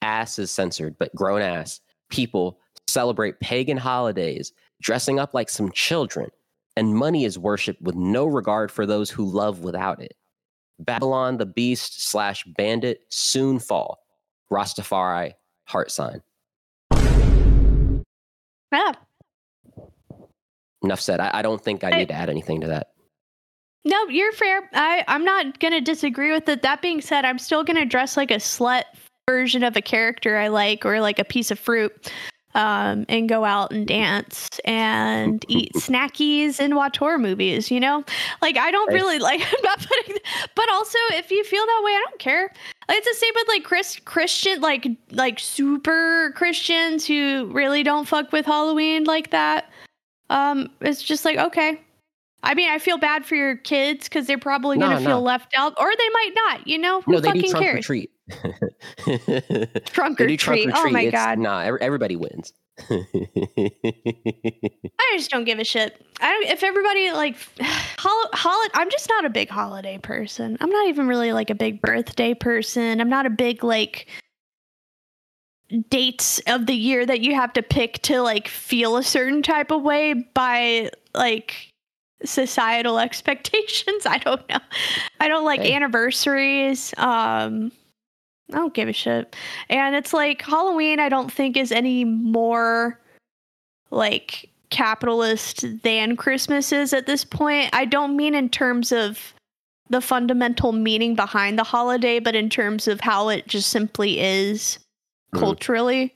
ass 0.00 0.38
is 0.38 0.50
censored, 0.50 0.96
but 0.98 1.14
grown 1.14 1.42
ass 1.42 1.80
people 2.08 2.58
celebrate 2.88 3.40
pagan 3.40 3.76
holidays, 3.76 4.52
dressing 4.80 5.18
up 5.18 5.34
like 5.34 5.48
some 5.50 5.70
children, 5.72 6.30
and 6.76 6.94
money 6.94 7.24
is 7.24 7.38
worshipped 7.38 7.82
with 7.82 7.94
no 7.96 8.24
regard 8.24 8.70
for 8.70 8.86
those 8.86 9.10
who 9.10 9.26
love 9.26 9.60
without 9.60 10.00
it." 10.00 10.16
Babylon 10.84 11.38
the 11.38 11.46
beast 11.46 12.08
slash 12.08 12.44
bandit 12.44 13.00
soon 13.08 13.58
fall. 13.58 13.98
Rastafari 14.52 15.32
heart 15.66 15.90
sign. 15.90 16.22
Yeah. 18.72 18.92
Enough 20.82 21.00
said. 21.00 21.20
I, 21.20 21.30
I 21.34 21.42
don't 21.42 21.62
think 21.62 21.84
I 21.84 21.90
I- 21.90 21.98
need 21.98 22.08
to 22.08 22.14
add 22.14 22.28
anything 22.30 22.60
to 22.62 22.68
that. 22.68 22.88
No, 23.84 24.06
you're 24.08 24.32
fair. 24.32 24.68
I 24.74 25.02
I'm 25.08 25.24
not 25.24 25.58
gonna 25.58 25.80
disagree 25.80 26.30
with 26.30 26.48
it. 26.48 26.62
That 26.62 26.82
being 26.82 27.00
said, 27.00 27.24
I'm 27.24 27.38
still 27.38 27.64
gonna 27.64 27.84
dress 27.84 28.16
like 28.16 28.30
a 28.30 28.36
slut 28.36 28.84
version 29.28 29.64
of 29.64 29.76
a 29.76 29.82
character 29.82 30.36
I 30.36 30.46
like, 30.48 30.86
or 30.86 31.00
like 31.00 31.18
a 31.18 31.24
piece 31.24 31.50
of 31.50 31.58
fruit, 31.58 32.12
um, 32.54 33.04
and 33.08 33.28
go 33.28 33.44
out 33.44 33.72
and 33.72 33.86
dance 33.86 34.48
and 34.64 35.44
eat 35.48 35.72
snackies 35.74 36.60
and 36.60 36.76
watch 36.76 36.98
horror 36.98 37.18
movies. 37.18 37.70
You 37.70 37.80
know, 37.80 38.04
like 38.40 38.56
I 38.56 38.70
don't 38.70 38.88
Right. 38.88 38.94
really 38.94 39.18
like. 39.18 39.40
I'm 39.46 39.62
not 39.62 39.78
putting. 39.86 40.16
But 40.54 40.70
also, 40.72 40.98
if 41.12 41.30
you 41.30 41.42
feel 41.44 41.64
that 41.64 41.82
way, 41.84 41.92
I 41.92 42.04
don't 42.08 42.18
care. 42.18 42.52
It's 42.88 43.06
the 43.08 43.14
same 43.14 43.32
with 43.36 43.48
like 43.48 43.64
Chris 43.64 43.98
Christian, 44.04 44.60
like 44.60 44.86
like 45.10 45.38
super 45.38 46.32
Christians 46.36 47.06
who 47.06 47.48
really 47.52 47.82
don't 47.82 48.06
fuck 48.08 48.32
with 48.32 48.44
Halloween 48.46 49.04
like 49.04 49.30
that. 49.30 49.70
Um, 50.30 50.68
it's 50.80 51.02
just 51.02 51.24
like 51.24 51.38
okay. 51.38 51.80
I 52.44 52.54
mean, 52.54 52.68
I 52.68 52.80
feel 52.80 52.98
bad 52.98 53.24
for 53.24 53.36
your 53.36 53.54
kids 53.56 54.08
because 54.08 54.26
they're 54.26 54.36
probably 54.36 54.76
No, 54.76 54.88
gonna 54.88 54.98
feel 54.98 55.08
no. 55.10 55.22
left 55.22 55.54
out, 55.56 55.74
or 55.78 55.88
they 55.96 56.08
might 56.12 56.30
not. 56.34 56.66
You 56.66 56.76
know, 56.78 57.00
who 57.02 57.12
no, 57.12 57.20
they 57.20 57.28
fucking 57.28 57.42
do 57.42 57.50
trunk 57.50 57.66
cares? 57.66 57.86
treat. 57.86 58.10
Trunk 59.86 60.20
or 60.20 60.26
trunk 60.26 60.40
treat. 60.40 60.68
or 60.68 60.72
Oh 60.76 60.90
my 60.90 61.02
It's- 61.02 61.12
god, 61.12 61.38
Nah, 61.38 61.60
everybody 61.80 62.16
wins. 62.16 62.52
I 62.90 63.04
just 65.16 65.30
don't 65.30 65.44
give 65.44 65.58
a 65.58 65.64
shit. 65.64 66.04
I 66.20 66.30
don't. 66.32 66.44
If 66.46 66.62
everybody 66.62 67.12
like, 67.12 67.36
hol- 67.98 68.30
hol- 68.32 68.70
I'm 68.74 68.90
just 68.90 69.08
not 69.08 69.24
a 69.26 69.30
big 69.30 69.48
holiday 69.50 69.98
person. 69.98 70.56
I'm 70.60 70.70
not 70.70 70.88
even 70.88 71.06
really 71.06 71.32
like 71.32 71.50
a 71.50 71.54
big 71.54 71.82
birthday 71.82 72.34
person. 72.34 73.00
I'm 73.00 73.10
not 73.10 73.26
a 73.26 73.30
big 73.30 73.62
like 73.62 74.08
dates 75.90 76.40
of 76.46 76.66
the 76.66 76.74
year 76.74 77.04
that 77.06 77.20
you 77.20 77.34
have 77.34 77.52
to 77.54 77.62
pick 77.62 78.00
to 78.02 78.20
like 78.22 78.48
feel 78.48 78.96
a 78.96 79.02
certain 79.02 79.42
type 79.42 79.70
of 79.70 79.82
way 79.82 80.12
by 80.14 80.90
like 81.14 81.68
societal 82.24 82.98
expectations. 82.98 84.06
I 84.06 84.16
don't 84.18 84.46
know. 84.48 84.58
I 85.20 85.28
don't 85.28 85.44
like 85.44 85.60
Hey. 85.60 85.74
anniversaries. 85.74 86.94
Um 86.96 87.70
I 88.52 88.56
don't 88.56 88.74
give 88.74 88.88
a 88.88 88.92
shit. 88.92 89.34
And 89.70 89.94
it's 89.96 90.12
like 90.12 90.42
Halloween 90.42 91.00
I 91.00 91.08
don't 91.08 91.32
think 91.32 91.56
is 91.56 91.72
any 91.72 92.04
more 92.04 93.00
like 93.90 94.50
capitalist 94.70 95.64
than 95.82 96.16
Christmas 96.16 96.72
is 96.72 96.92
at 96.92 97.06
this 97.06 97.24
point. 97.24 97.70
I 97.72 97.84
don't 97.84 98.16
mean 98.16 98.34
in 98.34 98.48
terms 98.48 98.90
of 98.92 99.34
the 99.90 100.00
fundamental 100.00 100.72
meaning 100.72 101.14
behind 101.14 101.58
the 101.58 101.64
holiday, 101.64 102.18
but 102.18 102.34
in 102.34 102.48
terms 102.48 102.88
of 102.88 103.00
how 103.00 103.28
it 103.28 103.46
just 103.46 103.68
simply 103.70 104.20
is 104.20 104.78
Mhm. 105.34 105.40
culturally. 105.40 106.14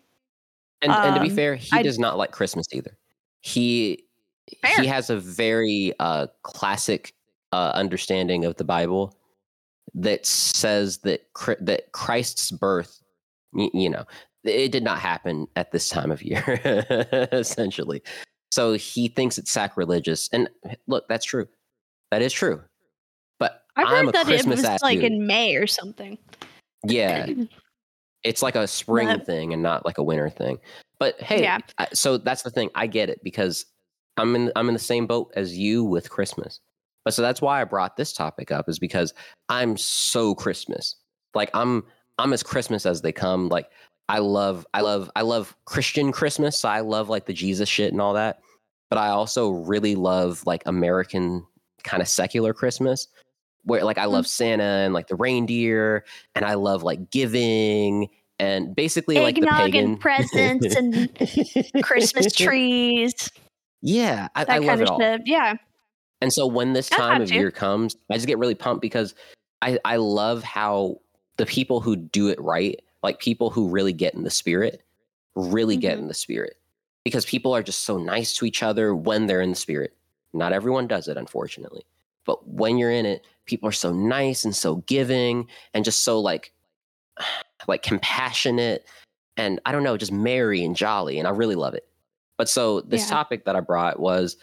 and, 0.82 0.92
and 0.92 1.14
to 1.14 1.20
be 1.22 1.30
Um, 1.30 1.36
fair, 1.36 1.54
he 1.56 1.70
I- 1.78 1.82
does 1.82 1.98
not 1.98 2.18
like 2.18 2.32
Christmas 2.32 2.66
either. 2.72 2.96
He 3.40 4.04
Fair. 4.60 4.82
he 4.82 4.86
has 4.86 5.08
a 5.10 5.16
very 5.18 5.92
uh, 5.98 6.26
classic 6.42 7.14
uh, 7.52 7.72
understanding 7.74 8.44
of 8.44 8.56
the 8.56 8.64
Bible 8.64 9.16
that 9.97 10.24
says 10.27 10.98
that 10.98 11.27
that 11.60 11.90
Christ's 11.93 12.51
birth, 12.51 13.01
you 13.52 13.90
know, 13.90 14.05
it 14.44 14.70
did 14.70 14.85
not 14.85 14.98
happen 14.98 15.47
at 15.56 15.73
this 15.73 15.89
time 15.89 16.10
of 16.12 16.23
year, 16.23 16.44
essentially. 17.32 18.02
So 18.52 18.74
he 18.74 19.09
thinks 19.09 19.39
it's 19.39 19.51
sacrilegious, 19.51 20.28
and 20.32 20.48
look, 20.86 21.09
that's 21.09 21.24
true. 21.24 21.48
That 22.10 22.23
is 22.23 22.32
true. 22.32 22.62
But 23.39 23.62
I'm 23.77 23.86
heard 23.86 24.09
a 24.09 24.12
that 24.12 24.27
Christmas 24.27 24.62
it 24.62 24.70
was 24.70 24.82
like 24.82 25.01
dude. 25.01 25.12
in 25.12 25.27
May 25.27 25.56
or 25.56 25.66
something. 25.66 26.16
yeah, 26.85 27.27
it's 28.23 28.43
like 28.43 28.55
a 28.56 28.66
spring 28.66 29.09
But- 29.09 29.27
thing 29.27 29.52
and 29.52 29.62
not 29.62 29.85
like 29.85 29.98
a 29.98 30.02
winter 30.02 30.31
thing. 30.31 30.59
But 30.98 31.20
hey, 31.20 31.43
Yeah. 31.43 31.59
I, 31.78 31.89
so 31.93 32.16
that's 32.16 32.43
the 32.43 32.51
thing. 32.51 32.70
I 32.74 32.86
get 32.86 33.10
it 33.10 33.23
because 33.23 33.66
I'm 34.16 34.35
in 34.35 34.51
I'm 34.56 34.68
in 34.68 34.73
the 34.74 34.78
same 34.81 35.06
boat 35.06 35.31
as 35.36 35.56
you 35.59 35.85
with 35.85 36.09
Christmas. 36.09 36.60
But 37.06 37.14
so 37.14 37.22
that's 37.22 37.40
why 37.40 37.60
I 37.60 37.64
brought 37.64 37.96
this 37.96 38.12
topic 38.12 38.50
up 38.50 38.68
is 38.68 38.80
because 38.80 39.14
I'm 39.48 39.76
so 39.76 40.34
Christmas. 40.34 40.96
Like 41.36 41.50
I'm 41.54 41.84
I'm 42.18 42.32
as 42.32 42.42
Christmas 42.42 42.84
as 42.84 43.00
they 43.02 43.12
come. 43.12 43.48
Like 43.48 43.70
I 44.08 44.18
love 44.18 44.66
I 44.74 44.80
love 44.80 45.08
I 45.14 45.22
love 45.22 45.56
Christian 45.66 46.10
Christmas. 46.10 46.64
I 46.64 46.80
love 46.80 47.08
like 47.08 47.26
the 47.26 47.32
Jesus 47.32 47.68
shit 47.68 47.92
and 47.92 48.00
all 48.02 48.14
that. 48.14 48.40
But 48.90 48.98
I 48.98 49.10
also 49.10 49.50
really 49.50 49.94
love 49.94 50.42
like 50.46 50.64
American 50.66 51.46
kind 51.84 52.02
of 52.02 52.08
secular 52.08 52.52
Christmas 52.52 53.06
where 53.62 53.84
like 53.84 53.98
I 53.98 54.06
mm. 54.06 54.10
love 54.10 54.26
Santa 54.26 54.64
and 54.64 54.92
like 54.92 55.06
the 55.06 55.14
reindeer 55.14 56.04
and 56.34 56.44
I 56.44 56.54
love 56.54 56.82
like 56.82 57.12
giving 57.12 58.08
and 58.40 58.74
basically 58.74 59.20
like 59.20 59.36
the 59.36 59.46
pagan 59.46 59.84
and 59.84 60.00
presents 60.00 60.74
and 60.74 61.08
Christmas 61.84 62.34
trees, 62.34 63.30
Yeah, 63.80 64.26
I, 64.34 64.42
that 64.42 64.52
I 64.52 64.58
love 64.58 64.80
kind 64.80 65.00
it 65.04 65.20
of. 65.20 65.26
Yeah. 65.26 65.54
And 66.20 66.32
so 66.32 66.47
when 66.47 66.72
this 66.72 66.88
That's 66.88 67.01
time 67.01 67.20
of 67.20 67.30
year 67.30 67.51
comes, 67.51 67.97
I 68.10 68.14
just 68.14 68.26
get 68.26 68.38
really 68.38 68.55
pumped 68.55 68.82
because 68.82 69.14
I, 69.62 69.78
I 69.84 69.97
love 69.97 70.43
how 70.43 71.01
the 71.36 71.47
people 71.47 71.80
who 71.80 71.97
do 71.97 72.28
it 72.28 72.40
right, 72.40 72.80
like 73.02 73.18
people 73.18 73.51
who 73.51 73.68
really 73.68 73.93
get 73.93 74.14
in 74.14 74.22
the 74.24 74.30
spirit, 74.30 74.82
really 75.34 75.76
get 75.76 75.97
Mhm. 75.97 76.02
in 76.02 76.09
the 76.09 76.14
spirit. 76.14 76.56
Because 77.05 77.24
people 77.24 77.55
are 77.55 77.62
just 77.62 77.82
so 77.84 77.98
nice 77.98 78.34
to 78.36 78.47
each 78.47 78.62
other 78.62 78.94
when 78.94 79.26
they're 79.26 79.43
in 79.43 79.51
the 79.51 79.56
spirit. 79.56 79.94
Not 80.32 80.52
everyone 80.52 80.86
does 80.88 81.06
it, 81.09 81.16
unfortunately. 81.16 81.84
But 82.24 82.48
when 82.48 82.78
you're 82.78 82.90
in 82.90 83.06
it, 83.06 83.26
people 83.44 83.68
are 83.68 83.72
so 83.72 83.93
nice 83.93 84.44
and 84.44 84.56
so 84.56 84.76
giving 84.86 85.47
and 85.74 85.84
just 85.84 86.02
so 86.02 86.18
like 86.20 86.52
like 87.68 87.82
compassionate 87.82 88.86
and 89.36 89.60
I 89.66 89.72
don't 89.72 89.82
know, 89.82 89.97
just 89.97 90.12
merry 90.12 90.64
and 90.64 90.74
jolly. 90.74 91.18
And 91.18 91.28
I 91.28 91.30
really 91.30 91.55
love 91.55 91.74
it. 91.74 91.86
But 92.38 92.48
so 92.48 92.80
this 92.80 93.02
Yeah. 93.05 93.10
topic 93.10 93.44
that 93.44 93.55
I 93.56 93.60
brought 93.60 94.01
was 94.01 94.36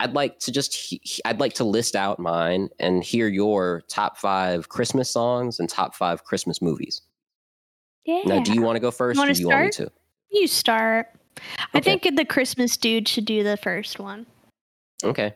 I'd 0.00 0.12
like 0.12 0.38
to 0.40 0.52
just 0.52 0.74
he- 0.74 1.00
I'd 1.24 1.40
like 1.40 1.54
to 1.54 1.64
list 1.64 1.96
out 1.96 2.18
mine 2.18 2.68
and 2.78 3.02
hear 3.02 3.28
your 3.28 3.82
top 3.88 4.18
five 4.18 4.68
Christmas 4.68 5.10
songs 5.10 5.58
and 5.58 5.68
top 5.68 5.94
five 5.94 6.24
Christmas 6.24 6.60
movies. 6.60 7.02
Yeah. 8.04 8.22
Now, 8.24 8.42
do 8.42 8.52
you 8.52 8.62
want 8.62 8.76
to 8.76 8.80
go 8.80 8.90
first, 8.90 9.18
or 9.18 9.32
do 9.32 9.40
you 9.40 9.48
want 9.48 9.64
me 9.64 9.70
to? 9.72 9.90
You 10.30 10.46
start. 10.46 11.08
I 11.74 11.80
think 11.80 12.02
the 12.16 12.24
Christmas 12.24 12.76
dude 12.76 13.08
should 13.08 13.24
do 13.24 13.42
the 13.42 13.56
first 13.56 13.98
one. 13.98 14.26
Okay. 15.02 15.34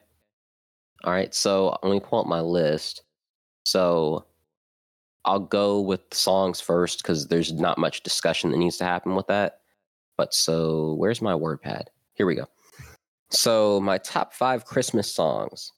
All 1.04 1.12
right. 1.12 1.34
So 1.34 1.76
let 1.82 1.92
me 1.92 2.00
pull 2.00 2.20
up 2.20 2.26
my 2.26 2.40
list. 2.40 3.02
So 3.64 4.26
I'll 5.24 5.40
go 5.40 5.80
with 5.80 6.00
songs 6.12 6.60
first 6.60 7.02
because 7.02 7.26
there's 7.28 7.52
not 7.52 7.78
much 7.78 8.02
discussion 8.02 8.50
that 8.50 8.58
needs 8.58 8.76
to 8.78 8.84
happen 8.84 9.14
with 9.14 9.26
that. 9.26 9.60
But 10.16 10.34
so, 10.34 10.94
where's 10.98 11.22
my 11.22 11.34
word 11.34 11.62
pad? 11.62 11.90
Here 12.14 12.26
we 12.26 12.34
go. 12.34 12.46
So, 13.30 13.80
my 13.80 13.98
top 13.98 14.32
five 14.34 14.64
Christmas 14.64 15.12
songs. 15.12 15.72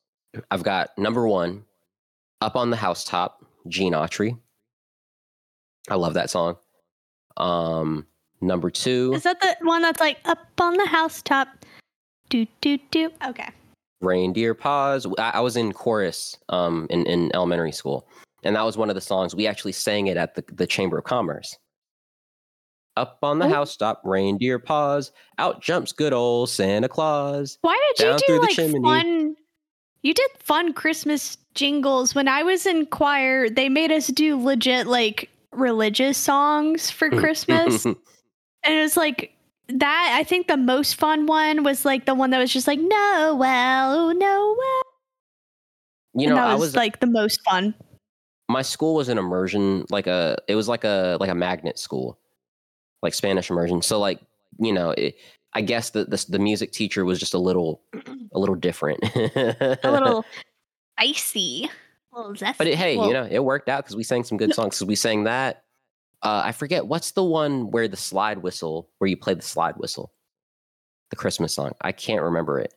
I've 0.51 0.63
got 0.63 0.97
number 0.97 1.29
one, 1.29 1.65
Up 2.41 2.57
on 2.57 2.71
the 2.71 2.77
Housetop, 2.77 3.45
Gene 3.69 3.93
Autry. 3.93 4.39
I 5.91 5.97
love 5.97 6.15
that 6.15 6.31
song. 6.31 6.57
Um, 7.37 8.07
number 8.41 8.71
two, 8.71 9.13
Is 9.15 9.23
that 9.25 9.41
the 9.41 9.57
one 9.63 9.83
that's 9.83 10.01
like 10.01 10.19
up 10.25 10.39
on 10.61 10.75
the 10.77 10.87
housetop? 10.87 11.49
Do 12.29 12.47
do 12.61 12.79
do. 12.91 13.11
Okay. 13.27 13.49
Reindeer 14.01 14.55
Paws. 14.55 15.07
I, 15.19 15.33
I 15.35 15.41
was 15.41 15.57
in 15.57 15.73
chorus 15.73 16.37
um, 16.49 16.87
in, 16.91 17.07
in 17.07 17.31
elementary 17.35 17.73
school, 17.73 18.07
and 18.43 18.57
that 18.57 18.63
was 18.63 18.77
one 18.77 18.89
of 18.89 18.95
the 18.95 19.01
songs 19.01 19.35
we 19.35 19.47
actually 19.47 19.73
sang 19.73 20.09
it 20.09 20.17
at 20.17 20.35
the, 20.35 20.45
the 20.53 20.67
Chamber 20.67 20.99
of 20.99 21.05
Commerce. 21.05 21.57
Up 22.97 23.19
on 23.23 23.39
the 23.39 23.47
Oh. 23.47 23.51
housetop, 23.51 24.03
reindeer 24.05 24.59
paws. 24.59 25.13
Out 25.39 25.63
jumps 25.63 25.93
good 25.93 26.13
old 26.13 26.51
Santa 26.51 26.89
Claus. 26.89 27.57
Why 27.63 27.81
did 27.97 28.05
Down 28.05 28.19
you 28.19 28.27
do 28.27 28.41
like 28.43 28.51
chimney. 28.51 28.83
fun? 28.83 29.37
You 30.03 30.13
did 30.15 30.31
fun 30.39 30.73
Christmas 30.75 31.39
jingles 31.55 32.15
when 32.15 32.29
I 32.29 32.43
was 32.43 32.67
in 32.67 32.87
choir. 32.87 33.49
They 33.49 33.69
made 33.69 33.93
us 33.93 34.09
do 34.09 34.37
legit 34.39 34.87
like 34.87 35.31
religious 35.53 36.19
songs 36.19 36.91
for 36.91 37.09
mm. 37.09 37.19
Christmas, 37.19 37.85
and 37.87 37.97
it 38.65 38.83
was 38.83 38.97
like 38.97 39.33
that. 39.69 40.17
I 40.19 40.25
think 40.25 40.49
the 40.49 40.57
most 40.57 40.97
fun 40.97 41.27
one 41.27 41.63
was 41.63 41.85
like 41.85 42.05
the 42.05 42.15
one 42.15 42.31
that 42.31 42.39
was 42.39 42.53
just 42.53 42.67
like 42.67 42.81
Noel, 42.81 44.13
Noel. 44.13 44.57
you 46.15 46.27
and 46.27 46.31
know, 46.31 46.35
that 46.35 46.51
I 46.51 46.55
was 46.57 46.75
like 46.77 47.01
the 47.01 47.07
most 47.07 47.41
fun. 47.45 47.75
my 48.51 48.63
school 48.63 48.95
was 48.97 49.09
an 49.09 49.17
immersion, 49.19 49.87
like 49.89 50.07
a 50.07 50.37
it 50.49 50.57
was 50.57 50.69
like 50.69 50.85
a 50.85 51.17
like 51.21 51.31
a 51.31 51.35
magnet 51.35 51.79
school, 51.79 52.19
like 53.03 53.15
Spanish 53.15 53.51
immersion. 53.51 53.83
So 53.83 53.99
like 53.99 54.21
you 54.59 54.73
know, 54.73 54.91
it, 54.91 55.17
I 55.55 55.61
guess 55.63 55.91
the, 55.91 56.05
the 56.05 56.25
the 56.29 56.39
music 56.39 56.73
teacher 56.73 57.05
was 57.05 57.19
just 57.19 57.35
a 57.35 57.39
little 57.39 57.83
a 58.33 58.39
little 58.39 58.55
different. 58.55 59.01
A 59.05 59.79
little 59.85 60.25
icy, 60.99 61.71
a 62.13 62.17
little 62.17 62.35
zesty. 62.35 62.59
But 62.59 62.67
it, 62.69 62.77
hey, 62.77 62.97
Well, 62.97 63.09
you 63.09 63.13
know, 63.13 63.29
it 63.31 63.45
worked 63.45 63.69
out 63.69 63.85
because 63.85 63.97
we 63.97 64.03
sang 64.03 64.25
some 64.25 64.39
good 64.39 64.55
songs. 64.55 64.77
Because 64.77 64.87
we 64.87 64.95
sang 64.95 65.25
that. 65.25 65.65
Uh, 66.23 66.43
I 66.45 66.53
forget 66.53 66.87
what's 66.87 67.11
the 67.13 67.25
one 67.25 67.71
where 67.73 67.89
the 67.89 67.97
slide 67.97 68.39
whistle, 68.39 68.89
where 68.99 69.09
you 69.09 69.17
play 69.17 69.35
the 69.35 69.43
slide 69.43 69.77
whistle, 69.77 70.13
the 71.11 71.17
Christmas 71.17 71.55
song. 71.55 71.73
I 71.81 71.91
can't 71.93 72.23
remember 72.23 72.61
it. 72.61 72.73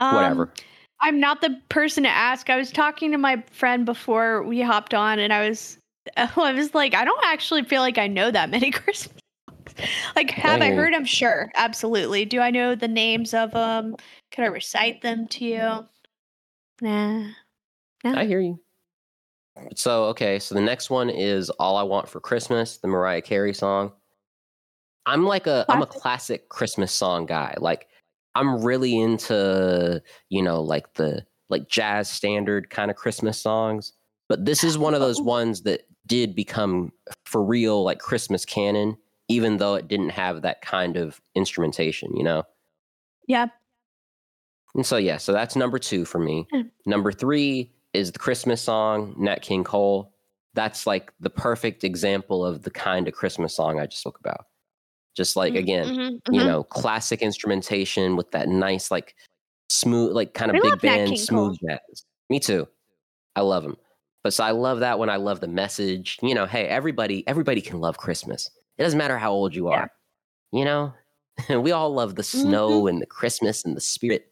um, 0.00 0.14
Whatever. 0.14 0.52
I'm 1.00 1.20
not 1.20 1.40
the 1.40 1.60
person 1.68 2.04
to 2.04 2.08
ask. 2.08 2.48
I 2.48 2.56
was 2.56 2.70
talking 2.70 3.10
to 3.10 3.18
my 3.18 3.42
friend 3.50 3.84
before 3.84 4.42
we 4.44 4.62
hopped 4.62 4.94
on, 4.94 5.18
and 5.18 5.32
I 5.32 5.48
was, 5.48 5.76
I 6.16 6.52
was 6.52 6.74
like, 6.74 6.94
I 6.94 7.04
don't 7.04 7.24
actually 7.24 7.64
feel 7.64 7.80
like 7.82 7.98
I 7.98 8.06
know 8.06 8.30
that 8.30 8.50
many 8.50 8.70
Christmas 8.72 9.18
songs. 9.48 9.88
Like, 10.16 10.30
have 10.32 10.60
I 10.62 10.70
Dang. 10.70 10.76
heard 10.76 10.94
them? 10.94 11.04
Sure, 11.04 11.50
absolutely. 11.54 12.24
Do 12.24 12.40
I 12.40 12.50
know 12.50 12.74
the 12.74 12.88
names 12.88 13.34
of 13.34 13.52
them? 13.52 13.96
Could 14.32 14.44
I 14.44 14.48
recite 14.48 15.02
them 15.02 15.26
to 15.28 15.44
you? 15.44 15.86
Nah. 16.80 17.28
No. 18.04 18.14
I 18.14 18.24
hear 18.26 18.40
you. 18.40 18.60
So 19.76 20.04
okay, 20.06 20.38
so 20.38 20.54
the 20.54 20.60
next 20.62 20.88
one 20.90 21.10
is 21.10 21.50
"All 21.50 21.76
I 21.76 21.82
Want 21.82 22.08
for 22.08 22.20
Christmas," 22.20 22.78
the 22.78 22.88
Mariah 22.88 23.20
Carey 23.22 23.52
song. 23.54 23.92
I'm 25.06 25.24
like 25.24 25.46
a 25.46 25.64
am 25.68 25.82
a 25.82 25.86
Classic. 25.86 26.48
Christmas 26.48 26.92
song 26.92 27.26
guy. 27.26 27.54
Like 27.58 27.88
I'm 28.34 28.62
really 28.64 28.98
into 28.98 30.02
you 30.30 30.42
know 30.42 30.62
like 30.62 30.94
the 30.94 31.24
like 31.50 31.68
jazz 31.68 32.08
standard 32.08 32.70
kind 32.70 32.90
of 32.90 32.96
Christmas 32.96 33.40
songs. 33.40 33.92
But 34.28 34.44
this 34.46 34.64
is 34.64 34.78
one 34.78 34.94
of 34.94 35.00
those 35.00 35.20
Oh. 35.20 35.24
ones 35.24 35.62
that 35.62 35.82
did 36.06 36.34
become 36.34 36.92
for 37.24 37.42
real 37.42 37.82
like 37.84 37.98
Christmas 37.98 38.44
canon, 38.44 38.96
even 39.28 39.58
though 39.58 39.74
it 39.74 39.88
didn't 39.88 40.10
have 40.10 40.42
that 40.42 40.62
kind 40.62 40.96
of 40.96 41.20
instrumentation. 41.34 42.14
You 42.16 42.24
know. 42.24 42.42
Yeah. 43.28 43.46
And 44.74 44.86
so 44.86 44.96
yeah, 44.96 45.18
so 45.18 45.32
that's 45.32 45.54
number 45.56 45.78
two 45.78 46.04
for 46.04 46.18
me. 46.18 46.46
Mm. 46.52 46.70
Number 46.86 47.12
three 47.12 47.70
is 47.92 48.10
the 48.12 48.18
Christmas 48.18 48.60
song, 48.62 49.14
Nat 49.18 49.42
King 49.42 49.64
Cole. 49.64 50.12
That's 50.54 50.86
like 50.86 51.12
the 51.20 51.30
perfect 51.30 51.84
example 51.84 52.44
of 52.44 52.62
the 52.62 52.70
kind 52.70 53.06
of 53.06 53.14
Christmas 53.14 53.54
song 53.54 53.78
I 53.80 53.86
just 53.86 54.00
spoke 54.00 54.18
about. 54.18 54.46
Just 55.14 55.36
like 55.36 55.54
again, 55.54 55.84
Mhm, 55.84 56.20
you 56.30 56.40
mhm. 56.40 56.46
know, 56.46 56.64
classic 56.64 57.20
instrumentation 57.20 58.16
with 58.16 58.30
that 58.30 58.48
nice, 58.48 58.90
like 58.90 59.14
smooth, 59.68 60.12
like 60.12 60.32
kind 60.32 60.50
of 60.50 60.56
I 60.56 60.60
big 60.70 60.80
band, 60.80 61.18
smooth 61.18 61.58
jazz. 61.60 62.04
Me 62.30 62.40
too. 62.40 62.66
I 63.36 63.42
love 63.42 63.62
them. 63.62 63.76
But 64.24 64.32
so 64.34 64.44
I 64.44 64.52
love 64.52 64.80
that 64.80 64.98
one. 64.98 65.10
I 65.10 65.16
love 65.16 65.40
the 65.40 65.48
message. 65.48 66.18
You 66.22 66.34
know, 66.34 66.46
hey, 66.46 66.66
everybody, 66.66 67.26
everybody 67.26 67.60
can 67.60 67.80
love 67.80 67.98
Christmas. 67.98 68.50
It 68.78 68.82
doesn't 68.84 68.98
matter 68.98 69.18
how 69.18 69.32
old 69.32 69.54
you 69.54 69.68
Yeah. 69.70 69.76
are. 69.76 69.90
You 70.52 70.64
know, 70.64 70.94
we 71.60 71.72
all 71.72 71.92
love 71.92 72.14
the 72.14 72.22
snow 72.22 72.86
and 72.86 73.00
the 73.00 73.06
Christmas 73.06 73.64
and 73.64 73.76
the 73.76 73.80
spirit. 73.80 74.30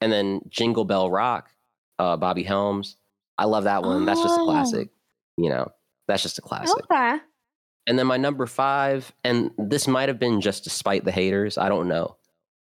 And 0.00 0.12
then 0.12 0.40
Jingle 0.48 0.84
Bell 0.84 1.10
Rock, 1.10 1.50
uh, 1.98 2.16
Bobby 2.16 2.42
Helms. 2.42 2.96
I 3.38 3.44
love 3.46 3.64
that 3.64 3.82
one. 3.82 4.04
That's 4.04 4.22
just 4.22 4.36
a 4.36 4.40
Oh. 4.42 4.44
classic. 4.44 4.90
You 5.38 5.50
know, 5.50 5.70
that's 6.08 6.22
just 6.22 6.38
a 6.38 6.42
classic. 6.42 6.84
Okay. 6.90 7.16
And 7.86 7.98
then 7.98 8.06
my 8.06 8.16
number 8.16 8.46
five, 8.46 9.12
and 9.24 9.50
this 9.58 9.86
might 9.86 10.08
have 10.08 10.18
been 10.18 10.40
just 10.40 10.64
to 10.64 10.70
spite 10.70 11.04
the 11.04 11.12
haters. 11.12 11.56
I 11.56 11.68
don't 11.68 11.88
know. 11.88 12.16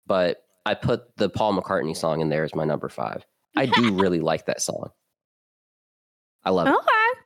But 0.08 0.44
I 0.66 0.74
put 0.74 1.16
the 1.18 1.30
Paul 1.30 1.54
McCartney 1.60 1.96
song 1.96 2.20
in 2.22 2.30
there 2.30 2.44
as 2.44 2.56
my 2.56 2.64
number 2.66 2.90
five. 2.90 3.26
I 3.56 3.66
do 3.68 3.94
really 4.02 4.20
like 4.20 4.48
that 4.48 4.62
song. 4.62 4.90
I 6.46 6.50
love 6.52 6.68
it. 6.68 6.72
Okay. 6.74 7.22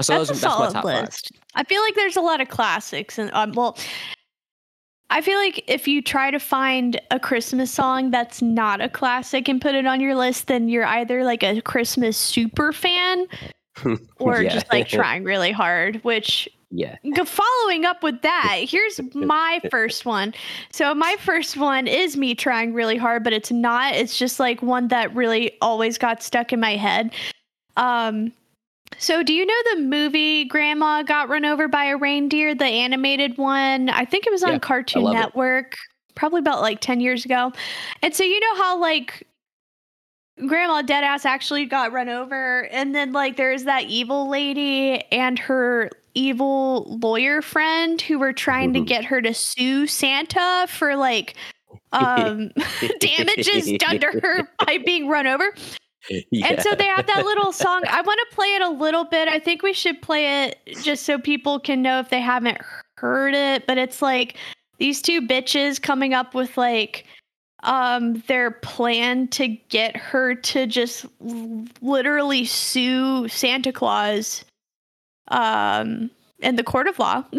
So 0.00 0.14
that's 0.14 0.28
those- 0.28 0.30
a 0.30 0.32
that's 0.32 0.40
solid 0.40 0.72
top 0.72 0.84
five. 0.84 1.04
list. 1.04 1.32
I 1.54 1.64
feel 1.64 1.82
like 1.82 1.94
there's 1.94 2.16
a 2.16 2.20
lot 2.22 2.40
of 2.40 2.48
classics, 2.48 3.18
and 3.18 3.30
um, 3.34 3.52
well, 3.52 3.76
I 5.10 5.20
feel 5.20 5.36
like 5.38 5.62
if 5.68 5.86
you 5.86 6.00
try 6.00 6.30
to 6.30 6.38
find 6.38 6.98
a 7.10 7.20
Christmas 7.20 7.70
song 7.70 8.10
that's 8.10 8.40
not 8.40 8.80
a 8.80 8.88
classic 8.88 9.46
and 9.48 9.60
put 9.60 9.74
it 9.74 9.84
on 9.86 10.00
your 10.00 10.14
list, 10.14 10.46
then 10.46 10.70
you're 10.70 10.86
either 10.86 11.22
like 11.24 11.42
a 11.42 11.60
Christmas 11.60 12.16
super 12.16 12.72
fan 12.72 13.26
or 14.18 14.40
Yeah. 14.40 14.48
just 14.48 14.72
like 14.72 14.88
trying 14.88 15.24
really 15.24 15.52
hard. 15.52 15.96
Which 16.04 16.48
Yeah. 16.70 16.96
following 17.26 17.84
up 17.84 18.02
with 18.02 18.22
that, 18.22 18.60
here's 18.66 18.98
my 19.14 19.60
first 19.70 20.06
one. 20.06 20.32
So 20.70 20.94
my 20.94 21.16
first 21.20 21.58
one 21.58 21.86
is 21.86 22.16
me 22.16 22.34
trying 22.34 22.72
really 22.72 22.96
hard, 22.96 23.22
but 23.22 23.34
it's 23.34 23.50
not. 23.52 23.94
It's 23.94 24.18
just 24.18 24.40
like 24.40 24.62
one 24.62 24.88
that 24.88 25.14
really 25.14 25.58
always 25.60 25.98
got 25.98 26.22
stuck 26.22 26.54
in 26.54 26.60
my 26.60 26.76
head. 26.76 27.12
Um 27.76 28.32
so 28.98 29.22
do 29.22 29.32
you 29.32 29.46
know 29.46 29.54
the 29.74 29.80
movie 29.82 30.44
Grandma 30.44 31.02
got 31.02 31.28
run 31.28 31.44
over 31.44 31.66
by 31.68 31.86
a 31.86 31.96
reindeer, 31.96 32.54
the 32.54 32.64
animated 32.66 33.38
one? 33.38 33.88
I 33.88 34.04
think 34.04 34.26
it 34.26 34.30
was 34.32 34.42
on 34.42 34.52
Yeah, 34.52 34.58
Cartoon 34.58 35.02
love 35.04 35.14
it. 35.14 35.18
Network, 35.18 35.76
probably 36.14 36.40
about 36.40 36.60
like 36.60 36.80
10 36.80 37.00
years 37.00 37.24
ago. 37.24 37.52
And 38.02 38.14
so 38.14 38.22
you 38.24 38.38
know 38.40 38.56
how 38.56 38.78
like 38.78 39.26
Grandma 40.46 40.82
Deadass 40.82 41.24
actually 41.24 41.66
got 41.66 41.92
run 41.92 42.08
over, 42.08 42.66
and 42.72 42.94
then 42.94 43.12
like 43.12 43.36
there's 43.36 43.64
that 43.64 43.84
evil 43.84 44.28
lady 44.28 45.02
and 45.12 45.38
her 45.38 45.90
evil 46.14 46.98
lawyer 47.02 47.42
friend 47.42 48.00
who 48.00 48.18
were 48.18 48.32
trying 48.32 48.72
to 48.74 48.80
Mhm. 48.80 48.86
get 48.86 49.04
her 49.04 49.20
to 49.22 49.32
sue 49.34 49.86
Santa 49.86 50.66
for 50.68 50.96
like 50.96 51.34
um 51.92 52.50
damages 52.98 53.72
done 53.78 54.00
to 54.00 54.20
her 54.22 54.48
by 54.66 54.78
being 54.78 55.08
run 55.08 55.26
over. 55.26 55.54
And 56.32 56.60
so 56.62 56.74
they 56.74 56.86
have 56.86 57.06
that 57.06 57.24
little 57.24 57.52
song. 57.52 57.82
I 57.88 58.02
want 58.02 58.20
to 58.28 58.34
play 58.34 58.54
it 58.54 58.62
a 58.62 58.68
little 58.68 59.04
bit. 59.04 59.28
I 59.28 59.38
think 59.38 59.62
we 59.62 59.72
should 59.72 60.02
play 60.02 60.44
it 60.44 60.58
just 60.82 61.04
so 61.04 61.18
people 61.18 61.60
can 61.60 61.82
know 61.82 62.00
if 62.00 62.10
they 62.10 62.20
haven't 62.20 62.58
heard 62.96 63.34
it. 63.34 63.66
But 63.66 63.78
it's 63.78 64.02
like 64.02 64.36
these 64.78 65.00
two 65.00 65.20
bitches 65.22 65.80
coming 65.80 66.14
up 66.14 66.34
with 66.34 66.56
like 66.56 67.06
um 67.62 68.14
their 68.26 68.50
plan 68.50 69.28
to 69.28 69.46
get 69.46 69.96
her 69.96 70.34
to 70.34 70.66
just 70.66 71.06
literally 71.80 72.44
sue 72.44 73.28
Santa 73.28 73.72
Claus 73.72 74.44
um 75.28 76.10
in 76.40 76.56
the 76.56 76.64
court 76.64 76.88
of 76.88 76.98
law. 76.98 77.24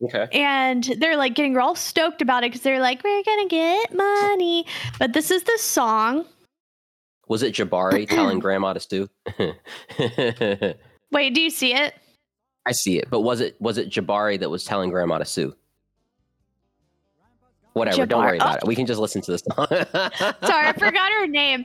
Okay. 0.00 0.28
and 0.30 0.84
they're 0.98 1.16
like 1.16 1.34
getting 1.34 1.56
all 1.56 1.74
stoked 1.74 2.22
about 2.22 2.44
it 2.44 2.52
because 2.52 2.60
they're 2.62 2.78
like, 2.78 3.02
we're 3.02 3.22
gonna 3.24 3.48
get 3.48 3.92
money. 3.92 4.64
But 5.00 5.12
this 5.12 5.32
is 5.32 5.42
the 5.42 5.58
song. 5.58 6.24
Was 7.28 7.42
it 7.42 7.54
Jabbari 7.54 8.08
telling 8.08 8.38
grandma 8.40 8.72
to 8.72 8.80
stew? 8.80 9.08
Wait, 11.12 11.34
do 11.34 11.40
you 11.40 11.50
see 11.50 11.74
it? 11.74 11.94
I 12.66 12.72
see 12.72 12.98
it, 12.98 13.08
but 13.10 13.20
was 13.20 13.40
it 13.40 13.56
was 13.60 13.78
it 13.78 13.90
Jabbari 13.90 14.38
that 14.40 14.50
was 14.50 14.64
telling 14.64 14.90
grandma 14.90 15.18
to 15.18 15.24
sue? 15.24 15.54
Whatever, 17.72 18.06
don't 18.06 18.24
worry 18.24 18.38
about 18.38 18.56
oh. 18.56 18.58
it. 18.58 18.66
We 18.66 18.74
can 18.74 18.86
just 18.86 19.00
listen 19.00 19.22
to 19.22 19.30
this 19.30 19.42
song. 19.42 19.66
Sorry, 19.70 20.66
I 20.66 20.74
forgot 20.76 21.12
her 21.12 21.26
name. 21.26 21.64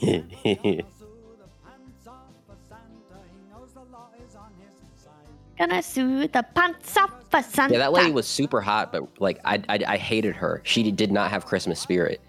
Gonna 5.58 5.82
sue 5.82 6.26
the 6.28 6.42
pants 6.54 6.96
off 6.96 7.12
for 7.30 7.42
Santa. 7.42 7.74
yeah, 7.74 7.80
that 7.80 7.92
lady 7.92 8.10
was 8.10 8.26
super 8.26 8.62
hot, 8.62 8.90
but 8.90 9.20
like 9.20 9.38
I, 9.44 9.62
I 9.68 9.78
I 9.86 9.96
hated 9.98 10.34
her. 10.36 10.62
She 10.64 10.90
did 10.90 11.12
not 11.12 11.30
have 11.30 11.44
Christmas 11.44 11.78
spirit. 11.78 12.20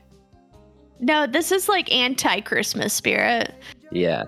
No, 1.02 1.28
this 1.28 1.52
is 1.52 1.68
like 1.68 1.91
anti-Christmas 1.91 2.94
spirit. 2.94 3.53
Yeah. 3.91 4.26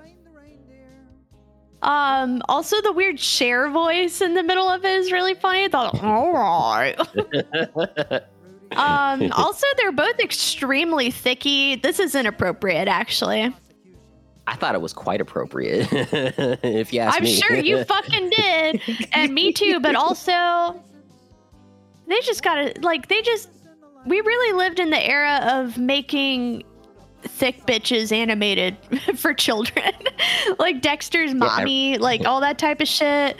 Um, 1.83 2.41
also 2.47 2.81
the 2.81 2.91
weird 2.91 3.19
share 3.19 3.69
voice 3.69 4.21
in 4.21 4.33
the 4.33 4.43
middle 4.43 4.69
of 4.69 4.83
it 4.83 4.99
is 4.99 5.11
really 5.11 5.35
funny. 5.35 5.65
I 5.65 5.67
thought, 5.67 6.01
all 6.03 6.31
right. 6.33 6.97
um, 8.71 9.31
also 9.33 9.67
they're 9.77 9.91
both 9.91 10.19
extremely 10.19 11.11
thicky. 11.11 11.75
This 11.75 11.99
is 11.99 12.15
inappropriate, 12.15 12.87
actually. 12.87 13.53
I 14.47 14.55
thought 14.55 14.75
it 14.75 14.81
was 14.81 14.93
quite 14.93 15.21
appropriate. 15.21 15.87
if 15.91 16.91
you 16.91 16.99
ask 16.99 17.17
I'm 17.17 17.23
me. 17.23 17.33
sure 17.33 17.55
you 17.55 17.83
fucking 17.85 18.29
did, 18.29 18.81
and 19.13 19.33
me 19.33 19.53
too. 19.53 19.79
But 19.79 19.95
also, 19.95 20.81
they 22.07 22.19
just 22.21 22.43
gotta 22.43 22.73
like 22.81 23.07
they 23.07 23.21
just. 23.21 23.49
We 24.05 24.19
really 24.21 24.57
lived 24.57 24.79
in 24.79 24.89
the 24.89 25.01
era 25.01 25.39
of 25.43 25.77
making 25.77 26.63
thick 27.21 27.65
bitches 27.65 28.11
animated 28.11 28.77
for 29.15 29.33
children, 29.33 29.93
like 30.59 30.81
Dexter's 30.81 31.33
mommy, 31.33 31.97
like 31.97 32.25
all 32.25 32.41
that 32.41 32.57
type 32.57 32.81
of 32.81 32.87
shit. 32.87 33.37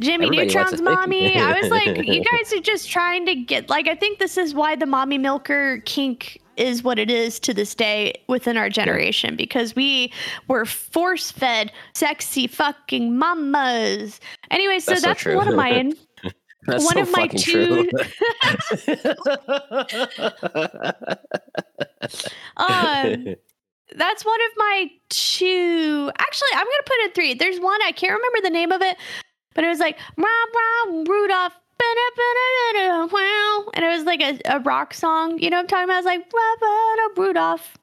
Jimmy 0.00 0.26
Everybody 0.26 0.46
Neutron's 0.46 0.80
mommy. 0.80 1.36
I 1.36 1.60
was 1.60 1.70
like, 1.70 2.06
you 2.06 2.24
guys 2.32 2.52
are 2.52 2.60
just 2.60 2.90
trying 2.90 3.26
to 3.26 3.34
get 3.34 3.68
like. 3.68 3.86
I 3.86 3.94
think 3.94 4.18
this 4.18 4.38
is 4.38 4.54
why 4.54 4.76
the 4.76 4.86
mommy 4.86 5.18
milker 5.18 5.82
kink 5.84 6.40
is 6.56 6.82
what 6.82 6.98
it 6.98 7.10
is 7.10 7.38
to 7.38 7.54
this 7.54 7.74
day 7.74 8.12
within 8.28 8.56
our 8.56 8.68
generation 8.68 9.36
because 9.36 9.76
we 9.76 10.12
were 10.48 10.64
force 10.64 11.30
fed 11.30 11.70
sexy 11.94 12.46
fucking 12.46 13.16
mamas. 13.16 14.20
Anyway, 14.50 14.78
so 14.80 14.92
That's 14.92 15.02
that's, 15.02 15.24
one 15.26 15.48
of 15.48 15.54
mine. 15.54 15.94
That's 16.68 16.84
one 16.84 16.94
so 16.94 17.02
of 17.02 17.12
my 17.12 17.26
two- 17.28 17.88
Um, 22.56 23.34
that's 23.96 24.24
one 24.24 24.40
of 24.40 24.50
my 24.56 24.90
two. 25.08 26.10
Actually, 26.18 26.48
I'm 26.52 26.64
gonna 26.64 26.86
put 26.86 27.00
in 27.04 27.10
three. 27.12 27.34
There's 27.34 27.60
one 27.60 27.80
I 27.84 27.92
can't 27.92 28.12
remember 28.12 28.38
the 28.42 28.50
name 28.50 28.72
of 28.72 28.82
it, 28.82 28.96
but 29.54 29.64
it 29.64 29.68
was 29.68 29.78
like 29.78 29.98
rah, 30.16 30.26
rah, 30.26 31.02
Rudolph. 31.08 31.54
ba-da-ba-da-da-da, 31.78 33.06
wow," 33.06 33.70
And 33.74 33.84
it 33.84 33.88
was 33.88 34.04
like 34.04 34.20
a, 34.20 34.38
a 34.46 34.58
rock 34.60 34.94
song. 34.94 35.38
You 35.38 35.50
know 35.50 35.56
what 35.58 35.62
I'm 35.62 35.66
talking 35.68 35.84
about? 35.84 35.98
It's 35.98 36.06
like 36.06 36.28
ba-da, 36.30 37.22
Rudolph. 37.22 37.78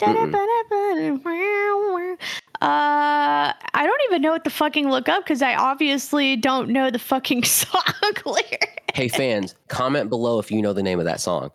Da-da-ba-da-ba-da, 0.00 1.10
wow, 1.24 1.94
wow. 1.94 2.16
Uh, 2.62 3.52
I 3.74 3.86
don't 3.86 4.00
even 4.10 4.22
know 4.22 4.32
what 4.32 4.44
to 4.44 4.50
fucking 4.50 4.90
look 4.90 5.08
up 5.08 5.24
because 5.24 5.42
I 5.42 5.54
obviously 5.54 6.36
don't 6.36 6.70
know 6.70 6.90
the 6.90 6.98
fucking 6.98 7.44
song 7.44 7.82
lyric. 8.26 8.82
hey 8.94 9.08
fans, 9.08 9.54
comment 9.68 10.10
below 10.10 10.38
if 10.38 10.50
you 10.50 10.60
know 10.62 10.72
the 10.72 10.82
name 10.82 10.98
of 10.98 11.04
that 11.04 11.20
song. 11.20 11.50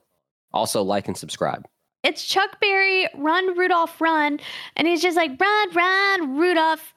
Also, 0.54 0.82
like 0.82 1.08
and 1.08 1.18
subscribe. 1.18 1.66
It's 2.04 2.24
Chuck 2.24 2.60
Berry, 2.62 3.08
Run 3.16 3.58
Rudolph 3.58 4.00
Run, 4.00 4.40
and 4.76 4.88
he's 4.88 5.02
just 5.02 5.18
like 5.18 5.32
Run 5.40 5.72
Run 5.74 6.38
Rudolph. 6.38 6.94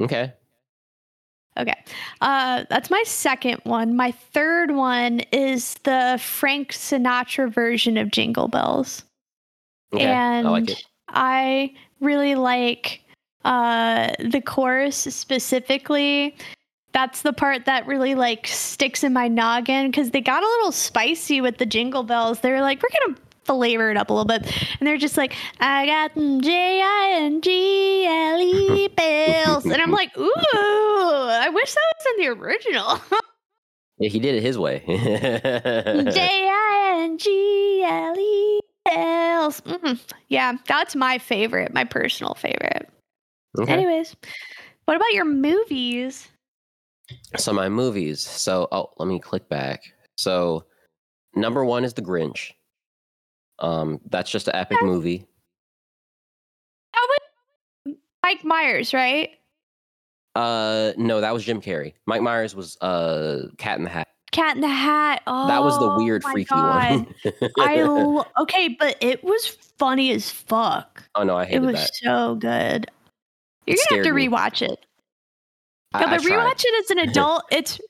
Okay. 0.00 0.32
Okay, 1.58 1.74
uh, 2.20 2.64
that's 2.70 2.90
my 2.90 3.02
second 3.04 3.60
one. 3.64 3.96
My 3.96 4.12
third 4.12 4.70
one 4.70 5.20
is 5.32 5.74
the 5.82 6.18
Frank 6.22 6.72
Sinatra 6.72 7.52
version 7.52 7.96
of 7.96 8.10
Jingle 8.10 8.48
Bells. 8.48 9.02
Okay. 9.92 10.04
and 10.04 10.46
I 10.46 10.50
like 10.50 10.70
it. 10.70 10.84
I 11.08 11.74
really 12.00 12.34
like 12.34 13.02
uh, 13.44 14.12
the 14.18 14.40
chorus 14.40 14.96
specifically. 14.96 16.36
That's 16.92 17.22
the 17.22 17.32
part 17.32 17.64
that 17.66 17.86
really 17.86 18.14
like 18.14 18.46
sticks 18.46 19.04
in 19.04 19.12
my 19.12 19.28
noggin 19.28 19.90
because 19.90 20.10
they 20.10 20.20
got 20.20 20.42
a 20.42 20.46
little 20.46 20.72
spicy 20.72 21.40
with 21.40 21.58
the 21.58 21.66
jingle 21.66 22.02
bells. 22.02 22.40
They 22.40 22.50
were 22.50 22.60
like, 22.60 22.82
we're 22.82 22.88
gonna 23.06 23.18
flavor 23.48 23.90
it 23.90 23.96
up 23.96 24.10
a 24.10 24.12
little 24.12 24.26
bit, 24.26 24.42
and 24.78 24.86
they're 24.86 24.98
just 24.98 25.16
like, 25.16 25.34
I 25.58 25.86
got 25.86 26.14
J 26.14 26.82
I 26.82 27.18
N 27.22 27.40
G 27.40 28.06
L 28.06 28.40
E 28.40 28.88
bells, 28.96 29.64
and 29.64 29.80
I'm 29.80 29.90
like, 29.90 30.16
ooh, 30.18 30.30
I 30.54 31.48
wish 31.52 31.72
that 31.72 31.94
was 31.96 32.06
in 32.14 32.24
the 32.24 32.40
original. 32.40 33.00
Yeah, 34.00 34.10
he 34.10 34.20
did 34.20 34.36
it 34.36 34.42
his 34.42 34.56
way. 34.56 34.84
J 34.86 35.40
I 35.44 36.98
N 37.00 37.18
G 37.18 37.82
L 37.84 38.16
E 38.16 38.60
bells. 38.84 39.60
Mm, 39.62 39.98
yeah, 40.28 40.52
that's 40.66 40.94
my 40.94 41.18
favorite, 41.18 41.72
my 41.72 41.84
personal 41.84 42.34
favorite. 42.34 42.88
okay. 43.58 43.72
Anyways, 43.72 44.14
what 44.84 44.96
about 44.96 45.12
your 45.12 45.24
movies? 45.24 46.28
So 47.38 47.52
my 47.52 47.68
movies. 47.68 48.20
So 48.20 48.68
oh, 48.70 48.90
let 48.98 49.08
me 49.08 49.18
click 49.18 49.48
back. 49.48 49.80
So 50.16 50.64
number 51.34 51.64
one 51.64 51.84
is 51.84 51.94
The 51.94 52.02
Grinch. 52.02 52.52
Um, 53.60 54.00
that's 54.08 54.30
just 54.30 54.48
an 54.48 54.54
epic 54.56 54.78
movie. 54.82 55.26
That 56.94 57.06
was 57.86 57.96
Mike 58.22 58.44
Myers, 58.44 58.92
right? 58.94 59.30
Uh, 60.34 60.92
no, 60.96 61.20
that 61.20 61.32
was 61.34 61.44
Jim 61.44 61.60
Carrey. 61.60 61.94
Mike 62.06 62.22
Myers 62.22 62.54
was 62.54 62.76
uh 62.80 63.48
Cat 63.58 63.78
in 63.78 63.84
the 63.84 63.90
Hat. 63.90 64.08
Cat 64.30 64.56
in 64.56 64.60
the 64.60 64.68
Hat. 64.68 65.22
Oh, 65.26 65.48
that 65.48 65.62
was 65.62 65.78
the 65.78 65.94
weird, 65.96 66.22
freaky 66.22 66.44
God. 66.50 66.90
one. 66.90 67.14
I 67.58 67.82
lo- 67.82 68.24
okay, 68.42 68.68
but 68.78 68.96
it 69.00 69.24
was 69.24 69.46
funny 69.78 70.12
as 70.12 70.30
fuck. 70.30 71.02
oh 71.14 71.24
no, 71.24 71.36
I 71.36 71.44
hate 71.46 71.58
that. 71.60 71.64
It 71.64 71.66
was 71.66 71.74
that. 71.80 71.94
so 71.94 72.34
good. 72.36 72.90
You're 73.66 73.74
It 73.74 73.78
gonna 73.88 73.98
have 73.98 74.04
to 74.04 74.04
scared 74.04 74.14
me. 74.14 74.28
rewatch 74.28 74.62
it. 74.62 74.86
I, 75.94 76.00
No, 76.02 76.08
but 76.10 76.22
tried. 76.22 76.38
rewatch 76.38 76.62
it 76.64 76.84
as 76.84 76.90
an 76.90 76.98
adult. 77.10 77.42
It's 77.50 77.80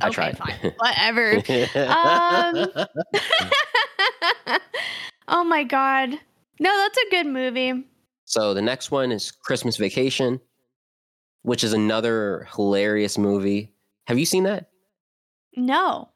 I 0.00 0.06
okay, 0.08 0.14
tried. 0.32 0.38
fine, 0.38 0.72
whatever. 0.78 1.34
Um, 1.76 2.86
oh 5.28 5.44
my 5.44 5.64
god. 5.64 6.10
No, 6.60 6.70
that's 6.76 6.98
a 6.98 7.10
good 7.10 7.26
movie. 7.26 7.84
so 8.24 8.54
the 8.54 8.62
next 8.62 8.90
one 8.90 9.10
is 9.12 9.30
Christmas 9.30 9.76
Vacation, 9.76 10.40
which 11.42 11.64
is 11.64 11.72
another 11.72 12.46
hilarious 12.54 13.18
movie. 13.18 13.72
Have 14.06 14.18
you 14.18 14.26
seen 14.26 14.44
that? 14.44 14.68
No, 15.56 16.10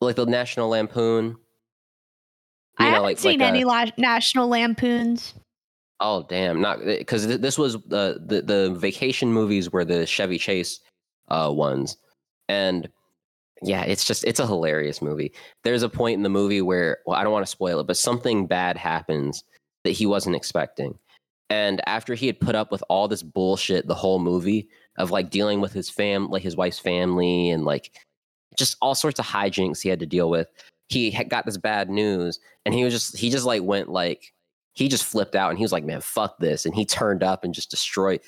Like 0.00 0.16
the 0.16 0.26
National 0.26 0.68
Lampoon. 0.70 1.36
I 2.78 2.84
know, 2.84 2.90
haven't 2.90 3.02
like- 3.02 3.18
seen 3.18 3.40
like, 3.40 3.46
uh, 3.48 3.52
any 3.52 3.64
la- 3.64 3.90
National 3.98 4.48
Lampoons. 4.48 5.34
Oh 6.00 6.24
damn! 6.28 6.60
Not 6.60 6.84
because 6.84 7.26
this 7.26 7.58
was 7.58 7.74
uh, 7.74 8.14
the 8.24 8.42
the 8.46 8.76
vacation 8.78 9.32
movies 9.32 9.72
were 9.72 9.84
the 9.84 10.06
Chevy 10.06 10.38
Chase 10.38 10.78
uh, 11.28 11.50
ones, 11.52 11.96
and 12.48 12.88
yeah, 13.62 13.82
it's 13.82 14.04
just 14.04 14.24
it's 14.24 14.40
a 14.40 14.46
hilarious 14.46 15.02
movie. 15.02 15.32
There's 15.64 15.82
a 15.82 15.88
point 15.88 16.16
in 16.16 16.22
the 16.22 16.28
movie 16.28 16.62
where 16.62 16.98
well, 17.06 17.16
I 17.16 17.22
don't 17.22 17.32
want 17.32 17.46
to 17.46 17.50
spoil 17.50 17.80
it, 17.80 17.86
but 17.86 17.96
something 17.96 18.46
bad 18.46 18.76
happens 18.76 19.44
that 19.84 19.90
he 19.90 20.06
wasn't 20.06 20.36
expecting, 20.36 20.98
and 21.50 21.80
after 21.86 22.14
he 22.14 22.26
had 22.26 22.40
put 22.40 22.54
up 22.54 22.70
with 22.70 22.82
all 22.88 23.08
this 23.08 23.22
bullshit 23.22 23.86
the 23.86 23.94
whole 23.94 24.18
movie 24.18 24.68
of 24.96 25.10
like 25.10 25.30
dealing 25.30 25.60
with 25.60 25.72
his 25.72 25.90
fam, 25.90 26.28
like 26.28 26.42
his 26.42 26.56
wife's 26.56 26.78
family, 26.78 27.50
and 27.50 27.64
like 27.64 27.92
just 28.56 28.76
all 28.82 28.94
sorts 28.94 29.18
of 29.18 29.26
hijinks 29.26 29.80
he 29.80 29.88
had 29.88 30.00
to 30.00 30.06
deal 30.06 30.30
with. 30.30 30.48
He 30.88 31.10
got 31.24 31.46
this 31.46 31.58
bad 31.58 31.90
news, 31.90 32.40
and 32.64 32.74
he 32.74 32.84
was 32.84 32.92
just 32.92 33.16
he 33.16 33.30
just 33.30 33.46
like 33.46 33.62
went 33.62 33.88
like 33.88 34.32
he 34.78 34.88
just 34.88 35.04
flipped 35.04 35.34
out 35.34 35.50
and 35.50 35.58
he 35.58 35.64
was 35.64 35.72
like, 35.72 35.84
"Man, 35.84 36.00
fuck 36.00 36.38
this!" 36.38 36.64
And 36.64 36.74
he 36.74 36.84
turned 36.84 37.22
up 37.22 37.44
and 37.44 37.52
just 37.52 37.70
destroyed. 37.70 38.20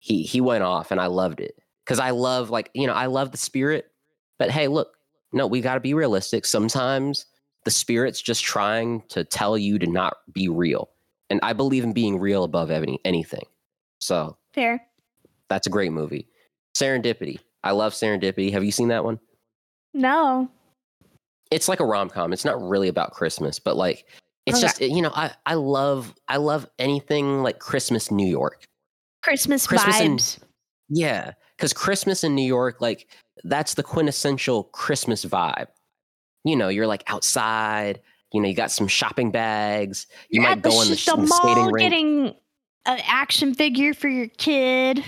He 0.00 0.22
he 0.22 0.40
went 0.40 0.62
off, 0.62 0.90
and 0.90 1.00
I 1.00 1.06
loved 1.06 1.40
it 1.40 1.56
because 1.84 1.98
I 1.98 2.10
love 2.10 2.50
like 2.50 2.70
you 2.74 2.86
know 2.86 2.92
I 2.92 3.06
love 3.06 3.30
the 3.30 3.38
spirit. 3.38 3.86
But 4.38 4.50
hey, 4.50 4.68
look, 4.68 4.96
no, 5.32 5.46
we 5.46 5.60
got 5.60 5.74
to 5.74 5.80
be 5.80 5.94
realistic. 5.94 6.44
Sometimes 6.44 7.26
the 7.64 7.70
spirit's 7.70 8.20
just 8.20 8.44
trying 8.44 9.02
to 9.08 9.24
tell 9.24 9.56
you 9.58 9.78
to 9.78 9.86
not 9.86 10.16
be 10.32 10.48
real, 10.48 10.90
and 11.30 11.40
I 11.42 11.52
believe 11.52 11.84
in 11.84 11.92
being 11.92 12.18
real 12.18 12.44
above 12.44 12.70
any 12.70 13.00
anything. 13.04 13.44
So 14.00 14.36
Fair. 14.52 14.84
that's 15.48 15.66
a 15.66 15.70
great 15.70 15.92
movie. 15.92 16.28
Serendipity. 16.76 17.38
I 17.62 17.70
love 17.70 17.92
Serendipity. 17.94 18.52
Have 18.52 18.64
you 18.64 18.72
seen 18.72 18.88
that 18.88 19.04
one? 19.04 19.18
No. 19.94 20.48
it's 21.50 21.68
like 21.68 21.78
a 21.80 21.84
rom 21.84 22.10
com. 22.10 22.32
It's 22.32 22.44
not 22.44 22.60
really 22.60 22.88
about 22.88 23.12
Christmas, 23.12 23.58
but 23.60 23.76
like 23.76 24.06
it's 24.46 24.58
Okay. 24.58 24.66
just 24.66 24.80
you 24.80 25.00
know 25.00 25.12
I 25.14 25.30
I 25.46 25.54
love 25.54 26.12
I 26.28 26.36
love 26.38 26.68
anything 26.78 27.42
like 27.42 27.60
Christmas 27.60 28.10
New 28.10 28.26
York. 28.26 28.64
Christmas, 29.22 29.66
Christmas 29.66 30.00
in- 30.00 30.16
vibes. 30.16 30.38
Yeah, 30.90 31.32
because 31.56 31.72
Christmas 31.72 32.24
in 32.24 32.34
New 32.34 32.44
York, 32.46 32.80
like 32.80 33.06
that's 33.42 33.74
the 33.74 33.82
quintessential 33.82 34.64
Christmas 34.64 35.24
vibe. 35.24 35.66
You 36.44 36.56
know, 36.56 36.68
you're 36.68 36.86
like 36.86 37.02
outside. 37.08 38.00
You 38.32 38.40
know, 38.40 38.48
you 38.48 38.54
got 38.54 38.70
some 38.70 38.88
shopping 38.88 39.30
bags. 39.30 40.06
You 40.28 40.40
You're 40.40 40.50
might 40.50 40.62
the, 40.62 40.68
go 40.68 40.82
in 40.82 40.88
the, 40.90 41.02
the 41.06 41.16
mall 41.16 41.70
rink, 41.70 41.90
getting 41.90 42.26
an 42.86 43.00
action 43.06 43.54
figure 43.54 43.94
for 43.94 44.08
your 44.08 44.28
kid. 44.28 45.04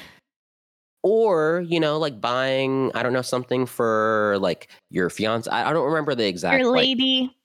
or 1.03 1.65
you 1.69 1.79
know, 1.79 1.99
like 1.99 2.21
buying 2.21 2.91
I 2.95 3.03
don't 3.03 3.13
know 3.13 3.23
something 3.23 3.67
for 3.67 4.37
like 4.41 4.69
your 4.91 5.09
fiance. 5.11 5.49
I, 5.51 5.71
I 5.71 5.73
don't 5.73 5.87
remember 5.87 6.15
the 6.15 6.27
exact 6.27 6.59
your 6.59 6.71
like, 6.73 6.79
lady. 6.79 7.37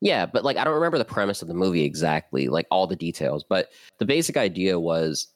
Yeah, 0.00 0.26
but 0.26 0.44
like 0.44 0.56
I 0.56 0.64
don't 0.64 0.74
remember 0.74 0.98
the 0.98 1.04
premise 1.04 1.42
of 1.42 1.48
the 1.48 1.54
movie 1.54 1.84
exactly, 1.84 2.48
like 2.48 2.66
all 2.70 2.86
the 2.86 2.96
details. 2.96 3.44
But 3.48 3.70
the 3.98 4.04
basic 4.04 4.36
idea 4.36 4.78
was 4.78 5.28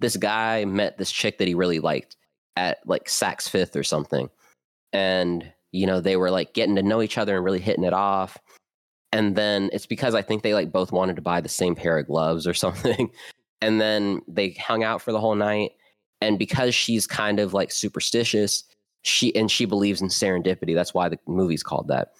this 0.00 0.16
guy 0.16 0.64
met 0.64 0.98
this 0.98 1.10
chick 1.10 1.38
that 1.38 1.48
he 1.48 1.54
really 1.54 1.80
liked 1.80 2.16
at 2.56 2.78
like 2.86 3.06
Saks 3.06 3.48
Fifth 3.48 3.76
or 3.76 3.82
something. 3.84 4.28
And, 4.92 5.52
you 5.72 5.86
know, 5.86 6.00
they 6.00 6.16
were 6.16 6.30
like 6.30 6.54
getting 6.54 6.76
to 6.76 6.82
know 6.82 7.02
each 7.02 7.18
other 7.18 7.36
and 7.36 7.44
really 7.44 7.60
hitting 7.60 7.84
it 7.84 7.92
off. 7.92 8.38
and 9.12 9.36
then 9.36 9.70
it's 9.72 9.86
because 9.86 10.14
I 10.14 10.22
think 10.22 10.42
they 10.42 10.54
like 10.54 10.72
both 10.72 10.92
wanted 10.92 11.16
to 11.16 11.22
buy 11.22 11.40
the 11.40 11.48
same 11.48 11.74
pair 11.74 11.98
of 11.98 12.06
gloves 12.06 12.46
or 12.46 12.54
something. 12.64 13.10
And 13.62 13.80
then 13.80 14.22
they 14.28 14.50
hung 14.50 14.84
out 14.84 15.00
for 15.02 15.12
the 15.12 15.20
whole 15.20 15.34
night. 15.34 15.72
And 16.20 16.38
because 16.38 16.74
she's 16.74 17.06
kind 17.06 17.40
of 17.40 17.54
like 17.54 17.70
superstitious, 17.72 18.64
she 19.02 19.34
and 19.36 19.50
she 19.50 19.64
believes 19.64 20.02
in 20.02 20.08
serendipity. 20.08 20.74
That's 20.74 20.94
why 20.94 21.08
the 21.08 21.18
movie's 21.26 21.62
called 21.62 21.88
that. 21.88 22.12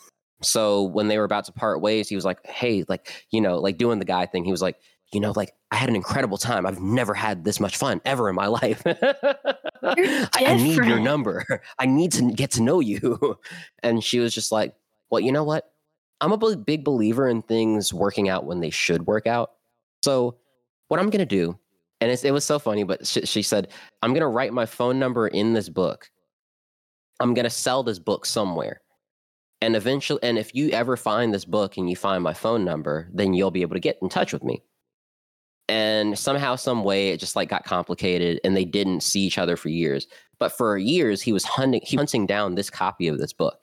So 0.43 0.83
when 0.83 1.09
they 1.09 1.19
were 1.19 1.25
about 1.25 1.45
to 1.47 1.53
part 1.53 1.81
ways, 1.81 2.09
he 2.09 2.15
was 2.15 2.25
like, 2.25 2.45
"Hey, 2.47 2.85
like 2.89 3.27
you 3.31 3.41
know, 3.41 3.59
like 3.59 3.79
doing 3.79 3.99
the 3.99 4.05
guy 4.05 4.27
thing." 4.27 4.45
He 4.45 4.51
was 4.51 4.63
like, 4.63 4.77
"You 5.13 5.21
know, 5.21 5.33
like 5.37 5.53
I 5.71 5.77
had 5.77 5.89
an 5.89 5.97
incredible 5.97 6.39
time. 6.39 6.67
I've 6.67 6.81
never 6.81 7.15
had 7.15 7.45
this 7.45 7.61
much 7.61 7.77
fun 7.77 8.01
ever 8.05 8.29
in 8.29 8.35
my 8.35 8.47
life. 8.61 8.83
I, 8.87 10.27
I 10.35 10.55
need 10.57 10.85
your 10.85 11.01
number. 11.01 11.45
I 11.79 11.87
need 11.87 12.13
to 12.13 12.31
get 12.33 12.51
to 12.53 12.63
know 12.63 12.81
you." 12.81 13.39
And 13.83 14.03
she 14.03 14.19
was 14.19 14.35
just 14.35 14.53
like, 14.53 14.75
"Well, 15.11 15.21
you 15.21 15.33
know 15.33 15.45
what? 15.45 15.73
I'm 16.21 16.33
a 16.33 16.39
big- 16.39 16.65
big 16.65 16.85
believer 16.85 17.29
in 17.29 17.43
things 17.43 17.93
working 17.93 18.29
out 18.29 18.45
when 18.45 18.61
they 18.61 18.71
should 18.71 19.07
work 19.07 19.27
out. 19.27 19.53
So 20.03 20.37
what 20.89 21.01
I'm 21.01 21.11
gonna 21.11 21.27
do." 21.27 21.59
And 22.01 22.11
it's, 22.11 22.25
it 22.25 22.33
was 22.33 22.45
so 22.45 22.59
funny, 22.59 22.85
but 22.85 23.07
she, 23.07 23.25
she 23.27 23.43
said, 23.43 23.69
"I'm 24.03 24.13
gonna 24.15 24.29
write 24.29 24.53
my 24.53 24.67
phone 24.67 24.99
number 24.99 25.29
in 25.29 25.53
this 25.55 25.69
book. 25.69 26.11
I'm 27.21 27.35
gonna 27.35 27.51
sell 27.51 27.83
this 27.83 27.99
book 27.99 28.27
somewhere." 28.27 28.81
and 29.63 29.75
eventually 29.75 30.21
and 30.23 30.39
if 30.39 30.55
you 30.55 30.69
ever 30.71 30.97
find 30.97 31.33
this 31.33 31.45
book 31.45 31.77
and 31.77 31.89
you 31.89 31.97
find 31.97 32.23
my 32.23 32.33
phone 32.35 32.65
number 32.65 33.09
then 33.13 33.35
you'll 33.35 33.51
be 33.51 33.63
able 33.63 33.75
to 33.75 33.81
get 33.81 33.99
in 34.03 34.09
touch 34.09 34.33
with 34.33 34.45
me 34.45 34.63
and 35.69 36.19
somehow 36.19 36.55
some 36.55 36.85
way 36.85 37.09
it 37.09 37.19
just 37.19 37.37
like 37.37 37.49
got 37.49 37.65
complicated 37.65 38.41
and 38.45 38.57
they 38.57 38.65
didn't 38.65 39.03
see 39.03 39.21
each 39.21 39.39
other 39.39 39.57
for 39.57 39.69
years 39.69 40.07
but 40.39 40.53
for 40.53 40.79
years 40.79 41.21
he 41.21 41.33
was 41.33 41.45
hunting 41.45 41.81
he 41.85 41.97
was 41.97 42.03
hunting 42.03 42.27
down 42.27 42.55
this 42.55 42.71
copy 42.71 43.09
of 43.09 43.19
this 43.19 43.33
book 43.33 43.59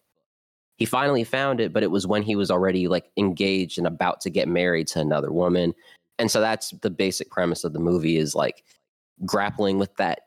he 0.78 0.86
finally 0.86 1.24
found 1.24 1.60
it 1.60 1.72
but 1.72 1.84
it 1.84 1.92
was 1.92 2.06
when 2.06 2.24
he 2.24 2.36
was 2.36 2.52
already 2.52 2.88
like 2.88 3.10
engaged 3.18 3.78
and 3.78 3.88
about 3.88 4.20
to 4.22 4.30
get 4.30 4.48
married 4.48 4.88
to 4.88 5.00
another 5.00 5.32
woman 5.32 5.74
and 6.20 6.30
so 6.30 6.42
that's 6.42 6.72
the 6.82 6.90
basic 6.90 7.30
premise 7.30 7.64
of 7.64 7.74
the 7.74 7.80
movie 7.80 8.18
is 8.18 8.36
like 8.36 8.64
grappling 9.26 9.80
with 9.80 9.96
that 9.96 10.22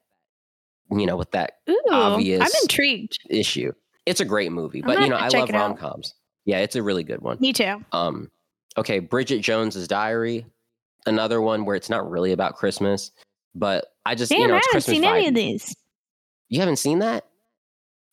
you 0.91 1.05
know 1.05 1.17
with 1.17 1.31
that 1.33 1.59
Ooh, 1.69 1.83
obvious 1.91 2.41
I'm 2.41 2.63
intrigued. 2.63 3.19
issue 3.29 3.73
it's 4.07 4.21
a 4.21 4.25
great 4.25 4.53
movie, 4.53 4.83
I'm 4.83 4.87
but 4.87 5.01
you 5.01 5.09
know, 5.09 5.17
I 5.17 5.29
love 5.29 5.51
it 5.51 5.53
rom 5.53 5.77
coms. 5.77 6.15
Yeah, 6.45 6.59
it's 6.59 6.77
a 6.77 6.83
really 6.83 7.03
good 7.03 7.21
one. 7.21 7.39
Me 7.41 7.53
too. 7.53 7.85
Um, 7.91 8.31
okay, 8.79 9.01
Bridget 9.01 9.41
Jones's 9.41 9.89
Diary, 9.89 10.47
another 11.07 11.41
one 11.41 11.65
where 11.65 11.77
it's 11.77 11.91
not 11.91 12.09
really 12.09 12.33
about 12.33 12.57
Christmas, 12.57 13.11
but 13.55 13.87
I 14.05 14.15
just 14.15 14.31
Damn, 14.31 14.41
you 14.43 14.49
know 14.49 14.55
I 14.55 14.59
it's 14.59 14.67
haven't 14.67 14.73
Christmas 14.73 14.97
seen 14.97 15.03
vibe. 15.05 15.17
any 15.17 15.29
of 15.29 15.35
these. 15.35 15.77
You 16.49 16.61
haven't 16.61 16.77
seen 16.77 16.99
that? 17.01 17.25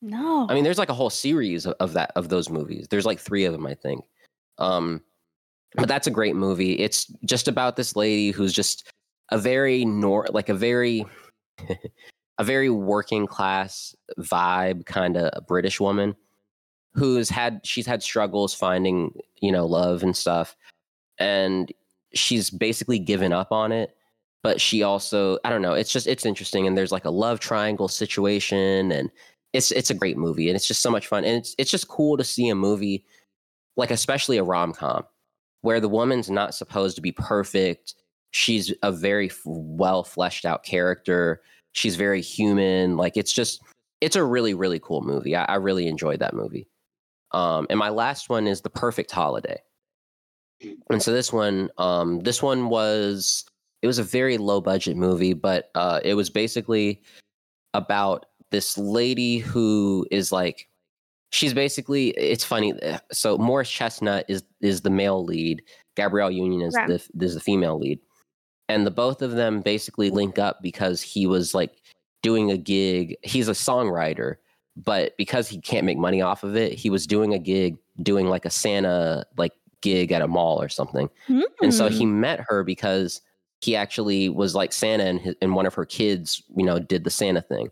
No. 0.01 0.47
I 0.49 0.53
mean, 0.53 0.63
there's 0.63 0.77
like 0.77 0.89
a 0.89 0.93
whole 0.93 1.09
series 1.09 1.65
of, 1.65 1.75
of 1.79 1.93
that 1.93 2.11
of 2.15 2.29
those 2.29 2.49
movies. 2.49 2.87
There's 2.89 3.05
like 3.05 3.19
three 3.19 3.45
of 3.45 3.53
them, 3.53 3.65
I 3.65 3.73
think. 3.73 4.03
Um, 4.57 5.01
but 5.75 5.87
that's 5.87 6.07
a 6.07 6.11
great 6.11 6.35
movie. 6.35 6.73
It's 6.73 7.05
just 7.25 7.47
about 7.47 7.75
this 7.75 7.95
lady 7.95 8.31
who's 8.31 8.53
just 8.53 8.91
a 9.29 9.37
very 9.37 9.85
nor 9.85 10.27
like 10.31 10.49
a 10.49 10.53
very 10.53 11.05
a 12.37 12.43
very 12.43 12.69
working 12.69 13.27
class 13.27 13.95
vibe 14.19 14.85
kind 14.85 15.17
of 15.17 15.47
British 15.47 15.79
woman 15.79 16.15
who's 16.93 17.29
had 17.29 17.61
she's 17.63 17.87
had 17.87 18.03
struggles 18.03 18.53
finding 18.53 19.13
you 19.41 19.51
know 19.51 19.65
love 19.65 20.03
and 20.03 20.15
stuff 20.15 20.55
and 21.17 21.71
she's 22.13 22.49
basically 22.49 22.99
given 22.99 23.33
up 23.33 23.51
on 23.51 23.71
it 23.71 23.95
but 24.43 24.59
she 24.61 24.83
also 24.83 25.37
i 25.43 25.49
don't 25.49 25.61
know 25.61 25.73
it's 25.73 25.91
just 25.91 26.07
it's 26.07 26.25
interesting 26.25 26.67
and 26.67 26.77
there's 26.77 26.91
like 26.91 27.05
a 27.05 27.09
love 27.09 27.39
triangle 27.39 27.87
situation 27.87 28.91
and 28.91 29.09
it's 29.53 29.71
it's 29.71 29.89
a 29.89 29.95
great 29.95 30.17
movie 30.17 30.49
and 30.49 30.55
it's 30.55 30.67
just 30.67 30.81
so 30.81 30.91
much 30.91 31.07
fun 31.07 31.23
and 31.23 31.37
it's 31.37 31.55
it's 31.57 31.71
just 31.71 31.87
cool 31.87 32.17
to 32.17 32.23
see 32.23 32.49
a 32.49 32.55
movie 32.55 33.05
like 33.77 33.91
especially 33.91 34.37
a 34.37 34.43
rom-com 34.43 35.03
where 35.61 35.79
the 35.79 35.89
woman's 35.89 36.29
not 36.29 36.53
supposed 36.53 36.95
to 36.95 37.01
be 37.01 37.11
perfect 37.11 37.95
she's 38.31 38.73
a 38.83 38.91
very 38.91 39.31
well 39.45 40.03
fleshed 40.03 40.45
out 40.45 40.63
character 40.63 41.41
she's 41.71 41.95
very 41.95 42.21
human 42.21 42.97
like 42.97 43.15
it's 43.15 43.31
just 43.31 43.61
it's 44.01 44.15
a 44.15 44.23
really 44.23 44.53
really 44.53 44.79
cool 44.79 45.01
movie 45.01 45.35
i, 45.35 45.45
I 45.45 45.55
really 45.55 45.87
enjoyed 45.87 46.19
that 46.19 46.33
movie. 46.33 46.67
Um 47.31 47.65
and 47.69 47.79
my 47.79 47.89
last 47.89 48.29
one 48.29 48.47
is 48.47 48.61
the 48.61 48.69
perfect 48.69 49.11
holiday 49.11 49.61
and 50.89 51.01
so 51.01 51.11
this 51.11 51.31
one 51.31 51.69
um 51.77 52.19
this 52.21 52.41
one 52.41 52.69
was 52.69 53.45
it 53.81 53.87
was 53.87 53.99
a 53.99 54.03
very 54.03 54.37
low 54.37 54.61
budget 54.61 54.95
movie 54.95 55.33
but 55.33 55.69
uh 55.75 55.99
it 56.03 56.13
was 56.13 56.29
basically 56.29 57.01
about 57.73 58.25
this 58.51 58.77
lady 58.77 59.37
who 59.37 60.05
is 60.11 60.31
like 60.31 60.67
she's 61.31 61.53
basically 61.53 62.09
it's 62.11 62.43
funny 62.43 62.73
uh, 62.83 62.99
so 63.11 63.37
morris 63.37 63.69
chestnut 63.69 64.25
is 64.27 64.43
is 64.61 64.81
the 64.81 64.89
male 64.89 65.23
lead. 65.23 65.61
Gabrielle 65.95 66.31
union 66.31 66.61
is 66.61 66.75
Right. 66.75 66.87
the 66.87 67.25
is 67.25 67.33
the 67.33 67.39
female 67.39 67.77
lead. 67.77 67.99
And 68.69 68.85
the 68.87 68.91
both 68.91 69.21
of 69.21 69.31
them 69.31 69.61
basically 69.61 70.09
link 70.09 70.39
up 70.39 70.61
because 70.61 71.01
he 71.01 71.27
was 71.27 71.53
like 71.53 71.81
doing 72.21 72.49
a 72.49 72.57
gig. 72.57 73.15
He's 73.23 73.47
a 73.47 73.51
songwriter 73.51 74.37
but 74.75 75.15
because 75.17 75.47
he 75.47 75.59
can't 75.59 75.85
make 75.85 75.97
money 75.97 76.21
off 76.21 76.43
of 76.43 76.55
it 76.55 76.73
he 76.73 76.89
was 76.89 77.05
doing 77.05 77.33
a 77.33 77.39
gig 77.39 77.77
doing 78.01 78.27
like 78.27 78.45
a 78.45 78.49
santa 78.49 79.25
like 79.37 79.51
gig 79.83 80.11
at 80.11 80.23
a 80.23 80.27
mall 80.27 80.59
or 80.59 80.69
something 80.69 81.09
and 81.61 81.73
so 81.73 81.87
Hmm. 81.87 81.93
he 81.93 82.05
met 82.07 82.39
her 82.47 82.63
because 82.63 83.21
he 83.61 83.75
actually 83.75 84.27
was 84.29 84.55
like 84.55 84.73
Santa 84.73 85.05
and, 85.05 85.19
his, 85.21 85.35
and 85.41 85.55
one 85.55 85.65
of 85.65 85.73
her 85.73 85.85
kids, 85.85 86.41
you 86.57 86.65
know, 86.65 86.79
did 86.79 87.03
the 87.03 87.09
Santa 87.09 87.41
thing. 87.41 87.69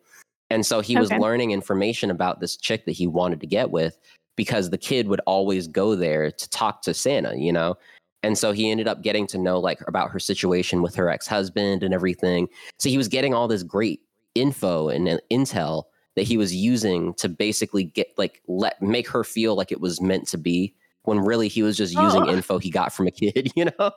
And 0.49 0.65
so 0.65 0.79
he 0.79 0.95
was 0.95 1.11
learning 1.11 1.51
information 1.51 2.11
about 2.11 2.39
this 2.39 2.55
chick 2.55 2.85
that 2.85 2.93
he 2.93 3.07
wanted 3.07 3.39
to 3.41 3.47
get 3.47 3.71
with 3.71 3.97
because 4.37 4.69
the 4.69 4.77
kid 4.77 5.07
would 5.07 5.19
always 5.25 5.67
go 5.67 5.95
there 5.95 6.31
to 6.31 6.49
talk 6.49 6.81
to 6.83 6.93
Santa, 6.93 7.35
you 7.35 7.51
know? 7.51 7.75
And 8.23 8.37
so 8.37 8.51
he 8.53 8.69
ended 8.71 8.87
up 8.87 9.01
getting 9.01 9.27
to 9.27 9.37
know 9.37 9.59
like 9.59 9.79
about 9.87 10.11
her 10.11 10.19
situation 10.19 10.81
with 10.81 10.95
her 10.95 11.09
ex-husband 11.09 11.83
and 11.83 11.93
everything. 11.93 12.47
So 12.79 12.87
he 12.87 12.97
was 12.97 13.07
getting 13.09 13.33
all 13.33 13.47
this 13.47 13.63
great 13.63 14.01
info 14.35 14.89
and 14.89 15.09
uh, 15.09 15.17
intel 15.29 15.85
that 16.15 16.23
he 16.23 16.37
was 16.37 16.55
using 16.55 17.13
to 17.15 17.27
basically 17.27 17.83
get 17.83 18.07
like 18.17 18.41
let 18.47 18.81
make 18.81 19.09
her 19.09 19.23
feel 19.23 19.55
like 19.55 19.71
it 19.71 19.81
was 19.81 19.99
meant 19.99 20.27
to 20.29 20.37
be 20.37 20.73
when 21.03 21.19
really 21.19 21.47
he 21.47 21.63
was 21.63 21.75
just 21.77 21.93
using 21.93 22.23
Oh. 22.23 22.29
info 22.29 22.57
he 22.59 22.69
got 22.69 22.93
from 22.93 23.07
a 23.07 23.11
kid, 23.11 23.51
you 23.55 23.65
know? 23.65 23.91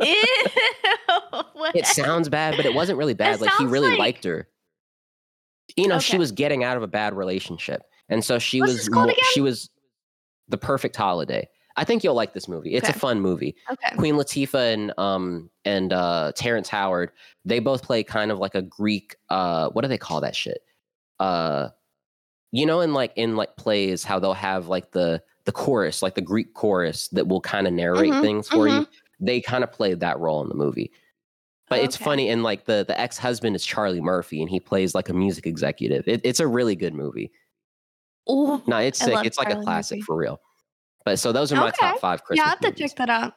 Ew. 0.00 0.24
It 1.74 1.86
sounds 1.86 2.28
bad, 2.28 2.56
but 2.56 2.66
it 2.66 2.74
wasn't 2.74 2.98
really 2.98 3.14
bad. 3.24 3.36
It 3.36 3.40
Like 3.40 3.52
he 3.58 3.66
really 3.66 3.90
like- 3.90 3.98
liked 3.98 4.24
her. 4.24 4.48
You 5.76 5.88
know, 5.88 5.98
she 5.98 6.18
was 6.18 6.30
getting 6.30 6.62
out 6.62 6.76
of 6.76 6.82
a 6.82 6.86
bad 6.86 7.14
relationship, 7.14 7.82
and 8.08 8.22
so 8.24 8.38
she 8.38 8.60
What's 8.60 8.88
was 8.88 9.16
she 9.32 9.40
was 9.40 9.70
the 10.48 10.58
perfect 10.58 10.94
holiday. 10.94 11.48
I 11.76 11.84
think 11.84 12.04
you'll 12.04 12.14
like 12.14 12.34
this 12.34 12.46
movie. 12.46 12.74
It's 12.74 12.88
Okay. 12.88 12.96
a 12.96 13.00
fun 13.00 13.20
movie. 13.20 13.56
okay. 13.70 13.96
Queen 13.96 14.14
Latifah 14.14 14.74
and 14.74 14.92
um 14.98 15.50
and 15.64 15.92
uh 15.92 16.32
Terrence 16.36 16.68
Howard, 16.68 17.10
they 17.44 17.58
both 17.60 17.82
play 17.82 18.04
kind 18.04 18.30
of 18.30 18.38
like 18.38 18.54
a 18.54 18.62
Greek 18.62 19.16
uh 19.30 19.70
what 19.70 19.82
do 19.82 19.88
they 19.88 19.98
call 19.98 20.20
that 20.20 20.36
shit? 20.36 20.58
Uh 21.18 21.70
you 22.52 22.66
know 22.66 22.80
in 22.80 22.92
like 22.92 23.12
in 23.16 23.34
like 23.34 23.56
plays 23.56 24.04
how 24.04 24.20
they'll 24.20 24.34
have 24.34 24.68
like 24.68 24.92
the 24.92 25.22
the 25.44 25.52
chorus, 25.52 26.02
like 26.02 26.14
the 26.14 26.20
Greek 26.22 26.54
chorus 26.54 27.08
that 27.08 27.28
will 27.28 27.40
kind 27.40 27.66
of 27.66 27.72
narrate 27.72 28.12
Mhm, 28.12 28.20
things 28.22 28.48
for 28.48 28.66
you. 28.68 28.86
They 29.20 29.40
kind 29.40 29.62
of 29.64 29.70
played 29.72 30.00
that 30.00 30.18
role 30.18 30.42
in 30.42 30.48
the 30.48 30.54
movie. 30.54 30.90
But 31.68 31.80
it's 31.80 31.96
funny 31.96 32.28
and 32.28 32.42
like 32.42 32.66
the 32.66 32.84
the 32.86 32.98
ex-husband 33.00 33.56
is 33.56 33.64
Charlie 33.64 34.00
Murphy 34.00 34.40
and 34.40 34.50
he 34.50 34.60
plays 34.60 34.94
like 34.94 35.08
a 35.08 35.14
music 35.14 35.46
executive. 35.46 36.06
It, 36.06 36.20
it's 36.24 36.40
a 36.40 36.46
really 36.46 36.76
good 36.76 36.94
movie. 36.94 37.32
Ooh. 38.30 38.62
No, 38.66 38.78
it's 38.78 38.98
sick. 38.98 39.18
It's 39.24 39.38
like 39.38 39.50
a 39.50 39.56
classic 39.62 39.96
Murphy. 39.98 40.02
for 40.02 40.16
real. 40.16 40.40
But 41.04 41.18
so 41.18 41.32
those 41.32 41.52
are 41.52 41.56
my 41.56 41.70
top 41.70 41.98
five 42.00 42.22
Christmas 42.24 42.44
yeah, 42.44 42.46
I 42.46 42.50
have 42.50 42.60
to 42.60 42.68
movies. 42.68 42.90
check 42.92 42.96
that 42.98 43.10
out. 43.10 43.34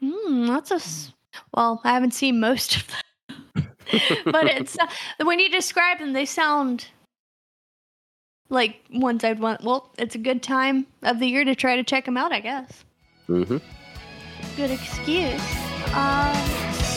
Hmm, 0.00 0.46
that's 0.46 0.70
a 0.70 0.74
s- 0.76 1.12
well. 1.54 1.80
I 1.84 1.92
haven't 1.92 2.14
seen 2.14 2.40
most 2.40 2.76
of 2.76 2.86
them, 2.88 3.66
but 4.32 4.46
it's 4.46 4.78
uh, 4.80 4.86
when 5.24 5.38
you 5.38 5.50
describe 5.50 5.98
them, 5.98 6.12
they 6.14 6.24
sound 6.24 6.86
like 8.50 8.80
ones 8.92 9.24
I'd 9.24 9.40
want. 9.40 9.62
Well, 9.62 9.90
it's 9.98 10.14
a 10.14 10.18
good 10.18 10.42
time 10.42 10.86
of 11.02 11.18
the 11.18 11.26
year 11.26 11.44
to 11.44 11.54
try 11.54 11.76
to 11.76 11.82
check 11.82 12.04
them 12.04 12.16
out. 12.16 12.32
I 12.32 12.40
guess. 12.40 12.84
hmm 13.26 13.56
Good 14.56 14.70
excuse. 14.70 15.40
Um, 15.92 16.36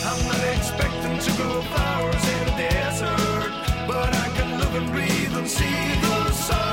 I'm 0.06 0.26
not 0.28 0.44
expecting 0.56 1.18
to 1.20 1.42
grow 1.42 1.62
flowers 1.62 2.28
in 2.30 2.48
a 2.50 2.58
desert, 2.58 3.52
but 3.88 4.14
I 4.14 4.28
can 4.36 4.60
live 4.60 4.76
and 4.76 4.92
breathe 4.92 5.38
and 5.38 5.48
see 5.48 5.64
the 6.02 6.32
sun 6.32 6.73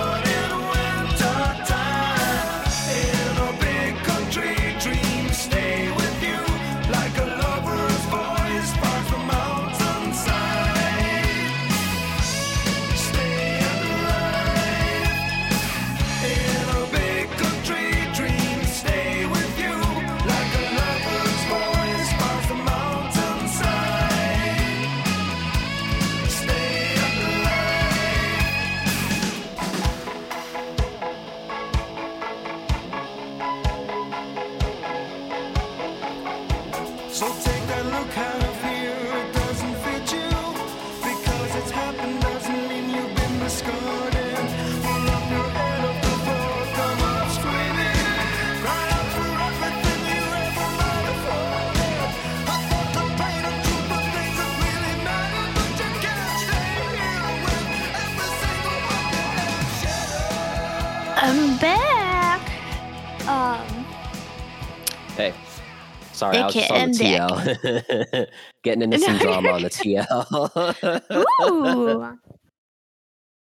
sorry, 66.20 66.36
I 66.38 66.47
was 66.47 66.55
just 66.55 66.70
on 66.70 66.92
the 66.92 66.98
TL, 66.98 68.26
getting 68.62 68.82
into 68.82 68.98
some 68.98 69.18
drama 69.18 69.48
on 69.48 69.62
the 69.62 69.70
TL. 69.70 71.47
ooh, 71.51 72.18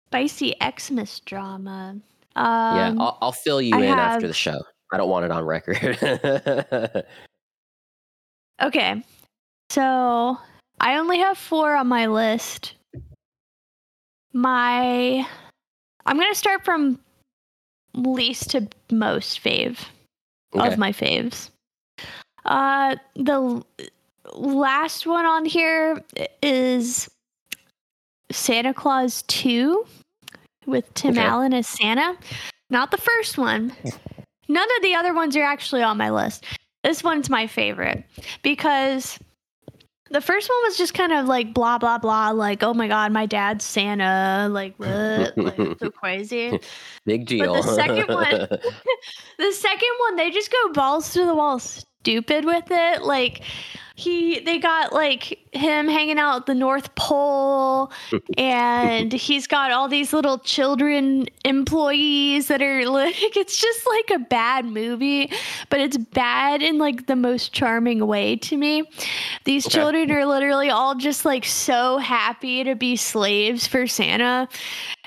spicy 0.07 0.55
Xmas 0.61 1.19
drama. 1.21 1.97
Um, 2.35 2.75
yeah, 2.75 2.93
I'll, 2.97 3.17
I'll 3.21 3.31
fill 3.31 3.61
you 3.61 3.75
I 3.75 3.85
in 3.85 3.97
after 3.97 4.27
the 4.27 4.33
show. 4.33 4.59
I 4.91 4.97
don't 4.97 5.09
want 5.09 5.25
it 5.25 5.31
on 5.31 5.43
record. 5.43 5.97
Okay. 8.61 9.03
So 9.69 10.37
I 10.79 10.97
only 10.97 11.17
have 11.19 11.37
four 11.37 11.75
on 11.75 11.87
my 11.87 12.07
list. 12.07 12.75
My 14.31 15.27
I'm 16.05 16.17
gonna 16.17 16.35
start 16.35 16.63
from 16.63 16.99
least 17.93 18.51
to 18.51 18.67
most 18.91 19.43
fave 19.43 19.77
Okay. 20.55 20.67
of 20.67 20.77
my 20.77 20.93
faves. 20.93 21.49
Uh 22.45 22.95
the 23.15 23.63
last 24.33 25.05
one 25.07 25.25
on 25.25 25.45
here 25.45 26.03
is 26.41 27.09
Santa 28.31 28.73
Clause 28.73 29.23
2 29.27 29.85
with 30.65 30.91
Tim 30.95 31.11
Okay. 31.11 31.21
Allen 31.21 31.53
as 31.53 31.67
Santa. 31.67 32.17
Not 32.69 32.91
the 32.91 32.97
first 32.97 33.37
one. 33.37 33.71
None 34.47 34.67
of 34.77 34.83
the 34.83 34.95
other 34.95 35.13
ones 35.13 35.35
are 35.35 35.43
actually 35.43 35.83
on 35.83 35.97
my 35.97 36.09
list. 36.09 36.45
This 36.83 37.03
one's 37.03 37.29
my 37.29 37.47
favorite 37.47 38.03
because 38.43 39.19
the 40.11 40.21
first 40.21 40.49
one 40.49 40.57
was 40.65 40.77
just 40.77 40.93
kind 40.93 41.11
of 41.13 41.25
like 41.27 41.53
blah 41.53 41.77
blah 41.79 41.97
blah, 41.97 42.29
like 42.31 42.61
oh 42.63 42.73
my 42.73 42.87
god, 42.87 43.11
my 43.11 43.25
dad's 43.25 43.63
Santa, 43.63 44.47
like 44.51 44.73
what, 44.77 45.35
like 45.37 45.79
so 45.79 45.89
crazy. 45.91 46.59
Big 47.05 47.25
deal. 47.25 47.55
the 47.55 47.73
second 47.73 48.07
one- 48.13 48.47
The 49.37 49.51
second 49.51 49.89
one, 49.99 50.15
they 50.15 50.29
just 50.31 50.51
go 50.51 50.73
balls 50.73 51.11
to 51.13 51.25
the 51.25 51.35
wall, 51.35 51.59
stupid 52.05 52.45
with 52.45 52.65
it. 52.69 53.01
Like 53.01 53.41
he, 53.95 54.39
they 54.41 54.59
got 54.59 54.93
like 54.93 55.39
him 55.53 55.87
hanging 55.87 56.19
out 56.19 56.41
at 56.41 56.45
the 56.45 56.53
North 56.53 56.93
Pole, 56.95 57.91
and 58.37 59.11
he's 59.11 59.47
got 59.47 59.71
all 59.71 59.87
these 59.87 60.13
little 60.13 60.37
children 60.39 61.25
employees 61.45 62.47
that 62.49 62.61
are 62.61 62.87
like, 62.89 63.15
it's 63.35 63.57
just 63.57 63.87
like 63.87 64.19
a 64.19 64.23
bad 64.23 64.65
movie, 64.65 65.31
but 65.69 65.79
it's 65.79 65.97
bad 65.97 66.61
in 66.61 66.77
like 66.77 67.07
the 67.07 67.15
most 67.15 67.53
charming 67.53 68.05
way 68.05 68.35
to 68.37 68.57
me. 68.57 68.83
These 69.45 69.67
Okay. 69.67 69.75
children 69.75 70.11
are 70.11 70.25
literally 70.25 70.69
all 70.69 70.93
just 70.95 71.25
like 71.25 71.45
so 71.45 71.97
happy 71.97 72.63
to 72.65 72.75
be 72.75 72.95
slaves 72.97 73.65
for 73.65 73.87
Santa. 73.87 74.47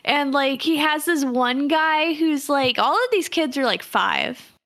And 0.05 0.33
like 0.33 0.63
he 0.63 0.79
has 0.79 1.05
this 1.05 1.25
one 1.25 1.69
guy 1.69 2.15
who's 2.15 2.49
like 2.49 2.79
all 2.79 2.95
of 2.95 3.11
these 3.13 3.29
kids 3.29 3.57
are 3.59 3.65
like 3.65 3.83
5. 3.83 4.58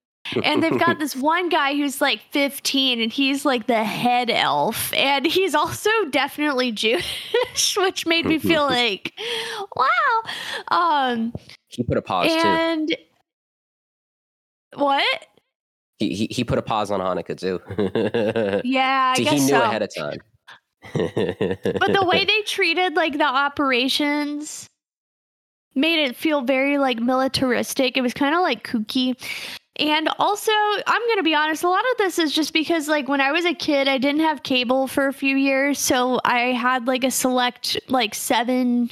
And 0.42 0.62
they've 0.62 0.78
got 0.78 0.98
this 0.98 1.14
one 1.16 1.48
guy 1.48 1.74
who's 1.74 2.00
like 2.00 2.20
15 2.30 3.00
and 3.00 3.12
he's 3.12 3.44
like 3.44 3.66
the 3.66 3.84
head 3.84 4.30
elf 4.30 4.92
and 4.94 5.26
he's 5.26 5.54
also 5.54 5.90
definitely 6.10 6.72
Jewish, 6.72 7.74
which 7.76 8.06
made 8.06 8.26
me 8.26 8.38
feel 8.38 8.62
like 8.66 9.12
wow. 9.76 10.22
Um 10.68 11.32
he 11.68 11.82
put 11.82 11.96
a 11.96 12.02
pause 12.02 12.28
too. 12.28 12.38
and 12.38 12.96
what? 14.74 15.26
He, 15.98 16.14
he 16.14 16.28
he 16.30 16.44
put 16.44 16.58
a 16.58 16.62
pause 16.62 16.90
on 16.90 17.00
Hanukkah 17.00 17.38
too. 17.38 17.60
Yeah, 18.64 19.12
I 19.12 19.16
See, 19.16 19.24
guess 19.24 19.32
he 19.34 19.40
knew 19.40 19.48
so. 19.48 19.62
ahead 19.62 19.82
of 19.82 19.94
time. 19.94 20.18
but 20.94 21.92
the 21.92 22.04
way 22.06 22.24
they 22.24 22.42
treated 22.42 22.96
like 22.96 23.18
the 23.18 23.24
operations 23.24 24.66
made 25.74 26.02
it 26.04 26.16
feel 26.16 26.42
very 26.42 26.78
like 26.78 26.98
militaristic. 27.00 27.96
It 27.96 28.02
was 28.02 28.12
kind 28.14 28.34
of 28.34 28.40
like 28.42 28.66
kooky. 28.66 29.16
And 29.76 30.08
also, 30.18 30.52
I'm 30.86 31.02
going 31.06 31.16
to 31.16 31.22
be 31.22 31.34
honest, 31.34 31.64
a 31.64 31.68
lot 31.68 31.84
of 31.92 31.98
this 31.98 32.18
is 32.18 32.32
just 32.32 32.52
because 32.52 32.88
like 32.88 33.08
when 33.08 33.20
I 33.22 33.32
was 33.32 33.44
a 33.44 33.54
kid, 33.54 33.88
I 33.88 33.98
didn't 33.98 34.20
have 34.20 34.42
cable 34.42 34.86
for 34.86 35.06
a 35.06 35.12
few 35.12 35.36
years, 35.36 35.78
so 35.78 36.20
I 36.24 36.52
had 36.52 36.86
like 36.86 37.04
a 37.04 37.10
select 37.10 37.78
like 37.88 38.14
7 38.14 38.90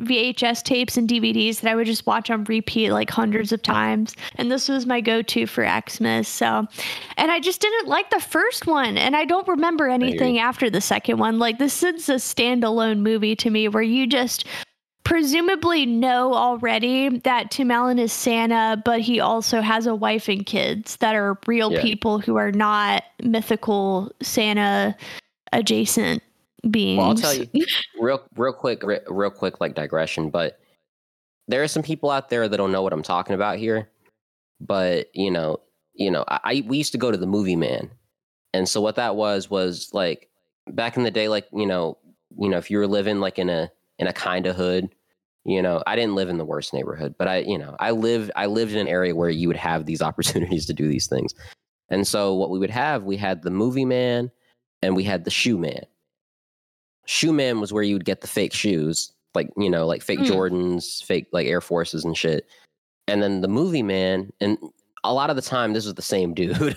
VHS 0.00 0.62
tapes 0.62 0.96
and 0.98 1.08
DVDs 1.08 1.60
that 1.60 1.70
I 1.70 1.74
would 1.74 1.86
just 1.86 2.06
watch 2.06 2.30
on 2.30 2.44
repeat 2.44 2.90
like 2.92 3.08
hundreds 3.08 3.50
of 3.52 3.62
times. 3.62 4.14
And 4.36 4.50
this 4.50 4.68
was 4.68 4.84
my 4.86 5.00
go-to 5.00 5.46
for 5.46 5.66
Xmas. 5.66 6.28
So, 6.28 6.66
and 7.16 7.30
I 7.30 7.40
just 7.40 7.60
didn't 7.60 7.88
like 7.88 8.10
the 8.10 8.20
first 8.20 8.66
one, 8.66 8.98
and 8.98 9.16
I 9.16 9.24
don't 9.24 9.48
remember 9.48 9.88
anything 9.88 10.38
after 10.38 10.68
the 10.68 10.80
second 10.80 11.18
one. 11.18 11.38
Like 11.38 11.58
this 11.58 11.82
is 11.82 12.08
a 12.08 12.14
standalone 12.14 13.00
movie 13.00 13.36
to 13.36 13.50
me, 13.50 13.68
where 13.68 13.82
you 13.82 14.06
just 14.06 14.46
presumably 15.06 15.86
know 15.86 16.34
already 16.34 17.18
that 17.20 17.52
Tim 17.52 17.70
Allen 17.70 17.98
is 17.98 18.12
Santa, 18.12 18.82
but 18.84 19.00
he 19.00 19.20
also 19.20 19.60
has 19.60 19.86
a 19.86 19.94
wife 19.94 20.28
and 20.28 20.44
kids 20.44 20.96
that 20.96 21.14
are 21.14 21.38
real 21.46 21.72
Yeah. 21.72 21.80
people 21.80 22.18
who 22.18 22.34
are 22.36 22.50
not 22.50 23.04
mythical 23.22 24.10
Santa 24.20 24.96
adjacent 25.52 26.24
beings. 26.70 26.98
Well, 26.98 27.08
I'll 27.10 27.14
tell 27.14 27.34
you, 27.34 27.66
real 28.00 28.20
real 28.34 28.52
quick, 28.52 28.82
re- 28.82 29.00
real 29.06 29.30
quick, 29.30 29.60
like 29.60 29.74
digression. 29.76 30.28
But 30.28 30.58
there 31.46 31.62
are 31.62 31.68
some 31.68 31.84
people 31.84 32.10
out 32.10 32.28
there 32.28 32.48
that 32.48 32.56
don't 32.56 32.72
know 32.72 32.82
what 32.82 32.92
I'm 32.92 33.04
talking 33.04 33.36
about 33.36 33.58
here. 33.58 33.88
But 34.60 35.06
you 35.14 35.30
know, 35.30 35.60
you 35.94 36.10
know, 36.10 36.24
I, 36.26 36.40
I 36.42 36.64
we 36.66 36.78
used 36.78 36.92
to 36.92 36.98
go 36.98 37.12
to 37.12 37.16
the 37.16 37.26
movie 37.26 37.54
man, 37.54 37.90
and 38.54 38.68
so 38.68 38.80
what 38.80 38.96
that 38.96 39.14
was 39.14 39.48
was 39.48 39.88
like 39.94 40.28
back 40.66 40.96
in 40.96 41.04
the 41.04 41.12
day, 41.12 41.28
like 41.28 41.46
you 41.52 41.66
know, 41.66 41.96
you 42.36 42.48
know, 42.48 42.58
if 42.58 42.72
you 42.72 42.78
were 42.78 42.88
living 42.88 43.20
like 43.20 43.38
in 43.38 43.48
a 43.48 43.70
in 44.00 44.08
a 44.08 44.12
kind 44.12 44.46
of 44.46 44.56
hood, 44.56 44.88
you 45.46 45.62
know, 45.62 45.82
I 45.86 45.94
didn't 45.96 46.16
live 46.16 46.28
in 46.28 46.38
the 46.38 46.44
worst 46.44 46.74
neighborhood, 46.74 47.14
but 47.16 47.28
I, 47.28 47.38
you 47.38 47.56
know, 47.56 47.76
I 47.78 47.92
lived 47.92 48.30
I 48.36 48.46
lived 48.46 48.72
in 48.72 48.78
an 48.78 48.88
area 48.88 49.14
where 49.14 49.30
you 49.30 49.48
would 49.48 49.56
have 49.56 49.86
these 49.86 50.02
opportunities 50.08 50.66
to 50.66 50.74
do 50.74 50.88
these 50.88 51.06
things, 51.06 51.34
and 51.88 52.06
so 52.06 52.34
what 52.34 52.50
we 52.50 52.58
would 52.58 52.70
have, 52.70 53.04
we 53.04 53.16
had 53.16 53.42
the 53.42 53.50
movie 53.50 53.84
man, 53.84 54.30
and 54.82 54.96
we 54.96 55.04
had 55.04 55.24
the 55.24 55.30
shoe 55.30 55.56
man. 55.56 55.86
Shoe 57.06 57.32
man 57.32 57.60
was 57.60 57.72
where 57.72 57.84
you 57.84 57.94
would 57.94 58.04
get 58.04 58.20
the 58.20 58.26
fake 58.26 58.52
shoes 58.52 59.12
like 59.36 59.50
you 59.56 59.70
know 59.70 59.86
like 59.86 60.02
fake 60.02 60.20
Mm. 60.20 60.26
jordans 60.26 61.04
fake 61.04 61.28
like 61.32 61.46
air 61.46 61.60
forces 61.60 62.04
and 62.04 62.16
shit. 62.16 62.46
And 63.06 63.22
then 63.22 63.40
the 63.42 63.48
movie 63.48 63.84
man 63.84 64.32
and 64.40 64.58
a 65.04 65.14
lot 65.14 65.30
of 65.30 65.36
the 65.36 65.42
time 65.42 65.72
this 65.72 65.84
was 65.84 65.94
the 65.94 66.02
same 66.02 66.34
dude 66.34 66.76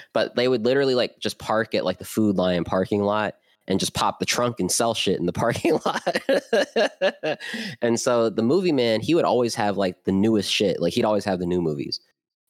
but 0.12 0.34
they 0.34 0.48
would 0.48 0.64
literally 0.64 0.96
like 0.96 1.16
just 1.20 1.38
park 1.38 1.74
at 1.76 1.84
like 1.84 1.98
the 1.98 2.04
food 2.04 2.34
lion 2.36 2.64
parking 2.64 3.02
lot 3.02 3.36
and 3.68 3.80
just 3.80 3.94
pop 3.94 4.18
the 4.18 4.26
trunk 4.26 4.60
and 4.60 4.70
sell 4.70 4.94
shit 4.94 5.18
in 5.18 5.26
the 5.26 5.32
parking 5.44 5.78
lot 5.84 7.38
and 7.82 7.98
so 7.98 8.30
the 8.30 8.42
movie 8.42 8.72
man 8.72 9.00
he 9.00 9.14
would 9.14 9.24
always 9.24 9.54
have 9.54 9.76
like 9.76 10.04
the 10.04 10.12
newest 10.12 10.50
shit 10.50 10.80
like 10.80 10.92
he'd 10.92 11.04
always 11.04 11.24
have 11.24 11.38
the 11.38 11.46
new 11.46 11.60
movies 11.60 12.00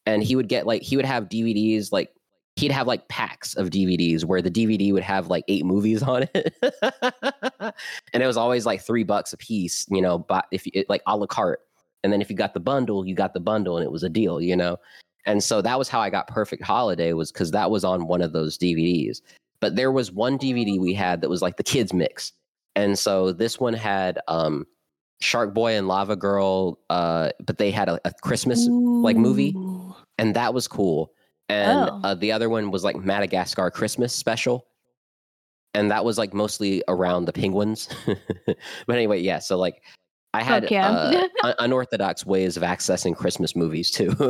and 0.04 0.22
he 0.22 0.36
would 0.36 0.48
get 0.48 0.66
like 0.66 0.82
he 0.82 0.96
would 0.96 1.06
have 1.06 1.24
dvds 1.24 1.92
like 1.92 2.10
he'd 2.56 2.72
have 2.72 2.86
like 2.86 3.06
packs 3.08 3.54
of 3.54 3.70
DVDs 3.70 4.24
where 4.24 4.42
the 4.42 4.50
DVD 4.50 4.92
would 4.92 5.02
have 5.02 5.28
like 5.28 5.44
eight 5.46 5.64
movies 5.64 6.02
on 6.02 6.26
it, 6.34 6.54
and 8.12 8.22
it 8.22 8.26
was 8.26 8.36
always 8.36 8.66
like 8.66 8.80
three 8.80 9.04
bucks 9.04 9.32
a 9.32 9.36
piece, 9.36 9.86
you 9.90 10.02
know. 10.02 10.18
But 10.18 10.46
if 10.50 10.66
you 10.66 10.84
like 10.88 11.02
a 11.06 11.16
la 11.16 11.26
carte, 11.26 11.60
and 12.02 12.12
then 12.12 12.20
if 12.20 12.30
you 12.30 12.36
got 12.36 12.54
the 12.54 12.60
bundle, 12.60 13.06
you 13.06 13.14
got 13.14 13.34
the 13.34 13.40
bundle, 13.40 13.76
and 13.76 13.84
it 13.84 13.92
was 13.92 14.02
a 14.02 14.08
deal, 14.08 14.40
you 14.40 14.56
know. 14.56 14.78
And 15.26 15.42
so 15.42 15.60
that 15.60 15.78
was 15.78 15.88
how 15.88 16.00
I 16.00 16.08
got 16.08 16.28
Perfect 16.28 16.62
Holiday 16.62 17.12
was 17.12 17.30
because 17.30 17.50
that 17.50 17.70
was 17.70 17.84
on 17.84 18.06
one 18.06 18.22
of 18.22 18.32
those 18.32 18.56
DVDs. 18.56 19.20
But 19.60 19.76
there 19.76 19.90
was 19.92 20.12
one 20.12 20.38
DVD 20.38 20.78
we 20.78 20.94
had 20.94 21.20
that 21.20 21.28
was 21.30 21.42
like 21.42 21.56
the 21.56 21.62
kids 21.64 21.92
mix, 21.92 22.32
and 22.74 22.98
so 22.98 23.32
this 23.32 23.58
one 23.60 23.74
had 23.74 24.18
um, 24.28 24.66
Shark 25.20 25.54
Boy 25.54 25.76
and 25.76 25.88
Lava 25.88 26.16
Girl, 26.16 26.78
uh, 26.90 27.30
but 27.44 27.58
they 27.58 27.70
had 27.70 27.88
a, 27.88 28.00
a 28.04 28.12
Christmas 28.22 28.66
like 28.68 29.16
movie 29.16 29.54
and 30.18 30.34
that 30.34 30.52
was 30.54 30.68
cool. 30.68 31.12
And 31.48 31.90
Oh. 31.90 32.00
uh, 32.02 32.14
the 32.14 32.32
other 32.32 32.48
one 32.48 32.70
was 32.70 32.82
like 32.84 32.96
Madagascar 32.96 33.70
Christmas 33.70 34.12
special, 34.14 34.66
and 35.74 35.90
that 35.90 36.04
was 36.04 36.18
like 36.18 36.34
mostly 36.34 36.82
around 36.88 37.26
the 37.26 37.32
penguins. 37.32 37.88
but 38.86 38.96
anyway, 38.96 39.20
yeah. 39.20 39.38
So 39.38 39.56
like, 39.56 39.82
I 40.36 40.42
had 40.42 40.64
Fuck 40.64 40.70
yeah. 40.70 40.88
uh, 40.90 41.28
un- 41.44 41.54
unorthodox 41.58 42.26
ways 42.26 42.56
of 42.56 42.62
accessing 42.62 43.16
Christmas 43.16 43.56
movies 43.56 43.90
too. 43.90 44.14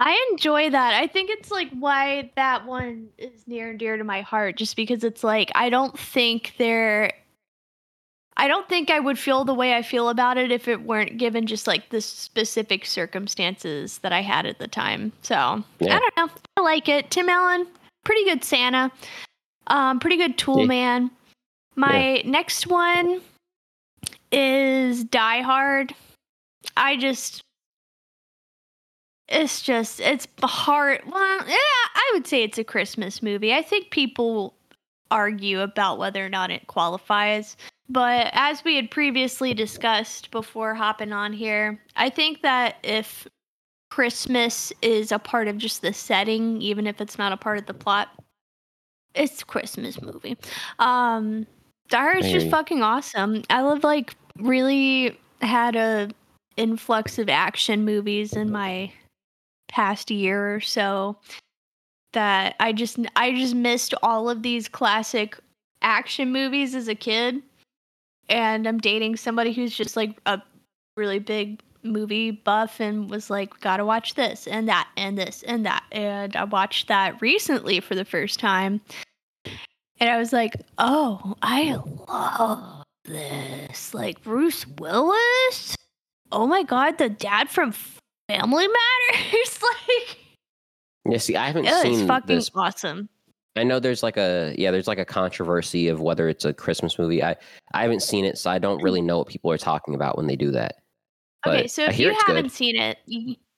I 0.00 0.28
enjoy 0.30 0.70
that. 0.70 0.94
I 0.94 1.06
think 1.06 1.30
it's 1.30 1.50
like 1.50 1.70
why 1.78 2.30
that 2.36 2.66
one 2.66 3.08
is 3.18 3.46
near 3.46 3.70
and 3.70 3.78
dear 3.78 3.96
to 3.96 4.04
my 4.04 4.20
heart, 4.20 4.56
just 4.56 4.76
because 4.76 5.04
it's 5.04 5.24
like 5.24 5.50
I 5.54 5.70
don't 5.70 5.98
think 5.98 6.54
they're. 6.58 7.12
I 8.36 8.48
don't 8.48 8.66
think 8.68 8.90
I 8.90 8.98
would 8.98 9.18
feel 9.18 9.44
the 9.44 9.52
way 9.54 9.74
I 9.74 9.82
feel 9.82 10.08
about 10.08 10.38
it 10.38 10.50
if 10.50 10.66
it 10.66 10.82
weren't 10.82 11.18
given 11.18 11.46
just 11.46 11.66
like 11.66 11.90
the 11.90 12.00
specific 12.00 12.86
circumstances 12.86 13.98
that 13.98 14.12
I 14.12 14.22
had 14.22 14.46
at 14.46 14.58
the 14.58 14.66
time. 14.68 15.12
So 15.20 15.62
Yeah. 15.80 15.96
I 15.96 15.98
don't 15.98 16.16
know. 16.16 16.28
I 16.56 16.60
like 16.62 16.88
it. 16.88 17.10
Tim 17.10 17.28
Allen, 17.28 17.66
pretty 18.04 18.24
good 18.24 18.42
Santa. 18.42 18.90
Um, 19.66 20.00
pretty 20.00 20.16
good 20.16 20.38
Tool 20.38 20.60
Yeah. 20.60 20.66
Man. 20.66 21.10
My 21.76 22.22
next 22.24 22.66
one 22.66 23.20
is 24.32 25.04
Die 25.04 25.42
Hard. 25.42 25.94
I 26.76 26.96
just 26.96 27.44
it's 29.32 29.62
just 29.62 29.98
it's 30.00 30.26
hard 30.42 31.00
well 31.06 31.38
yeah 31.48 31.56
i 31.94 32.10
would 32.12 32.26
say 32.26 32.42
it's 32.42 32.58
a 32.58 32.64
christmas 32.64 33.22
movie 33.22 33.54
i 33.54 33.62
think 33.62 33.90
people 33.90 34.54
argue 35.10 35.60
about 35.60 35.98
whether 35.98 36.24
or 36.24 36.28
not 36.28 36.50
it 36.50 36.66
qualifies 36.66 37.56
but 37.88 38.30
as 38.32 38.62
we 38.64 38.76
had 38.76 38.90
previously 38.90 39.54
discussed 39.54 40.30
before 40.30 40.74
hopping 40.74 41.12
on 41.12 41.32
here 41.32 41.80
i 41.96 42.10
think 42.10 42.42
that 42.42 42.76
if 42.82 43.26
christmas 43.90 44.72
is 44.82 45.12
a 45.12 45.18
part 45.18 45.48
of 45.48 45.56
just 45.56 45.82
the 45.82 45.92
setting 45.92 46.60
even 46.60 46.86
if 46.86 47.00
it's 47.00 47.18
not 47.18 47.32
a 47.32 47.36
part 47.36 47.58
of 47.58 47.66
the 47.66 47.74
plot 47.74 48.08
it's 49.14 49.42
a 49.42 49.46
christmas 49.46 50.00
movie 50.02 50.36
um 50.78 51.46
Hard 51.90 52.24
is 52.24 52.32
just 52.32 52.48
fucking 52.48 52.82
awesome. 52.82 53.42
I 53.50 53.60
love 53.60 53.84
like 53.84 54.14
really 54.38 55.18
had 55.40 55.76
a 55.76 56.08
influx 56.56 57.18
of 57.18 57.28
action 57.28 57.84
movies 57.84 58.34
in 58.34 58.50
my 58.50 58.92
past 59.68 60.10
year 60.10 60.54
or 60.54 60.60
so 60.60 61.16
that 62.12 62.54
I 62.60 62.72
just 62.72 62.98
I 63.16 63.32
just 63.32 63.54
missed 63.54 63.94
all 64.02 64.28
of 64.28 64.42
these 64.42 64.68
classic 64.68 65.38
action 65.80 66.32
movies 66.32 66.74
as 66.74 66.88
a 66.88 66.94
kid. 66.94 67.42
And 68.28 68.66
I'm 68.66 68.78
dating 68.78 69.16
somebody 69.16 69.52
who's 69.52 69.76
just 69.76 69.96
like 69.96 70.18
a 70.26 70.40
really 70.96 71.18
big 71.18 71.60
movie 71.82 72.30
buff 72.30 72.80
and 72.80 73.10
was 73.10 73.28
like 73.28 73.58
got 73.60 73.78
to 73.78 73.84
watch 73.84 74.14
this 74.14 74.46
and 74.46 74.68
that 74.68 74.88
and 74.96 75.18
this 75.18 75.42
and 75.42 75.66
that. 75.66 75.84
And 75.90 76.36
I 76.36 76.44
watched 76.44 76.88
that 76.88 77.20
recently 77.20 77.80
for 77.80 77.94
the 77.94 78.04
first 78.04 78.38
time 78.38 78.80
and 80.02 80.10
I 80.10 80.18
was 80.18 80.32
like 80.32 80.56
oh 80.78 81.34
I 81.42 81.78
love 82.08 82.82
this 83.04 83.94
like 83.94 84.22
Bruce 84.22 84.66
Willis 84.78 85.76
oh 86.32 86.46
my 86.46 86.64
god 86.64 86.98
the 86.98 87.08
dad 87.08 87.48
from 87.48 87.72
Family 88.28 88.66
Matters 88.66 89.62
like 89.62 90.18
Yeah, 91.06 91.18
see, 91.18 91.36
I 91.36 91.46
haven't 91.46 91.68
seen 91.68 92.06
fucking 92.06 92.36
this. 92.36 92.50
awesome 92.54 93.08
I 93.54 93.64
know 93.64 93.78
there's 93.78 94.02
like 94.02 94.16
a 94.16 94.54
yeah, 94.56 94.70
there's 94.70 94.88
like 94.88 94.98
a 94.98 95.04
controversy 95.04 95.88
of 95.88 96.00
whether 96.00 96.28
it's 96.28 96.46
a 96.46 96.54
Christmas 96.54 96.98
movie. 96.98 97.22
I 97.22 97.36
I 97.74 97.82
haven't 97.82 98.00
seen 98.00 98.24
it, 98.24 98.38
so 98.38 98.50
I 98.50 98.58
don't 98.58 98.82
really 98.82 99.02
know 99.02 99.18
what 99.18 99.28
people 99.28 99.50
are 99.52 99.58
talking 99.58 99.94
about 99.94 100.16
when 100.16 100.26
they 100.26 100.36
do 100.36 100.50
that. 100.52 100.76
Okay, 101.46 101.66
so 101.66 101.84
if 101.84 101.98
you 101.98 102.16
haven't 102.26 102.50
seen 102.50 102.76
it, 102.76 102.96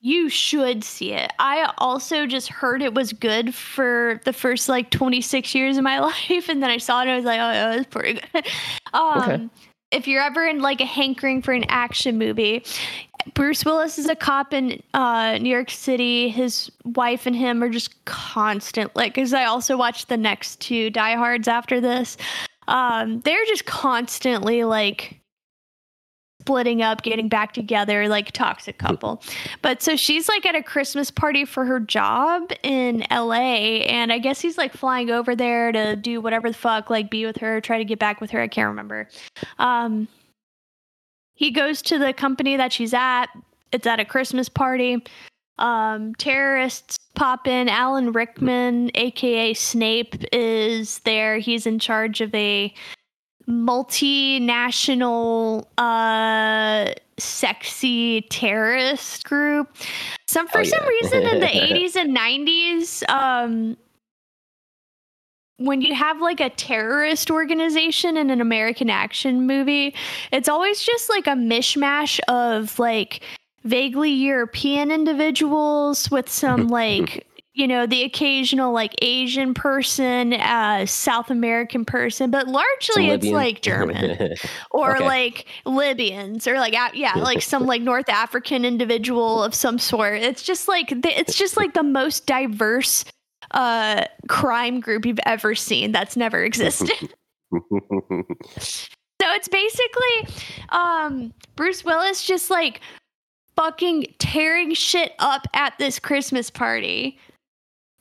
you 0.05 0.29
should 0.29 0.83
see 0.83 1.13
it. 1.13 1.33
I 1.39 1.73
also 1.79 2.27
just 2.27 2.47
heard 2.49 2.83
it 2.83 2.93
was 2.93 3.11
good 3.11 3.55
for 3.55 4.21
the 4.23 4.33
first 4.33 4.69
like 4.69 4.91
26 4.91 5.55
years 5.55 5.77
of 5.77 5.83
my 5.83 5.97
life, 6.29 6.47
and 6.47 6.61
then 6.61 6.69
I 6.69 6.77
saw 6.77 6.99
it 6.99 7.03
and 7.03 7.11
I 7.11 7.15
was 7.15 7.25
like, 7.25 7.39
oh, 7.39 7.51
yeah, 7.51 7.73
it's 7.73 7.87
pretty 7.87 8.21
good. 8.21 8.45
um, 8.93 9.21
Okay. 9.23 9.49
If 9.89 10.07
you're 10.07 10.21
ever 10.21 10.45
in 10.45 10.61
like 10.61 10.79
a 10.79 10.85
hankering 10.85 11.41
for 11.41 11.53
an 11.53 11.63
action 11.69 12.19
movie, 12.19 12.63
Bruce 13.33 13.65
Willis 13.65 13.97
is 13.97 14.07
a 14.07 14.15
cop 14.15 14.53
in 14.53 14.81
uh, 14.93 15.39
New 15.39 15.49
York 15.49 15.71
City. 15.71 16.29
His 16.29 16.71
wife 16.83 17.25
and 17.25 17.35
him 17.35 17.63
are 17.63 17.69
just 17.69 18.03
constant, 18.05 18.95
like, 18.95 19.15
because 19.15 19.33
I 19.33 19.45
also 19.45 19.75
watched 19.75 20.09
the 20.09 20.17
next 20.17 20.59
two 20.59 20.91
Die 20.91 21.15
Hards 21.15 21.47
after 21.47 21.81
this. 21.81 22.17
Um, 22.67 23.21
they're 23.21 23.45
just 23.45 23.65
constantly 23.65 24.65
like 24.65 25.19
splitting 26.45 26.83
up, 26.83 27.01
getting 27.01 27.27
back 27.27 27.53
together, 27.53 28.07
like 28.07 28.31
toxic 28.31 28.77
couple. 28.77 29.19
But 29.63 29.81
so 29.81 29.95
she's 29.95 30.29
like 30.29 30.45
at 30.45 30.53
a 30.53 30.61
Christmas 30.61 31.09
party 31.09 31.43
for 31.43 31.65
her 31.65 31.79
job 31.79 32.51
in 32.61 33.03
LA, 33.09 33.81
and 33.87 34.13
I 34.13 34.19
guess 34.19 34.39
he's 34.41 34.55
like 34.55 34.71
flying 34.71 35.09
over 35.09 35.35
there 35.35 35.71
to 35.71 35.95
do 35.95 36.21
whatever 36.21 36.49
the 36.49 36.57
fuck, 36.57 36.91
like 36.91 37.09
be 37.09 37.25
with 37.25 37.37
her, 37.37 37.59
try 37.61 37.79
to 37.79 37.83
get 37.83 37.97
back 37.97 38.21
with 38.21 38.29
her. 38.29 38.39
I 38.39 38.47
can't 38.47 38.67
remember. 38.67 39.09
Um, 39.57 40.07
he 41.33 41.49
goes 41.49 41.81
to 41.81 41.97
the 41.97 42.13
company 42.13 42.55
that 42.57 42.71
she's 42.71 42.93
at. 42.93 43.25
It's 43.71 43.87
at 43.87 43.99
a 43.99 44.05
Christmas 44.05 44.47
party. 44.47 45.03
Um, 45.57 46.13
terrorists 46.15 46.95
pop 47.15 47.47
in. 47.47 47.69
Alan 47.69 48.11
Rickman, 48.11 48.91
aka 48.93 49.55
Snape, 49.55 50.15
is 50.31 50.99
there. 50.99 51.39
He's 51.39 51.65
in 51.65 51.79
charge 51.79 52.21
of 52.21 52.33
a 52.35 52.71
multinational 53.47 55.65
uh 55.77 56.91
sexy 57.17 58.21
terrorist 58.23 59.23
group 59.23 59.69
some 60.27 60.47
for 60.47 60.59
Oh, 60.59 60.63
some 60.63 60.81
yeah. 60.83 60.89
reason 60.89 61.23
in 61.23 61.39
the 61.39 61.45
80s 61.47 61.95
and 61.95 62.15
90s 62.17 63.07
um 63.09 63.77
when 65.57 65.81
you 65.81 65.95
have 65.95 66.19
like 66.19 66.39
a 66.39 66.49
terrorist 66.49 67.31
organization 67.31 68.17
in 68.17 68.29
an 68.29 68.41
American 68.41 68.89
action 68.89 69.47
movie, 69.47 69.95
it's 70.33 70.49
always 70.49 70.83
just 70.83 71.09
like 71.09 71.27
a 71.27 71.31
mishmash 71.31 72.19
of 72.27 72.77
like 72.77 73.21
vaguely 73.63 74.11
European 74.11 74.91
individuals 74.91 76.11
with 76.11 76.27
some 76.29 76.67
like 76.71 77.25
you 77.55 77.67
know 77.67 77.85
the 77.87 78.03
occasional 78.03 78.71
like 78.73 78.93
Asian 79.01 79.53
person, 79.53 80.33
uh, 80.33 80.85
South 80.85 81.31
American 81.31 81.85
person, 81.85 82.29
but 82.29 82.47
largely 82.47 83.07
it's 83.09 83.25
like 83.27 83.61
German 83.61 84.35
or 84.71 84.97
Okay. 84.97 85.05
like 85.05 85.45
Libyans 85.65 86.47
or 86.47 86.55
like 86.59 86.73
yeah, 86.93 87.13
like 87.15 87.41
some 87.41 87.65
like 87.65 87.81
North 87.81 88.09
African 88.09 88.65
individual 88.65 89.41
of 89.41 89.55
some 89.55 89.79
sort. 89.79 90.21
It's 90.21 90.43
just 90.43 90.67
like 90.67 90.89
the, 90.89 91.17
it's 91.17 91.33
just 91.35 91.55
like 91.57 91.73
the 91.73 91.83
most 91.83 92.25
diverse 92.27 93.05
uh 93.51 94.03
crime 94.27 94.79
group 94.81 95.05
you've 95.05 95.19
ever 95.25 95.55
seen 95.55 95.91
that's 95.91 96.15
never 96.17 96.43
existed. 96.43 96.91
So 99.21 99.31
it's 99.33 99.47
basically 99.47 100.35
um 100.69 101.33
Bruce 101.55 101.85
Willis 101.85 102.25
just 102.25 102.49
like 102.49 102.81
fucking 103.55 104.07
tearing 104.19 104.73
shit 104.73 105.13
up 105.19 105.47
at 105.53 105.73
this 105.79 105.99
Christmas 105.99 106.49
party 106.49 107.17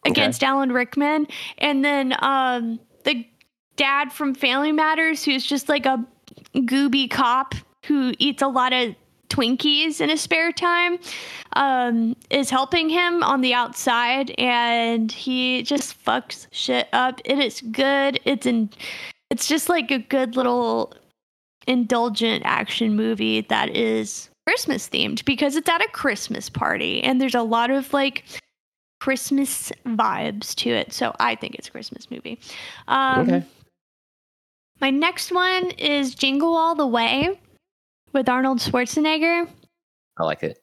Okay. 0.07 0.11
against 0.11 0.43
Alan 0.43 0.71
Rickman 0.73 1.27
and 1.59 1.85
then 1.85 2.15
um 2.21 2.79
the 3.05 3.27
dad 3.77 4.13
from 4.13 4.35
Family 4.35 4.73
Matters 4.73 5.25
who's 5.25 5.45
just 5.45 5.69
like 5.69 5.87
a 5.87 6.05
gooby 6.55 7.11
cop 7.11 7.55
who 7.87 8.13
eats 8.19 8.43
a 8.43 8.49
lot 8.49 8.73
of 8.73 8.95
Twinkies 9.31 10.01
in 10.01 10.11
his 10.11 10.21
spare 10.21 10.53
time 10.53 10.99
um 11.55 12.15
is 12.31 12.51
helping 12.51 12.89
him 12.89 13.23
on 13.23 13.41
the 13.41 13.55
outside 13.55 14.31
and 14.39 15.11
he 15.11 15.63
just 15.63 16.03
fucks 16.05 16.47
shit 16.53 16.89
up. 16.93 17.21
It 17.25 17.39
is 17.39 17.61
good. 17.73 18.21
It's 18.25 18.47
in 18.47 18.71
it's 19.31 19.49
just 19.49 19.69
like 19.69 19.91
a 19.91 19.99
good 19.99 20.37
little 20.37 20.93
indulgent 21.67 22.43
action 22.45 22.95
movie 22.95 23.41
that 23.41 23.75
is 23.75 24.29
Christmas 24.47 24.89
themed 24.89 25.25
because 25.25 25.57
it's 25.57 25.69
at 25.69 25.83
a 25.83 25.89
Christmas 25.89 26.51
party 26.51 27.03
and 27.03 27.21
there's 27.21 27.35
a 27.35 27.43
lot 27.43 27.71
of 27.71 27.93
like 27.93 28.25
Christmas 29.01 29.71
vibes 29.87 30.55
to 30.57 30.71
it. 30.71 30.93
So 30.93 31.15
I 31.21 31.35
think 31.35 31.55
it's 31.57 31.69
a 31.69 31.71
Christmas 31.71 32.11
movie. 32.11 32.39
Um, 32.89 33.21
Okay. 33.29 33.43
My 34.81 34.91
next 34.91 35.31
one 35.33 35.71
is 35.73 36.15
Jingle 36.15 36.57
All 36.57 36.75
the 36.75 36.87
Way 36.87 37.39
with 38.13 38.29
Arnold 38.29 38.59
Schwarzenegger. 38.59 39.49
I 40.19 40.25
like 40.25 40.43
it. 40.43 40.59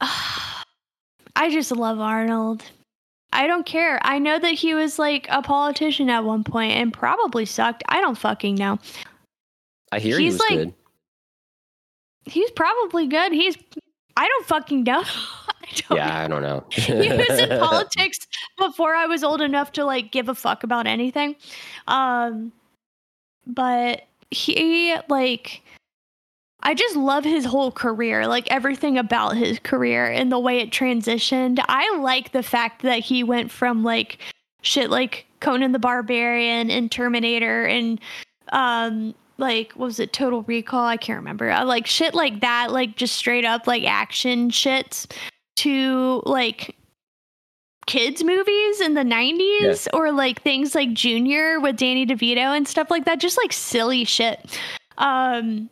I 0.00 1.50
just 1.50 1.70
love 1.72 2.00
Arnold. 2.00 2.62
I 3.32 3.46
don't 3.46 3.64
care. 3.64 3.98
I 4.02 4.18
know 4.18 4.38
that 4.38 4.52
he 4.52 4.74
was 4.74 4.98
like 4.98 5.26
a 5.30 5.40
politician 5.42 6.10
at 6.10 6.24
one 6.24 6.44
point 6.44 6.72
and 6.72 6.92
probably 6.92 7.46
sucked. 7.46 7.82
I 7.88 8.00
don't 8.00 8.18
fucking 8.18 8.56
know. 8.56 8.78
I 9.90 9.98
hear 10.00 10.18
he 10.18 10.24
He's 10.24 10.34
was 10.34 10.40
like- 10.40 10.50
good. 10.50 10.74
He's 12.24 12.50
probably 12.52 13.06
good. 13.08 13.32
He's 13.32 13.56
I 14.16 14.28
don't 14.28 14.46
fucking 14.46 14.84
know. 14.84 15.02
I 15.90 15.94
Yeah, 15.94 16.24
I 16.24 16.28
don't 16.28 16.42
know. 16.42 16.64
he 16.70 16.92
was 16.92 17.38
in 17.38 17.48
politics 17.60 18.18
before 18.58 18.94
I 18.94 19.06
was 19.06 19.24
old 19.24 19.40
enough 19.40 19.72
to 19.72 19.84
like 19.84 20.12
give 20.12 20.28
a 20.28 20.34
fuck 20.34 20.64
about 20.64 20.86
anything. 20.86 21.36
Um 21.86 22.52
but 23.46 24.02
he 24.30 24.96
like 25.08 25.62
I 26.64 26.74
just 26.74 26.94
love 26.94 27.24
his 27.24 27.44
whole 27.44 27.72
career, 27.72 28.26
like 28.26 28.50
everything 28.50 28.96
about 28.96 29.36
his 29.36 29.58
career 29.58 30.06
and 30.06 30.30
the 30.30 30.38
way 30.38 30.58
it 30.58 30.70
transitioned. 30.70 31.58
I 31.68 31.96
like 31.96 32.30
the 32.30 32.42
fact 32.42 32.82
that 32.82 33.00
he 33.00 33.24
went 33.24 33.50
from 33.50 33.82
like 33.82 34.18
shit 34.62 34.90
like 34.90 35.26
Conan 35.40 35.72
the 35.72 35.80
Barbarian 35.80 36.70
and 36.70 36.90
Terminator 36.90 37.64
and 37.64 38.00
um 38.52 39.14
like 39.38 39.72
what 39.72 39.86
was 39.86 39.98
it 39.98 40.12
Total 40.12 40.42
Recall? 40.42 40.86
I 40.86 40.96
can't 40.96 41.18
remember. 41.18 41.50
Uh, 41.50 41.64
like 41.64 41.86
shit 41.86 42.14
like 42.14 42.40
that, 42.40 42.70
like 42.70 42.96
just 42.96 43.16
straight 43.16 43.44
up 43.44 43.66
like 43.66 43.84
action 43.84 44.50
shits 44.50 45.10
to 45.56 46.22
like 46.24 46.76
kids 47.86 48.22
movies 48.22 48.80
in 48.80 48.94
the 48.94 49.02
90s 49.02 49.88
or 49.92 50.12
like 50.12 50.42
things 50.42 50.74
like 50.74 50.92
Junior 50.92 51.60
with 51.60 51.76
Danny 51.76 52.06
DeVito 52.06 52.56
and 52.56 52.66
stuff 52.66 52.90
like 52.90 53.04
that 53.04 53.20
just 53.20 53.36
like 53.36 53.52
silly 53.52 54.04
shit. 54.04 54.58
Um 54.98 55.68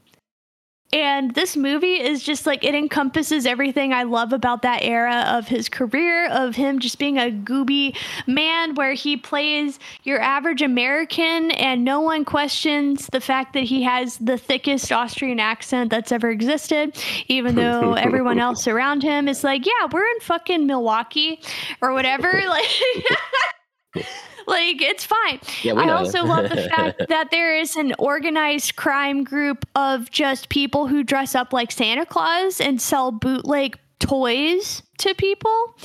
And 0.93 1.35
this 1.35 1.57
movie 1.57 2.01
is 2.01 2.23
just 2.23 2.47
like 2.47 2.65
it 2.65 2.75
encompasses 2.75 3.47
everything 3.47 3.93
I 3.93 4.03
love 4.03 4.33
about 4.33 4.63
that 4.63 4.83
era 4.83 5.25
of 5.29 5.47
his 5.47 5.69
career, 5.69 6.29
of 6.29 6.57
him 6.57 6.81
just 6.81 6.99
being 6.99 7.17
a 7.17 7.31
gooby 7.31 7.97
man, 8.27 8.75
where 8.75 8.93
he 8.93 9.17
plays 9.17 9.79
your 10.03 10.21
average 10.21 10.63
American 10.63 11.53
and 11.53 11.85
no 11.85 12.01
one 12.01 12.25
questions 12.25 13.09
the 13.13 13.21
fact 13.21 13.53
that 13.53 13.65
he 13.65 13.83
has 13.85 14.19
the 14.19 14.37
thickest 14.37 14.91
Austrian 14.91 15.39
accent 15.39 15.91
that's 15.91 16.11
ever 16.11 16.29
existed, 16.31 16.97
even 17.29 17.55
though 17.55 17.93
everyone 17.99 18.41
else 18.41 18.67
around 18.67 19.03
him 19.03 19.29
is 19.29 19.45
like, 19.45 19.67
yeah, 19.67 19.87
we're 19.93 20.05
in 20.05 20.21
fucking 20.21 20.67
Milwaukee 20.67 21.41
or 21.81 21.93
whatever. 21.93 22.43
Like, 22.49 24.07
like 24.47 24.81
it's 24.83 25.05
fine. 25.05 25.41
Yeah, 25.63 25.75
I 25.75 25.91
also 25.91 26.25
love 26.25 26.49
the 26.49 26.69
fact 26.69 27.03
that 27.09 27.31
there 27.31 27.57
is 27.57 27.77
an 27.77 27.95
organized 27.99 28.77
crime 28.77 29.25
group 29.25 29.67
of 29.75 30.11
just 30.11 30.49
people 30.49 30.87
who 30.87 31.03
dress 31.03 31.35
up 31.35 31.53
like 31.53 31.71
Santa 31.73 32.07
Claus 32.07 32.61
and 32.61 32.81
sell 32.81 33.11
bootleg 33.11 33.79
toys 33.99 34.83
to 34.99 35.15
people. 35.15 35.77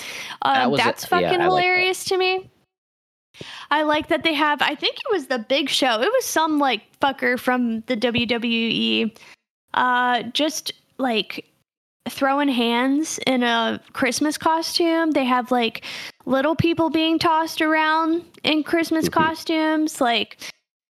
That 0.44 0.64
Um, 0.66 0.72
was 0.72 0.80
a- 0.80 0.84
that's 0.84 1.04
yeah, 1.04 1.08
fucking 1.10 1.28
like 1.30 1.38
that. 1.40 1.44
hilarious 1.44 2.04
to 2.06 2.18
me. 2.18 2.50
I 3.70 3.84
like 3.84 4.08
that 4.08 4.24
they 4.24 4.34
have. 4.34 4.62
I 4.62 4.76
think 4.76 4.96
it 4.98 5.12
was 5.12 5.28
the 5.28 5.40
Big 5.40 5.68
Show. 5.70 6.02
It 6.02 6.10
was 6.12 6.24
some 6.26 6.58
like 6.58 6.82
fucker 7.02 7.38
from 7.38 7.82
the 7.82 7.98
WWE, 7.98 9.18
uh, 9.74 10.24
just 10.34 10.72
like 10.98 11.46
throwing 12.10 12.50
hands 12.50 13.20
in 13.26 13.44
a 13.44 13.82
Christmas 13.94 14.38
costume. 14.38 15.12
They 15.12 15.26
have 15.26 15.52
like 15.52 15.84
little 16.26 16.56
people 16.56 16.90
being 16.90 17.20
tossed 17.20 17.62
around 17.62 18.24
in 18.44 18.64
Christmas 18.64 19.06
Mhm. 19.10 19.12
costumes. 19.14 20.02
Like 20.02 20.38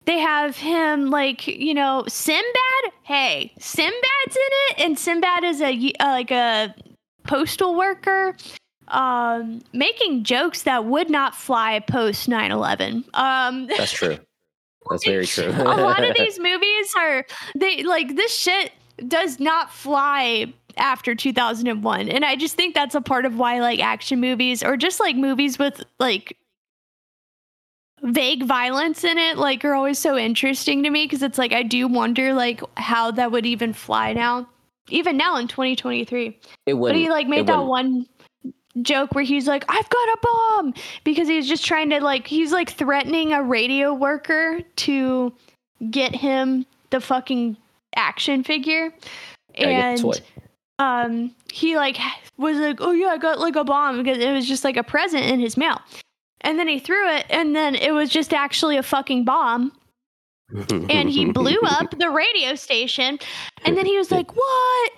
they 0.04 0.18
have 0.18 0.56
him 0.56 1.10
like 1.10 1.46
you 1.46 1.74
know 1.74 2.04
Sinbad. 2.08 2.92
Hey, 3.02 3.52
Sinbad's 3.58 4.36
in 4.36 4.52
it, 4.76 4.80
and 4.84 4.98
Sinbad 4.98 5.44
is 5.44 5.60
a 5.62 5.92
uh, 6.00 6.06
like 6.08 6.30
a 6.30 6.74
postal 7.24 7.74
worker. 7.74 8.36
Um, 8.88 9.60
making 9.74 10.24
jokes 10.24 10.62
that 10.62 10.86
would 10.86 11.10
not 11.10 11.34
fly 11.34 11.78
post 11.80 12.26
9-11. 12.26 13.04
Um, 13.12 13.66
That's 13.66 13.92
true. 13.92 14.16
That's 14.90 15.04
very 15.04 15.26
true. 15.26 15.50
a 15.50 15.76
lot 15.76 16.02
of 16.02 16.14
these 16.18 16.38
movies 16.38 16.94
are 16.96 17.26
they 17.54 17.82
like 17.82 18.16
this 18.16 18.34
shit 18.34 18.72
does 19.06 19.38
not 19.38 19.70
fly 19.70 20.50
after 20.78 21.14
2001 21.14 22.08
and 22.08 22.24
i 22.24 22.36
just 22.36 22.54
think 22.54 22.74
that's 22.74 22.94
a 22.94 23.00
part 23.00 23.24
of 23.24 23.36
why 23.36 23.60
like 23.60 23.80
action 23.80 24.20
movies 24.20 24.62
or 24.62 24.76
just 24.76 25.00
like 25.00 25.16
movies 25.16 25.58
with 25.58 25.82
like 25.98 26.36
vague 28.02 28.44
violence 28.44 29.02
in 29.02 29.18
it 29.18 29.36
like 29.38 29.64
are 29.64 29.74
always 29.74 29.98
so 29.98 30.16
interesting 30.16 30.82
to 30.82 30.90
me 30.90 31.04
because 31.04 31.22
it's 31.22 31.38
like 31.38 31.52
i 31.52 31.62
do 31.62 31.88
wonder 31.88 32.32
like 32.32 32.60
how 32.76 33.10
that 33.10 33.32
would 33.32 33.44
even 33.44 33.72
fly 33.72 34.12
now 34.12 34.48
even 34.90 35.16
now 35.16 35.36
in 35.36 35.48
2023 35.48 36.26
it 36.28 36.36
but 36.66 36.76
wouldn't. 36.76 37.00
he 37.00 37.10
like 37.10 37.26
made 37.26 37.46
that 37.46 37.64
one 37.64 38.06
joke 38.82 39.14
where 39.14 39.24
he's 39.24 39.46
like, 39.46 39.64
I've 39.68 39.88
got 39.88 40.08
a 40.08 40.18
bomb 40.22 40.74
because 41.04 41.28
he's 41.28 41.48
just 41.48 41.64
trying 41.64 41.90
to 41.90 42.00
like 42.00 42.26
he's 42.26 42.52
like 42.52 42.70
threatening 42.70 43.32
a 43.32 43.42
radio 43.42 43.92
worker 43.94 44.60
to 44.76 45.32
get 45.90 46.14
him 46.14 46.66
the 46.90 47.00
fucking 47.00 47.56
action 47.96 48.44
figure. 48.44 48.92
And. 49.54 50.02
Um 50.78 51.34
he 51.52 51.76
like 51.76 51.98
was 52.36 52.56
like, 52.56 52.80
Oh 52.80 52.92
yeah, 52.92 53.08
I 53.08 53.18
got 53.18 53.38
like 53.38 53.56
a 53.56 53.64
bomb 53.64 53.98
because 53.98 54.18
it 54.18 54.32
was 54.32 54.46
just 54.46 54.64
like 54.64 54.76
a 54.76 54.84
present 54.84 55.24
in 55.24 55.40
his 55.40 55.56
mail. 55.56 55.80
And 56.42 56.58
then 56.58 56.68
he 56.68 56.78
threw 56.78 57.08
it 57.16 57.26
and 57.30 57.54
then 57.54 57.74
it 57.74 57.92
was 57.92 58.10
just 58.10 58.32
actually 58.32 58.76
a 58.76 58.82
fucking 58.82 59.24
bomb. 59.24 59.72
And 60.88 61.10
he 61.10 61.30
blew 61.30 61.58
up 61.62 61.98
the 61.98 62.08
radio 62.08 62.54
station. 62.54 63.18
And 63.66 63.76
then 63.76 63.84
he 63.84 63.98
was 63.98 64.10
like 64.10 64.34
what? 64.34 64.90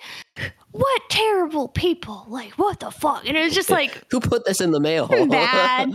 What 0.71 1.01
terrible 1.09 1.67
people? 1.67 2.25
Like 2.29 2.51
what 2.53 2.79
the 2.79 2.91
fuck? 2.91 3.27
And 3.27 3.35
it 3.35 3.43
was 3.43 3.53
just 3.53 3.69
like 3.79 4.01
Who 4.11 4.21
put 4.21 4.45
this 4.45 4.61
in 4.61 4.71
the 4.71 4.79
mail? 4.79 5.07
Bad. 5.07 5.91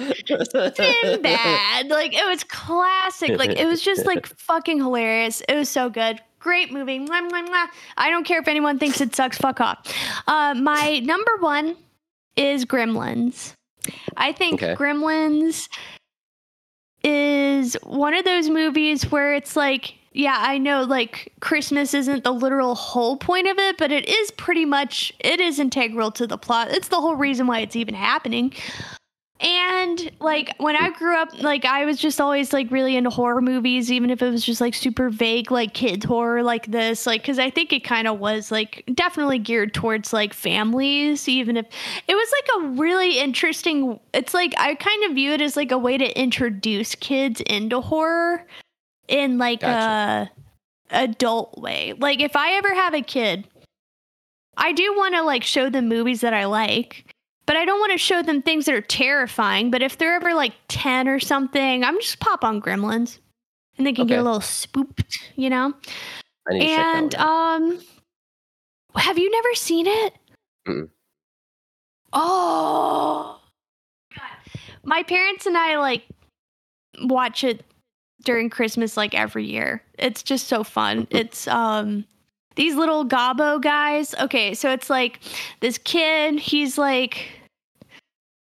bad 1.23 1.87
like 1.89 2.13
it 2.13 2.29
was 2.29 2.45
classic. 2.45 3.39
Like 3.39 3.59
it 3.59 3.67
was 3.67 3.81
just 3.81 4.05
like 4.05 4.27
fucking 4.27 4.79
hilarious. 4.79 5.41
It 5.49 5.55
was 5.55 5.71
so 5.71 5.89
good 5.89 6.21
great 6.47 6.73
movie 6.73 6.99
Mwah, 7.01 7.29
mwah, 7.29 7.45
mwah. 7.49 7.67
i 7.97 8.09
don't 8.11 8.25
care 8.25 8.41
if 8.41 8.49
anyone 8.49 8.79
thinks 8.79 9.01
it 9.01 9.15
sucks 9.17 9.37
fuck 9.37 9.61
off 9.61 9.79
uh, 10.29 10.55
my 10.55 11.01
number 11.01 11.33
one 11.41 11.77
is 12.37 12.65
gremlins 12.65 13.53
i 14.17 14.33
think 14.33 14.63
Okay. 14.63 14.75
gremlins 14.77 15.69
is 17.03 17.77
one 17.83 18.15
of 18.15 18.25
those 18.25 18.49
movies 18.49 19.11
where 19.11 19.35
it's 19.35 19.57
like 19.57 19.95
yeah 20.13 20.37
i 20.41 20.57
know 20.59 20.83
like 20.83 21.33
christmas 21.41 21.95
isn't 21.95 22.25
the 22.25 22.33
literal 22.33 22.75
whole 22.75 23.17
point 23.17 23.47
of 23.49 23.59
it 23.59 23.77
but 23.79 23.91
it 23.93 24.09
is 24.09 24.31
pretty 24.33 24.65
much 24.65 25.13
it 25.21 25.41
is 25.41 25.59
integral 25.59 26.11
to 26.11 26.27
the 26.27 26.39
plot 26.39 26.69
it's 26.71 26.89
the 26.89 27.01
whole 27.01 27.17
reason 27.17 27.47
why 27.47 27.59
it's 27.61 27.77
even 27.77 27.95
happening 27.95 28.53
and 29.41 30.11
like 30.19 30.55
when 30.59 30.75
i 30.77 30.89
grew 30.91 31.15
up 31.15 31.29
like 31.43 31.67
i 31.67 31.85
was 31.85 31.99
just 31.99 32.21
always 32.23 32.55
like 32.55 32.71
really 32.71 32.97
into 32.97 33.11
horror 33.11 33.43
movies 33.43 33.93
even 33.93 34.09
if 34.09 34.23
it 34.23 34.31
was 34.31 34.43
just 34.43 34.63
like 34.63 34.73
super 34.73 35.11
vague 35.11 35.51
like 35.51 35.75
kids 35.75 36.07
horror 36.07 36.43
like 36.43 36.67
this 36.67 37.07
like 37.07 37.21
because 37.21 37.39
i 37.39 37.51
think 37.51 37.71
it 37.71 37.85
kind 37.85 38.09
of 38.09 38.19
was 38.19 38.51
like 38.51 38.83
definitely 38.95 39.39
geared 39.39 39.75
towards 39.75 40.13
like 40.13 40.33
families 40.33 41.29
even 41.29 41.59
if 41.59 41.67
it 42.09 42.15
was 42.15 42.33
like 42.33 42.65
a 42.65 42.69
really 42.81 43.19
interesting 43.19 44.01
it's 44.15 44.33
like 44.33 44.55
i 44.57 44.75
kind 44.75 45.05
of 45.05 45.13
view 45.13 45.33
it 45.33 45.43
as 45.43 45.55
like 45.55 45.71
a 45.71 45.79
way 45.79 45.99
to 45.99 46.19
introduce 46.19 46.95
kids 46.95 47.43
into 47.43 47.79
horror 47.81 48.47
in 49.09 49.37
like 49.37 49.61
Gotcha. 49.61 50.31
a 50.91 51.03
adult 51.03 51.59
way 51.59 51.93
like 51.99 52.21
if 52.21 52.37
i 52.37 52.53
ever 52.53 52.75
have 52.75 52.95
a 52.95 53.03
kid 53.03 53.47
i 54.57 54.73
do 54.73 54.97
want 54.97 55.15
to 55.15 55.23
like 55.23 55.45
show 55.45 55.69
them 55.69 55.89
movies 55.89 56.23
that 56.23 56.33
i 56.33 56.47
like 56.47 57.16
but 57.47 57.57
I 57.57 57.65
don't 57.65 57.79
want 57.79 57.93
to 57.93 57.99
show 57.99 58.23
them 58.23 58.43
things 58.43 58.67
that 58.67 58.75
are 58.75 58.81
terrifying. 58.81 59.71
But 59.71 59.83
if 59.83 59.99
they're 59.99 60.15
ever 60.15 60.35
like 60.35 60.53
10 60.69 61.09
or 61.09 61.21
something, 61.21 61.85
I'm 61.85 62.01
just 62.01 62.19
pop 62.21 62.45
on 62.45 62.61
Gremlins 62.61 63.19
and 63.79 63.87
they 63.87 63.93
can 63.93 64.07
get 64.07 64.19
a 64.19 64.23
little 64.23 64.41
spooked, 64.41 65.19
you 65.37 65.49
know? 65.51 65.73
I 66.49 66.53
need 66.55 66.61
to 66.61 66.67
check 66.67 66.77
that 66.77 67.03
And 67.03 67.15
um 67.17 67.81
have 68.97 69.19
you 69.19 69.31
never 69.31 69.55
seen 69.55 69.87
it? 69.87 70.15
Mm-mm. 70.67 70.89
Oh. 72.13 73.41
God. 74.17 74.23
My 74.85 75.03
parents 75.03 75.47
and 75.47 75.57
I 75.57 75.79
like 75.79 76.05
watch 77.03 77.45
it 77.45 77.65
during 78.25 78.49
Christmas 78.51 78.97
like 78.97 79.15
every 79.15 79.45
year. 79.45 79.83
It's 79.99 80.23
just 80.23 80.47
so 80.49 80.65
fun. 80.65 81.07
It's 81.11 81.47
um 81.49 82.07
these 82.57 82.75
little 82.75 83.05
gobbo 83.05 83.61
guys. 83.61 84.15
Okay, 84.15 84.55
so 84.55 84.71
it's 84.73 84.91
like 84.91 85.21
this 85.61 85.79
kid, 85.79 86.39
he's 86.41 86.77
like 86.77 87.29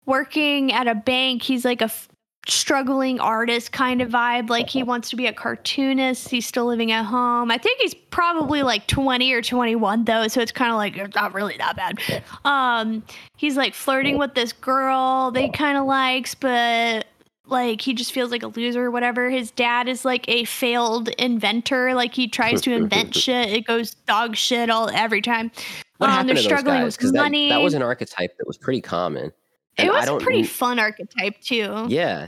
working 0.05 0.71
at 0.73 0.87
a 0.87 0.95
bank. 0.95 1.43
He's 1.43 1.63
like 1.63 1.81
a 1.81 1.85
f- 1.85 2.09
struggling 2.47 3.19
artist 3.19 3.73
kind 3.73 4.01
of 4.01 4.09
vibe. 4.09 4.49
Like 4.49 4.69
he 4.69 4.81
wants 4.81 5.09
to 5.09 5.15
be 5.15 5.27
a 5.27 5.33
cartoonist. 5.33 6.29
He's 6.29 6.47
still 6.47 6.65
living 6.65 6.91
at 6.91 7.03
home. 7.03 7.51
I 7.51 7.57
think 7.57 7.79
he's 7.81 7.93
probably 7.93 8.63
like 8.63 8.87
20 8.87 9.31
or 9.33 9.41
21 9.41 10.05
though, 10.05 10.27
so 10.29 10.41
it's 10.41 10.53
kind 10.53 10.71
of 10.71 10.77
like 10.77 10.97
it's 10.97 11.15
not 11.15 11.33
really 11.33 11.57
that 11.57 11.75
bad. 11.75 12.23
Um 12.45 13.03
he's 13.35 13.57
like 13.57 13.73
flirting 13.73 14.17
with 14.17 14.33
this 14.33 14.53
girl 14.53 15.31
that 15.31 15.41
he 15.41 15.49
kind 15.49 15.77
of 15.77 15.85
likes, 15.85 16.33
but 16.33 17.05
like 17.49 17.81
he 17.81 17.93
just 17.93 18.11
feels 18.11 18.31
like 18.31 18.43
a 18.43 18.47
loser 18.47 18.85
or 18.85 18.91
whatever. 18.91 19.29
His 19.29 19.51
dad 19.51 19.87
is 19.87 20.03
like 20.05 20.25
a 20.27 20.43
failed 20.45 21.09
inventor. 21.17 21.93
Like 21.95 22.13
he 22.13 22.27
tries 22.27 22.61
to 22.61 22.73
invent 22.73 23.15
shit. 23.23 23.49
It 23.49 23.65
goes 23.65 23.93
dog 23.93 24.35
shit 24.35 24.69
all 24.69 24.89
every 24.89 25.21
time. 25.21 25.51
What 25.97 26.07
um, 26.09 26.13
happened 26.13 26.29
they're 26.29 26.35
to 26.35 26.41
those 26.41 26.45
struggling 26.45 26.75
guys? 26.81 26.85
with 26.85 26.99
'Cause 26.99 27.11
that, 27.13 27.21
money. 27.23 27.49
that 27.49 27.61
was 27.61 27.73
an 27.73 27.81
archetype 27.81 28.37
that 28.37 28.47
was 28.47 28.57
pretty 28.57 28.81
common. 28.81 29.25
it 29.27 29.33
And 29.77 29.89
I 29.89 29.93
was 29.93 30.09
a 30.09 30.17
pretty 30.23 30.43
fun 30.43 30.79
archetype 30.79 31.39
too. 31.41 31.85
Yeah, 31.87 32.27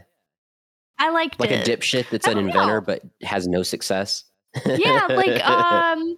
I 0.97 1.09
liked 1.11 1.39
like 1.39 1.51
it. 1.51 1.67
a 1.67 1.71
dipshit 1.77 2.09
that's 2.09 2.27
an 2.27 2.37
inventor 2.37 2.75
know. 2.75 2.81
but 2.81 3.01
has 3.23 3.47
no 3.47 3.63
success. 3.63 4.23
yeah, 4.65 5.05
like 5.09 5.45
um 5.47 6.17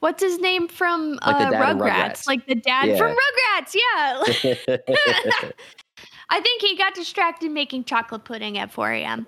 what's 0.00 0.20
his 0.22 0.38
name 0.40 0.66
from 0.66 1.18
uh, 1.22 1.36
in 1.52 1.58
Rugrats? 1.58 1.78
Rugrats. 1.78 2.26
Like 2.26 2.46
the 2.46 2.56
dad 2.56 2.88
Yeah. 2.88 2.96
from 2.96 3.16
Rugrats, 3.16 3.76
yeah. 4.44 5.50
I 6.32 6.40
think 6.40 6.62
he 6.62 6.78
got 6.78 6.94
distracted 6.94 7.50
making 7.50 7.84
chocolate 7.84 8.24
pudding 8.24 8.56
at 8.56 8.72
4 8.72 8.90
a.m. 8.92 9.26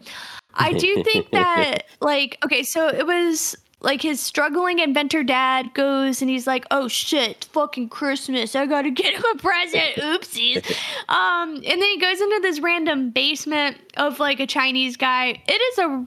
I 0.54 0.72
do 0.72 1.02
think 1.04 1.30
that, 1.32 1.84
like, 2.00 2.38
okay, 2.42 2.62
so 2.62 2.88
it 2.88 3.06
was 3.06 3.54
like 3.80 4.00
his 4.00 4.20
struggling 4.20 4.78
inventor 4.78 5.22
dad 5.22 5.74
goes 5.74 6.22
and 6.22 6.30
he's 6.30 6.46
like, 6.46 6.64
"Oh 6.70 6.88
shit, 6.88 7.44
fucking 7.52 7.90
Christmas! 7.90 8.56
I 8.56 8.64
gotta 8.64 8.90
get 8.90 9.12
him 9.12 9.22
a 9.34 9.36
present. 9.36 9.96
Oopsies." 9.96 10.66
um, 11.10 11.56
and 11.56 11.62
then 11.62 11.82
he 11.82 12.00
goes 12.00 12.18
into 12.18 12.38
this 12.40 12.60
random 12.60 13.10
basement 13.10 13.76
of 13.98 14.18
like 14.18 14.40
a 14.40 14.46
Chinese 14.46 14.96
guy. 14.96 15.42
It 15.46 15.60
is 15.72 15.78
a, 15.80 16.06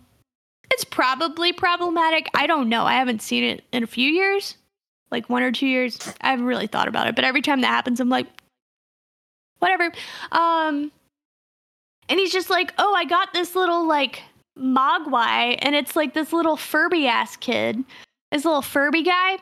it's 0.71 0.83
probably 0.83 1.53
problematic. 1.53 2.27
I 2.33 2.47
don't 2.47 2.69
know. 2.69 2.85
I 2.85 2.93
haven't 2.93 3.21
seen 3.21 3.43
it 3.43 3.63
in 3.71 3.83
a 3.83 3.87
few 3.87 4.09
years, 4.09 4.57
like 5.11 5.29
one 5.29 5.43
or 5.43 5.51
two 5.51 5.67
years. 5.67 5.99
I 6.21 6.31
haven't 6.31 6.45
really 6.45 6.67
thought 6.67 6.87
about 6.87 7.05
it, 7.05 7.15
but 7.15 7.23
every 7.23 7.43
time 7.43 7.61
that 7.61 7.67
happens, 7.67 7.99
I'm 7.99 8.09
like, 8.09 8.25
whatever. 9.59 9.91
Um, 10.31 10.91
and 12.09 12.19
he's 12.19 12.31
just 12.31 12.49
like, 12.49 12.73
oh, 12.77 12.93
I 12.95 13.05
got 13.05 13.33
this 13.33 13.55
little 13.55 13.85
like 13.85 14.21
mogwai, 14.57 15.57
and 15.59 15.75
it's 15.75 15.95
like 15.95 16.13
this 16.13 16.33
little 16.33 16.57
Furby 16.57 17.07
ass 17.07 17.35
kid, 17.35 17.83
this 18.31 18.45
little 18.45 18.61
Furby 18.61 19.03
guy. 19.03 19.37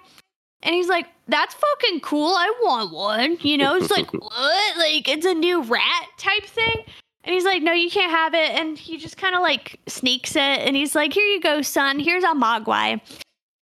And 0.63 0.73
he's 0.73 0.87
like, 0.87 1.07
that's 1.27 1.53
fucking 1.53 1.99
cool. 1.99 2.33
I 2.35 2.51
want 2.63 2.91
one. 2.91 3.37
You 3.41 3.57
know, 3.57 3.75
it's 3.75 3.91
like, 3.91 4.11
what? 4.13 4.77
Like, 4.77 5.07
it's 5.07 5.25
a 5.25 5.33
new 5.33 5.61
rat 5.61 6.07
type 6.17 6.43
thing. 6.45 6.83
And 7.23 7.33
he's 7.33 7.45
like, 7.45 7.61
no, 7.61 7.71
you 7.71 7.89
can't 7.89 8.11
have 8.11 8.33
it. 8.33 8.51
And 8.51 8.77
he 8.77 8.97
just 8.97 9.17
kind 9.17 9.35
of 9.35 9.41
like 9.41 9.79
sneaks 9.87 10.35
it. 10.35 10.39
And 10.39 10.75
he's 10.75 10.95
like, 10.95 11.13
here 11.13 11.25
you 11.25 11.41
go, 11.41 11.61
son. 11.61 11.99
Here's 11.99 12.23
a 12.23 12.27
mogwai. 12.27 13.01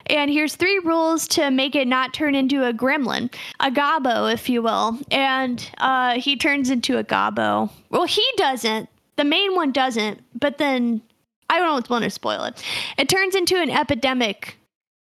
And 0.07 0.29
here's 0.29 0.55
three 0.55 0.79
rules 0.79 1.27
to 1.29 1.49
make 1.51 1.75
it 1.75 1.87
not 1.87 2.13
turn 2.13 2.35
into 2.35 2.65
a 2.65 2.73
gremlin, 2.73 3.33
a 3.59 3.71
gobbo, 3.71 4.31
if 4.31 4.49
you 4.49 4.61
will. 4.61 4.99
And 5.11 5.69
uh, 5.77 6.19
he 6.19 6.35
turns 6.35 6.69
into 6.69 6.97
a 6.97 7.03
gobbo. 7.03 7.69
Well, 7.89 8.05
he 8.05 8.25
doesn't. 8.37 8.89
The 9.15 9.23
main 9.23 9.55
one 9.55 9.71
doesn't. 9.71 10.21
But 10.39 10.57
then 10.57 11.01
I 11.49 11.59
don't 11.59 11.89
want 11.89 12.03
to 12.03 12.09
spoil 12.09 12.43
it. 12.43 12.63
It 12.97 13.09
turns 13.09 13.35
into 13.35 13.55
an 13.61 13.69
epidemic. 13.69 14.57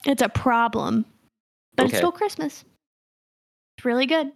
It's 0.06 0.22
a 0.22 0.30
problem. 0.30 1.06
But 1.76 1.88
it's 1.88 1.98
still 1.98 2.12
Christmas. 2.12 2.66
It's 3.78 3.86
really 3.86 4.06
good. 4.06 4.28
You 4.28 4.34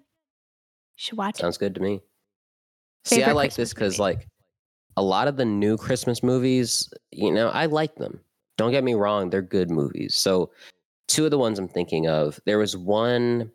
should 0.95 1.17
watch 1.17 1.35
it. 1.35 1.41
Sounds 1.41 1.57
good 1.57 1.75
to 1.75 1.81
me. 1.81 2.01
See, 3.05 3.23
I 3.23 3.31
like 3.31 3.49
Christmas 3.49 3.69
this 3.69 3.73
because 3.73 3.99
like 3.99 4.27
a 4.95 5.01
lot 5.01 5.27
of 5.27 5.37
the 5.37 5.45
new 5.45 5.77
Christmas 5.77 6.23
movies, 6.23 6.89
you 7.11 7.31
know, 7.31 7.49
I 7.49 7.67
like 7.67 7.95
them. 7.95 8.19
Don't 8.57 8.71
get 8.71 8.83
me 8.83 8.93
wrong, 8.95 9.29
they're 9.29 9.41
good 9.41 9.69
movies. 9.69 10.15
So 10.15 10.51
two 11.07 11.25
of 11.25 11.31
the 11.31 11.37
ones 11.37 11.59
I'm 11.59 11.67
thinking 11.67 12.07
of, 12.07 12.39
there 12.45 12.57
was 12.57 12.75
one 12.75 13.51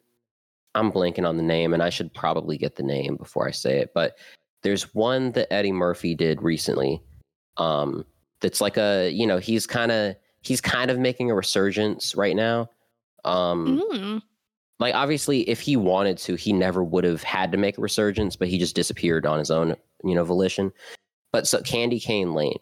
I'm 0.74 0.90
blanking 0.90 1.28
on 1.28 1.36
the 1.36 1.42
name, 1.42 1.74
and 1.74 1.82
I 1.82 1.90
should 1.90 2.14
probably 2.14 2.56
get 2.56 2.76
the 2.76 2.82
name 2.82 3.16
before 3.16 3.46
I 3.46 3.50
say 3.50 3.78
it, 3.80 3.92
but 3.94 4.16
there's 4.62 4.94
one 4.94 5.32
that 5.32 5.52
Eddie 5.52 5.72
Murphy 5.72 6.14
did 6.14 6.40
recently. 6.40 7.02
Um, 7.58 8.04
that's 8.40 8.60
like 8.60 8.76
a, 8.78 9.10
you 9.10 9.26
know, 9.26 9.38
he's 9.38 9.66
kind 9.66 9.92
of 9.92 10.16
he's 10.40 10.60
kind 10.60 10.90
of 10.90 10.98
making 10.98 11.30
a 11.30 11.34
resurgence 11.34 12.14
right 12.14 12.34
now. 12.36 12.68
Um, 13.24 13.82
Mm. 13.92 14.22
like 14.80 14.94
obviously 14.96 15.48
if 15.48 15.60
he 15.60 15.76
wanted 15.76 16.18
to 16.18 16.34
he 16.34 16.52
never 16.52 16.82
would 16.82 17.04
have 17.04 17.22
had 17.22 17.52
to 17.52 17.58
make 17.58 17.78
a 17.78 17.80
resurgence 17.80 18.34
but 18.34 18.48
he 18.48 18.58
just 18.58 18.74
disappeared 18.74 19.26
on 19.26 19.38
his 19.38 19.48
own 19.50 19.76
you 20.02 20.12
know 20.14 20.24
volition 20.24 20.72
but 21.30 21.46
so 21.46 21.60
candy 21.62 22.00
cane 22.00 22.34
lane 22.34 22.58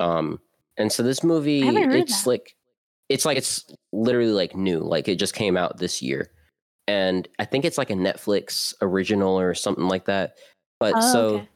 um 0.00 0.40
and 0.76 0.90
so 0.92 1.02
this 1.02 1.22
movie 1.22 1.62
it's 2.00 2.26
like 2.26 2.56
it's 3.08 3.24
like 3.24 3.36
it's 3.36 3.64
literally 3.92 4.32
like 4.32 4.56
new 4.56 4.80
like 4.80 5.08
it 5.08 5.18
just 5.18 5.34
came 5.34 5.56
out 5.56 5.78
this 5.78 6.02
year. 6.02 6.30
And 6.86 7.26
i 7.38 7.44
think 7.44 7.64
it's 7.64 7.78
like 7.78 7.90
a 7.90 7.94
netflix 7.94 8.74
original 8.82 9.38
or 9.38 9.54
something 9.54 9.88
like 9.88 10.04
that. 10.06 10.34
But 10.80 10.94
Oh, 10.96 11.12
so 11.12 11.26
okay. 11.36 11.48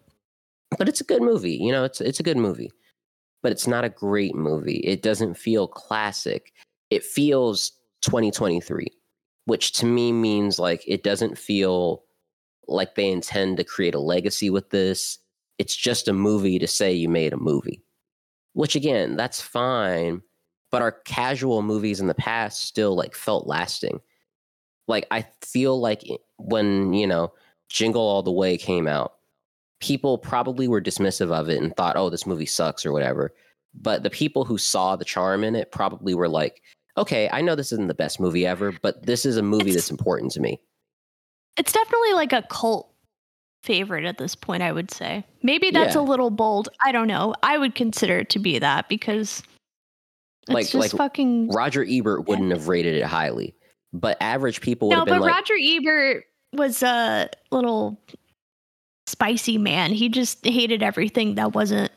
but 0.79 0.89
it's 0.89 1.01
a 1.01 1.05
good 1.05 1.23
movie 1.23 1.57
you 1.57 1.73
know 1.73 1.85
it's 1.85 2.01
it's 2.01 2.21
a 2.21 2.23
good 2.23 2.37
movie. 2.39 2.71
But 3.43 3.53
it's 3.53 3.69
not 3.69 3.85
a 3.85 3.89
great 3.89 4.35
movie. 4.35 4.79
It 4.79 5.01
doesn't 5.01 5.35
feel 5.35 5.69
classic. 5.69 6.53
It 6.91 7.05
feels 7.05 7.73
2023 8.03 8.89
which 9.45 9.73
to 9.73 9.87
me 9.87 10.13
means 10.13 10.59
like 10.59 10.85
it 10.87 11.03
doesn't 11.03 11.39
feel 11.39 12.05
like 12.67 12.95
they 12.95 13.11
intend 13.11 13.57
to 13.57 13.65
create 13.65 13.95
a 13.95 13.99
legacy 14.01 14.51
with 14.51 14.69
this. 14.71 15.19
It's 15.59 15.75
just 15.75 16.07
a 16.07 16.13
movie 16.13 16.59
to 16.59 16.67
say 16.67 16.93
you 16.93 17.09
made 17.09 17.33
a 17.33 17.39
movie 17.39 17.83
which 18.59 18.75
again 18.75 19.15
that's 19.17 19.41
fine 19.41 20.21
but 20.73 20.83
our 20.83 20.91
casual 20.91 21.63
movies 21.63 22.01
in 22.01 22.09
the 22.09 22.15
past 22.15 22.61
still 22.67 22.95
like 22.95 23.15
felt 23.15 23.47
lasting. 23.47 24.01
Like 24.89 25.07
i 25.13 25.25
feel 25.43 25.81
like 25.81 26.03
when 26.39 26.93
you 26.93 27.07
know 27.07 27.33
jingle 27.69 28.03
all 28.03 28.23
the 28.25 28.33
way 28.33 28.59
came 28.59 28.89
out 28.89 29.15
people 29.81 30.19
probably 30.19 30.67
were 30.67 30.81
dismissive 30.81 31.31
of 31.31 31.49
it 31.49 31.63
and 31.63 31.75
thought 31.77 31.97
oh 31.97 32.11
this 32.11 32.27
movie 32.27 32.47
sucks 32.47 32.85
or 32.85 32.93
whatever. 32.93 33.33
But 33.75 34.03
the 34.03 34.11
people 34.11 34.45
who 34.45 34.59
saw 34.59 34.97
the 34.97 35.05
charm 35.05 35.45
in 35.45 35.55
it 35.55 35.71
probably 35.71 36.15
were 36.15 36.29
like 36.29 36.61
okay 36.97 37.29
i 37.33 37.41
know 37.41 37.55
this 37.55 37.71
isn't 37.71 37.87
the 37.87 37.95
best 37.95 38.19
movie 38.19 38.45
ever 38.45 38.73
but 38.83 39.07
this 39.07 39.25
is 39.25 39.37
a 39.37 39.43
movie 39.43 39.71
It's- 39.71 39.77
that's 39.77 39.91
important 39.91 40.33
to 40.33 40.41
me. 40.41 40.61
It's 41.57 41.73
definitely 41.73 42.13
like 42.15 42.33
a 42.33 42.43
cult 42.51 42.93
favorite 43.63 44.05
at 44.05 44.19
this 44.19 44.35
point, 44.35 44.63
I 44.63 44.73
would 44.73 44.91
say. 44.91 45.25
Maybe 45.43 45.71
that's 45.71 45.95
Yeah. 45.95 46.01
a 46.01 46.03
little 46.03 46.31
bold. 46.31 46.69
I 46.85 46.93
don't 46.93 47.09
know. 47.09 47.35
I 47.43 47.59
would 47.59 47.75
consider 47.75 48.19
it 48.21 48.31
to 48.31 48.39
be 48.39 48.59
that 48.59 48.89
because 48.89 49.43
it's 50.43 50.55
Like- 50.55 50.69
just 50.69 50.75
like 50.75 50.91
fucking 50.93 51.49
roger 51.51 51.85
ebert 51.87 52.27
wouldn't 52.27 52.51
have 52.53 52.69
rated 52.69 52.95
it 52.95 53.05
highly 53.05 53.55
but 53.93 54.17
average 54.21 54.61
people 54.61 54.89
would 54.89 54.95
No, 54.95 55.01
have 55.01 55.07
been 55.07 55.15
but 55.19 55.23
like 55.23 55.35
Roger 55.35 55.55
Ebert 55.61 56.25
was 56.53 56.83
a 56.83 57.29
little 57.51 57.99
spicy 59.07 59.57
man. 59.59 59.93
He 59.93 60.09
just 60.11 60.45
hated 60.47 60.83
everything 60.83 61.35
that 61.37 61.55
wasn't 61.55 61.91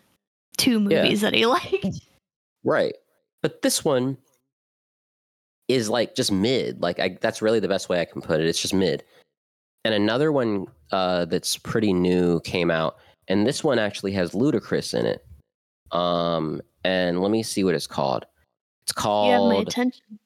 two 0.57 0.73
Yeah. 0.89 1.03
movies 1.03 1.21
that 1.21 1.33
he 1.33 1.45
liked. 1.45 1.85
Right. 2.63 2.95
But 3.41 3.61
this 3.61 3.83
one 3.83 4.17
is 5.67 5.89
like 5.89 6.15
just 6.15 6.31
mid. 6.31 6.81
Like 6.81 6.99
I 6.99 7.17
that's 7.21 7.41
really 7.41 7.59
the 7.59 7.67
best 7.67 7.89
way 7.89 7.99
I 8.01 8.05
can 8.05 8.21
put 8.21 8.39
it. 8.39 8.45
It's 8.47 8.61
just 8.61 8.73
mid. 8.73 9.03
And 9.83 9.93
another 9.93 10.31
one 10.31 10.67
uh 10.91 11.25
that's 11.25 11.57
pretty 11.57 11.93
new 11.93 12.39
came 12.41 12.71
out 12.71 12.97
and 13.27 13.45
this 13.45 13.63
one 13.63 13.79
actually 13.79 14.11
has 14.13 14.31
Ludacris 14.31 14.97
in 14.97 15.05
it. 15.05 15.25
Um 15.91 16.61
and 16.83 17.21
let 17.21 17.31
me 17.31 17.43
see 17.43 17.63
what 17.63 17.75
it's 17.75 17.87
called. 17.87 18.25
It's 18.83 18.93
You 18.95 19.01
have 19.01 19.41
my 19.41 19.55
called 19.55 19.67
attention. 19.67 20.19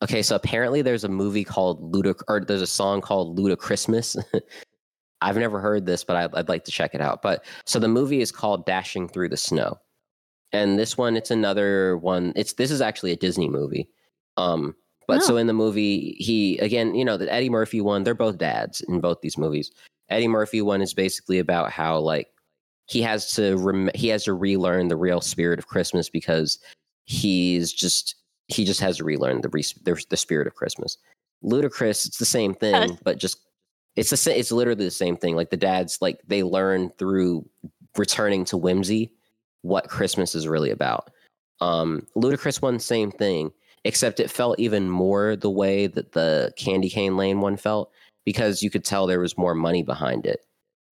Okay, 0.00 0.22
so 0.22 0.36
apparently 0.36 0.80
there's 0.80 1.04
a 1.04 1.08
movie 1.08 1.44
called 1.44 1.92
Ludic 1.92 2.22
or 2.28 2.40
there's 2.40 2.62
a 2.62 2.66
song 2.66 3.00
called 3.00 3.38
Ludachristmas. 3.38 4.16
I've 5.20 5.36
never 5.36 5.60
heard 5.60 5.86
this, 5.86 6.04
but 6.04 6.16
I'd, 6.16 6.34
I'd 6.34 6.48
like 6.48 6.64
to 6.64 6.70
check 6.70 6.94
it 6.94 7.00
out. 7.00 7.22
But 7.22 7.44
so 7.66 7.78
the 7.78 7.88
movie 7.88 8.20
is 8.20 8.30
called 8.30 8.66
Dashing 8.66 9.08
Through 9.08 9.30
the 9.30 9.36
Snow, 9.36 9.78
and 10.52 10.78
this 10.78 10.96
one 10.96 11.16
it's 11.16 11.32
another 11.32 11.96
one. 11.96 12.32
It's 12.36 12.52
this 12.54 12.70
is 12.70 12.80
actually 12.80 13.12
a 13.12 13.16
Disney 13.16 13.48
movie. 13.48 13.88
Um, 14.36 14.76
but 15.08 15.22
so 15.22 15.38
in 15.38 15.46
the 15.46 15.54
movie, 15.54 16.16
he 16.18 16.58
again, 16.58 16.94
you 16.94 17.04
know, 17.04 17.16
the 17.16 17.32
Eddie 17.32 17.48
Murphy 17.48 17.80
one. 17.80 18.04
They're 18.04 18.14
both 18.14 18.36
dads 18.36 18.82
in 18.82 19.00
both 19.00 19.22
these 19.22 19.38
movies. 19.38 19.72
Eddie 20.10 20.28
Murphy 20.28 20.60
one 20.60 20.82
is 20.82 20.92
basically 20.92 21.38
about 21.38 21.72
how 21.72 21.98
like 21.98 22.28
he 22.86 23.00
has 23.02 23.32
to 23.32 23.56
rem- 23.56 23.90
he 23.94 24.08
has 24.08 24.24
to 24.24 24.34
relearn 24.34 24.88
the 24.88 24.96
real 24.96 25.22
spirit 25.22 25.58
of 25.58 25.66
Christmas 25.66 26.10
because 26.10 26.58
he's 27.06 27.72
just 27.72 28.16
he 28.48 28.66
just 28.66 28.80
has 28.80 28.98
to 28.98 29.04
relearn 29.04 29.40
the 29.40 29.48
re- 29.48 29.64
the, 29.82 30.04
the 30.10 30.16
spirit 30.16 30.46
of 30.46 30.54
Christmas. 30.54 30.98
Ludacris, 31.42 32.06
it's 32.06 32.18
the 32.18 32.26
same 32.26 32.52
thing, 32.62 32.98
but 33.02 33.18
just 33.18 33.40
it's 33.96 34.10
the 34.10 34.16
sa- 34.18 34.30
it's 34.30 34.52
literally 34.52 34.84
the 34.84 34.90
same 34.90 35.16
thing. 35.16 35.36
Like 35.36 35.48
the 35.48 35.56
dads, 35.56 36.02
like 36.02 36.20
they 36.26 36.42
learn 36.42 36.90
through 36.98 37.48
returning 37.96 38.44
to 38.44 38.58
whimsy 38.58 39.10
what 39.62 39.88
Christmas 39.88 40.34
is 40.34 40.46
really 40.46 40.70
about. 40.70 41.10
Um, 41.62 42.06
Ludacris 42.14 42.60
one, 42.60 42.78
same 42.78 43.10
thing, 43.10 43.50
except 43.84 44.20
it 44.20 44.30
felt 44.30 44.58
even 44.58 44.90
more 44.90 45.36
the 45.36 45.50
way 45.50 45.86
that 45.86 46.12
the 46.12 46.52
Candy 46.56 46.88
Cane 46.90 47.16
Lane 47.16 47.40
one 47.40 47.56
felt 47.56 47.90
because 48.24 48.62
you 48.62 48.70
could 48.70 48.84
tell 48.84 49.06
there 49.06 49.20
was 49.20 49.38
more 49.38 49.54
money 49.54 49.82
behind 49.82 50.26
it, 50.26 50.40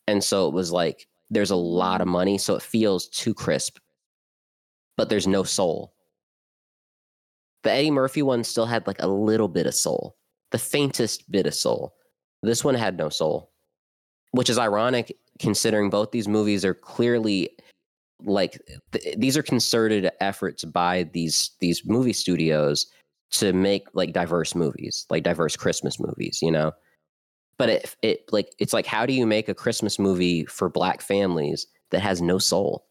and 0.06 0.22
so 0.22 0.48
it 0.48 0.54
was 0.54 0.72
like 0.72 1.06
there's 1.30 1.50
a 1.50 1.56
lot 1.56 2.00
of 2.00 2.08
money, 2.08 2.38
so 2.38 2.54
it 2.54 2.62
feels 2.62 3.08
too 3.08 3.34
crisp, 3.34 3.78
but 4.96 5.08
there's 5.08 5.26
no 5.26 5.42
soul. 5.42 5.92
The 7.62 7.72
Eddie 7.72 7.90
Murphy 7.90 8.22
one 8.22 8.44
still 8.44 8.66
had 8.66 8.86
like 8.86 9.02
a 9.02 9.08
little 9.08 9.48
bit 9.48 9.66
of 9.66 9.74
soul, 9.74 10.16
the 10.52 10.58
faintest 10.58 11.30
bit 11.30 11.46
of 11.46 11.54
soul. 11.54 11.94
This 12.42 12.62
one 12.62 12.76
had 12.76 12.96
no 12.96 13.08
soul, 13.08 13.50
which 14.30 14.48
is 14.48 14.58
ironic 14.58 15.16
considering 15.38 15.90
both 15.90 16.12
these 16.12 16.28
movies 16.28 16.64
are 16.64 16.74
clearly 16.74 17.50
like 18.24 18.60
th- 18.92 19.16
these 19.18 19.36
are 19.36 19.42
concerted 19.42 20.10
efforts 20.20 20.64
by 20.64 21.04
these 21.12 21.50
these 21.60 21.82
movie 21.84 22.12
studios 22.12 22.86
to 23.32 23.52
make 23.52 23.86
like 23.94 24.12
diverse 24.12 24.54
movies, 24.54 25.06
like 25.10 25.22
diverse 25.22 25.56
Christmas 25.56 25.98
movies, 26.00 26.40
you 26.42 26.50
know. 26.50 26.72
But 27.58 27.68
it 27.68 27.96
it 28.02 28.32
like 28.32 28.54
it's 28.58 28.72
like 28.72 28.86
how 28.86 29.06
do 29.06 29.12
you 29.12 29.26
make 29.26 29.48
a 29.48 29.54
Christmas 29.54 29.98
movie 29.98 30.44
for 30.46 30.68
black 30.68 31.00
families 31.00 31.66
that 31.90 32.00
has 32.00 32.22
no 32.22 32.38
soul? 32.38 32.86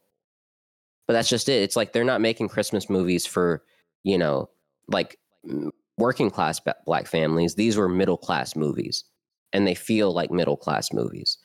But 1.07 1.13
that's 1.13 1.29
just 1.29 1.49
it. 1.49 1.61
It's 1.61 1.75
like 1.75 1.93
they're 1.93 2.03
not 2.03 2.21
making 2.21 2.49
Christmas 2.49 2.89
movies 2.89 3.25
for, 3.25 3.63
you 4.03 4.17
know, 4.17 4.49
like 4.87 5.19
working 5.97 6.31
class 6.31 6.59
black 6.85 7.07
families. 7.07 7.55
These 7.55 7.77
were 7.77 7.87
middle 7.87 8.17
class 8.17 8.55
movies 8.55 9.03
and 9.53 9.67
they 9.67 9.75
feel 9.75 10.11
like 10.13 10.31
middle 10.31 10.57
class 10.57 10.91
movies. 10.91 11.37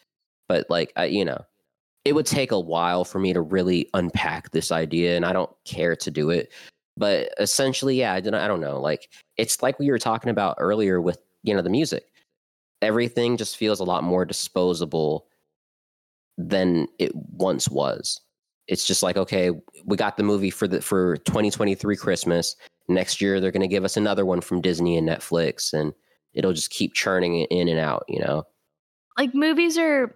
But 0.48 0.66
like 0.69 0.93
you 1.09 1.24
know, 1.24 1.44
it 2.05 2.15
would 2.15 2.27
take 2.27 2.51
a 2.51 2.61
while 2.61 3.05
for 3.05 3.19
me 3.19 3.33
to 3.33 3.41
really 3.41 3.89
unpack 3.95 4.51
this 4.51 4.73
idea, 4.73 5.17
and 5.17 5.25
I 5.25 5.33
don't 5.33 5.51
care 5.65 5.95
to 5.97 6.11
do 6.11 6.31
it. 6.31 6.53
But 6.97 7.33
essentially, 7.39 7.97
yeah, 7.97 8.15
I 8.15 8.21
don't, 8.21 8.35
I 8.35 8.49
don't 8.49 8.61
know. 8.61 8.81
Like 8.81 9.11
it's 9.37 9.63
like 9.63 9.79
we 9.79 9.91
were 9.91 9.99
talking 9.99 10.31
about 10.31 10.57
earlier 10.59 11.01
with 11.01 11.19
you 11.43 11.55
know 11.55 11.63
the 11.63 11.71
music. 11.71 12.05
Everything 12.83 13.37
just 13.37 13.57
feels 13.57 13.81
a 13.81 13.85
lot 13.85 14.05
more 14.05 14.25
disposable 14.25 15.27
than 16.39 16.87
it 16.99 17.13
once 17.15 17.69
was. 17.69 18.21
It's 18.67 18.87
just 18.87 19.03
like 19.03 19.17
okay, 19.17 19.51
we 19.85 19.97
got 19.97 20.17
the 20.17 20.23
movie 20.23 20.51
for 20.51 20.67
the 20.67 20.81
for 20.81 21.19
2023 21.19 21.97
Christmas. 21.97 22.57
Next 22.89 23.21
year, 23.21 23.41
they're 23.41 23.53
going 23.53 23.61
to 23.61 23.69
give 23.69 23.85
us 23.85 23.97
another 23.97 24.27
one 24.27 24.41
from 24.41 24.61
Disney 24.61 24.97
and 24.97 25.09
Netflix, 25.09 25.73
and 25.73 25.93
it'll 26.33 26.53
just 26.53 26.71
keep 26.71 26.95
churning 26.95 27.41
it 27.41 27.49
in 27.51 27.69
and 27.69 27.79
out. 27.79 28.05
You 28.09 28.21
know. 28.21 28.45
Like 29.19 29.35
movies 29.35 29.77
are 29.77 30.15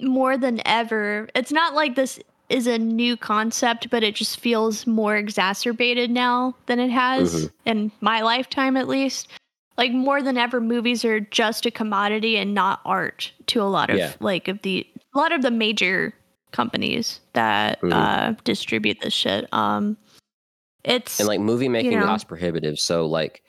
more 0.00 0.36
than 0.36 0.60
ever. 0.66 1.28
It's 1.34 1.52
not 1.52 1.74
like 1.74 1.94
this 1.94 2.18
is 2.48 2.66
a 2.66 2.78
new 2.78 3.16
concept, 3.16 3.88
but 3.90 4.02
it 4.02 4.14
just 4.14 4.38
feels 4.38 4.86
more 4.86 5.16
exacerbated 5.16 6.10
now 6.10 6.54
than 6.66 6.78
it 6.78 6.90
has 6.90 7.46
Mhm. 7.46 7.52
in 7.64 7.92
my 8.00 8.20
lifetime, 8.22 8.76
at 8.76 8.88
least. 8.88 9.28
Like 9.78 9.92
more 9.92 10.22
than 10.22 10.36
ever, 10.36 10.60
movies 10.60 11.04
are 11.04 11.20
just 11.20 11.66
a 11.66 11.70
commodity 11.70 12.36
and 12.36 12.54
not 12.54 12.80
art 12.84 13.32
to 13.46 13.60
a 13.62 13.64
lot 13.64 13.90
of 13.90 13.96
Yeah. 13.98 14.12
like 14.20 14.46
of 14.48 14.60
the 14.62 14.86
a 15.14 15.18
lot 15.18 15.32
of 15.32 15.42
the 15.42 15.50
major 15.50 16.12
companies 16.52 17.20
that 17.32 17.80
Mhm. 17.82 17.92
uh, 17.92 18.34
distribute 18.44 19.00
this 19.00 19.12
shit. 19.14 19.52
Um, 19.52 19.96
it's 20.84 21.18
and 21.18 21.26
like 21.28 21.40
movie 21.40 21.68
making 21.68 21.98
know. 21.98 22.04
cost 22.04 22.28
prohibitive 22.28 22.78
so 22.78 23.06
like 23.06 23.42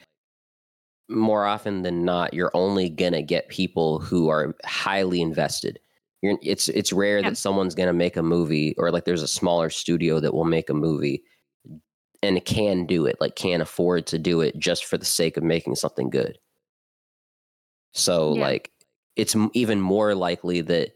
more 1.10 1.46
often 1.46 1.82
than 1.84 2.04
not 2.06 2.34
you're 2.34 2.50
only 2.56 2.90
gonna 2.90 3.22
get 3.22 3.48
people 3.50 4.00
who 4.00 4.30
are 4.30 4.56
highly 4.66 5.22
invested 5.22 5.80
you're, 6.26 6.38
it's 6.42 6.68
it's 6.70 6.92
rare 6.94 7.20
Yeah. 7.20 7.30
that 7.30 7.38
someone's 7.38 7.76
gonna 7.76 7.94
make 7.94 8.18
a 8.18 8.24
movie 8.24 8.76
or 8.78 8.92
like 8.92 9.06
there's 9.06 9.24
a 9.24 9.28
smaller 9.28 9.70
studio 9.70 10.20
that 10.20 10.34
will 10.34 10.46
make 10.46 10.70
a 10.70 10.74
movie 10.74 11.24
and 12.24 12.44
can 12.46 12.86
do 12.86 13.06
it 13.06 13.18
like 13.20 13.36
can 13.36 13.62
afford 13.62 14.08
to 14.08 14.18
do 14.20 14.42
it 14.42 14.58
just 14.58 14.86
for 14.86 14.98
the 14.98 15.06
sake 15.06 15.38
of 15.38 15.44
making 15.44 15.76
something 15.76 16.10
good 16.10 16.38
so 17.94 18.36
Yeah. 18.36 18.42
like 18.42 18.72
it's 19.16 19.36
m- 19.36 19.52
even 19.54 19.80
more 19.80 20.16
likely 20.16 20.62
that 20.62 20.92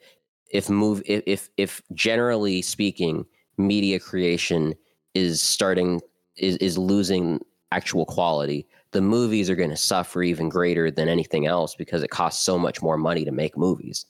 if 0.51 0.69
move 0.69 1.01
if, 1.05 1.23
if 1.25 1.49
if 1.57 1.81
generally 1.93 2.61
speaking 2.61 3.25
media 3.57 3.99
creation 3.99 4.73
is 5.13 5.41
starting 5.41 6.01
is 6.37 6.57
is 6.57 6.77
losing 6.77 7.39
actual 7.71 8.05
quality 8.05 8.67
the 8.91 9.01
movies 9.01 9.49
are 9.49 9.55
going 9.55 9.69
to 9.69 9.77
suffer 9.77 10.23
even 10.23 10.49
greater 10.49 10.89
than 10.89 11.07
anything 11.07 11.45
else 11.45 11.75
because 11.75 12.01
it 12.01 12.09
costs 12.09 12.43
so 12.43 12.57
much 12.57 12.81
more 12.81 12.97
money 12.97 13.23
to 13.23 13.31
make 13.31 13.55
movies 13.57 14.05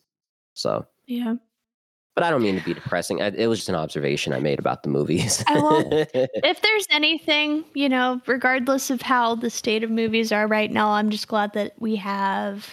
so 0.53 0.85
yeah. 1.09 1.35
but 2.15 2.23
i 2.23 2.29
don't 2.29 2.41
mean 2.41 2.57
to 2.57 2.63
be 2.63 2.73
depressing 2.73 3.21
I, 3.21 3.27
it 3.27 3.47
was 3.47 3.59
just 3.59 3.69
an 3.69 3.75
observation 3.75 4.31
i 4.31 4.39
made 4.39 4.59
about 4.59 4.83
the 4.83 4.89
movies 4.89 5.43
if 5.49 6.61
there's 6.61 6.87
anything, 6.89 7.63
you 7.73 7.89
know, 7.89 8.21
regardless 8.25 8.89
of 8.89 9.01
how 9.01 9.35
the 9.35 9.49
state 9.49 9.83
of 9.83 9.91
movies 9.91 10.31
are 10.31 10.47
right 10.47 10.71
now, 10.71 10.89
I'm 10.91 11.09
just 11.09 11.27
glad 11.27 11.53
that 11.53 11.73
we 11.79 11.95
have 11.97 12.69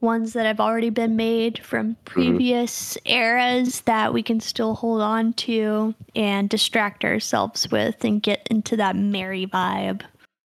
ones 0.00 0.34
that 0.34 0.46
have 0.46 0.60
already 0.60 0.90
been 0.90 1.16
made 1.16 1.58
from 1.58 1.96
previous 2.04 2.98
eras 3.06 3.80
that 3.82 4.12
we 4.12 4.22
can 4.22 4.40
still 4.40 4.74
hold 4.74 5.00
on 5.00 5.32
to 5.32 5.94
and 6.14 6.48
distract 6.48 7.04
ourselves 7.04 7.70
with 7.70 8.04
and 8.04 8.22
get 8.22 8.46
into 8.50 8.76
that 8.76 8.94
merry 8.94 9.46
vibe. 9.46 10.02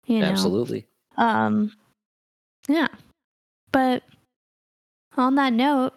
You 0.06 0.20
know. 0.20 0.26
absolutely 0.26 0.86
Um 1.16 1.72
yeah. 2.68 2.88
But 3.72 4.02
on 5.16 5.34
that 5.34 5.52
note, 5.52 5.94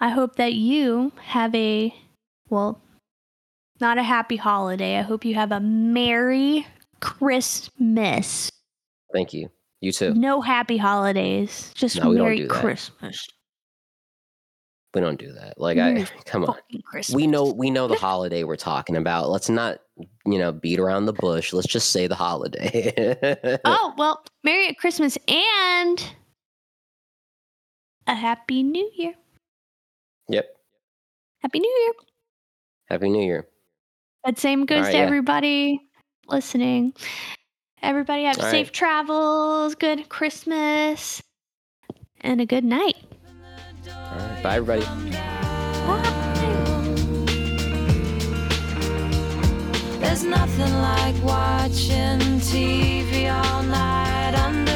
I 0.00 0.08
hope 0.08 0.36
that 0.36 0.54
you 0.54 1.12
have 1.22 1.54
a 1.54 1.94
well, 2.48 2.80
not 3.80 3.98
a 3.98 4.02
happy 4.02 4.36
holiday. 4.36 4.98
I 4.98 5.02
hope 5.02 5.24
you 5.24 5.34
have 5.34 5.52
a 5.52 5.60
merry 5.60 6.66
Christmas. 7.00 8.50
thank 9.12 9.32
you 9.32 9.50
you 9.80 9.92
too 9.92 10.12
No 10.14 10.40
happy 10.40 10.76
holidays. 10.76 11.72
Just 11.74 11.96
No, 12.02 12.10
merry 12.12 12.36
do. 12.38 12.48
Christmas. 12.48 13.26
we 14.94 15.00
don't 15.00 15.18
do 15.18 15.32
that 15.32 15.54
like 15.58 15.78
i 15.78 16.04
come 16.26 16.44
on 16.44 16.56
Christmas. 16.84 17.14
we 17.14 17.26
know 17.26 17.44
we 17.44 17.70
know 17.70 17.86
the 17.88 17.94
holiday 17.96 18.42
we're 18.44 18.56
talking 18.56 18.96
about 18.96 19.30
let's 19.30 19.48
not 19.48 19.78
you 20.26 20.36
know 20.38 20.50
beat 20.52 20.80
around 20.80 21.06
the 21.06 21.12
bush 21.12 21.52
let's 21.52 21.68
just 21.68 21.90
say 21.92 22.06
the 22.08 22.14
holiday 22.14 22.92
Oh, 23.64 23.94
well, 23.96 24.22
Merry 24.44 24.74
Christmas 24.74 25.16
and 25.28 26.04
a 28.06 28.14
Happy 28.14 28.62
New 28.62 28.90
Year. 28.96 29.14
Yep 30.30 30.56
Happy 31.42 31.58
New 31.58 31.68
Year. 31.84 31.92
happy 32.88 33.08
new 33.08 33.22
year 33.24 33.46
That 34.24 34.38
same 34.38 34.64
goes 34.66 34.78
Alright, 34.78 34.92
to 34.92 34.98
yeah. 34.98 35.04
everybody 35.04 35.80
listening. 36.28 36.92
Everybody 37.82 38.24
have 38.24 38.36
Alright. 38.36 38.50
safe 38.50 38.72
travels, 38.72 39.74
good 39.74 40.08
Christmas, 40.10 41.22
and 42.20 42.40
a 42.40 42.46
good 42.46 42.64
night. 42.64 42.96
all 43.88 44.18
right 44.18 44.42
bye 44.42 44.56
everybody 44.56 44.84
There's 50.00 50.24
nothing 50.24 50.72
like 50.90 51.14
watching 51.22 52.18
TV 52.50 53.30
all 53.32 53.62
night 53.62 54.34
under 54.34 54.69